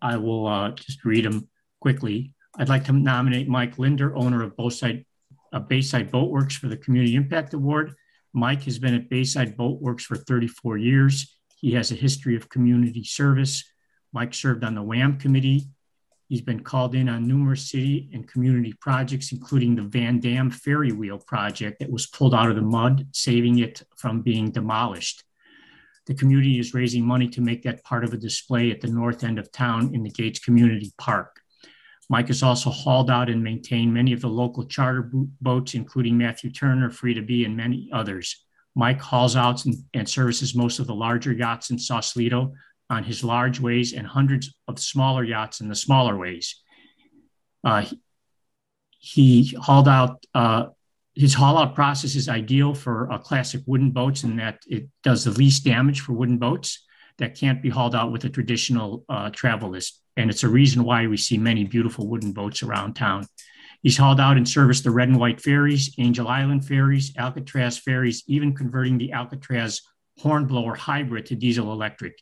I 0.00 0.16
will 0.16 0.72
just 0.76 1.04
read 1.04 1.24
them 1.24 1.48
quickly. 1.80 2.32
I'd 2.58 2.68
like 2.68 2.84
to 2.84 2.92
nominate 2.92 3.48
Mike 3.48 3.78
Linder, 3.78 4.14
owner 4.14 4.42
of 4.42 4.56
Bayside, 4.56 5.04
uh, 5.52 5.58
Bayside 5.58 6.10
Boatworks, 6.10 6.52
for 6.52 6.68
the 6.68 6.76
Community 6.76 7.14
Impact 7.14 7.54
Award. 7.54 7.94
Mike 8.34 8.62
has 8.64 8.78
been 8.78 8.94
at 8.94 9.08
Bayside 9.08 9.56
Boatworks 9.56 10.02
for 10.02 10.16
34 10.16 10.78
years. 10.78 11.34
He 11.56 11.72
has 11.72 11.90
a 11.90 11.94
history 11.94 12.36
of 12.36 12.48
community 12.48 13.04
service. 13.04 13.64
Mike 14.12 14.34
served 14.34 14.64
on 14.64 14.74
the 14.74 14.82
WAM 14.82 15.18
committee. 15.18 15.68
He's 16.28 16.40
been 16.40 16.62
called 16.62 16.94
in 16.94 17.08
on 17.08 17.26
numerous 17.26 17.70
city 17.70 18.10
and 18.12 18.26
community 18.26 18.72
projects, 18.80 19.32
including 19.32 19.74
the 19.74 19.82
Van 19.82 20.18
Damme 20.18 20.50
Ferry 20.50 20.92
Wheel 20.92 21.18
project 21.18 21.80
that 21.80 21.90
was 21.90 22.06
pulled 22.06 22.34
out 22.34 22.48
of 22.48 22.56
the 22.56 22.62
mud, 22.62 23.06
saving 23.12 23.58
it 23.58 23.82
from 23.96 24.22
being 24.22 24.50
demolished. 24.50 25.24
The 26.06 26.14
community 26.14 26.58
is 26.58 26.74
raising 26.74 27.06
money 27.06 27.28
to 27.28 27.40
make 27.40 27.62
that 27.62 27.84
part 27.84 28.04
of 28.04 28.12
a 28.12 28.18
display 28.18 28.70
at 28.70 28.80
the 28.80 28.88
north 28.88 29.24
end 29.24 29.38
of 29.38 29.52
town 29.52 29.94
in 29.94 30.02
the 30.02 30.10
Gates 30.10 30.40
Community 30.40 30.92
Park. 30.98 31.40
Mike 32.08 32.28
has 32.28 32.42
also 32.42 32.70
hauled 32.70 33.10
out 33.10 33.30
and 33.30 33.42
maintained 33.42 33.94
many 33.94 34.12
of 34.12 34.20
the 34.20 34.28
local 34.28 34.64
charter 34.64 35.10
boats, 35.40 35.74
including 35.74 36.18
Matthew 36.18 36.50
Turner, 36.50 36.90
Freda 36.90 37.26
B, 37.26 37.44
and 37.44 37.56
many 37.56 37.88
others. 37.92 38.44
Mike 38.74 39.00
hauls 39.00 39.36
out 39.36 39.64
and, 39.64 39.76
and 39.94 40.08
services 40.08 40.54
most 40.54 40.78
of 40.78 40.86
the 40.86 40.94
larger 40.94 41.32
yachts 41.32 41.70
in 41.70 41.78
Sausalito 41.78 42.52
on 42.92 43.04
his 43.04 43.24
large 43.24 43.58
ways 43.58 43.92
and 43.92 44.06
hundreds 44.06 44.54
of 44.68 44.78
smaller 44.78 45.24
yachts 45.24 45.60
in 45.60 45.68
the 45.68 45.74
smaller 45.74 46.16
ways. 46.16 46.60
Uh, 47.64 47.84
he, 48.98 49.56
hauled 49.60 49.88
out, 49.88 50.24
uh, 50.34 50.66
his 51.14 51.34
haul 51.34 51.58
out 51.58 51.74
process 51.74 52.14
is 52.14 52.28
ideal 52.28 52.74
for 52.74 53.10
uh, 53.10 53.18
classic 53.18 53.62
wooden 53.66 53.90
boats 53.90 54.22
in 54.22 54.36
that 54.36 54.60
it 54.66 54.88
does 55.02 55.24
the 55.24 55.30
least 55.32 55.64
damage 55.64 56.00
for 56.00 56.12
wooden 56.12 56.38
boats 56.38 56.84
that 57.18 57.34
can't 57.34 57.62
be 57.62 57.68
hauled 57.68 57.94
out 57.94 58.12
with 58.12 58.24
a 58.24 58.28
traditional 58.28 59.04
uh, 59.08 59.28
travel 59.30 59.70
lift 59.70 59.92
and 60.16 60.30
it's 60.30 60.42
a 60.42 60.48
reason 60.48 60.84
why 60.84 61.06
we 61.06 61.16
see 61.16 61.38
many 61.38 61.64
beautiful 61.64 62.06
wooden 62.06 62.32
boats 62.32 62.62
around 62.62 62.94
town. 62.94 63.26
He's 63.82 63.96
hauled 63.96 64.20
out 64.20 64.36
and 64.36 64.48
serviced 64.48 64.84
the 64.84 64.90
red 64.90 65.08
and 65.08 65.18
white 65.18 65.40
ferries, 65.40 65.92
Angel 65.98 66.28
Island 66.28 66.66
ferries, 66.66 67.12
Alcatraz 67.16 67.78
ferries, 67.78 68.22
even 68.26 68.54
converting 68.54 68.98
the 68.98 69.12
Alcatraz 69.12 69.80
hornblower 70.18 70.74
hybrid 70.74 71.26
to 71.26 71.34
diesel 71.34 71.72
electric. 71.72 72.14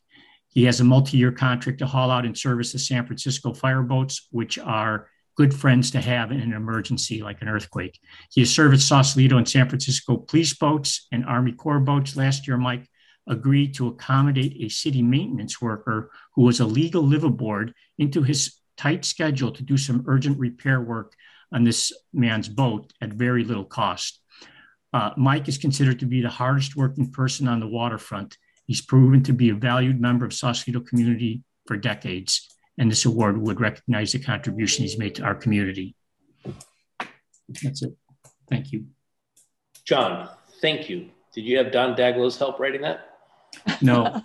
He 0.51 0.65
has 0.65 0.81
a 0.81 0.85
multi-year 0.85 1.33
contract 1.33 1.79
to 1.79 1.87
haul 1.87 2.11
out 2.11 2.27
and 2.27 2.37
service 2.37 2.73
the 2.73 2.79
San 2.79 3.07
Francisco 3.07 3.53
fireboats, 3.53 4.29
which 4.31 4.59
are 4.59 5.09
good 5.37 5.55
friends 5.55 5.91
to 5.93 6.01
have 6.01 6.33
in 6.33 6.41
an 6.41 6.53
emergency 6.53 7.23
like 7.23 7.41
an 7.41 7.49
earthquake. 7.49 7.99
He 8.31 8.43
has 8.43 8.55
serviced 8.55 8.87
Sausalito 8.87 9.39
and 9.39 9.49
San 9.49 9.69
Francisco 9.69 10.19
police 10.19 10.55
boats 10.55 11.07
and 11.13 11.25
Army 11.25 11.53
Corps 11.53 11.81
boats. 11.81 12.17
Last 12.17 12.47
year, 12.47 12.57
Mike 12.57 12.87
agreed 13.29 13.75
to 13.75 13.89
accommodate 13.89 14.57
a 14.61 14.69
city 14.69 15.03
maintenance 15.03 15.61
worker 15.61 16.11
who 16.35 16.43
was 16.43 16.61
a 16.61 16.67
legal 16.67 17.03
liveaboard 17.03 17.73
into 17.97 18.23
his 18.23 18.57
tight 18.77 19.05
schedule 19.05 19.53
to 19.53 19.63
do 19.63 19.77
some 19.77 20.05
urgent 20.07 20.39
repair 20.39 20.81
work 20.81 21.15
on 21.53 21.65
this 21.65 21.93
man's 22.13 22.49
boat 22.49 22.93
at 23.01 23.11
very 23.11 23.45
little 23.45 23.65
cost. 23.65 24.21
Uh, 24.93 25.11
Mike 25.17 25.49
is 25.49 25.59
considered 25.59 26.01
to 26.01 26.07
be 26.07 26.21
the 26.21 26.29
hardest 26.29 26.77
working 26.77 27.11
person 27.11 27.47
on 27.47 27.61
the 27.61 27.67
waterfront. 27.67 28.37
He's 28.71 28.81
proven 28.81 29.25
to 29.25 29.33
be 29.33 29.49
a 29.49 29.55
valued 29.55 30.01
member 30.01 30.25
of 30.25 30.33
Sausalito 30.33 30.79
community 30.79 31.43
for 31.67 31.77
decades, 31.77 32.57
and 32.79 32.89
this 32.89 33.05
award 33.05 33.37
would 33.37 33.61
recognize 33.61 34.13
the 34.13 34.21
contribution 34.21 34.85
he's 34.85 34.97
made 34.97 35.17
to 35.17 35.25
our 35.25 35.35
community. 35.35 35.97
That's 37.49 37.83
it. 37.83 37.97
Thank 38.49 38.71
you. 38.71 38.87
John, 39.85 40.29
thank 40.63 40.89
you. 40.89 41.11
Did 41.35 41.47
you 41.47 41.59
have 41.59 41.73
Don 41.73 41.97
Daglow's 41.97 42.39
help 42.39 42.61
writing 42.61 42.83
that? 42.83 43.09
No, 43.83 44.23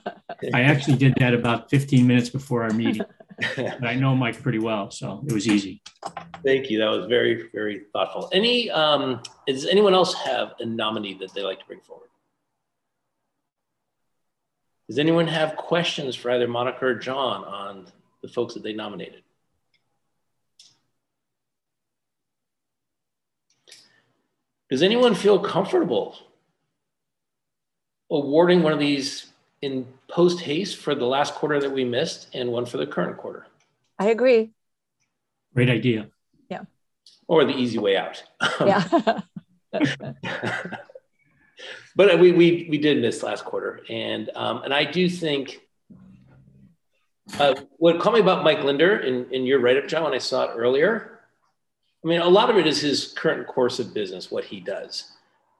I 0.53 0.61
actually 0.61 0.97
did 0.97 1.15
that 1.17 1.33
about 1.33 1.71
15 1.71 2.05
minutes 2.05 2.29
before 2.29 2.65
our 2.65 2.69
meeting. 2.69 3.01
but 3.55 3.83
I 3.83 3.95
know 3.95 4.13
Mike 4.13 4.43
pretty 4.43 4.59
well, 4.59 4.91
so 4.91 5.23
it 5.27 5.33
was 5.33 5.47
easy. 5.47 5.81
Thank 6.43 6.69
you. 6.69 6.77
That 6.77 6.91
was 6.91 7.07
very, 7.07 7.49
very 7.51 7.85
thoughtful. 7.91 8.29
Any, 8.31 8.69
um, 8.69 9.23
does 9.47 9.65
anyone 9.65 9.95
else 9.95 10.13
have 10.13 10.53
a 10.59 10.65
nominee 10.65 11.15
that 11.15 11.33
they 11.33 11.41
like 11.41 11.57
to 11.61 11.65
bring 11.65 11.79
forward? 11.79 12.09
Does 14.87 14.99
anyone 14.99 15.27
have 15.27 15.55
questions 15.55 16.15
for 16.15 16.31
either 16.31 16.47
Monica 16.47 16.85
or 16.85 16.95
John 16.95 17.43
on 17.43 17.87
the 18.21 18.27
folks 18.27 18.53
that 18.53 18.63
they 18.63 18.73
nominated? 18.73 19.23
Does 24.69 24.83
anyone 24.83 25.15
feel 25.15 25.39
comfortable 25.39 26.17
awarding 28.09 28.63
one 28.63 28.73
of 28.73 28.79
these 28.79 29.27
in 29.61 29.87
post 30.07 30.41
haste 30.41 30.77
for 30.77 30.95
the 30.95 31.05
last 31.05 31.33
quarter 31.33 31.59
that 31.59 31.71
we 31.71 31.83
missed 31.83 32.27
and 32.33 32.51
one 32.51 32.65
for 32.65 32.77
the 32.77 32.85
current 32.85 33.17
quarter. 33.17 33.47
I 33.97 34.07
agree. 34.09 34.51
Great 35.53 35.69
idea. 35.69 36.09
Yeah. 36.49 36.63
Or 37.27 37.45
the 37.45 37.55
easy 37.55 37.79
way 37.79 37.97
out. 37.97 38.23
Yeah. 38.59 39.21
but 41.95 42.19
we, 42.19 42.31
we, 42.31 42.67
we 42.69 42.77
did 42.77 43.01
miss 43.01 43.23
last 43.23 43.45
quarter. 43.45 43.81
And, 43.89 44.29
um, 44.35 44.63
and 44.63 44.73
I 44.73 44.83
do 44.83 45.09
think 45.09 45.61
uh, 47.39 47.55
what 47.77 47.99
caught 47.99 48.13
me 48.13 48.19
about 48.19 48.43
Mike 48.43 48.63
Linder 48.63 48.97
in, 48.97 49.31
in 49.31 49.45
your 49.45 49.59
write 49.59 49.77
up, 49.77 49.87
John, 49.87 50.03
when 50.03 50.13
I 50.13 50.19
saw 50.19 50.43
it 50.43 50.55
earlier, 50.55 51.19
I 52.03 52.07
mean, 52.07 52.21
a 52.21 52.29
lot 52.29 52.49
of 52.49 52.57
it 52.57 52.67
is 52.67 52.81
his 52.81 53.13
current 53.17 53.47
course 53.47 53.79
of 53.79 53.93
business, 53.93 54.29
what 54.29 54.45
he 54.45 54.59
does. 54.59 55.11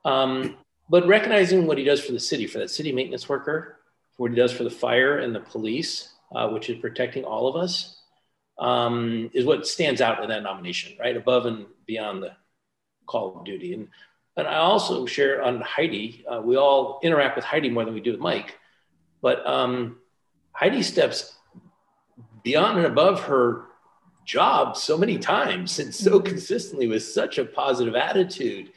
Um, 0.04 0.58
but 0.90 1.08
recognizing 1.08 1.66
what 1.66 1.80
he 1.80 1.84
does 1.84 2.04
for 2.04 2.12
the 2.12 2.20
city, 2.20 2.46
for 2.46 2.60
that 2.60 2.70
city 2.70 2.92
maintenance 2.92 3.28
worker, 3.28 3.80
for 4.16 4.24
what 4.24 4.32
he 4.32 4.38
does 4.38 4.52
for 4.52 4.64
the 4.64 4.70
fire 4.70 5.18
and 5.18 5.34
the 5.34 5.40
police, 5.40 6.14
uh, 6.36 6.48
which 6.50 6.70
is 6.70 6.78
protecting 6.80 7.24
all 7.24 7.48
of 7.48 7.56
us, 7.56 8.00
um, 8.60 9.30
is 9.34 9.46
what 9.46 9.66
stands 9.66 10.02
out 10.02 10.22
in 10.22 10.30
that 10.30 10.44
nomination, 10.44 10.96
right? 11.00 11.18
Above 11.18 11.48
and 11.48 11.66
beyond 11.88 12.22
the 12.22 12.34
call 13.08 13.40
of 13.40 13.46
duty. 13.46 13.74
And, 13.74 13.88
and 14.38 14.48
I 14.48 14.56
also 14.56 15.06
share 15.06 15.44
on 15.44 15.62
Heidi, 15.62 16.26
uh, 16.30 16.42
we 16.42 16.58
all 16.58 17.00
interact 17.04 17.36
with 17.36 17.46
Heidi 17.46 17.70
more 17.70 17.86
than 17.86 17.94
we 17.94 18.02
do 18.02 18.12
with 18.12 18.20
Mike, 18.20 18.58
but 19.22 19.46
um, 19.48 19.98
Heidi 20.52 20.84
steps 20.84 21.36
beyond 22.44 22.78
and 22.78 22.88
above 22.88 23.22
her 23.24 23.66
job 24.26 24.76
so 24.76 24.98
many 24.98 25.18
times 25.18 25.80
and 25.80 25.94
so 25.94 26.20
mm-hmm. 26.20 26.28
consistently 26.28 26.88
with 26.88 27.04
such 27.04 27.38
a 27.38 27.46
positive 27.46 27.96
attitude 27.96 28.72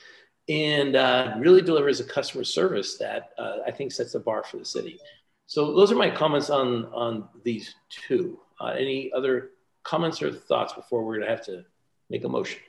and 0.49 0.97
uh, 0.97 1.35
really 1.39 1.61
delivers 1.61 2.01
a 2.01 2.05
customer 2.05 2.45
service 2.45 2.97
that 2.99 3.31
uh, 3.39 3.59
I 3.67 3.71
think 3.71 3.93
sets 3.93 4.13
the 4.13 4.21
bar 4.21 4.45
for 4.45 4.57
the 4.57 4.65
city. 4.65 4.99
So 5.47 5.75
those 5.75 5.91
are 5.91 5.97
my 5.97 6.11
comments 6.11 6.51
on, 6.51 6.87
on 6.87 7.29
these 7.45 7.75
two. 7.91 8.39
Uh, 8.61 8.75
any 8.79 9.11
other 9.13 9.51
comments 9.83 10.23
or 10.23 10.33
thoughts 10.33 10.73
before 10.73 11.05
we're 11.05 11.19
gonna 11.19 11.31
have 11.31 11.45
to 11.47 11.65
make 12.11 12.25
a 12.25 12.29
motion? 12.29 12.61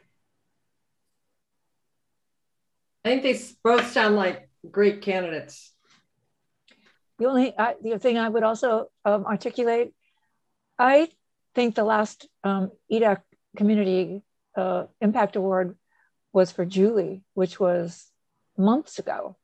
I 3.03 3.09
think 3.09 3.23
they 3.23 3.39
both 3.63 3.91
sound 3.91 4.15
like 4.15 4.49
great 4.69 5.01
candidates. 5.01 5.71
The 7.17 7.25
only 7.25 7.55
uh, 7.55 7.73
the 7.81 7.99
thing 7.99 8.17
I 8.17 8.29
would 8.29 8.43
also 8.43 8.89
um, 9.05 9.25
articulate, 9.25 9.93
I 10.77 11.09
think 11.55 11.75
the 11.75 11.83
last 11.83 12.27
um, 12.43 12.71
EDAC 12.91 13.21
Community 13.57 14.21
uh, 14.55 14.85
Impact 15.01 15.35
Award 15.35 15.75
was 16.31 16.51
for 16.51 16.65
Julie, 16.65 17.23
which 17.33 17.59
was 17.59 18.05
months 18.57 18.99
ago. 18.99 19.37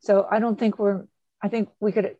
So 0.00 0.26
I 0.30 0.38
don't 0.40 0.58
think 0.58 0.78
we're. 0.78 1.06
I 1.42 1.48
think 1.48 1.68
we 1.80 1.92
could 1.92 2.16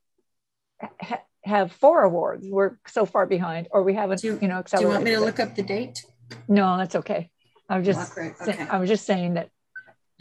ha- 0.80 1.22
have 1.44 1.72
four 1.72 2.02
awards. 2.02 2.46
We're 2.48 2.78
so 2.86 3.04
far 3.06 3.26
behind, 3.26 3.68
or 3.70 3.82
we 3.82 3.94
haven't. 3.94 4.20
Do, 4.20 4.38
you 4.40 4.48
know, 4.48 4.58
accepted. 4.58 4.84
do 4.84 4.88
you 4.88 4.92
want 4.92 5.04
me 5.04 5.10
to 5.12 5.20
look 5.20 5.40
up 5.40 5.54
the 5.54 5.62
date? 5.62 6.04
No, 6.48 6.76
that's 6.76 6.94
okay. 6.96 7.30
I 7.68 7.78
was 7.78 7.86
just. 7.86 8.16
Right. 8.16 8.34
Okay. 8.40 8.66
I 8.68 8.78
was 8.78 8.88
just 8.88 9.06
saying 9.06 9.34
that. 9.34 9.50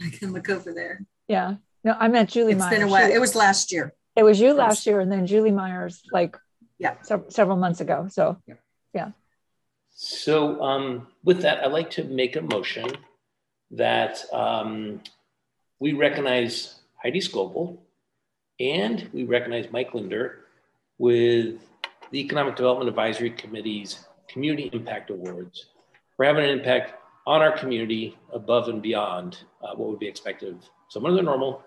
I 0.00 0.08
can 0.10 0.32
look 0.32 0.48
over 0.50 0.72
there. 0.72 1.04
Yeah. 1.28 1.56
No, 1.84 1.94
I 1.98 2.08
meant 2.08 2.30
Julie 2.30 2.52
It's 2.52 2.58
Myers. 2.60 2.70
been 2.78 2.82
a 2.82 2.90
while. 2.90 3.06
She- 3.08 3.14
It 3.14 3.20
was 3.20 3.34
last 3.34 3.72
year. 3.72 3.92
It 4.16 4.22
was 4.22 4.40
you 4.40 4.52
last 4.54 4.86
year, 4.86 5.00
and 5.00 5.10
then 5.10 5.26
Julie 5.26 5.50
Myers, 5.50 6.02
like 6.12 6.36
yeah, 6.78 6.94
sev- 7.02 7.24
several 7.30 7.56
months 7.56 7.80
ago. 7.80 8.06
So 8.10 8.38
yeah. 8.92 9.10
So 9.96 10.60
um, 10.62 11.06
with 11.22 11.42
that, 11.42 11.64
I'd 11.64 11.72
like 11.72 11.90
to 11.90 12.04
make 12.04 12.34
a 12.36 12.40
motion 12.42 12.86
that 13.72 14.24
um, 14.32 15.00
we 15.78 15.92
recognize 15.92 16.80
Heidi 17.00 17.20
Scoble 17.20 17.78
and 18.58 19.08
we 19.12 19.24
recognize 19.24 19.66
Mike 19.70 19.94
Linder 19.94 20.40
with 20.98 21.60
the 22.10 22.18
Economic 22.20 22.56
Development 22.56 22.88
Advisory 22.88 23.30
Committee's 23.30 24.04
Community 24.28 24.68
Impact 24.72 25.10
Awards 25.10 25.66
for 26.16 26.24
having 26.24 26.44
an 26.44 26.50
impact 26.50 26.94
on 27.26 27.40
our 27.42 27.56
community 27.56 28.16
above 28.32 28.68
and 28.68 28.82
beyond 28.82 29.38
uh, 29.62 29.74
what 29.74 29.88
would 29.90 29.98
be 29.98 30.06
expected 30.08 30.54
of 30.54 30.62
some 30.88 31.06
of 31.06 31.14
their 31.14 31.22
normal 31.22 31.62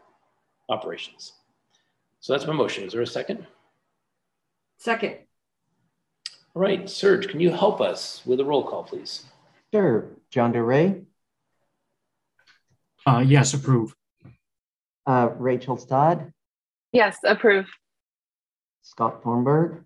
operations. 0.69 1.33
So 2.19 2.33
that's 2.33 2.45
my 2.45 2.53
motion. 2.53 2.83
Is 2.83 2.93
there 2.93 3.01
a 3.01 3.07
second? 3.07 3.45
Second. 4.77 5.15
All 6.55 6.61
right, 6.61 6.89
Serge, 6.89 7.27
can 7.27 7.39
you 7.39 7.51
help 7.51 7.81
us 7.81 8.21
with 8.25 8.39
a 8.39 8.45
roll 8.45 8.63
call, 8.63 8.83
please? 8.83 9.25
Sure. 9.73 10.05
John 10.29 10.51
DeRay, 10.51 11.03
Uh, 13.05 13.23
yes, 13.25 13.53
approve. 13.53 13.95
uh, 15.05 15.29
Rachel 15.37 15.77
Stodd, 15.77 16.33
Yes, 16.91 17.17
approve. 17.23 17.67
Scott 18.81 19.21
Thornburg, 19.23 19.83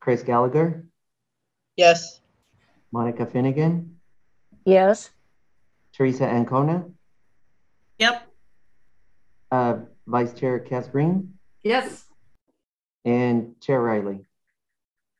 Chris 0.00 0.22
Gallagher, 0.22 0.86
Yes. 1.76 2.20
Monica 2.92 3.26
Finnegan, 3.26 3.98
Yes. 4.64 5.10
Teresa 5.92 6.26
Ancona, 6.26 6.84
Yep. 7.98 8.26
uh, 9.50 9.78
Vice 10.06 10.34
Chair 10.34 10.58
Cass 10.60 10.88
Green, 10.88 11.38
Yes. 11.62 12.06
and 13.04 13.60
Chair 13.60 13.80
Riley. 13.82 14.26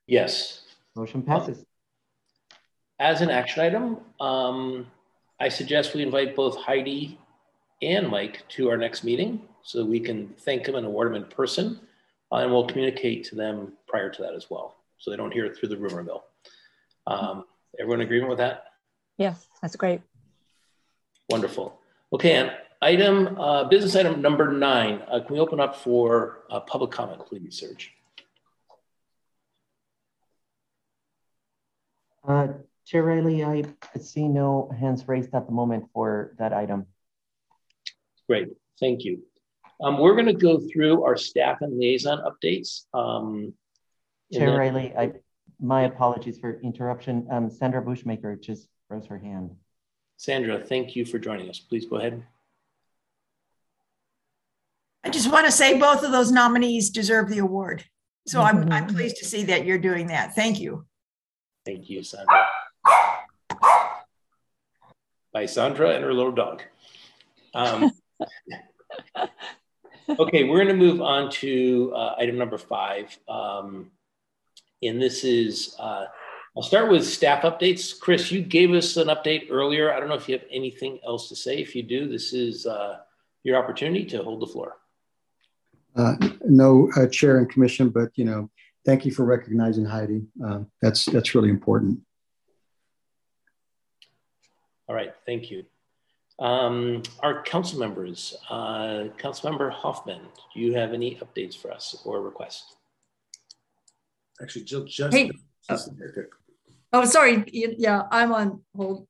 Yes. 0.07 0.63
Motion 0.95 1.23
passes. 1.23 1.65
As 2.99 3.21
an 3.21 3.31
action 3.31 3.63
item, 3.63 4.01
um, 4.21 4.91
I 5.39 5.49
suggest 5.49 5.95
we 5.95 6.03
invite 6.03 6.35
both 6.35 6.57
Heidi 6.57 7.19
and 7.83 8.09
Mike 8.09 8.49
to 8.51 8.71
our 8.71 8.77
next 8.77 9.05
meeting 9.05 9.47
so 9.63 9.85
we 9.85 10.01
can 10.01 10.29
thank 10.39 10.65
them 10.65 10.77
and 10.77 10.87
award 10.87 11.09
them 11.09 11.23
in 11.23 11.29
person. 11.29 11.81
Uh, 12.33 12.37
and 12.37 12.51
we'll 12.51 12.67
communicate 12.67 13.25
to 13.25 13.35
them 13.37 13.73
prior 13.87 14.11
to 14.11 14.23
that 14.23 14.35
as 14.35 14.51
well, 14.51 14.77
so 14.99 15.11
they 15.11 15.17
don't 15.17 15.33
hear 15.33 15.45
it 15.45 15.57
through 15.57 15.69
the 15.69 15.77
rumor 15.77 16.03
mill. 16.03 16.25
Um, 17.07 17.45
everyone 17.79 18.01
in 18.01 18.07
agreement 18.07 18.31
with 18.31 18.39
that? 18.39 18.65
Yes, 19.19 19.47
that's 19.63 19.77
great. 19.77 20.01
Wonderful. 21.31 21.81
Okay, 22.13 22.33
and 22.35 22.53
item, 22.83 23.39
uh, 23.39 23.65
business 23.65 23.97
item 23.97 24.23
number 24.23 24.53
nine, 24.53 25.03
uh, 25.11 25.21
can 25.21 25.35
we 25.35 25.41
open 25.41 25.61
up 25.61 25.77
for 25.77 26.45
uh, 26.51 26.61
public 26.61 26.91
comment, 26.91 27.25
please, 27.27 27.59
Serge? 27.59 27.93
Uh, 32.27 32.49
Chair 32.87 33.03
Riley, 33.03 33.45
I 33.45 33.65
see 34.01 34.29
no 34.29 34.71
hands 34.79 35.07
raised 35.09 35.35
at 35.35 35.47
the 35.47 35.53
moment 35.53 35.87
for 35.93 36.35
that 36.39 36.53
item. 36.53 36.87
Great, 38.29 38.49
thank 38.79 39.05
you. 39.05 39.23
Um, 39.81 39.99
we're 39.99 40.15
going 40.15 40.27
to 40.27 40.33
go 40.33 40.61
through 40.73 41.05
our 41.05 41.17
staff 41.17 41.59
and 41.61 41.79
liaison 41.79 42.23
updates. 42.25 42.85
Um, 42.95 43.53
Chair 44.33 44.51
then- 44.51 44.59
Riley, 44.59 44.95
I, 44.97 45.13
my 45.61 45.83
apologies 45.83 46.39
for 46.39 46.61
interruption. 46.61 47.27
Um, 47.31 47.51
Sandra 47.51 47.83
Bushmaker 47.83 48.41
just 48.41 48.69
rose 48.89 49.07
her 49.07 49.19
hand. 49.19 49.55
Sandra, 50.17 50.59
thank 50.61 50.97
you 50.97 51.05
for 51.05 51.19
joining 51.19 51.49
us. 51.49 51.59
Please 51.59 51.87
go 51.87 51.97
ahead. 51.97 52.23
I 55.05 55.11
just 55.11 55.31
want 55.31 55.47
to 55.47 55.53
say 55.53 55.79
both 55.79 56.03
of 56.03 56.11
those 56.11 56.33
nominees 56.33 56.91
deserve 56.91 57.29
the 57.29 57.39
award. 57.39 57.85
So 58.27 58.43
I'm, 58.43 58.71
I'm 58.73 58.87
pleased 58.89 59.19
to 59.19 59.25
see 59.25 59.45
that 59.45 59.65
you're 59.65 59.79
doing 59.79 60.09
that. 60.09 60.35
Thank 60.35 60.59
you. 60.59 60.85
Thank 61.65 61.89
you, 61.89 62.03
Sandra. 62.03 62.47
By 65.33 65.47
Sandra 65.47 65.91
and 65.91 66.03
her 66.03 66.13
little 66.13 66.33
dog. 66.33 66.63
Um, 67.55 67.93
okay, 70.19 70.45
we're 70.45 70.57
going 70.57 70.69
to 70.69 70.75
move 70.75 71.01
on 71.01 71.31
to 71.33 71.93
uh, 71.95 72.15
item 72.19 72.37
number 72.37 72.59
five. 72.59 73.17
Um, 73.29 73.93
and 74.83 75.01
this 75.01 75.25
is, 75.25 75.75
uh, 75.79 76.07
I'll 76.57 76.63
start 76.63 76.91
with 76.91 77.07
staff 77.07 77.43
updates. 77.43 77.99
Chris, 77.99 78.31
you 78.31 78.43
gave 78.43 78.73
us 78.73 78.97
an 78.97 79.09
update 79.09 79.49
earlier. 79.51 79.93
I 79.93 80.01
don't 80.01 80.09
know 80.09 80.15
if 80.15 80.29
you 80.29 80.39
have 80.39 80.47
anything 80.51 80.99
else 81.05 81.29
to 81.29 81.37
say. 81.37 81.59
If 81.59 81.75
you 81.75 81.83
do, 81.83 82.09
this 82.09 82.33
is 82.33 82.67
uh, 82.67 82.99
your 83.43 83.57
opportunity 83.57 84.05
to 84.07 84.23
hold 84.23 84.41
the 84.41 84.47
floor. 84.47 84.77
Uh, 85.95 86.15
no 86.45 86.91
uh, 86.97 87.07
chair 87.07 87.39
and 87.39 87.49
commission, 87.49 87.89
but 87.89 88.11
you 88.17 88.25
know, 88.25 88.51
thank 88.85 89.05
you 89.07 89.13
for 89.13 89.25
recognizing 89.25 89.85
Heidi. 89.85 90.27
Uh, 90.45 90.61
that's 90.83 91.07
that's 91.07 91.35
really 91.35 91.49
important. 91.49 92.01
All 94.89 94.95
right, 94.95 95.15
thank 95.25 95.51
you. 95.51 95.65
Um, 96.39 97.03
our 97.21 97.43
council 97.43 97.79
members, 97.79 98.37
uh, 98.51 99.09
Councilmember 99.19 99.73
Hoffman, 99.73 100.21
do 100.55 100.61
you 100.61 100.75
have 100.75 100.93
any 100.93 101.17
updates 101.17 101.57
for 101.57 101.73
us 101.73 102.01
or 102.05 102.21
requests? 102.21 102.76
Actually, 104.41 104.65
Jill 104.65 104.85
just. 104.85 105.15
Hey. 105.15 105.31
just- 105.69 105.89
okay. 105.91 106.29
Oh, 106.93 107.05
sorry. 107.05 107.45
Yeah, 107.53 108.03
I'm 108.11 108.33
on 108.33 108.63
hold 108.75 109.07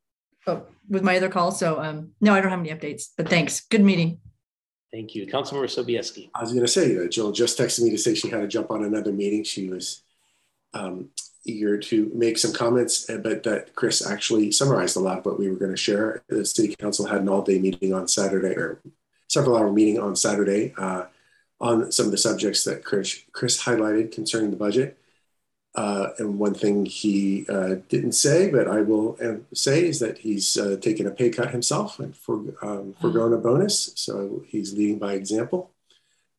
oh, 0.46 0.62
with 0.88 1.02
my 1.02 1.16
other 1.16 1.28
call. 1.28 1.52
So 1.52 1.80
um, 1.80 2.12
no, 2.20 2.34
I 2.34 2.40
don't 2.40 2.50
have 2.50 2.60
any 2.60 2.70
updates, 2.70 3.08
but 3.16 3.28
thanks. 3.28 3.60
Good 3.60 3.82
meeting. 3.82 4.18
Thank 4.92 5.14
you. 5.14 5.26
Councilmember 5.26 5.66
Sobieski. 5.66 6.30
I 6.34 6.40
was 6.40 6.52
going 6.52 6.64
to 6.64 6.72
say, 6.72 6.96
uh, 6.96 7.08
Jill 7.08 7.32
just 7.32 7.58
texted 7.58 7.82
me 7.82 7.90
to 7.90 7.98
say 7.98 8.14
she 8.14 8.28
had 8.28 8.40
to 8.40 8.48
jump 8.48 8.70
on 8.70 8.84
another 8.84 9.12
meeting. 9.12 9.44
She 9.44 9.68
was 9.68 10.02
um, 10.72 11.10
eager 11.44 11.76
to 11.78 12.10
make 12.14 12.38
some 12.38 12.52
comments, 12.52 13.08
uh, 13.10 13.18
but 13.18 13.42
that 13.42 13.74
Chris 13.74 14.06
actually 14.06 14.52
summarized 14.52 14.96
a 14.96 15.00
lot 15.00 15.18
of 15.18 15.26
what 15.26 15.38
we 15.38 15.48
were 15.48 15.56
going 15.56 15.72
to 15.72 15.76
share. 15.76 16.22
The 16.28 16.44
city 16.44 16.74
council 16.76 17.06
had 17.06 17.20
an 17.20 17.28
all-day 17.28 17.58
meeting 17.58 17.92
on 17.92 18.08
Saturday, 18.08 18.54
or 18.54 18.80
several-hour 19.28 19.72
meeting 19.72 19.98
on 19.98 20.16
Saturday, 20.16 20.72
uh, 20.78 21.06
on 21.60 21.92
some 21.92 22.06
of 22.06 22.12
the 22.12 22.18
subjects 22.18 22.64
that 22.64 22.84
Chris, 22.84 23.22
Chris 23.32 23.64
highlighted 23.64 24.12
concerning 24.12 24.50
the 24.50 24.56
budget. 24.56 24.98
Uh, 25.76 26.08
and 26.18 26.38
one 26.38 26.54
thing 26.54 26.86
he 26.86 27.44
uh, 27.50 27.74
didn't 27.90 28.12
say, 28.12 28.50
but 28.50 28.66
I 28.66 28.80
will 28.80 29.18
uh, 29.22 29.36
say, 29.54 29.86
is 29.86 30.00
that 30.00 30.16
he's 30.16 30.56
uh, 30.56 30.78
taken 30.80 31.06
a 31.06 31.10
pay 31.10 31.28
cut 31.28 31.50
himself 31.50 32.00
and 32.00 32.16
for 32.16 32.42
um, 32.62 32.94
forgone 32.98 33.34
a 33.34 33.36
bonus. 33.36 33.92
So 33.94 34.42
he's 34.48 34.72
leading 34.72 34.98
by 34.98 35.12
example, 35.12 35.70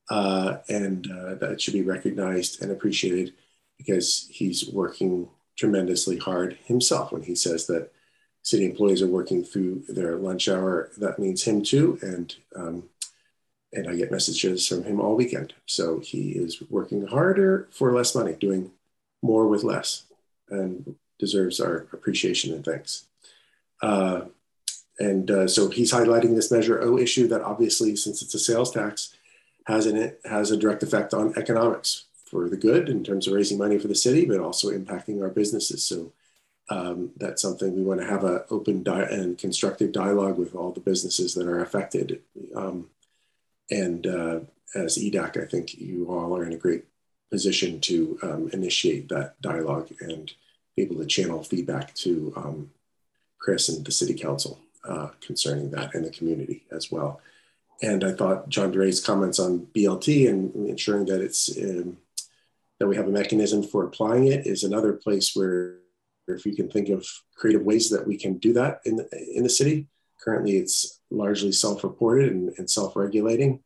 uh, 0.10 0.58
and 0.70 1.10
uh, 1.12 1.36
that 1.36 1.62
should 1.62 1.76
be 1.76 1.84
recognized 1.84 2.64
and 2.64 2.72
appreciated 2.72 3.36
because 3.78 4.28
he's 4.32 4.68
working 4.72 5.30
tremendously 5.56 6.18
hard 6.18 6.58
himself. 6.66 7.12
When 7.12 7.22
he 7.22 7.36
says 7.36 7.68
that 7.68 7.92
city 8.42 8.66
employees 8.66 9.04
are 9.04 9.08
working 9.08 9.44
through 9.44 9.84
their 9.88 10.16
lunch 10.16 10.50
hour, 10.50 10.90
that 10.98 11.20
means 11.20 11.44
him 11.44 11.62
too, 11.62 12.00
and 12.02 12.36
um, 12.56 12.90
and 13.72 13.88
I 13.88 13.96
get 13.96 14.10
messages 14.12 14.68
from 14.68 14.84
him 14.84 15.00
all 15.00 15.16
weekend. 15.16 15.54
So 15.68 16.00
he 16.00 16.32
is 16.32 16.60
working 16.72 17.06
harder 17.06 17.68
for 17.70 17.94
less 17.94 18.16
money, 18.16 18.34
doing 18.34 18.72
more 19.22 19.48
with 19.48 19.64
less 19.64 20.04
and 20.50 20.96
deserves 21.20 21.60
our 21.60 21.88
appreciation 21.92 22.54
and 22.54 22.64
thanks. 22.64 23.06
Uh, 23.82 24.22
and 25.00 25.30
uh, 25.30 25.48
so 25.48 25.70
he's 25.70 25.94
highlighting 25.94 26.36
this 26.36 26.52
Measure 26.52 26.82
O 26.82 26.98
issue 26.98 27.28
that 27.28 27.42
obviously, 27.42 27.96
since 27.96 28.22
it's 28.22 28.34
a 28.34 28.40
sales 28.40 28.72
tax, 28.72 29.16
has 29.66 29.86
it 29.86 30.20
has 30.26 30.52
a 30.52 30.58
direct 30.58 30.82
effect 30.82 31.14
on 31.14 31.34
economics 31.38 32.06
for 32.26 32.50
the 32.50 32.58
good 32.58 32.90
in 32.90 33.04
terms 33.04 33.28
of 33.28 33.34
raising 33.34 33.58
money 33.58 33.78
for 33.78 33.88
the 33.88 33.96
city, 33.96 34.26
but 34.26 34.40
also 34.40 34.72
impacting 34.72 35.22
our 35.22 35.30
businesses. 35.30 35.84
So 35.84 36.12
um, 36.70 37.12
that's 37.18 37.42
something 37.42 37.76
we 37.76 37.84
want 37.84 38.02
to 38.02 38.08
have 38.08 38.24
an 38.24 38.42
open 38.50 38.84
di- 38.84 39.08
and 39.10 39.38
constructive 39.38 39.92
dialogue 39.92 40.38
with 40.38 40.56
all 40.56 40.72
the 40.72 40.80
businesses 40.80 41.34
that 41.36 41.48
are 41.48 41.62
affected. 41.62 42.22
Um, 42.56 42.90
and 43.70 44.06
uh, 44.08 44.40
as 44.76 44.98
EDAC, 44.98 45.42
I 45.42 45.46
think 45.46 45.78
you 45.78 46.08
all 46.10 46.36
are 46.36 46.46
in 46.46 46.54
a 46.54 46.58
great 46.58 46.86
position 47.32 47.80
to 47.82 48.18
um, 48.24 48.50
initiate 48.54 49.10
that 49.10 49.40
dialogue 49.42 49.90
and 50.00 50.32
be 50.76 50.84
able 50.84 50.96
to 50.98 51.06
channel 51.06 51.44
feedback 51.44 51.94
to 51.96 52.34
um, 52.36 52.72
Chris 53.40 53.70
and 53.70 53.86
the 53.86 53.92
City 53.92 54.14
Council 54.14 54.60
uh, 54.88 55.10
concerning 55.22 55.72
that 55.72 55.94
in 55.94 56.04
the 56.04 56.10
community 56.10 56.64
as 56.72 56.92
well. 56.92 57.22
And 57.82 58.04
I 58.04 58.14
thought 58.14 58.50
John 58.50 58.72
DeRay's 58.72 59.04
comments 59.04 59.40
on 59.40 59.68
BLT 59.76 60.30
and 60.30 60.70
ensuring 60.70 61.06
that 61.06 61.22
it's 61.22 61.56
um, 61.58 61.98
that 62.80 62.88
we 62.88 62.96
have 62.96 63.08
a 63.08 63.12
mechanism 63.12 63.64
for 63.64 63.86
applying 63.86 64.28
it 64.28 64.46
is 64.46 64.64
another 64.64 64.94
place 64.94 65.36
where 65.36 65.78
if 66.28 66.46
you 66.46 66.56
can 66.56 66.70
think 66.70 66.90
of 66.90 67.08
creative 67.36 67.64
ways 67.64 67.90
that 67.90 68.06
we 68.06 68.18
can 68.18 68.38
do 68.38 68.54
that 68.54 68.82
in 68.86 68.98
the, 68.98 69.08
in 69.36 69.44
the 69.44 69.50
city. 69.50 69.88
Currently, 70.22 70.58
it's 70.58 71.00
largely 71.10 71.52
self-reported 71.52 72.32
and, 72.32 72.54
and 72.58 72.70
self-regulating, 72.70 73.64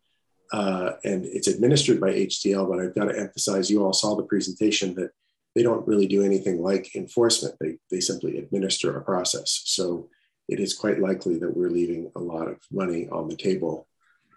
uh, 0.52 0.94
and 1.04 1.26
it's 1.26 1.48
administered 1.48 2.00
by 2.00 2.12
HDL. 2.12 2.70
But 2.70 2.80
I've 2.80 2.96
got 2.96 3.06
to 3.06 3.20
emphasize, 3.20 3.70
you 3.70 3.84
all 3.84 3.94
saw 3.94 4.16
the 4.16 4.24
presentation 4.24 4.96
that 4.96 5.12
they 5.56 5.64
don't 5.64 5.88
really 5.88 6.08
do 6.08 6.24
anything 6.24 6.62
like 6.62 6.96
enforcement. 6.96 7.56
They 7.60 7.78
they 7.90 8.00
simply 8.00 8.38
administer 8.38 8.96
a 8.96 9.04
process. 9.04 9.62
So 9.66 10.10
it 10.48 10.60
is 10.60 10.74
quite 10.74 11.00
likely 11.00 11.38
that 11.40 11.56
we're 11.56 11.70
leaving 11.70 12.12
a 12.16 12.20
lot 12.20 12.48
of 12.48 12.58
money 12.72 13.08
on 13.10 13.28
the 13.28 13.36
table 13.36 13.88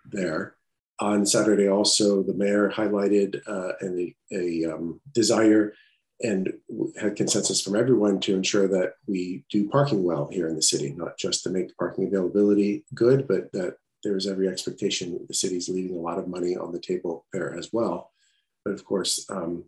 there. 0.05 0.55
On 1.01 1.27
Saturday, 1.27 1.69
also, 1.69 2.23
the 2.23 2.35
mayor 2.35 2.71
highlighted 2.71 3.41
uh, 3.49 3.73
a, 3.83 4.15
a 4.31 4.73
um, 4.73 5.01
desire 5.13 5.75
and 6.23 6.53
had 7.01 7.17
consensus 7.17 7.61
from 7.61 7.75
everyone 7.75 8.21
to 8.21 8.35
ensure 8.35 8.69
that 8.69 8.95
we 9.09 9.45
do 9.51 9.69
parking 9.69 10.05
well 10.05 10.29
here 10.31 10.47
in 10.47 10.55
the 10.55 10.63
city, 10.63 10.95
not 10.97 11.19
just 11.19 11.43
to 11.43 11.51
make 11.51 11.77
parking 11.77 12.07
availability 12.07 12.85
good, 12.95 13.27
but 13.27 13.51
that 13.53 13.77
there's 14.05 14.27
every 14.27 14.49
expectation 14.49 15.19
the 15.27 15.35
city's 15.35 15.69
leaving 15.69 15.97
a 15.97 16.01
lot 16.01 16.19
of 16.19 16.29
money 16.29 16.57
on 16.57 16.73
the 16.73 16.79
table 16.79 17.27
there 17.33 17.57
as 17.57 17.71
well. 17.73 18.13
But 18.65 18.75
of 18.75 18.85
course, 18.85 19.27
um, 19.31 19.65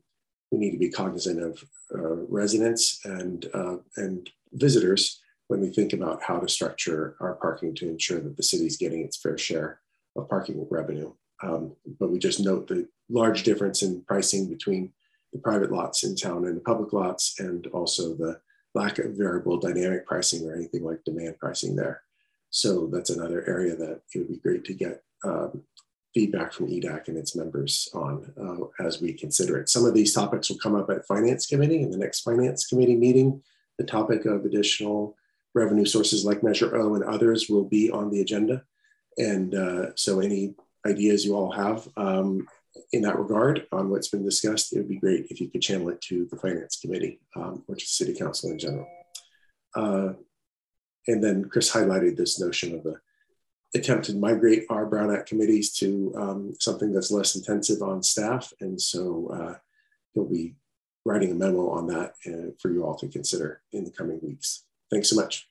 we 0.50 0.58
need 0.58 0.72
to 0.72 0.78
be 0.78 0.90
cognizant 0.90 1.42
of 1.42 1.64
uh, 1.94 2.16
residents 2.28 3.00
and 3.04 3.46
uh, 3.52 3.76
and 3.96 4.30
visitors 4.52 5.20
when 5.48 5.60
we 5.60 5.70
think 5.70 5.92
about 5.92 6.22
how 6.22 6.38
to 6.38 6.48
structure 6.48 7.16
our 7.20 7.34
parking 7.34 7.74
to 7.76 7.88
ensure 7.88 8.20
that 8.20 8.36
the 8.36 8.42
city's 8.42 8.76
getting 8.76 9.02
its 9.02 9.16
fair 9.16 9.38
share 9.38 9.80
of 10.16 10.28
parking 10.28 10.66
revenue. 10.70 11.12
Um, 11.42 11.76
but 12.00 12.10
we 12.10 12.18
just 12.18 12.40
note 12.40 12.66
the 12.66 12.88
large 13.08 13.42
difference 13.42 13.82
in 13.82 14.02
pricing 14.02 14.48
between 14.48 14.92
the 15.32 15.38
private 15.38 15.70
lots 15.70 16.02
in 16.04 16.16
town 16.16 16.46
and 16.46 16.56
the 16.56 16.62
public 16.62 16.92
lots, 16.92 17.38
and 17.38 17.66
also 17.68 18.14
the 18.14 18.40
lack 18.74 18.98
of 18.98 19.12
variable 19.12 19.58
dynamic 19.58 20.06
pricing 20.06 20.48
or 20.48 20.54
anything 20.54 20.84
like 20.84 21.04
demand 21.04 21.38
pricing 21.38 21.76
there. 21.76 22.02
So 22.50 22.88
that's 22.92 23.10
another 23.10 23.46
area 23.48 23.76
that 23.76 24.02
it 24.14 24.18
would 24.18 24.28
be 24.28 24.38
great 24.38 24.64
to 24.64 24.74
get 24.74 25.02
um, 25.24 25.62
feedback 26.14 26.52
from 26.52 26.68
EDAC 26.68 27.08
and 27.08 27.18
its 27.18 27.36
members 27.36 27.88
on 27.92 28.32
uh, 28.40 28.84
as 28.86 29.00
we 29.02 29.12
consider 29.12 29.58
it. 29.58 29.68
Some 29.68 29.84
of 29.84 29.92
these 29.92 30.14
topics 30.14 30.48
will 30.48 30.58
come 30.58 30.74
up 30.74 30.88
at 30.88 31.06
Finance 31.06 31.46
Committee 31.46 31.82
in 31.82 31.90
the 31.90 31.98
next 31.98 32.20
Finance 32.22 32.66
Committee 32.66 32.96
meeting. 32.96 33.42
The 33.78 33.84
topic 33.84 34.24
of 34.24 34.44
additional 34.46 35.16
revenue 35.54 35.84
sources 35.84 36.24
like 36.24 36.42
Measure 36.42 36.74
O 36.76 36.94
and 36.94 37.04
others 37.04 37.48
will 37.50 37.64
be 37.64 37.90
on 37.90 38.10
the 38.10 38.22
agenda. 38.22 38.62
And 39.18 39.54
uh, 39.54 39.94
so 39.94 40.20
any 40.20 40.54
ideas 40.86 41.24
you 41.24 41.34
all 41.34 41.50
have 41.50 41.86
um, 41.96 42.46
in 42.92 43.02
that 43.02 43.18
regard 43.18 43.66
on 43.72 43.90
what's 43.90 44.08
been 44.08 44.24
discussed, 44.24 44.72
it 44.72 44.78
would 44.78 44.88
be 44.88 44.98
great 44.98 45.26
if 45.30 45.40
you 45.40 45.50
could 45.50 45.62
channel 45.62 45.90
it 45.90 46.00
to 46.02 46.26
the 46.30 46.36
Finance 46.36 46.78
Committee, 46.80 47.20
um, 47.34 47.62
which 47.66 47.84
is 47.84 47.90
City 47.90 48.14
Council 48.14 48.50
in 48.50 48.58
general. 48.58 48.86
Uh, 49.74 50.12
and 51.06 51.22
then 51.22 51.44
Chris 51.44 51.72
highlighted 51.72 52.16
this 52.16 52.40
notion 52.40 52.74
of 52.74 52.82
the 52.82 53.00
attempt 53.74 54.06
to 54.06 54.14
migrate 54.14 54.64
our 54.70 54.86
Brown 54.86 55.14
Act 55.14 55.28
committees 55.28 55.72
to 55.74 56.12
um, 56.16 56.54
something 56.58 56.92
that's 56.92 57.10
less 57.10 57.36
intensive 57.36 57.82
on 57.82 58.02
staff. 58.02 58.52
And 58.60 58.80
so 58.80 59.28
uh, 59.32 59.58
he'll 60.14 60.24
be 60.24 60.54
writing 61.04 61.30
a 61.30 61.34
memo 61.34 61.70
on 61.70 61.86
that 61.88 62.14
uh, 62.26 62.52
for 62.58 62.70
you 62.70 62.84
all 62.84 62.96
to 62.96 63.08
consider 63.08 63.60
in 63.72 63.84
the 63.84 63.90
coming 63.90 64.18
weeks. 64.22 64.64
Thanks 64.90 65.10
so 65.10 65.16
much. 65.16 65.48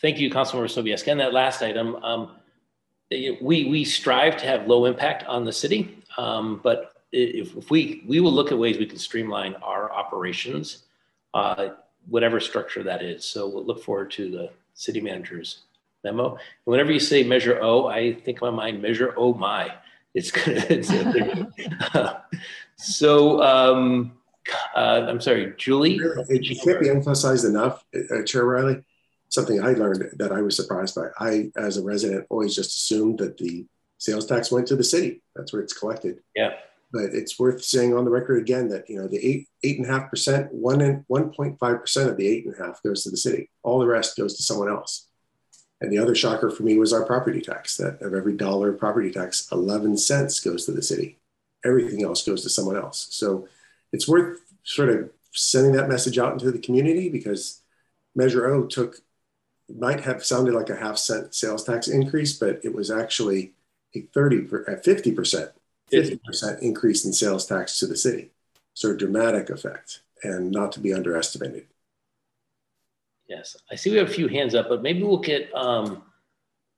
Thank 0.00 0.18
you, 0.18 0.30
Councilmember 0.30 0.64
Sobieski. 0.64 1.12
And 1.12 1.20
that 1.20 1.32
last 1.32 1.62
item, 1.62 1.94
um, 1.96 2.36
we, 3.10 3.68
we 3.68 3.84
strive 3.84 4.36
to 4.38 4.46
have 4.46 4.66
low 4.66 4.86
impact 4.86 5.24
on 5.24 5.44
the 5.44 5.52
city, 5.52 6.02
um, 6.16 6.60
but 6.64 6.94
if, 7.12 7.56
if, 7.56 7.70
we, 7.70 8.02
we 8.06 8.18
will 8.20 8.32
look 8.32 8.50
at 8.50 8.58
ways 8.58 8.78
we 8.78 8.86
can 8.86 8.98
streamline 8.98 9.54
our 9.56 9.92
operations, 9.92 10.84
uh, 11.34 11.70
whatever 12.08 12.40
structure 12.40 12.82
that 12.82 13.02
is. 13.02 13.24
So 13.24 13.48
we'll 13.48 13.64
look 13.64 13.82
forward 13.82 14.10
to 14.12 14.30
the 14.30 14.50
city 14.74 15.00
manager's 15.00 15.62
memo. 16.04 16.38
Whenever 16.64 16.92
you 16.92 17.00
say 17.00 17.22
measure 17.22 17.58
O, 17.62 17.86
I 17.86 18.14
think 18.14 18.40
my 18.40 18.50
mind, 18.50 18.82
measure 18.82 19.14
O 19.16 19.34
my. 19.34 19.72
It's 20.14 20.30
good. 20.30 20.66
It's 20.68 20.92
so, 22.76 23.42
um, 23.42 24.12
uh, 24.74 25.06
I'm 25.08 25.20
sorry, 25.20 25.54
Julie. 25.56 25.98
It 26.28 26.64
can't 26.64 26.80
be 26.80 26.90
emphasized 26.90 27.44
enough, 27.44 27.84
uh, 27.94 28.22
Chair 28.24 28.44
Riley 28.44 28.82
something 29.32 29.62
I 29.62 29.72
learned 29.72 30.10
that 30.18 30.30
I 30.30 30.42
was 30.42 30.54
surprised 30.54 30.94
by. 30.94 31.08
I, 31.18 31.50
as 31.56 31.78
a 31.78 31.82
resident, 31.82 32.26
always 32.28 32.54
just 32.54 32.76
assumed 32.76 33.18
that 33.18 33.38
the 33.38 33.66
sales 33.96 34.26
tax 34.26 34.52
went 34.52 34.66
to 34.68 34.76
the 34.76 34.84
city. 34.84 35.22
That's 35.34 35.52
where 35.52 35.62
it's 35.62 35.72
collected. 35.72 36.20
Yeah. 36.36 36.52
But 36.92 37.14
it's 37.14 37.38
worth 37.38 37.64
saying 37.64 37.94
on 37.94 38.04
the 38.04 38.10
record 38.10 38.38
again 38.38 38.68
that 38.68 38.88
you 38.88 38.96
know 38.96 39.08
the 39.08 39.24
eight 39.24 39.48
eight 39.62 39.78
and 39.78 39.86
a 39.86 39.90
half 39.90 40.10
percent, 40.10 40.52
one 40.52 40.80
and 40.80 41.04
one 41.06 41.32
point 41.32 41.58
five 41.58 41.80
percent 41.80 42.10
of 42.10 42.16
the 42.16 42.26
eight 42.26 42.44
and 42.44 42.54
a 42.54 42.58
half 42.58 42.82
goes 42.82 43.02
to 43.04 43.10
the 43.10 43.16
city. 43.16 43.50
All 43.62 43.78
the 43.78 43.86
rest 43.86 44.16
goes 44.16 44.36
to 44.36 44.42
someone 44.42 44.68
else. 44.68 45.06
And 45.80 45.90
the 45.90 45.98
other 45.98 46.14
shocker 46.14 46.50
for 46.50 46.62
me 46.62 46.78
was 46.78 46.92
our 46.92 47.04
property 47.04 47.40
tax. 47.40 47.76
That 47.76 48.00
of 48.02 48.14
every 48.14 48.36
dollar 48.36 48.70
of 48.70 48.78
property 48.78 49.10
tax, 49.10 49.48
eleven 49.50 49.96
cents 49.96 50.38
goes 50.40 50.66
to 50.66 50.72
the 50.72 50.82
city. 50.82 51.18
Everything 51.64 52.04
else 52.04 52.24
goes 52.24 52.42
to 52.42 52.50
someone 52.50 52.76
else. 52.76 53.08
So 53.10 53.48
it's 53.92 54.08
worth 54.08 54.40
sort 54.64 54.90
of 54.90 55.10
sending 55.32 55.72
that 55.72 55.88
message 55.88 56.18
out 56.18 56.32
into 56.32 56.50
the 56.50 56.58
community 56.58 57.08
because 57.08 57.60
Measure 58.14 58.46
O 58.46 58.66
took 58.66 58.96
might 59.78 60.00
have 60.00 60.24
sounded 60.24 60.54
like 60.54 60.70
a 60.70 60.76
half 60.76 60.98
cent 60.98 61.34
sales 61.34 61.64
tax 61.64 61.88
increase, 61.88 62.38
but 62.38 62.60
it 62.62 62.74
was 62.74 62.90
actually 62.90 63.52
a 63.94 64.00
30, 64.00 64.36
a 64.36 64.76
50%, 64.76 65.50
50% 65.92 66.60
increase 66.60 67.04
in 67.04 67.12
sales 67.12 67.46
tax 67.46 67.78
to 67.78 67.86
the 67.86 67.96
city. 67.96 68.30
So 68.74 68.90
a 68.90 68.96
dramatic 68.96 69.50
effect 69.50 70.00
and 70.22 70.50
not 70.50 70.72
to 70.72 70.80
be 70.80 70.94
underestimated. 70.94 71.66
Yes, 73.28 73.56
I 73.70 73.76
see 73.76 73.90
we 73.90 73.96
have 73.98 74.08
a 74.08 74.12
few 74.12 74.28
hands 74.28 74.54
up, 74.54 74.68
but 74.68 74.82
maybe 74.82 75.02
we'll 75.02 75.18
get 75.18 75.54
um, 75.54 76.02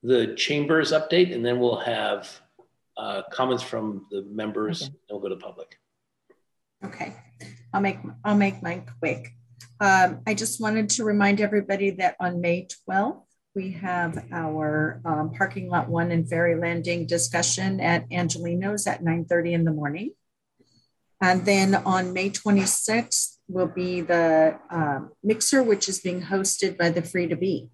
the 0.03 0.35
chambers 0.35 0.91
update 0.91 1.33
and 1.33 1.45
then 1.45 1.59
we'll 1.59 1.79
have 1.79 2.29
uh, 2.97 3.23
comments 3.31 3.63
from 3.63 4.05
the 4.11 4.21
members 4.23 4.83
okay. 4.83 4.91
and 4.91 4.97
we'll 5.09 5.19
go 5.19 5.29
to 5.29 5.35
public. 5.35 5.79
Okay, 6.83 7.15
I'll 7.73 7.81
make, 7.81 7.97
I'll 8.23 8.37
make 8.37 8.61
mine 8.61 8.85
quick. 8.99 9.33
Um, 9.79 10.21
I 10.25 10.33
just 10.33 10.61
wanted 10.61 10.89
to 10.91 11.03
remind 11.03 11.41
everybody 11.41 11.89
that 11.91 12.15
on 12.19 12.39
May 12.39 12.67
12th, 12.87 13.24
we 13.55 13.71
have 13.71 14.25
our 14.33 15.01
um, 15.05 15.31
parking 15.31 15.69
lot 15.69 15.87
one 15.87 16.11
and 16.11 16.29
ferry 16.29 16.55
landing 16.55 17.07
discussion 17.07 17.79
at 17.79 18.07
Angelino's 18.09 18.85
at 18.85 19.01
9.30 19.01 19.53
in 19.53 19.63
the 19.63 19.71
morning. 19.71 20.11
And 21.21 21.45
then 21.45 21.73
on 21.73 22.11
May 22.11 22.29
26th 22.29 23.37
will 23.47 23.67
be 23.67 24.01
the 24.01 24.59
um, 24.69 25.11
mixer, 25.23 25.63
which 25.63 25.87
is 25.87 26.01
being 26.01 26.23
hosted 26.23 26.77
by 26.77 26.89
the 26.89 27.01
Freda 27.01 27.39
B. 27.39 27.69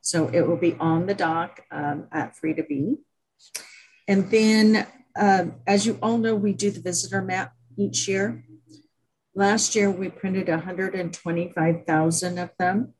So 0.00 0.28
it 0.28 0.46
will 0.46 0.56
be 0.56 0.76
on 0.78 1.06
the 1.06 1.14
dock 1.14 1.60
um, 1.72 2.06
at 2.12 2.36
Freda 2.36 2.68
B. 2.68 2.98
And 4.06 4.30
then, 4.30 4.86
um, 5.18 5.56
as 5.66 5.84
you 5.84 5.98
all 6.00 6.18
know, 6.18 6.36
we 6.36 6.52
do 6.52 6.70
the 6.70 6.80
visitor 6.80 7.20
map 7.20 7.52
each 7.76 8.06
year. 8.06 8.44
Last 9.34 9.74
year, 9.74 9.90
we 9.90 10.08
printed 10.08 10.48
125,000 10.48 12.38
of 12.38 12.50
them. 12.58 12.94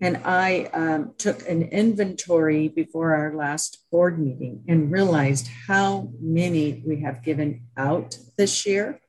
And 0.00 0.18
I 0.24 0.64
um, 0.72 1.14
took 1.18 1.48
an 1.48 1.62
inventory 1.62 2.68
before 2.68 3.16
our 3.16 3.34
last 3.34 3.84
board 3.90 4.18
meeting 4.18 4.64
and 4.68 4.92
realized 4.92 5.48
how 5.66 6.10
many 6.20 6.82
we 6.86 7.00
have 7.00 7.24
given 7.24 7.66
out 7.76 8.16
this 8.36 8.64
year. 8.64 9.00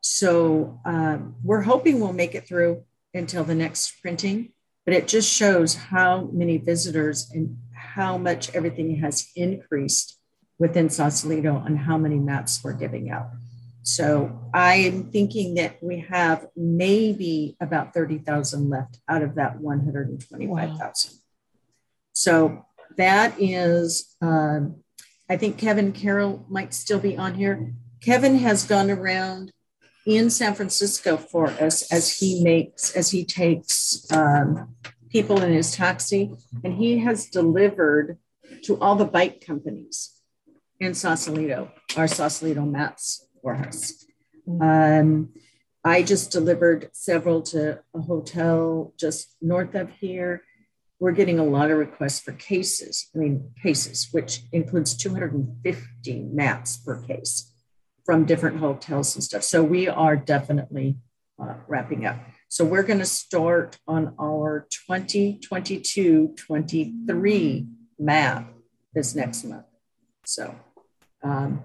So 0.00 0.80
um, 0.84 1.34
we're 1.42 1.62
hoping 1.62 2.00
we'll 2.00 2.12
make 2.12 2.34
it 2.34 2.46
through 2.46 2.84
until 3.14 3.42
the 3.42 3.54
next 3.54 4.00
printing, 4.00 4.52
but 4.84 4.94
it 4.94 5.08
just 5.08 5.30
shows 5.30 5.74
how 5.74 6.30
many 6.32 6.56
visitors 6.56 7.28
and 7.32 7.58
how 7.74 8.16
much 8.16 8.54
everything 8.54 8.96
has 8.96 9.28
increased 9.34 10.18
within 10.58 10.88
Sausalito 10.88 11.62
and 11.66 11.78
how 11.78 11.98
many 11.98 12.16
maps 12.16 12.62
we're 12.62 12.74
giving 12.74 13.10
out. 13.10 13.30
So 13.82 14.50
I'm 14.52 15.10
thinking 15.10 15.54
that 15.54 15.82
we 15.82 16.00
have 16.10 16.46
maybe 16.56 17.56
about 17.60 17.94
30,000 17.94 18.68
left 18.68 18.98
out 19.08 19.22
of 19.22 19.36
that 19.36 19.60
125,000. 19.60 20.78
Wow. 20.78 20.92
So 22.12 22.66
that 22.96 23.34
is, 23.38 24.16
um, 24.20 24.82
I 25.28 25.36
think 25.36 25.56
Kevin 25.56 25.92
Carroll 25.92 26.44
might 26.48 26.74
still 26.74 26.98
be 26.98 27.16
on 27.16 27.34
here. 27.34 27.72
Kevin 28.02 28.36
has 28.38 28.64
gone 28.64 28.90
around 28.90 29.52
in 30.06 30.28
San 30.28 30.54
Francisco 30.54 31.16
for 31.16 31.48
us 31.48 31.90
as 31.92 32.18
he 32.18 32.42
makes, 32.42 32.94
as 32.96 33.10
he 33.10 33.24
takes 33.24 34.06
um, 34.12 34.74
people 35.08 35.42
in 35.42 35.52
his 35.52 35.72
taxi, 35.72 36.32
and 36.64 36.74
he 36.74 36.98
has 36.98 37.26
delivered 37.26 38.18
to 38.64 38.78
all 38.80 38.96
the 38.96 39.04
bike 39.04 39.44
companies 39.44 40.20
in 40.78 40.94
Sausalito, 40.94 41.70
our 41.96 42.08
Sausalito 42.08 42.62
maps 42.62 43.26
for 43.42 43.54
us. 43.54 44.04
Um, 44.60 45.30
I 45.84 46.02
just 46.02 46.30
delivered 46.30 46.90
several 46.92 47.42
to 47.42 47.80
a 47.94 48.00
hotel 48.00 48.92
just 48.98 49.36
north 49.40 49.74
of 49.74 49.90
here. 49.90 50.42
We're 50.98 51.12
getting 51.12 51.38
a 51.38 51.44
lot 51.44 51.70
of 51.70 51.78
requests 51.78 52.20
for 52.20 52.32
cases. 52.32 53.08
I 53.14 53.18
mean, 53.18 53.52
cases, 53.62 54.08
which 54.12 54.42
includes 54.52 54.94
250 54.96 56.22
maps 56.32 56.76
per 56.76 57.00
case 57.02 57.54
from 58.04 58.26
different 58.26 58.58
hotels 58.58 59.14
and 59.14 59.24
stuff. 59.24 59.42
So 59.42 59.62
we 59.62 59.88
are 59.88 60.16
definitely 60.16 60.98
uh, 61.40 61.54
wrapping 61.66 62.04
up. 62.04 62.18
So 62.48 62.64
we're 62.64 62.82
going 62.82 62.98
to 62.98 63.06
start 63.06 63.78
on 63.86 64.14
our 64.20 64.66
2022 64.88 66.34
23 66.36 67.66
map 67.98 68.52
this 68.92 69.14
next 69.14 69.44
month. 69.44 69.64
So, 70.24 70.54
um, 71.22 71.64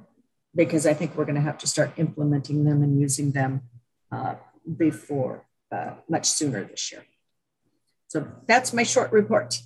because 0.55 0.85
I 0.85 0.93
think 0.93 1.15
we're 1.15 1.25
going 1.25 1.35
to 1.35 1.41
have 1.41 1.57
to 1.59 1.67
start 1.67 1.91
implementing 1.97 2.63
them 2.63 2.81
and 2.81 2.99
using 2.99 3.31
them 3.31 3.61
uh, 4.11 4.35
before 4.77 5.45
uh, 5.71 5.91
much 6.09 6.25
sooner 6.25 6.63
this 6.63 6.91
year. 6.91 7.03
So 8.07 8.25
that's 8.47 8.73
my 8.73 8.83
short 8.83 9.11
report. 9.11 9.59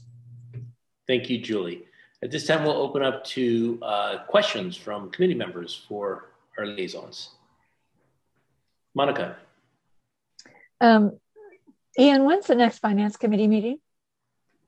Thank 1.08 1.30
you, 1.30 1.40
Julie. 1.40 1.86
At 2.24 2.32
this 2.32 2.46
time, 2.46 2.64
we'll 2.64 2.74
open 2.74 3.04
up 3.04 3.24
to 3.26 3.80
uh, 3.82 4.18
questions 4.28 4.76
from 4.76 5.10
committee 5.12 5.36
members 5.36 5.86
for 5.88 6.32
our 6.58 6.66
liaisons. 6.66 7.30
Monica. 8.96 9.38
Um, 10.82 11.18
Ian, 11.98 12.26
when's 12.26 12.48
the 12.48 12.56
next 12.56 12.80
finance 12.80 13.16
committee 13.16 13.48
meeting? 13.48 13.80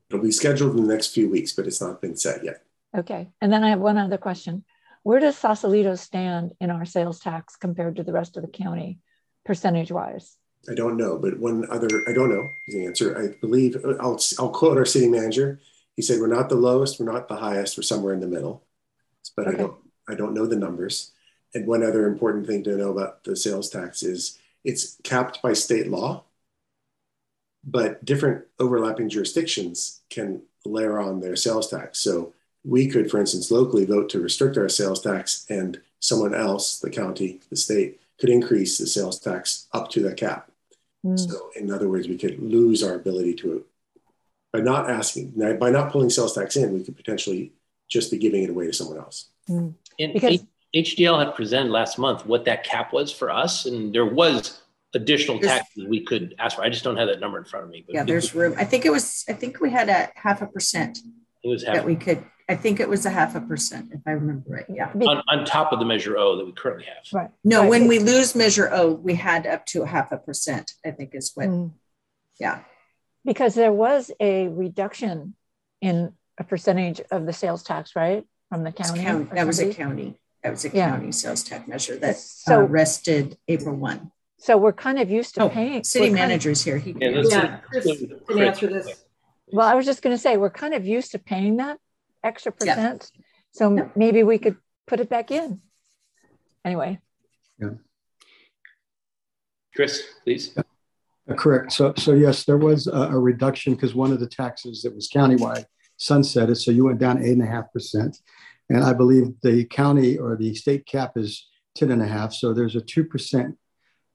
It'll 0.09 0.23
be 0.23 0.31
scheduled 0.31 0.77
in 0.77 0.85
the 0.85 0.93
next 0.93 1.13
few 1.13 1.29
weeks, 1.29 1.53
but 1.53 1.67
it's 1.67 1.81
not 1.81 2.01
been 2.01 2.15
set 2.15 2.43
yet. 2.43 2.63
Okay. 2.95 3.29
And 3.41 3.51
then 3.51 3.63
I 3.63 3.69
have 3.69 3.79
one 3.79 3.97
other 3.97 4.17
question. 4.17 4.63
Where 5.03 5.19
does 5.19 5.37
Sausalito 5.37 5.95
stand 5.95 6.53
in 6.59 6.69
our 6.69 6.85
sales 6.85 7.19
tax 7.19 7.55
compared 7.55 7.95
to 7.95 8.03
the 8.03 8.13
rest 8.13 8.37
of 8.37 8.43
the 8.43 8.49
county, 8.49 8.99
percentage 9.45 9.91
wise? 9.91 10.37
I 10.69 10.75
don't 10.75 10.97
know, 10.97 11.17
but 11.17 11.39
one 11.39 11.65
other, 11.71 11.87
I 12.07 12.13
don't 12.13 12.29
know 12.29 12.47
is 12.67 12.75
the 12.75 12.85
answer. 12.85 13.17
I 13.17 13.35
believe, 13.41 13.83
I'll, 13.99 14.19
I'll 14.37 14.51
quote 14.51 14.77
our 14.77 14.85
city 14.85 15.09
manager. 15.09 15.59
He 15.95 16.03
said, 16.03 16.19
we're 16.19 16.27
not 16.27 16.49
the 16.49 16.55
lowest, 16.55 16.99
we're 16.99 17.11
not 17.11 17.27
the 17.27 17.35
highest, 17.35 17.77
we're 17.77 17.83
somewhere 17.83 18.13
in 18.13 18.19
the 18.19 18.27
middle. 18.27 18.63
But 19.35 19.47
okay. 19.47 19.55
I 19.55 19.59
don't, 19.59 19.75
I 20.09 20.15
don't 20.15 20.33
know 20.33 20.45
the 20.45 20.55
numbers. 20.55 21.11
And 21.53 21.67
one 21.67 21.83
other 21.83 22.05
important 22.05 22.45
thing 22.45 22.63
to 22.63 22.77
know 22.77 22.91
about 22.91 23.23
the 23.23 23.35
sales 23.35 23.69
tax 23.69 24.03
is 24.03 24.37
it's 24.63 24.97
capped 25.03 25.41
by 25.41 25.53
state 25.53 25.87
law, 25.87 26.25
but 27.63 28.05
different 28.05 28.45
overlapping 28.59 29.09
jurisdictions 29.09 30.01
can 30.09 30.43
layer 30.63 30.99
on 30.99 31.19
their 31.19 31.35
sales 31.35 31.69
tax. 31.69 31.99
So 31.99 32.33
we 32.63 32.87
could, 32.87 33.09
for 33.09 33.19
instance, 33.19 33.51
locally 33.51 33.85
vote 33.85 34.09
to 34.09 34.19
restrict 34.19 34.57
our 34.57 34.69
sales 34.69 35.01
tax, 35.01 35.45
and 35.49 35.81
someone 35.99 36.33
else, 36.33 36.79
the 36.79 36.89
county, 36.89 37.39
the 37.49 37.55
state, 37.55 37.99
could 38.19 38.29
increase 38.29 38.77
the 38.77 38.87
sales 38.87 39.19
tax 39.19 39.67
up 39.73 39.89
to 39.89 40.01
the 40.01 40.13
cap. 40.13 40.51
Mm. 41.05 41.19
So, 41.19 41.49
in 41.55 41.71
other 41.71 41.89
words, 41.89 42.07
we 42.07 42.17
could 42.17 42.39
lose 42.39 42.83
our 42.83 42.95
ability 42.95 43.33
to, 43.35 43.65
by 44.53 44.59
not 44.59 44.89
asking, 44.89 45.31
by 45.59 45.71
not 45.71 45.91
pulling 45.91 46.09
sales 46.09 46.35
tax 46.35 46.55
in, 46.55 46.73
we 46.73 46.83
could 46.83 46.95
potentially 46.95 47.53
just 47.89 48.11
be 48.11 48.17
giving 48.17 48.43
it 48.43 48.49
away 48.49 48.67
to 48.67 48.73
someone 48.73 48.99
else. 48.99 49.27
Mm. 49.49 49.73
And 49.99 50.13
because 50.13 50.43
HDL 50.75 51.25
had 51.25 51.35
presented 51.35 51.71
last 51.71 51.97
month 51.97 52.25
what 52.25 52.45
that 52.45 52.63
cap 52.63 52.93
was 52.93 53.11
for 53.11 53.29
us, 53.29 53.65
and 53.65 53.93
there 53.93 54.05
was 54.05 54.61
additional 54.93 55.39
taxes 55.39 55.85
we 55.87 56.03
could 56.03 56.35
ask 56.39 56.55
for. 56.57 56.63
I 56.63 56.69
just 56.69 56.83
don't 56.83 56.97
have 56.97 57.07
that 57.07 57.19
number 57.19 57.37
in 57.37 57.45
front 57.45 57.65
of 57.65 57.71
me. 57.71 57.83
But 57.85 57.95
yeah, 57.95 58.03
there's 58.03 58.35
room. 58.35 58.55
I 58.57 58.65
think 58.65 58.85
it 58.85 58.91
was. 58.91 59.25
I 59.27 59.33
think 59.33 59.59
we 59.59 59.69
had 59.69 59.89
a 59.89 60.09
half 60.15 60.41
a 60.41 60.47
percent. 60.47 60.99
It 61.43 61.47
was 61.47 61.63
half 61.63 61.75
that 61.75 61.85
we 61.85 61.95
could 61.95 62.23
I 62.51 62.55
think 62.57 62.81
it 62.81 62.89
was 62.89 63.05
a 63.05 63.09
half 63.09 63.33
a 63.35 63.39
percent, 63.39 63.91
if 63.93 64.01
I 64.05 64.11
remember 64.11 64.49
right. 64.49 64.65
Yeah. 64.67 64.91
On, 65.07 65.23
on 65.29 65.45
top 65.45 65.71
of 65.71 65.79
the 65.79 65.85
measure 65.85 66.17
O 66.17 66.35
that 66.35 66.45
we 66.45 66.51
currently 66.51 66.83
have. 66.83 67.05
Right. 67.13 67.29
No, 67.45 67.61
right. 67.61 67.69
when 67.69 67.87
we 67.87 67.97
lose 67.97 68.35
measure 68.35 68.69
O, 68.73 68.91
we 68.91 69.15
had 69.15 69.47
up 69.47 69.65
to 69.67 69.83
a 69.83 69.87
half 69.87 70.11
a 70.11 70.17
percent, 70.17 70.73
I 70.85 70.91
think 70.91 71.15
is 71.15 71.31
what, 71.33 71.47
mm. 71.47 71.71
yeah. 72.41 72.59
Because 73.23 73.55
there 73.55 73.71
was 73.71 74.11
a 74.19 74.49
reduction 74.49 75.33
in 75.79 76.11
a 76.37 76.43
percentage 76.43 76.99
of 77.09 77.25
the 77.25 77.31
sales 77.31 77.63
tax, 77.63 77.95
right? 77.95 78.25
From 78.49 78.65
the 78.65 78.73
county. 78.73 79.01
county 79.01 79.29
that 79.31 79.47
was 79.47 79.61
a 79.61 79.73
county. 79.73 80.19
That 80.43 80.51
was 80.51 80.65
a 80.65 80.71
county 80.71 81.13
sales 81.13 81.43
tax 81.43 81.69
measure 81.69 81.95
that 81.99 82.17
so, 82.17 82.59
uh, 82.59 82.63
rested 82.63 83.37
April 83.47 83.77
1. 83.77 84.11
So 84.39 84.57
we're 84.57 84.73
kind 84.73 84.99
of 84.99 85.09
used 85.09 85.35
to 85.35 85.43
oh, 85.43 85.49
paying. 85.49 85.85
City 85.85 86.09
manager's 86.09 86.61
here. 86.65 86.77
He 86.77 86.93
yeah, 86.99 87.21
yeah, 87.29 87.57
Chris 87.59 87.85
can 88.27 88.39
answer 88.39 88.67
this. 88.67 89.05
Well, 89.53 89.65
I 89.65 89.75
was 89.75 89.85
just 89.85 90.01
going 90.01 90.13
to 90.13 90.21
say, 90.21 90.35
we're 90.35 90.49
kind 90.49 90.73
of 90.73 90.85
used 90.85 91.11
to 91.11 91.19
paying 91.19 91.57
that 91.57 91.77
extra 92.23 92.51
percent. 92.51 93.11
Yeah. 93.13 93.23
So 93.51 93.75
yeah. 93.75 93.87
maybe 93.95 94.23
we 94.23 94.37
could 94.37 94.57
put 94.87 94.99
it 94.99 95.09
back 95.09 95.31
in. 95.31 95.61
Anyway. 96.63 96.99
Yeah. 97.59 97.69
Chris, 99.75 100.03
please. 100.23 100.53
Yeah. 100.55 100.63
Uh, 101.29 101.35
correct. 101.35 101.71
So, 101.71 101.93
so 101.97 102.13
yes, 102.13 102.43
there 102.43 102.57
was 102.57 102.87
a, 102.87 102.91
a 102.91 103.19
reduction 103.19 103.75
because 103.75 103.95
one 103.95 104.11
of 104.11 104.19
the 104.19 104.27
taxes 104.27 104.81
that 104.81 104.93
was 104.93 105.09
countywide 105.09 105.65
sunsetted. 105.99 106.57
So 106.57 106.71
you 106.71 106.85
went 106.85 106.99
down 106.99 107.23
eight 107.23 107.33
and 107.33 107.43
a 107.43 107.45
half 107.45 107.71
percent, 107.71 108.17
and 108.69 108.83
I 108.83 108.93
believe 108.93 109.27
the 109.43 109.65
county 109.65 110.17
or 110.17 110.35
the 110.35 110.53
state 110.55 110.85
cap 110.85 111.13
is 111.15 111.47
ten 111.75 111.91
and 111.91 112.01
a 112.01 112.07
half. 112.07 112.33
So 112.33 112.53
there's 112.53 112.75
a 112.75 112.81
two 112.81 113.05
percent 113.05 113.57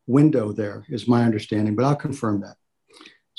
window 0.07 0.53
there, 0.53 0.85
is 0.89 1.09
my 1.09 1.25
understanding. 1.25 1.75
But 1.75 1.85
I'll 1.85 1.97
confirm 1.97 2.41
that. 2.41 2.57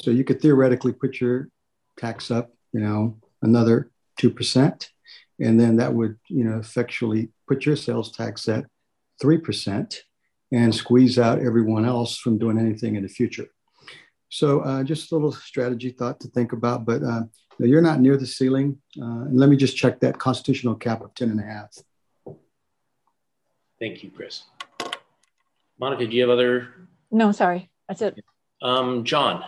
So 0.01 0.11
you 0.11 0.23
could 0.23 0.41
theoretically 0.41 0.93
put 0.93 1.19
your 1.19 1.49
tax 1.97 2.31
up, 2.31 2.51
you 2.71 2.79
know, 2.79 3.17
another 3.41 3.91
2%. 4.17 4.87
And 5.39 5.59
then 5.59 5.77
that 5.77 5.93
would, 5.93 6.17
you 6.29 6.43
know, 6.43 6.57
effectually 6.57 7.29
put 7.47 7.65
your 7.65 7.75
sales 7.75 8.11
tax 8.11 8.47
at 8.47 8.65
3% 9.21 9.95
and 10.51 10.73
squeeze 10.73 11.19
out 11.19 11.39
everyone 11.39 11.85
else 11.85 12.17
from 12.17 12.37
doing 12.37 12.57
anything 12.57 12.95
in 12.95 13.03
the 13.03 13.09
future. 13.09 13.47
So 14.29 14.61
uh, 14.61 14.83
just 14.83 15.11
a 15.11 15.15
little 15.15 15.31
strategy 15.31 15.89
thought 15.89 16.19
to 16.21 16.27
think 16.29 16.53
about, 16.53 16.85
but 16.85 17.03
uh, 17.03 17.21
you're 17.59 17.81
not 17.81 17.99
near 17.99 18.17
the 18.17 18.27
ceiling. 18.27 18.79
Uh, 18.99 19.25
and 19.25 19.37
let 19.37 19.49
me 19.49 19.55
just 19.55 19.77
check 19.77 19.99
that 20.01 20.17
constitutional 20.17 20.75
cap 20.75 21.01
of 21.01 21.13
10 21.15 21.29
and 21.29 21.39
a 21.39 21.43
half. 21.43 21.77
Thank 23.79 24.03
you, 24.03 24.09
Chris. 24.09 24.43
Monica, 25.79 26.07
do 26.07 26.15
you 26.15 26.21
have 26.23 26.31
other? 26.31 26.73
No, 27.11 27.31
sorry. 27.31 27.69
That's 27.87 28.01
it. 28.01 28.19
Um, 28.61 29.03
John. 29.03 29.43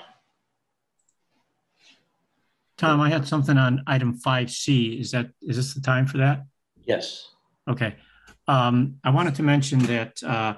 Tom, 2.79 3.01
I 3.01 3.09
had 3.09 3.27
something 3.27 3.57
on 3.57 3.83
item 3.87 4.17
5C. 4.17 5.01
Is 5.01 5.11
that 5.11 5.29
is 5.41 5.57
this 5.57 5.73
the 5.73 5.81
time 5.81 6.07
for 6.07 6.17
that? 6.19 6.45
Yes. 6.85 7.27
Okay. 7.69 7.97
Um, 8.47 8.95
I 9.03 9.09
wanted 9.09 9.35
to 9.35 9.43
mention 9.43 9.79
that 9.79 10.23
uh, 10.23 10.53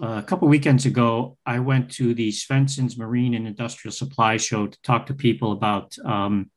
a 0.00 0.22
couple 0.22 0.48
weekends 0.48 0.86
ago, 0.86 1.36
I 1.44 1.58
went 1.58 1.90
to 1.92 2.14
the 2.14 2.30
Svendsen's 2.30 2.96
Marine 2.96 3.34
and 3.34 3.46
Industrial 3.46 3.92
Supply 3.92 4.38
Show 4.38 4.66
to 4.66 4.82
talk 4.82 5.04
to 5.06 5.14
people 5.14 5.52
about 5.52 5.94
um, 6.06 6.50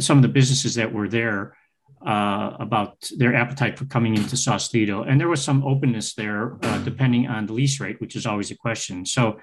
some 0.00 0.18
of 0.18 0.22
the 0.22 0.28
businesses 0.28 0.74
that 0.74 0.92
were 0.92 1.08
there, 1.08 1.56
uh, 2.04 2.56
about 2.58 3.08
their 3.16 3.36
appetite 3.36 3.78
for 3.78 3.84
coming 3.84 4.16
into 4.16 4.36
Sausalito. 4.36 5.04
And 5.04 5.20
there 5.20 5.28
was 5.28 5.42
some 5.42 5.62
openness 5.62 6.14
there, 6.14 6.58
uh, 6.64 6.78
depending 6.78 7.28
on 7.28 7.46
the 7.46 7.52
lease 7.52 7.78
rate, 7.78 8.00
which 8.00 8.16
is 8.16 8.26
always 8.26 8.50
a 8.50 8.56
question. 8.56 9.06
So 9.06 9.38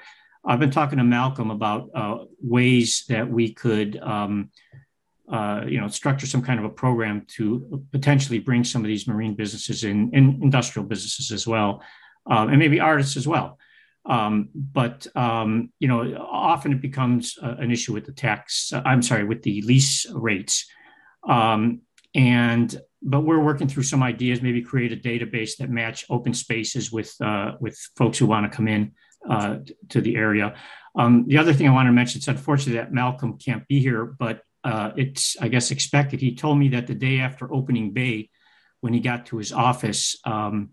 I've 0.48 0.60
been 0.60 0.72
talking 0.72 1.00
to 1.00 1.04
Malcolm 1.04 1.50
about 1.50 1.90
uh, 1.96 2.18
ways 2.42 3.06
that 3.10 3.30
we 3.30 3.54
could, 3.54 3.98
um, 3.98 4.52
uh, 5.32 5.64
you 5.68 5.82
know, 5.82 5.88
structure 5.88 6.28
some 6.28 6.44
kind 6.44 6.60
of 6.60 6.66
a 6.66 6.70
program 6.70 7.26
to 7.36 7.84
potentially 7.92 8.40
bring 8.40 8.64
some 8.64 8.84
of 8.84 8.88
these 8.88 9.08
marine 9.08 9.36
businesses 9.36 9.84
in, 9.84 10.12
in 10.14 10.40
industrial 10.44 10.88
businesses 10.88 11.32
as 11.32 11.48
well, 11.48 11.82
um, 12.30 12.50
and 12.50 12.60
maybe 12.60 12.80
artists 12.80 13.18
as 13.18 13.28
well. 13.28 13.58
Um, 14.06 14.50
but 14.54 15.08
um, 15.16 15.72
you 15.80 15.88
know, 15.88 16.16
often 16.16 16.74
it 16.74 16.82
becomes 16.82 17.40
uh, 17.42 17.56
an 17.58 17.72
issue 17.72 17.94
with 17.94 18.06
the 18.06 18.12
tax. 18.12 18.72
Uh, 18.72 18.84
I'm 18.86 19.02
sorry, 19.02 19.24
with 19.24 19.42
the 19.42 19.62
lease 19.64 20.06
rates, 20.14 20.68
um, 21.28 21.82
and 22.14 22.80
but 23.02 23.22
we're 23.22 23.40
working 23.40 23.68
through 23.68 23.84
some 23.84 24.04
ideas. 24.04 24.44
Maybe 24.44 24.62
create 24.62 24.92
a 24.92 24.96
database 24.96 25.58
that 25.58 25.72
match 25.72 26.06
open 26.12 26.36
spaces 26.36 26.92
with 26.92 27.16
uh, 27.20 27.54
with 27.60 27.80
folks 27.98 28.20
who 28.20 28.28
want 28.28 28.50
to 28.50 28.56
come 28.56 28.68
in 28.68 28.92
uh, 29.30 29.58
to 29.90 30.02
the 30.02 30.16
area. 30.16 30.56
Um, 30.96 31.26
the 31.28 31.38
other 31.38 31.54
thing 31.54 31.68
I 31.68 31.74
want 31.74 31.88
to 31.88 31.92
mention, 31.92 32.20
it's 32.20 32.28
unfortunate 32.28 32.76
that 32.76 32.94
Malcolm 32.94 33.38
can't 33.38 33.68
be 33.68 33.80
here, 33.80 34.06
but 34.06 34.42
uh, 34.64 34.92
it's, 34.96 35.36
I 35.40 35.48
guess, 35.48 35.72
expected. 35.72 36.22
He 36.22 36.36
told 36.36 36.58
me 36.58 36.70
that 36.70 36.88
the 36.88 36.96
day 36.96 37.20
after 37.20 37.54
opening 37.54 37.92
bay, 37.92 38.30
when 38.82 38.94
he 38.94 39.00
got 39.00 39.26
to 39.28 39.38
his 39.38 39.52
office, 39.52 40.18
um, 40.26 40.72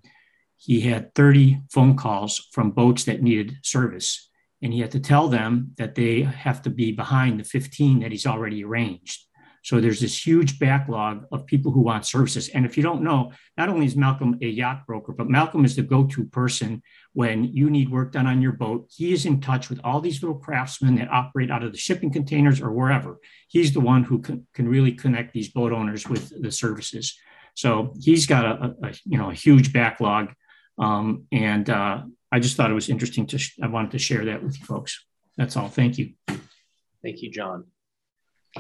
he 0.57 0.81
had 0.81 1.15
30 1.15 1.63
phone 1.71 1.97
calls 1.97 2.49
from 2.53 2.71
boats 2.71 3.05
that 3.05 3.23
needed 3.23 3.57
service. 3.63 4.31
And 4.63 4.73
he 4.73 4.81
had 4.81 4.93
to 4.93 5.01
tell 5.01 5.29
them 5.29 5.73
that 5.77 5.97
they 5.97 6.23
have 6.23 6.63
to 6.63 6.71
be 6.71 6.93
behind 6.93 7.41
the 7.41 7.45
15 7.45 8.01
that 8.01 8.13
he's 8.13 8.27
already 8.27 8.65
arranged. 8.65 9.25
So 9.63 9.81
there's 9.81 10.01
this 10.01 10.27
huge 10.27 10.59
backlog 10.59 11.25
of 11.31 11.47
people 11.47 11.71
who 11.71 11.81
want 11.81 12.05
services. 12.05 12.49
And 12.49 12.67
if 12.67 12.77
you 12.77 12.83
don't 12.83 13.03
know, 13.03 13.33
not 13.57 13.69
only 13.69 13.87
is 13.87 13.97
Malcolm 13.97 14.37
a 14.43 14.47
yacht 14.47 14.87
broker, 14.87 15.13
but 15.13 15.31
Malcolm 15.31 15.65
is 15.65 15.77
the 15.77 15.83
go 15.83 16.05
to 16.09 16.25
person 16.27 16.83
when 17.13 17.45
you 17.45 17.71
need 17.71 17.89
work 17.89 18.13
done 18.13 18.27
on 18.27 18.43
your 18.43 18.53
boat. 18.53 18.91
He 18.91 19.13
is 19.13 19.25
in 19.25 19.41
touch 19.41 19.71
with 19.71 19.81
all 19.85 20.01
these 20.01 20.23
little 20.23 20.39
craftsmen 20.39 20.97
that 20.97 21.11
operate 21.11 21.51
out 21.51 21.63
of 21.63 21.73
the 21.73 21.79
shipping 21.79 22.13
containers 22.13 22.61
or 22.61 22.73
wherever. 22.73 23.19
He's 23.49 23.73
the 23.73 23.81
one 23.81 24.03
who 24.03 24.21
can, 24.21 24.47
can 24.53 24.69
really 24.69 24.93
connect 24.93 25.33
these 25.33 25.51
boat 25.51 25.73
owners 25.73 26.09
with 26.09 26.43
the 26.43 26.51
services. 26.51 27.17
So 27.55 27.95
he's 28.01 28.27
got 28.27 28.45
a, 28.45 28.75
a 28.83 28.93
you 29.05 29.19
know 29.19 29.31
a 29.31 29.35
huge 29.35 29.73
backlog, 29.73 30.33
um, 30.79 31.27
and 31.33 31.69
uh, 31.69 32.03
I 32.31 32.41
just 32.41 32.57
thought 32.57 32.71
it 32.71 32.75
was 32.75 32.89
interesting 32.89 33.27
to. 33.29 33.39
I 33.63 33.67
wanted 33.67 33.93
to 33.93 33.99
share 33.99 34.25
that 34.27 34.43
with 34.43 34.59
you 34.59 34.65
folks. 34.65 35.05
That's 35.37 35.57
all. 35.57 35.69
Thank 35.69 35.99
you. 35.99 36.15
Thank 36.27 37.23
you, 37.23 37.31
John. 37.31 37.65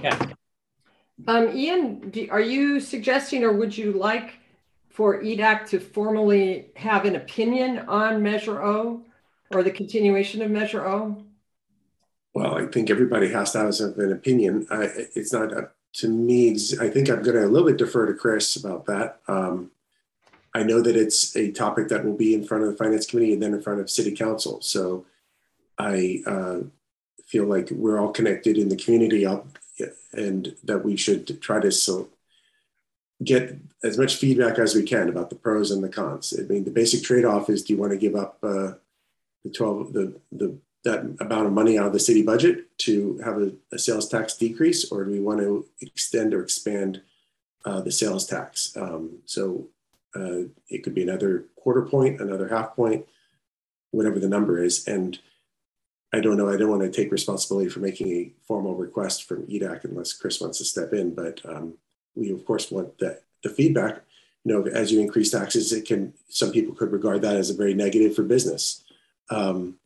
Yeah. 0.02 0.34
Um, 1.26 1.56
Ian, 1.56 2.10
do, 2.10 2.28
are 2.30 2.40
you 2.40 2.80
suggesting 2.80 3.44
or 3.44 3.52
would 3.52 3.76
you 3.76 3.92
like 3.92 4.34
for 4.90 5.22
EDAC 5.22 5.68
to 5.70 5.80
formally 5.80 6.66
have 6.76 7.04
an 7.04 7.16
opinion 7.16 7.80
on 7.80 8.22
Measure 8.22 8.62
O 8.62 9.02
or 9.50 9.62
the 9.62 9.70
continuation 9.70 10.42
of 10.42 10.50
Measure 10.50 10.86
O? 10.86 11.24
Well, 12.34 12.56
I 12.56 12.66
think 12.66 12.90
everybody 12.90 13.28
has 13.30 13.52
to 13.52 13.58
have 13.58 13.98
an 13.98 14.12
opinion. 14.12 14.66
I, 14.70 14.90
it's 15.14 15.32
not 15.32 15.56
up 15.56 15.74
to 15.94 16.08
me. 16.08 16.56
I 16.80 16.88
think 16.88 17.10
I'm 17.10 17.22
going 17.22 17.36
to 17.36 17.44
a 17.44 17.48
little 17.48 17.68
bit 17.68 17.76
defer 17.76 18.06
to 18.06 18.14
Chris 18.14 18.56
about 18.56 18.86
that. 18.86 19.20
Um, 19.28 19.70
I 20.54 20.62
know 20.62 20.82
that 20.82 20.96
it's 20.96 21.36
a 21.36 21.50
topic 21.50 21.88
that 21.88 22.04
will 22.04 22.16
be 22.16 22.34
in 22.34 22.44
front 22.44 22.64
of 22.64 22.70
the 22.70 22.76
Finance 22.76 23.06
Committee 23.06 23.32
and 23.32 23.42
then 23.42 23.54
in 23.54 23.62
front 23.62 23.80
of 23.80 23.90
City 23.90 24.14
Council. 24.14 24.60
So 24.60 25.06
I 25.78 26.22
uh, 26.26 26.58
feel 27.26 27.46
like 27.46 27.70
we're 27.70 27.98
all 27.98 28.12
connected 28.12 28.58
in 28.58 28.68
the 28.68 28.76
community 28.76 29.26
and 30.12 30.56
that 30.64 30.84
we 30.84 30.96
should 30.96 31.40
try 31.40 31.60
to 31.60 31.72
so 31.72 32.08
get 33.24 33.56
as 33.84 33.98
much 33.98 34.16
feedback 34.16 34.58
as 34.58 34.74
we 34.74 34.82
can 34.82 35.08
about 35.08 35.30
the 35.30 35.36
pros 35.36 35.70
and 35.70 35.82
the 35.82 35.88
cons. 35.88 36.34
I 36.38 36.42
mean, 36.42 36.64
the 36.64 36.70
basic 36.70 37.02
trade-off 37.02 37.48
is: 37.48 37.62
do 37.62 37.72
you 37.72 37.78
want 37.78 37.92
to 37.92 37.98
give 37.98 38.14
up 38.14 38.38
uh, 38.42 38.72
the 39.44 39.50
twelve 39.52 39.92
the 39.92 40.14
the 40.30 40.56
that 40.84 41.00
amount 41.20 41.46
of 41.46 41.52
money 41.52 41.78
out 41.78 41.86
of 41.86 41.92
the 41.92 42.00
city 42.00 42.22
budget 42.22 42.76
to 42.76 43.18
have 43.18 43.38
a, 43.38 43.52
a 43.72 43.78
sales 43.78 44.08
tax 44.08 44.36
decrease, 44.36 44.90
or 44.90 45.04
do 45.04 45.12
we 45.12 45.20
want 45.20 45.38
to 45.38 45.64
extend 45.80 46.34
or 46.34 46.42
expand 46.42 47.00
uh, 47.64 47.80
the 47.80 47.92
sales 47.92 48.26
tax? 48.26 48.76
Um, 48.76 49.18
so 49.24 49.68
uh, 50.16 50.48
it 50.68 50.82
could 50.82 50.94
be 50.94 51.02
another 51.02 51.44
quarter 51.54 51.82
point, 51.82 52.20
another 52.20 52.48
half 52.48 52.74
point, 52.74 53.06
whatever 53.92 54.18
the 54.18 54.28
number 54.28 54.62
is, 54.62 54.86
and 54.88 55.18
I 56.12 56.20
don't 56.20 56.36
know. 56.36 56.50
I 56.50 56.56
don't 56.56 56.70
want 56.70 56.82
to 56.82 56.90
take 56.90 57.10
responsibility 57.10 57.70
for 57.70 57.80
making 57.80 58.08
a 58.12 58.32
formal 58.46 58.74
request 58.74 59.24
from 59.24 59.46
EDAC 59.46 59.84
unless 59.84 60.12
Chris 60.12 60.40
wants 60.40 60.58
to 60.58 60.64
step 60.64 60.92
in. 60.92 61.14
But 61.14 61.40
um, 61.44 61.74
we, 62.14 62.30
of 62.30 62.44
course, 62.44 62.70
want 62.70 62.98
the, 62.98 63.18
the 63.42 63.48
feedback. 63.48 64.02
You 64.44 64.52
know, 64.52 64.66
as 64.66 64.92
you 64.92 65.00
increase 65.00 65.30
taxes, 65.30 65.72
it 65.72 65.86
can. 65.86 66.12
Some 66.28 66.52
people 66.52 66.74
could 66.74 66.92
regard 66.92 67.22
that 67.22 67.36
as 67.36 67.48
a 67.48 67.54
very 67.54 67.74
negative 67.74 68.14
for 68.14 68.24
business. 68.24 68.84
Um, 69.30 69.78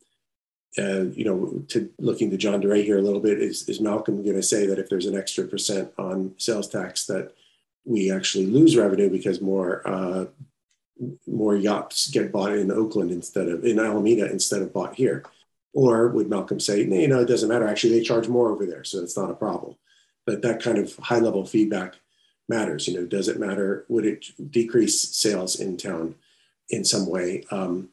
and 0.75 1.15
you 1.15 1.23
know, 1.23 1.63
to 1.69 1.89
looking 1.97 2.29
to 2.31 2.37
John 2.37 2.59
DeRay 2.59 2.83
here 2.83 2.97
a 2.97 3.01
little 3.01 3.19
bit, 3.21 3.39
is, 3.39 3.67
is 3.69 3.79
Malcolm 3.79 4.23
going 4.23 4.35
to 4.35 4.43
say 4.43 4.65
that 4.65 4.79
if 4.79 4.89
there's 4.89 5.05
an 5.05 5.17
extra 5.17 5.45
percent 5.45 5.91
on 5.97 6.33
sales 6.37 6.67
tax, 6.67 7.05
that 7.05 7.33
we 7.85 8.11
actually 8.11 8.47
lose 8.47 8.75
revenue 8.75 9.09
because 9.09 9.39
more 9.39 9.87
uh, 9.87 10.25
more 11.25 11.55
yachts 11.55 12.09
get 12.09 12.31
bought 12.31 12.53
in 12.53 12.71
Oakland 12.71 13.11
instead 13.11 13.47
of 13.47 13.63
in 13.63 13.79
Alameda 13.79 14.29
instead 14.29 14.61
of 14.61 14.73
bought 14.73 14.95
here? 14.95 15.23
Or 15.73 16.07
would 16.07 16.29
Malcolm 16.29 16.59
say, 16.59 16.85
no, 16.85 16.97
you 16.97 17.07
know, 17.07 17.19
it 17.19 17.27
doesn't 17.27 17.49
matter. 17.49 17.67
Actually, 17.67 17.99
they 17.99 18.05
charge 18.05 18.27
more 18.27 18.49
over 18.49 18.65
there, 18.65 18.83
so 18.83 18.99
it's 18.99 19.17
not 19.17 19.29
a 19.29 19.35
problem. 19.35 19.75
But 20.25 20.41
that 20.41 20.61
kind 20.61 20.77
of 20.77 20.95
high 20.97 21.19
level 21.19 21.45
feedback 21.45 21.95
matters. 22.49 22.87
You 22.87 22.99
know, 22.99 23.05
does 23.05 23.27
it 23.27 23.39
matter? 23.39 23.85
Would 23.87 24.05
it 24.05 24.51
decrease 24.51 25.01
sales 25.01 25.59
in 25.59 25.77
town 25.77 26.15
in 26.69 26.83
some 26.83 27.07
way? 27.07 27.43
Um, 27.51 27.89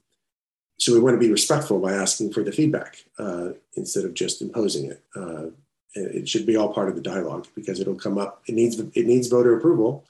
so 0.79 0.93
we 0.93 1.01
want 1.01 1.15
to 1.15 1.21
be 1.27 1.31
respectful 1.31 1.79
by 1.79 1.93
asking 1.93 2.33
for 2.33 2.43
the 2.43 2.53
feedback 2.53 3.05
uh, 3.19 3.51
instead 3.75 4.05
of 4.05 4.15
just 4.15 4.43
imposing 4.43 4.91
it. 4.91 5.03
Uh, 5.15 5.47
it 5.95 6.29
should 6.29 6.47
be 6.47 6.57
all 6.57 6.73
part 6.73 6.89
of 6.89 6.97
the 6.97 7.01
dialogue 7.01 7.47
because 7.55 7.79
it'll 7.79 7.95
come 7.95 8.19
up. 8.19 8.43
It 8.47 8.55
needs 8.55 8.79
it 8.79 9.07
needs 9.07 9.29
voter 9.29 9.57
approval, 9.57 10.05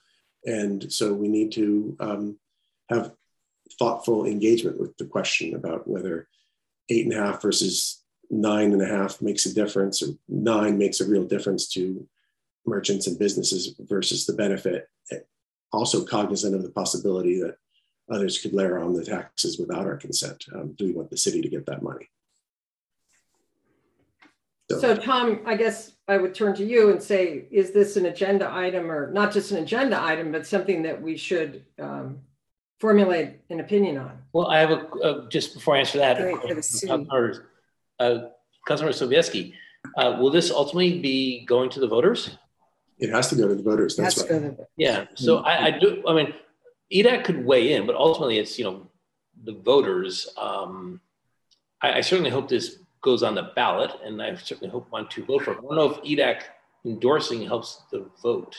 and 0.47 0.91
so 0.91 1.13
we 1.13 1.29
need 1.29 1.53
to 1.53 1.97
um, 2.01 2.39
have 2.89 3.13
thoughtful 3.79 4.25
engagement 4.25 4.81
with 4.81 4.97
the 4.97 5.05
question 5.05 5.55
about 5.55 5.87
whether 5.87 6.27
eight 6.91 7.07
and 7.07 7.15
a 7.15 7.23
half 7.23 7.43
versus 7.43 8.03
nine 8.31 8.73
and 8.73 8.83
a 8.83 8.87
half 8.87 9.21
makes 9.23 9.47
a 9.47 9.55
difference, 9.55 10.03
or 10.03 10.09
nine 10.29 10.79
makes 10.79 11.01
a 11.01 11.09
real 11.09 11.25
difference 11.25 11.69
to 11.69 12.07
merchants 12.67 13.07
and 13.07 13.19
businesses 13.19 13.75
versus 13.81 14.27
the 14.27 14.33
benefit. 14.33 14.89
Also 15.73 16.05
cognizant 16.05 16.55
of 16.55 16.63
the 16.63 16.71
possibility 16.71 17.41
that 17.41 17.57
others 18.11 18.39
could 18.39 18.53
layer 18.53 18.79
on 18.79 18.95
the 18.95 19.05
taxes 19.05 19.59
without 19.59 19.87
our 19.87 19.97
consent. 19.97 20.45
Um, 20.55 20.75
do 20.79 20.85
we 20.85 20.93
want 20.93 21.11
the 21.11 21.17
city 21.17 21.41
to 21.41 21.49
get 21.49 21.67
that 21.67 21.83
money? 21.83 22.09
So. 24.71 24.79
so, 24.79 24.97
Tom, 24.97 25.41
I 25.45 25.57
guess 25.57 25.93
I 26.09 26.17
would 26.17 26.35
turn 26.35 26.55
to 26.55 26.65
you 26.65 26.91
and 26.91 27.03
say, 27.03 27.45
is 27.51 27.73
this 27.73 27.97
an 27.97 28.07
agenda 28.07 28.51
item 28.51 28.91
or 28.91 29.13
not 29.13 29.33
just 29.33 29.51
an 29.51 29.59
agenda 29.59 30.01
item, 30.01 30.33
but 30.33 30.47
something 30.47 30.83
that 30.85 31.01
we 31.01 31.19
should 31.19 31.65
um, 31.79 32.21
formulate 32.81 33.41
an 33.51 33.61
opinion 33.61 33.99
on? 33.99 34.19
Well, 34.33 34.49
I 34.49 34.59
have 34.59 34.71
a, 34.71 34.89
uh, 35.03 35.29
just 35.29 35.55
before 35.55 35.77
I 35.77 35.81
answer 35.81 35.99
that, 35.99 36.19
Great, 36.19 36.41
Councilor, 36.87 37.47
uh, 37.99 38.19
Councilor 38.67 38.91
Sobieszczyk, 38.91 39.55
uh, 39.97 40.17
will 40.21 40.31
this 40.31 40.51
ultimately 40.51 41.01
be 41.01 41.45
going 41.45 41.71
to 41.71 41.81
the 41.81 41.87
voters? 41.87 42.37
It 42.99 43.11
has 43.11 43.29
to 43.31 43.37
go 43.37 43.49
to 43.49 43.55
the 43.55 43.63
voters. 43.63 43.97
That's 43.97 44.19
right. 44.19 44.29
The, 44.29 44.67
yeah. 44.77 45.07
So 45.15 45.39
I, 45.39 45.67
I, 45.67 45.71
do. 45.79 46.03
I 46.07 46.15
mean, 46.15 46.33
EDAC 46.93 47.25
could 47.25 47.45
weigh 47.45 47.75
in, 47.75 47.87
but 47.87 47.97
ultimately 47.97 48.39
it's 48.39 48.59
you 48.59 48.65
know 48.65 48.91
the 49.43 49.53
voters. 49.53 50.29
Um, 50.39 51.01
I, 51.83 51.95
I, 51.95 52.01
certainly 52.01 52.31
hope 52.31 52.49
this 52.49 52.79
goes 53.03 53.23
on 53.23 53.35
the 53.35 53.51
ballot, 53.57 53.91
and 54.05 54.23
I 54.23 54.35
certainly 54.37 54.71
hope 54.71 54.91
want 54.93 55.11
to 55.11 55.25
vote 55.25 55.43
for 55.43 55.53
it. 55.53 55.59
I 55.59 55.63
don't 55.63 55.75
know 55.75 55.91
if 55.91 56.03
EDAC 56.03 56.43
endorsing 56.85 57.45
helps 57.45 57.83
the 57.91 58.09
vote 58.23 58.57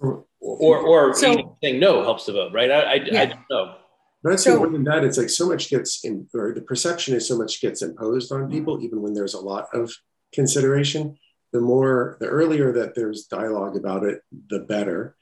or 0.00 0.24
or 0.40 1.14
so, 1.14 1.56
saying 1.62 1.80
no 1.80 2.02
helps 2.02 2.26
the 2.26 2.32
vote, 2.32 2.52
right? 2.52 2.70
I, 2.70 2.80
I, 2.80 2.94
yeah. 2.94 3.20
I 3.22 3.26
don't 3.26 3.40
know. 3.50 3.74
But 4.22 4.34
I'd 4.34 4.40
say 4.40 4.50
so, 4.50 4.58
more 4.58 4.70
than 4.70 4.84
that, 4.84 5.04
it's 5.04 5.16
like 5.16 5.30
so 5.30 5.48
much 5.48 5.70
gets 5.70 6.04
in, 6.04 6.28
or 6.34 6.52
the 6.54 6.60
perception 6.60 7.14
is 7.14 7.26
so 7.26 7.38
much 7.38 7.60
gets 7.60 7.82
imposed 7.82 8.32
on 8.32 8.50
people, 8.50 8.82
even 8.82 9.00
when 9.00 9.14
there's 9.14 9.34
a 9.34 9.40
lot 9.40 9.68
of 9.72 9.92
consideration. 10.32 11.16
The 11.52 11.60
more, 11.60 12.16
the 12.20 12.26
earlier 12.26 12.72
that 12.72 12.94
there's 12.94 13.24
dialogue 13.24 13.76
about 13.76 14.04
it, 14.04 14.20
the 14.48 14.60
better. 14.60 15.16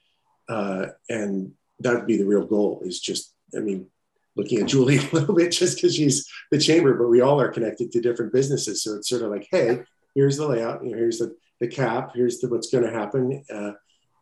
Uh, 0.48 0.86
and 1.08 1.52
that'd 1.78 2.06
be 2.06 2.16
the 2.16 2.26
real 2.26 2.44
goal 2.44 2.82
is 2.84 3.00
just, 3.00 3.32
I 3.56 3.60
mean, 3.60 3.86
looking 4.36 4.60
at 4.60 4.66
Julie 4.66 4.98
a 5.12 5.14
little 5.14 5.34
bit 5.34 5.52
just 5.52 5.76
because 5.76 5.94
she's 5.94 6.28
the 6.50 6.58
chamber, 6.58 6.94
but 6.94 7.08
we 7.08 7.20
all 7.20 7.40
are 7.40 7.52
connected 7.52 7.92
to 7.92 8.00
different 8.00 8.32
businesses. 8.32 8.82
So 8.82 8.96
it's 8.96 9.08
sort 9.08 9.22
of 9.22 9.30
like, 9.30 9.46
hey, 9.50 9.82
here's 10.14 10.36
the 10.36 10.48
layout, 10.48 10.84
you 10.84 10.90
know, 10.90 10.98
here's 10.98 11.18
the, 11.18 11.36
the 11.60 11.68
cap, 11.68 12.12
here's 12.14 12.40
the, 12.40 12.48
what's 12.48 12.70
going 12.70 12.84
to 12.84 12.90
happen. 12.90 13.44
Uh, 13.52 13.72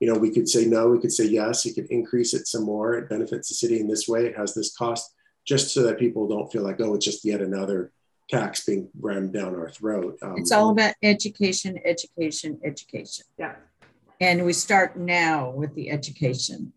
you 0.01 0.13
know, 0.13 0.19
we 0.19 0.31
could 0.31 0.49
say 0.49 0.67
no, 0.67 0.89
we 0.89 0.99
could 0.99 1.13
say 1.13 1.25
yes, 1.25 1.65
you 1.65 1.75
could 1.75 1.87
increase 1.91 2.35
it 2.35 2.47
some 2.47 2.65
more. 2.65 2.95
It 2.95 3.09
benefits 3.09 3.49
the 3.49 3.55
city 3.55 3.81
in 3.81 3.89
this 3.89 4.07
way. 4.07 4.27
It 4.27 4.37
has 4.37 4.55
this 4.55 4.77
cost 4.77 5.15
just 5.47 5.73
so 5.73 5.83
that 5.85 5.99
people 5.99 6.29
don't 6.29 6.51
feel 6.51 6.63
like, 6.63 6.81
oh, 6.81 6.95
it's 6.95 7.05
just 7.05 7.25
yet 7.25 7.41
another 7.41 7.93
tax 8.29 8.65
being 8.65 8.89
rammed 9.01 9.33
down 9.33 9.55
our 9.55 9.71
throat. 9.71 10.19
Um, 10.23 10.35
it's 10.37 10.53
all 10.53 10.71
about 10.71 10.95
education, 11.03 11.79
education, 11.85 12.61
education. 12.65 13.25
Yeah. 13.39 13.55
And 14.21 14.45
we 14.45 14.53
start 14.53 14.97
now 14.97 15.51
with 15.51 15.75
the 15.75 15.91
education. 15.91 16.73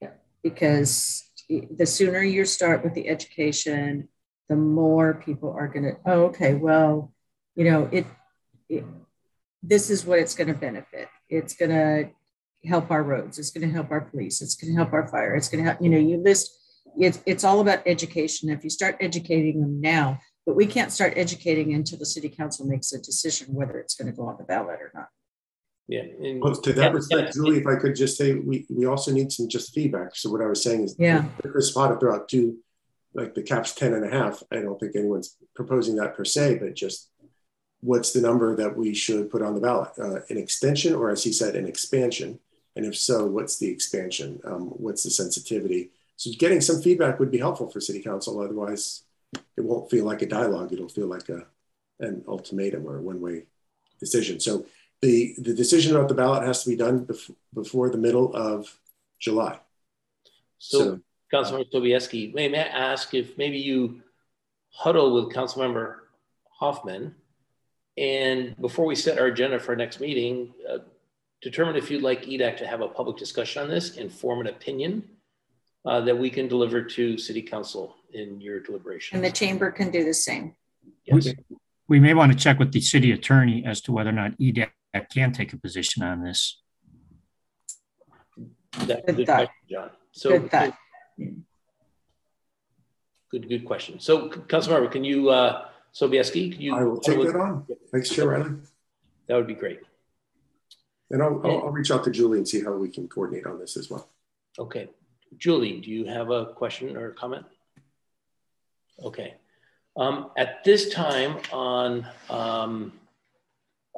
Yeah. 0.00 0.10
Because 0.42 1.30
the 1.48 1.86
sooner 1.86 2.22
you 2.22 2.44
start 2.44 2.84
with 2.84 2.94
the 2.94 3.08
education, 3.08 4.08
the 4.48 4.56
more 4.56 5.14
people 5.14 5.50
are 5.50 5.68
going 5.68 5.84
to, 5.84 5.96
oh, 6.04 6.24
okay, 6.24 6.54
well, 6.54 7.12
you 7.54 7.64
know, 7.64 7.88
it, 7.92 8.06
it 8.68 8.84
this 9.62 9.90
is 9.90 10.04
what 10.04 10.18
it's 10.18 10.34
going 10.34 10.48
to 10.48 10.58
benefit. 10.58 11.08
It's 11.28 11.54
going 11.54 11.70
to 11.70 12.10
help 12.64 12.90
our 12.90 13.02
roads. 13.02 13.38
It's 13.38 13.50
going 13.50 13.66
to 13.66 13.74
help 13.74 13.90
our 13.90 14.02
police. 14.02 14.40
It's 14.42 14.54
going 14.54 14.72
to 14.72 14.76
help 14.76 14.92
our 14.92 15.08
fire. 15.08 15.34
It's 15.34 15.48
going 15.48 15.64
to 15.64 15.70
help, 15.70 15.82
you 15.82 15.88
know, 15.88 15.98
you 15.98 16.18
list, 16.18 16.50
it's, 16.98 17.20
it's 17.26 17.44
all 17.44 17.60
about 17.60 17.82
education. 17.86 18.50
If 18.50 18.64
you 18.64 18.70
start 18.70 18.96
educating 19.00 19.60
them 19.60 19.80
now, 19.80 20.18
but 20.46 20.56
we 20.56 20.66
can't 20.66 20.90
start 20.90 21.14
educating 21.16 21.74
until 21.74 21.98
the 21.98 22.06
city 22.06 22.28
council 22.28 22.66
makes 22.66 22.92
a 22.92 23.00
decision 23.00 23.54
whether 23.54 23.78
it's 23.78 23.94
going 23.94 24.10
to 24.10 24.16
go 24.16 24.26
on 24.26 24.36
the 24.38 24.44
ballot 24.44 24.80
or 24.80 24.90
not. 24.94 25.08
Yeah. 25.88 26.02
And, 26.02 26.40
well, 26.40 26.54
to 26.54 26.72
that 26.72 26.82
yeah, 26.82 26.88
respect, 26.90 27.22
yeah, 27.22 27.30
Julie, 27.32 27.58
if 27.58 27.66
I 27.66 27.76
could 27.76 27.94
just 27.94 28.16
say, 28.16 28.34
we, 28.34 28.66
we 28.70 28.86
also 28.86 29.12
need 29.12 29.32
some 29.32 29.48
just 29.48 29.74
feedback. 29.74 30.16
So 30.16 30.30
what 30.30 30.40
I 30.40 30.46
was 30.46 30.62
saying 30.62 30.84
is, 30.84 30.96
yeah, 30.98 31.24
Chris 31.42 31.68
spotted 31.68 32.00
throughout 32.00 32.28
two, 32.28 32.58
like 33.14 33.34
the 33.34 33.42
cap's 33.42 33.74
10 33.74 33.94
and 33.94 34.04
a 34.04 34.10
half. 34.10 34.42
I 34.50 34.56
don't 34.56 34.78
think 34.78 34.96
anyone's 34.96 35.36
proposing 35.54 35.96
that 35.96 36.16
per 36.16 36.24
se, 36.24 36.58
but 36.58 36.74
just 36.74 37.10
what's 37.80 38.12
the 38.12 38.20
number 38.20 38.56
that 38.56 38.76
we 38.76 38.94
should 38.94 39.30
put 39.30 39.42
on 39.42 39.54
the 39.54 39.60
ballot? 39.60 39.90
Uh, 39.98 40.20
an 40.30 40.38
extension, 40.38 40.94
or 40.94 41.10
as 41.10 41.24
he 41.24 41.32
said, 41.32 41.56
an 41.56 41.66
expansion. 41.66 42.38
And 42.76 42.86
if 42.86 42.96
so, 42.96 43.26
what's 43.26 43.58
the 43.58 43.68
expansion? 43.68 44.40
Um, 44.44 44.68
what's 44.68 45.02
the 45.02 45.10
sensitivity? 45.10 45.90
So 46.16 46.30
getting 46.38 46.60
some 46.60 46.80
feedback 46.80 47.18
would 47.20 47.30
be 47.30 47.38
helpful 47.38 47.68
for 47.68 47.80
city 47.80 48.00
council. 48.02 48.40
Otherwise, 48.40 49.02
it 49.56 49.64
won't 49.64 49.90
feel 49.90 50.04
like 50.04 50.22
a 50.22 50.26
dialogue. 50.26 50.72
It'll 50.72 50.88
feel 50.88 51.06
like 51.06 51.28
a, 51.28 51.46
an 52.00 52.24
ultimatum 52.26 52.86
or 52.86 52.98
a 52.98 53.02
one-way 53.02 53.44
decision. 54.00 54.40
So 54.40 54.66
the, 55.00 55.34
the 55.38 55.54
decision 55.54 55.94
about 55.96 56.08
the 56.08 56.14
ballot 56.14 56.44
has 56.44 56.62
to 56.64 56.70
be 56.70 56.76
done 56.76 57.06
bef- 57.06 57.34
before 57.52 57.90
the 57.90 57.98
middle 57.98 58.34
of 58.34 58.78
July. 59.18 59.58
So, 60.58 60.78
So- 60.78 61.00
Councilmember 61.32 61.70
Sobieszczyk, 61.72 62.34
may, 62.34 62.48
may 62.48 62.58
I 62.58 62.92
ask 62.92 63.14
if 63.14 63.38
maybe 63.38 63.56
you 63.58 64.02
huddle 64.70 65.14
with 65.14 65.34
Councilmember 65.34 65.96
Hoffman 66.50 67.14
and 67.96 68.54
before 68.60 68.84
we 68.86 68.94
set 68.94 69.18
our 69.18 69.26
agenda 69.26 69.58
for 69.58 69.72
our 69.72 69.76
next 69.76 69.98
meeting, 70.00 70.52
uh, 70.70 70.78
determine 71.42 71.76
if 71.76 71.90
you'd 71.90 72.02
like 72.02 72.22
EDAC 72.24 72.56
to 72.58 72.66
have 72.66 72.80
a 72.80 72.88
public 72.88 73.16
discussion 73.16 73.62
on 73.62 73.68
this 73.68 73.96
and 73.96 74.10
form 74.10 74.40
an 74.40 74.46
opinion 74.46 75.02
uh, 75.84 76.00
that 76.00 76.16
we 76.16 76.30
can 76.30 76.48
deliver 76.48 76.82
to 76.82 77.18
City 77.18 77.42
Council 77.42 77.96
in 78.12 78.40
your 78.40 78.60
deliberations. 78.60 79.16
And 79.16 79.24
the 79.24 79.30
chamber 79.36 79.70
can 79.70 79.90
do 79.90 80.04
the 80.04 80.14
same. 80.14 80.54
Yes. 81.04 81.28
We 81.88 81.98
may 82.00 82.14
want 82.14 82.32
to 82.32 82.38
check 82.38 82.58
with 82.58 82.72
the 82.72 82.80
city 82.80 83.12
attorney 83.12 83.64
as 83.66 83.80
to 83.82 83.92
whether 83.92 84.10
or 84.10 84.14
not 84.14 84.38
EDAC 84.38 84.70
can 85.12 85.32
take 85.32 85.52
a 85.52 85.56
position 85.56 86.02
on 86.02 86.22
this. 86.22 86.62
That- 88.86 89.04
Good 89.06 89.16
good 89.16 89.26
thought. 89.26 89.36
question, 89.36 89.66
John. 89.68 89.90
So 90.12 90.38
Good 90.38 90.50
thought. 90.50 90.78
Good, 93.30 93.48
good 93.48 93.64
question. 93.64 93.98
So 93.98 94.28
Councilmember, 94.28 94.90
can 94.90 95.04
you, 95.04 95.30
uh, 95.30 95.68
Sobieszczyk, 95.94 96.52
can 96.52 96.60
you? 96.60 96.74
I 96.74 96.84
will 96.84 97.00
take 97.00 97.18
that 97.18 97.34
on. 97.34 97.66
Thanks, 97.90 98.10
Chair 98.10 98.28
Riley. 98.28 98.50
That 99.26 99.36
would 99.36 99.46
be 99.46 99.54
great. 99.54 99.80
And 101.12 101.22
I'll, 101.22 101.40
I'll, 101.44 101.64
I'll 101.64 101.70
reach 101.70 101.90
out 101.90 102.02
to 102.04 102.10
Julie 102.10 102.38
and 102.38 102.48
see 102.48 102.62
how 102.64 102.72
we 102.72 102.88
can 102.88 103.06
coordinate 103.06 103.46
on 103.46 103.58
this 103.58 103.76
as 103.76 103.90
well. 103.90 104.08
Okay. 104.58 104.88
Julie, 105.38 105.80
do 105.80 105.90
you 105.90 106.06
have 106.06 106.30
a 106.30 106.46
question 106.46 106.96
or 106.96 107.08
a 107.08 107.14
comment? 107.14 107.46
Okay. 109.04 109.34
Um, 109.94 110.30
at 110.36 110.64
this 110.64 110.88
time 110.92 111.38
on 111.52 112.06
um, 112.30 112.92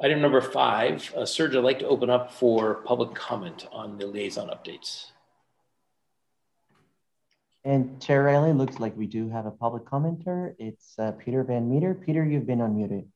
item 0.01 0.21
number 0.21 0.41
five, 0.41 1.11
uh, 1.15 1.25
Serge, 1.25 1.55
I'd 1.55 1.63
like 1.63 1.79
to 1.79 1.87
open 1.87 2.09
up 2.09 2.33
for 2.33 2.75
public 2.85 3.15
comment 3.15 3.65
on 3.71 3.97
the 3.97 4.05
liaison 4.05 4.49
updates. 4.49 5.11
And 7.63 7.99
Chair 8.01 8.23
Riley, 8.23 8.53
looks 8.53 8.79
like 8.79 8.95
we 8.95 9.07
do 9.07 9.29
have 9.29 9.45
a 9.45 9.51
public 9.51 9.85
commenter. 9.85 10.53
It's 10.59 10.99
uh, 10.99 11.13
Peter 11.13 11.43
Van 11.43 11.69
Meter. 11.69 11.95
Peter, 11.95 12.23
you've 12.23 12.45
been 12.45 12.59
unmuted. 12.59 13.07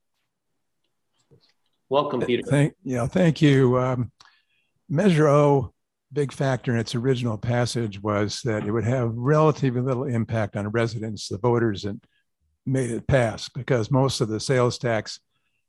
Welcome, 1.89 2.21
Peter. 2.21 2.43
Thank, 2.43 2.75
yeah, 2.83 3.07
thank 3.07 3.41
you. 3.41 3.79
Um, 3.79 4.11
Measure 4.87 5.27
O, 5.27 5.73
big 6.13 6.31
factor 6.31 6.71
in 6.71 6.79
its 6.79 6.95
original 6.95 7.37
passage 7.37 8.01
was 8.01 8.41
that 8.43 8.65
it 8.65 8.71
would 8.71 8.83
have 8.83 9.11
relatively 9.15 9.81
little 9.81 10.03
impact 10.03 10.55
on 10.55 10.67
residents, 10.69 11.27
the 11.27 11.37
voters, 11.37 11.85
and 11.85 12.03
made 12.65 12.91
it 12.91 13.07
pass 13.07 13.49
because 13.49 13.89
most 13.89 14.21
of 14.21 14.27
the 14.27 14.39
sales 14.39 14.77
tax 14.77 15.19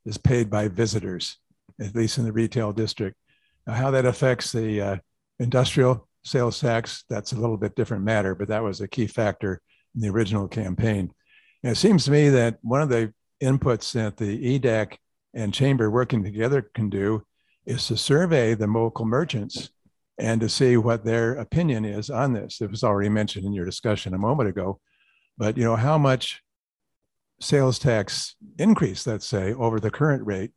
is 0.05 0.19
paid 0.19 0.51
by 0.51 0.69
visitors, 0.69 1.39
at 1.81 1.95
least 1.95 2.19
in 2.19 2.25
the 2.25 2.33
retail 2.33 2.73
district. 2.73 3.17
Now, 3.67 3.75
how 3.75 3.91
that 3.91 4.07
affects 4.07 4.53
the 4.53 4.81
uh, 4.81 4.97
industrial 5.39 6.07
sales 6.23 6.61
tax, 6.61 7.05
that's 7.09 7.33
a 7.33 7.41
little 7.41 7.57
bit 7.57 7.75
different 7.75 8.05
matter, 8.05 8.35
but 8.35 8.49
that 8.49 8.63
was 8.63 8.81
a 8.81 8.89
key 8.89 9.07
factor 9.07 9.61
in 9.95 10.03
the 10.03 10.09
original 10.09 10.49
campaign. 10.49 11.11
And 11.63 11.73
it 11.73 11.77
seems 11.77 12.05
to 12.05 12.11
me 12.11 12.29
that 12.31 12.59
one 12.63 12.83
of 12.83 12.89
the 12.91 13.13
inputs 13.43 13.93
that 13.93 14.17
the 14.17 14.59
EDAC 14.59 14.97
and 15.35 15.55
chamber 15.55 15.90
working 15.90 16.23
together 16.23 16.70
can 16.74 16.90
do 16.90 17.23
is 17.66 17.86
to 17.86 17.97
survey 17.97 18.55
the 18.55 18.66
local 18.66 19.05
merchants 19.05 19.70
and 20.19 20.40
to 20.40 20.48
see 20.48 20.77
what 20.77 21.05
their 21.05 21.35
opinion 21.35 21.85
is 21.85 22.11
on 22.11 22.32
this. 22.32 22.61
It 22.61 22.70
was 22.70 22.85
already 22.85 23.09
mentioned 23.09 23.47
in 23.47 23.52
your 23.52 23.65
discussion 23.65 24.15
a 24.15 24.19
moment 24.19 24.48
ago, 24.48 24.81
but 25.39 25.57
you 25.57 25.65
know 25.65 25.77
how 25.77 25.98
much 25.98 26.43
sales 27.40 27.78
tax 27.78 28.36
increase, 28.59 29.07
let's 29.07 29.27
say, 29.27 29.55
over 29.55 29.81
the 29.81 29.90
current 29.90 30.27
rate 30.27 30.52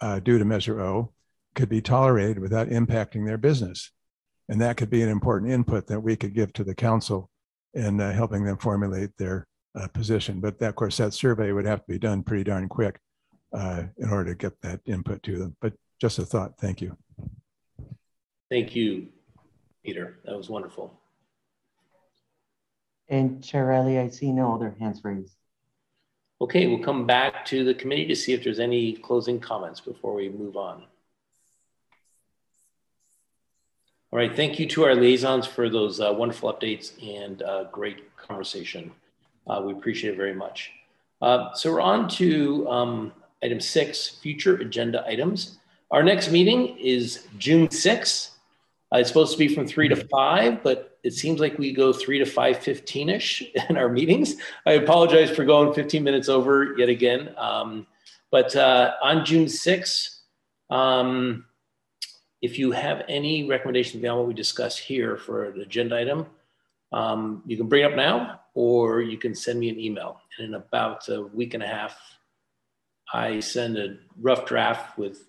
uh, 0.00 0.20
due 0.20 0.38
to 0.38 0.44
Measure 0.44 0.80
O 0.80 1.12
could 1.54 1.68
be 1.68 1.82
tolerated 1.82 2.38
without 2.38 2.68
impacting 2.68 3.26
their 3.26 3.38
business, 3.38 3.90
and 4.48 4.60
that 4.60 4.76
could 4.76 4.90
be 4.90 5.02
an 5.02 5.08
important 5.08 5.52
input 5.52 5.86
that 5.88 6.00
we 6.00 6.16
could 6.16 6.34
give 6.34 6.52
to 6.54 6.64
the 6.64 6.74
council 6.74 7.30
in 7.74 8.00
uh, 8.00 8.12
helping 8.12 8.44
them 8.44 8.56
formulate 8.56 9.10
their 9.18 9.46
uh, 9.78 9.88
position. 9.88 10.40
But 10.40 10.58
that, 10.60 10.70
of 10.70 10.74
course, 10.76 10.96
that 10.96 11.12
survey 11.12 11.52
would 11.52 11.66
have 11.66 11.80
to 11.80 11.92
be 11.92 11.98
done 11.98 12.22
pretty 12.22 12.44
darn 12.44 12.68
quick 12.68 12.98
uh, 13.52 13.84
in 13.98 14.10
order 14.10 14.32
to 14.32 14.36
get 14.36 14.60
that 14.62 14.80
input 14.86 15.22
to 15.24 15.38
them. 15.38 15.56
But 15.60 15.74
just 16.00 16.18
a 16.18 16.26
thought. 16.26 16.58
Thank 16.58 16.80
you. 16.80 16.96
Thank 18.50 18.76
you, 18.76 19.08
Peter. 19.84 20.18
That 20.24 20.36
was 20.36 20.48
wonderful. 20.48 21.00
And 23.08 23.42
Chair 23.42 23.66
Riley, 23.66 23.98
I 23.98 24.08
see 24.08 24.32
no 24.32 24.54
other 24.54 24.74
hands 24.78 25.02
raised. 25.04 25.36
Okay, 26.40 26.66
we'll 26.66 26.84
come 26.84 27.06
back 27.06 27.46
to 27.46 27.64
the 27.64 27.72
committee 27.72 28.06
to 28.06 28.16
see 28.16 28.32
if 28.32 28.44
there's 28.44 28.60
any 28.60 28.92
closing 28.92 29.40
comments 29.40 29.80
before 29.80 30.12
we 30.12 30.28
move 30.28 30.56
on. 30.56 30.84
All 34.12 34.18
right, 34.18 34.34
thank 34.34 34.58
you 34.58 34.66
to 34.68 34.84
our 34.84 34.94
liaisons 34.94 35.46
for 35.46 35.68
those 35.68 36.00
uh, 36.00 36.12
wonderful 36.12 36.52
updates 36.52 36.92
and 37.02 37.42
uh, 37.42 37.64
great 37.64 38.16
conversation. 38.16 38.92
Uh, 39.46 39.62
we 39.64 39.72
appreciate 39.72 40.14
it 40.14 40.16
very 40.16 40.34
much. 40.34 40.72
Uh, 41.22 41.54
so 41.54 41.72
we're 41.72 41.80
on 41.80 42.08
to 42.08 42.68
um, 42.68 43.12
item 43.46 43.60
six, 43.60 44.08
future 44.08 44.56
agenda 44.56 45.06
items. 45.06 45.58
Our 45.92 46.02
next 46.02 46.32
meeting 46.32 46.76
is 46.78 47.26
June 47.38 47.68
6th. 47.68 48.30
Uh, 48.92 48.98
it's 48.98 49.08
supposed 49.08 49.32
to 49.32 49.38
be 49.38 49.48
from 49.48 49.66
three 49.66 49.88
to 49.88 49.96
five, 49.96 50.62
but 50.64 50.98
it 51.04 51.12
seems 51.12 51.38
like 51.40 51.58
we 51.58 51.72
go 51.72 51.92
three 51.92 52.18
to 52.18 52.24
5.15ish 52.24 53.52
in 53.70 53.76
our 53.76 53.88
meetings. 53.88 54.36
I 54.66 54.72
apologize 54.72 55.30
for 55.30 55.44
going 55.44 55.72
15 55.72 56.02
minutes 56.02 56.28
over 56.28 56.76
yet 56.76 56.88
again. 56.88 57.32
Um, 57.36 57.86
but 58.32 58.54
uh, 58.56 58.94
on 59.00 59.24
June 59.24 59.46
6th, 59.46 60.18
um, 60.70 61.44
if 62.42 62.58
you 62.58 62.72
have 62.72 63.04
any 63.08 63.48
recommendations 63.48 64.02
beyond 64.02 64.18
what 64.18 64.28
we 64.28 64.34
discussed 64.34 64.80
here 64.80 65.16
for 65.16 65.44
an 65.44 65.60
agenda 65.60 65.96
item, 65.96 66.26
um, 66.92 67.42
you 67.46 67.56
can 67.56 67.68
bring 67.68 67.84
it 67.84 67.92
up 67.92 67.96
now 67.96 68.40
or 68.54 69.02
you 69.02 69.18
can 69.18 69.34
send 69.34 69.60
me 69.60 69.68
an 69.68 69.78
email. 69.78 70.20
And 70.38 70.48
in 70.48 70.54
about 70.54 71.08
a 71.08 71.22
week 71.22 71.54
and 71.54 71.62
a 71.62 71.66
half, 71.66 71.96
I 73.12 73.40
send 73.40 73.76
a 73.78 73.96
rough 74.20 74.46
draft 74.46 74.98
with 74.98 75.28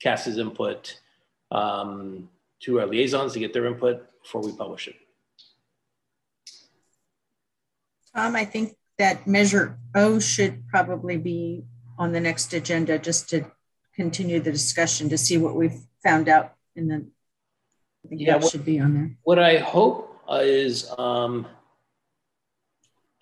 Cass's 0.00 0.38
input 0.38 0.98
um, 1.50 2.28
to 2.60 2.80
our 2.80 2.86
liaisons 2.86 3.32
to 3.32 3.38
get 3.40 3.52
their 3.52 3.66
input 3.66 4.06
before 4.22 4.42
we 4.42 4.52
publish 4.52 4.88
it. 4.88 4.94
Tom, 8.14 8.36
I 8.36 8.44
think 8.44 8.76
that 8.98 9.26
measure 9.26 9.78
O 9.94 10.18
should 10.18 10.66
probably 10.68 11.16
be 11.16 11.64
on 11.98 12.12
the 12.12 12.20
next 12.20 12.52
agenda 12.52 12.98
just 12.98 13.28
to 13.30 13.44
continue 13.94 14.40
the 14.40 14.52
discussion 14.52 15.08
to 15.08 15.18
see 15.18 15.36
what 15.38 15.54
we've 15.54 15.80
found 16.02 16.28
out 16.28 16.54
in 16.76 16.88
the, 16.88 17.04
I 18.04 18.08
think 18.08 18.20
Yeah, 18.20 18.34
that 18.34 18.42
what- 18.42 18.52
should 18.52 18.64
be 18.64 18.78
on 18.80 18.94
there. 18.94 19.16
What 19.24 19.38
I 19.38 19.58
hope 19.58 20.16
uh, 20.30 20.40
is 20.42 20.88
um, 20.98 21.46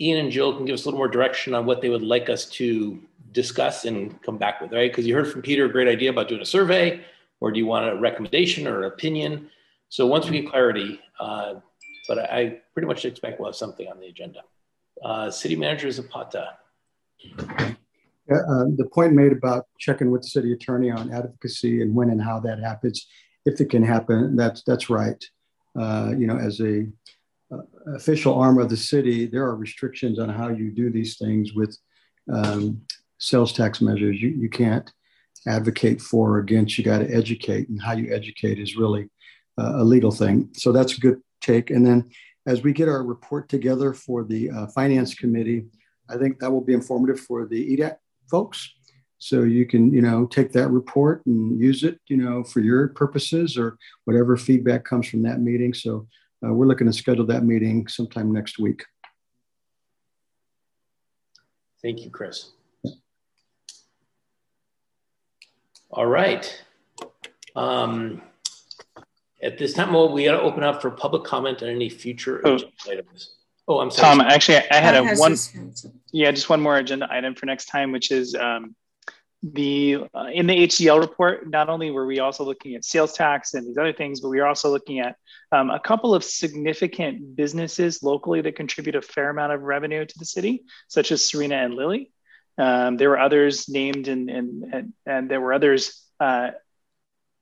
Ian 0.01 0.19
and 0.19 0.31
Jill 0.31 0.55
can 0.57 0.67
give 0.67 0.75
us 0.75 0.85
a 0.85 0.89
little 0.89 0.99
more 0.99 1.09
direction 1.09 1.55
on 1.55 1.65
what 1.67 1.81
they 1.81 1.89
would 1.89 2.03
like 2.03 2.29
us 2.29 2.47
to 2.51 3.01
discuss 3.37 3.85
and 3.85 4.21
come 4.23 4.39
back 4.39 4.63
with, 4.63 4.73
right? 4.73 4.91
Because 4.91 5.07
you 5.07 5.15
heard 5.15 5.31
from 5.31 5.43
Peter 5.43 5.67
a 5.67 5.69
great 5.69 5.89
idea 5.89 6.09
about 6.09 6.27
doing 6.27 6.41
a 6.41 6.47
survey, 6.47 7.03
or 7.39 7.53
do 7.53 7.59
you 7.59 7.67
want 7.67 7.87
a 7.87 7.95
recommendation 7.95 8.67
or 8.67 8.79
an 8.83 8.87
opinion? 8.87 9.51
So 9.91 10.07
once 10.07 10.29
we 10.29 10.41
get 10.41 10.51
clarity, 10.51 10.99
uh, 11.21 11.57
but 12.09 12.19
I, 12.19 12.61
pretty 12.73 12.89
much 12.89 13.05
expect 13.05 13.39
we'll 13.39 13.51
have 13.51 13.57
something 13.57 13.87
on 13.89 14.01
the 14.01 14.07
agenda. 14.07 14.41
Uh, 15.05 15.31
City 15.31 15.55
Manager 15.55 15.91
Zapata. 15.91 16.55
Yeah, 17.37 18.41
uh, 18.53 18.65
the 18.75 18.89
point 18.93 19.13
made 19.13 19.33
about 19.33 19.67
checking 19.79 20.11
with 20.11 20.23
the 20.23 20.29
city 20.29 20.53
attorney 20.55 20.91
on 20.91 21.13
advocacy 21.13 21.83
and 21.83 21.95
when 21.95 22.09
and 22.09 22.21
how 22.21 22.41
that 22.41 22.59
happens, 22.59 23.07
if 23.45 23.61
it 23.61 23.69
can 23.69 23.83
happen, 23.83 24.35
that's 24.35 24.63
that's 24.63 24.89
right. 24.89 25.23
Uh, 25.79 26.15
you 26.17 26.27
know, 26.27 26.39
as 26.39 26.61
a 26.61 26.87
uh, 27.53 27.59
official 27.95 28.35
arm 28.35 28.59
of 28.59 28.71
the 28.71 28.77
city, 28.77 29.27
there 29.27 29.45
are 29.45 29.57
restrictions 29.57 30.19
on 30.19 30.31
how 30.31 30.49
you 30.49 30.71
do 30.71 30.91
these 30.91 31.19
things 31.19 31.53
with 31.53 31.77
um, 32.33 32.81
sales 33.19 33.53
tax 33.53 33.81
measures. 33.81 34.21
You 34.21 34.31
you 34.31 34.49
can't 34.49 34.91
advocate 35.47 36.01
for 36.01 36.33
or 36.33 36.39
against. 36.39 36.77
You 36.79 36.85
got 36.85 36.99
to 36.99 37.15
educate, 37.15 37.69
and 37.69 37.81
how 37.81 37.93
you 37.93 38.15
educate 38.15 38.59
is 38.59 38.77
really 38.77 39.09
uh, 39.59 39.77
a 39.77 39.85
legal 39.85 40.11
thing. 40.11 40.51
So 40.55 40.73
that's 40.73 40.97
a 40.97 41.01
good 41.01 41.21
take. 41.41 41.71
And 41.71 41.87
then 41.87 42.11
as 42.47 42.63
we 42.63 42.73
get 42.73 42.89
our 42.89 43.03
report 43.03 43.49
together 43.49 43.93
for 43.93 44.25
the 44.25 44.51
uh, 44.51 44.67
finance 44.69 45.15
committee, 45.15 45.67
I 46.09 46.17
think 46.17 46.39
that 46.39 46.51
will 46.51 46.61
be 46.61 46.75
informative 46.75 47.21
for 47.21 47.47
the 47.47 47.77
EDAC 47.77 47.97
folks. 48.31 48.73
So 49.19 49.43
you 49.43 49.67
can, 49.67 49.93
you 49.93 50.03
know, 50.03 50.27
take 50.27 50.53
that 50.53 50.69
report 50.69 51.25
and 51.27 51.59
use 51.59 51.83
it, 51.83 51.99
you 52.07 52.19
know, 52.19 52.45
for 52.45 52.61
your 52.61 52.89
purposes 52.89 53.57
or 53.57 53.79
whatever 54.05 54.37
feedback 54.37 54.85
comes 54.85 55.09
from 55.09 55.23
that 55.23 55.41
meeting. 55.41 55.73
So 55.73 56.07
uh, 56.45 56.53
we're 56.53 56.67
looking 56.67 56.87
to 56.87 56.93
schedule 56.93 57.27
that 57.27 57.43
meeting 57.43 57.89
sometime 57.89 58.31
next 58.31 58.59
week. 58.59 58.85
Thank 61.83 62.05
you, 62.05 62.11
Chris. 62.11 62.51
All 65.97 66.05
right. 66.07 66.63
Um, 67.57 68.21
at 69.43 69.57
this 69.57 69.73
time, 69.73 69.95
well, 69.95 70.13
we 70.13 70.25
got 70.25 70.33
to 70.33 70.43
open 70.43 70.63
up 70.63 70.83
for 70.83 70.91
public 70.91 71.25
comment 71.25 71.63
on 71.63 71.71
any 71.71 71.89
future 71.89 72.43
Oh. 72.45 72.57
agenda 72.57 72.73
items. 72.91 73.33
Oh, 73.67 73.81
I'm 73.81 73.91
sorry. 73.91 74.19
Tom, 74.19 74.21
actually, 74.21 74.59
I 74.71 74.77
had 74.77 74.93
Tom 74.95 75.09
a 75.09 75.15
one. 75.17 75.31
his 75.31 75.47
hands 75.51 75.87
up. 75.87 75.93
Yeah, 76.13 76.31
just 76.33 76.51
one 76.51 76.61
more 76.61 76.77
agenda 76.77 77.09
item 77.11 77.35
for 77.35 77.47
next 77.47 77.67
time, 77.67 77.93
which 77.93 78.11
is 78.11 78.35
um, 78.35 78.77
the 79.43 80.05
uh, 80.15 80.27
in 80.33 80.47
the 80.47 80.55
HDL 80.67 81.01
report, 81.01 81.49
not 81.49 81.71
only 81.71 81.91
were 81.91 82.05
we 82.07 82.19
also 82.19 82.45
looking 82.45 82.75
at 82.75 82.85
sales 82.85 83.15
tax 83.15 83.55
and 83.55 83.67
these 83.67 83.79
other 83.79 83.95
things, 83.95 84.21
but 84.21 84.29
we 84.29 84.39
are 84.41 84.47
also 84.47 84.69
looking 84.71 84.99
at 85.01 85.17
um, 85.51 85.71
a 85.71 85.81
couple 85.81 86.15
of 86.15 86.23
significant 86.25 87.37
businesses 87.37 88.03
locally 88.03 88.43
that 88.43 88.55
contribute 88.55 88.97
a 88.97 89.03
fair 89.03 89.31
amount 89.31 89.53
of 89.53 89.63
revenue 89.63 90.05
to 90.05 90.19
the 90.19 90.27
city, 90.27 90.65
such 90.89 91.11
as 91.11 91.25
Serena 91.25 91.57
and 91.57 91.75
Lily. 91.75 92.11
Um, 92.59 92.97
there 92.97 93.11
were 93.11 93.19
others 93.19 93.69
named 93.69 94.09
and 94.09 94.31
and 94.31 94.93
and, 95.05 95.31
there 95.31 95.41
were 95.41 95.53
others 95.53 96.03
uh, 96.21 96.51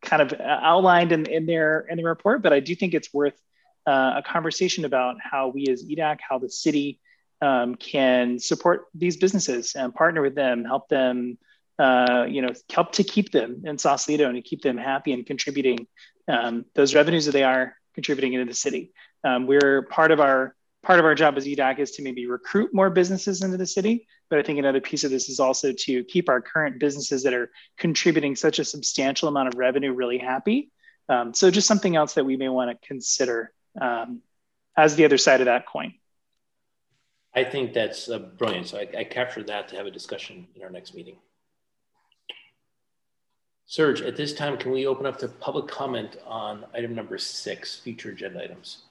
kind 0.02 0.22
of 0.22 0.38
outlined 0.40 1.12
in, 1.12 1.26
in 1.26 1.46
their 1.46 1.80
in 1.80 1.96
the 1.96 2.04
report, 2.04 2.42
but 2.42 2.52
I 2.52 2.60
do 2.60 2.74
think 2.74 2.94
it's 2.94 3.12
worth 3.12 3.38
uh, 3.86 4.14
a 4.16 4.22
conversation 4.22 4.84
about 4.84 5.16
how 5.20 5.48
we 5.48 5.66
as 5.68 5.84
EDAC, 5.84 6.18
how 6.28 6.38
the 6.38 6.50
city 6.50 7.00
um, 7.40 7.74
can 7.74 8.38
support 8.38 8.86
these 8.94 9.16
businesses 9.16 9.74
and 9.74 9.94
partner 9.94 10.22
with 10.22 10.34
them, 10.34 10.64
help 10.64 10.88
them 10.88 11.38
uh, 11.78 12.26
you 12.28 12.42
know, 12.42 12.52
help 12.72 12.92
to 12.92 13.04
keep 13.04 13.32
them 13.32 13.62
in 13.64 13.78
Sausalito 13.78 14.26
and 14.26 14.36
to 14.36 14.42
keep 14.42 14.62
them 14.62 14.76
happy 14.76 15.12
and 15.12 15.26
contributing 15.26 15.86
um, 16.28 16.64
those 16.74 16.94
revenues 16.94 17.26
that 17.26 17.32
they 17.32 17.42
are 17.42 17.74
contributing 17.94 18.32
into 18.32 18.46
the 18.46 18.54
city. 18.54 18.92
Um, 19.24 19.46
we're 19.46 19.82
part 19.82 20.10
of 20.10 20.20
our 20.20 20.54
part 20.84 20.98
of 20.98 21.04
our 21.04 21.14
job 21.14 21.36
as 21.36 21.46
EDAC 21.46 21.78
is 21.78 21.90
to 21.92 22.02
maybe 22.02 22.26
recruit 22.26 22.72
more 22.72 22.90
businesses 22.90 23.42
into 23.42 23.56
the 23.56 23.66
city. 23.66 24.06
But 24.30 24.38
I 24.38 24.42
think 24.42 24.58
another 24.58 24.80
piece 24.80 25.04
of 25.04 25.10
this 25.10 25.28
is 25.28 25.40
also 25.40 25.72
to 25.72 26.04
keep 26.04 26.28
our 26.28 26.40
current 26.40 26.78
businesses 26.78 27.22
that 27.22 27.34
are 27.34 27.50
contributing 27.78 28.36
such 28.36 28.58
a 28.58 28.64
substantial 28.64 29.28
amount 29.28 29.48
of 29.48 29.54
revenue 29.54 29.92
really 29.92 30.18
happy. 30.18 30.70
Um, 31.08 31.34
so 31.34 31.50
just 31.50 31.66
something 31.66 31.96
else 31.96 32.14
that 32.14 32.24
we 32.24 32.36
may 32.36 32.48
want 32.48 32.70
to 32.70 32.86
consider 32.86 33.52
um, 33.80 34.20
as 34.76 34.96
the 34.96 35.04
other 35.04 35.18
side 35.18 35.40
of 35.40 35.46
that 35.46 35.66
coin. 35.66 35.94
I 37.34 37.44
think 37.44 37.72
that's 37.72 38.08
uh, 38.08 38.18
brilliant. 38.18 38.68
So 38.68 38.78
I, 38.78 38.88
I 39.00 39.04
captured 39.04 39.48
that 39.48 39.68
to 39.68 39.76
have 39.76 39.86
a 39.86 39.90
discussion 39.90 40.46
in 40.54 40.62
our 40.62 40.70
next 40.70 40.94
meeting. 40.94 41.16
Serge, 43.66 44.02
at 44.02 44.16
this 44.16 44.34
time, 44.34 44.56
can 44.56 44.70
we 44.70 44.86
open 44.86 45.06
up 45.06 45.18
to 45.18 45.28
public 45.28 45.66
comment 45.66 46.16
on 46.26 46.64
item 46.74 46.94
number 46.94 47.18
six, 47.18 47.80
future 47.80 48.10
agenda 48.10 48.42
items? 48.42 48.82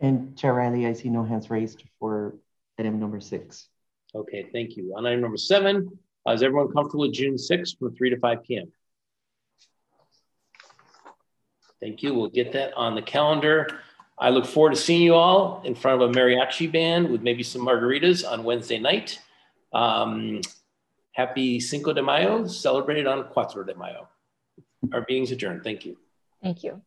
And 0.00 0.36
Chair 0.36 0.54
Riley, 0.54 0.86
I 0.86 0.92
see 0.92 1.08
no 1.08 1.24
hands 1.24 1.50
raised 1.50 1.82
for 1.98 2.34
item 2.78 2.98
number 2.98 3.20
six. 3.20 3.68
Okay, 4.14 4.48
thank 4.52 4.76
you. 4.76 4.94
On 4.96 5.06
item 5.06 5.20
number 5.20 5.36
seven, 5.36 5.98
uh, 6.26 6.32
is 6.32 6.42
everyone 6.42 6.72
comfortable 6.72 7.02
with 7.02 7.12
June 7.12 7.34
6th 7.34 7.78
from 7.78 7.94
3 7.94 8.10
to 8.10 8.18
5 8.18 8.42
p.m.? 8.44 8.72
Thank 11.80 12.02
you. 12.02 12.14
We'll 12.14 12.30
get 12.30 12.52
that 12.52 12.72
on 12.74 12.94
the 12.94 13.02
calendar. 13.02 13.68
I 14.18 14.30
look 14.30 14.46
forward 14.46 14.70
to 14.70 14.76
seeing 14.76 15.02
you 15.02 15.14
all 15.14 15.60
in 15.64 15.74
front 15.74 16.00
of 16.00 16.10
a 16.10 16.12
mariachi 16.12 16.70
band 16.72 17.10
with 17.10 17.22
maybe 17.22 17.42
some 17.42 17.62
margaritas 17.62 18.26
on 18.26 18.44
Wednesday 18.44 18.78
night. 18.78 19.20
Um, 19.72 20.40
Happy 21.12 21.60
Cinco 21.60 21.92
de 21.92 22.02
Mayo, 22.02 22.46
celebrated 22.46 23.06
on 23.06 23.24
Cuatro 23.24 23.66
de 23.66 23.74
Mayo. 23.74 24.08
Our 24.92 25.04
meeting's 25.08 25.30
adjourned. 25.30 25.62
Thank 25.62 25.84
you. 25.84 25.96
Thank 26.42 26.64
you. 26.64 26.82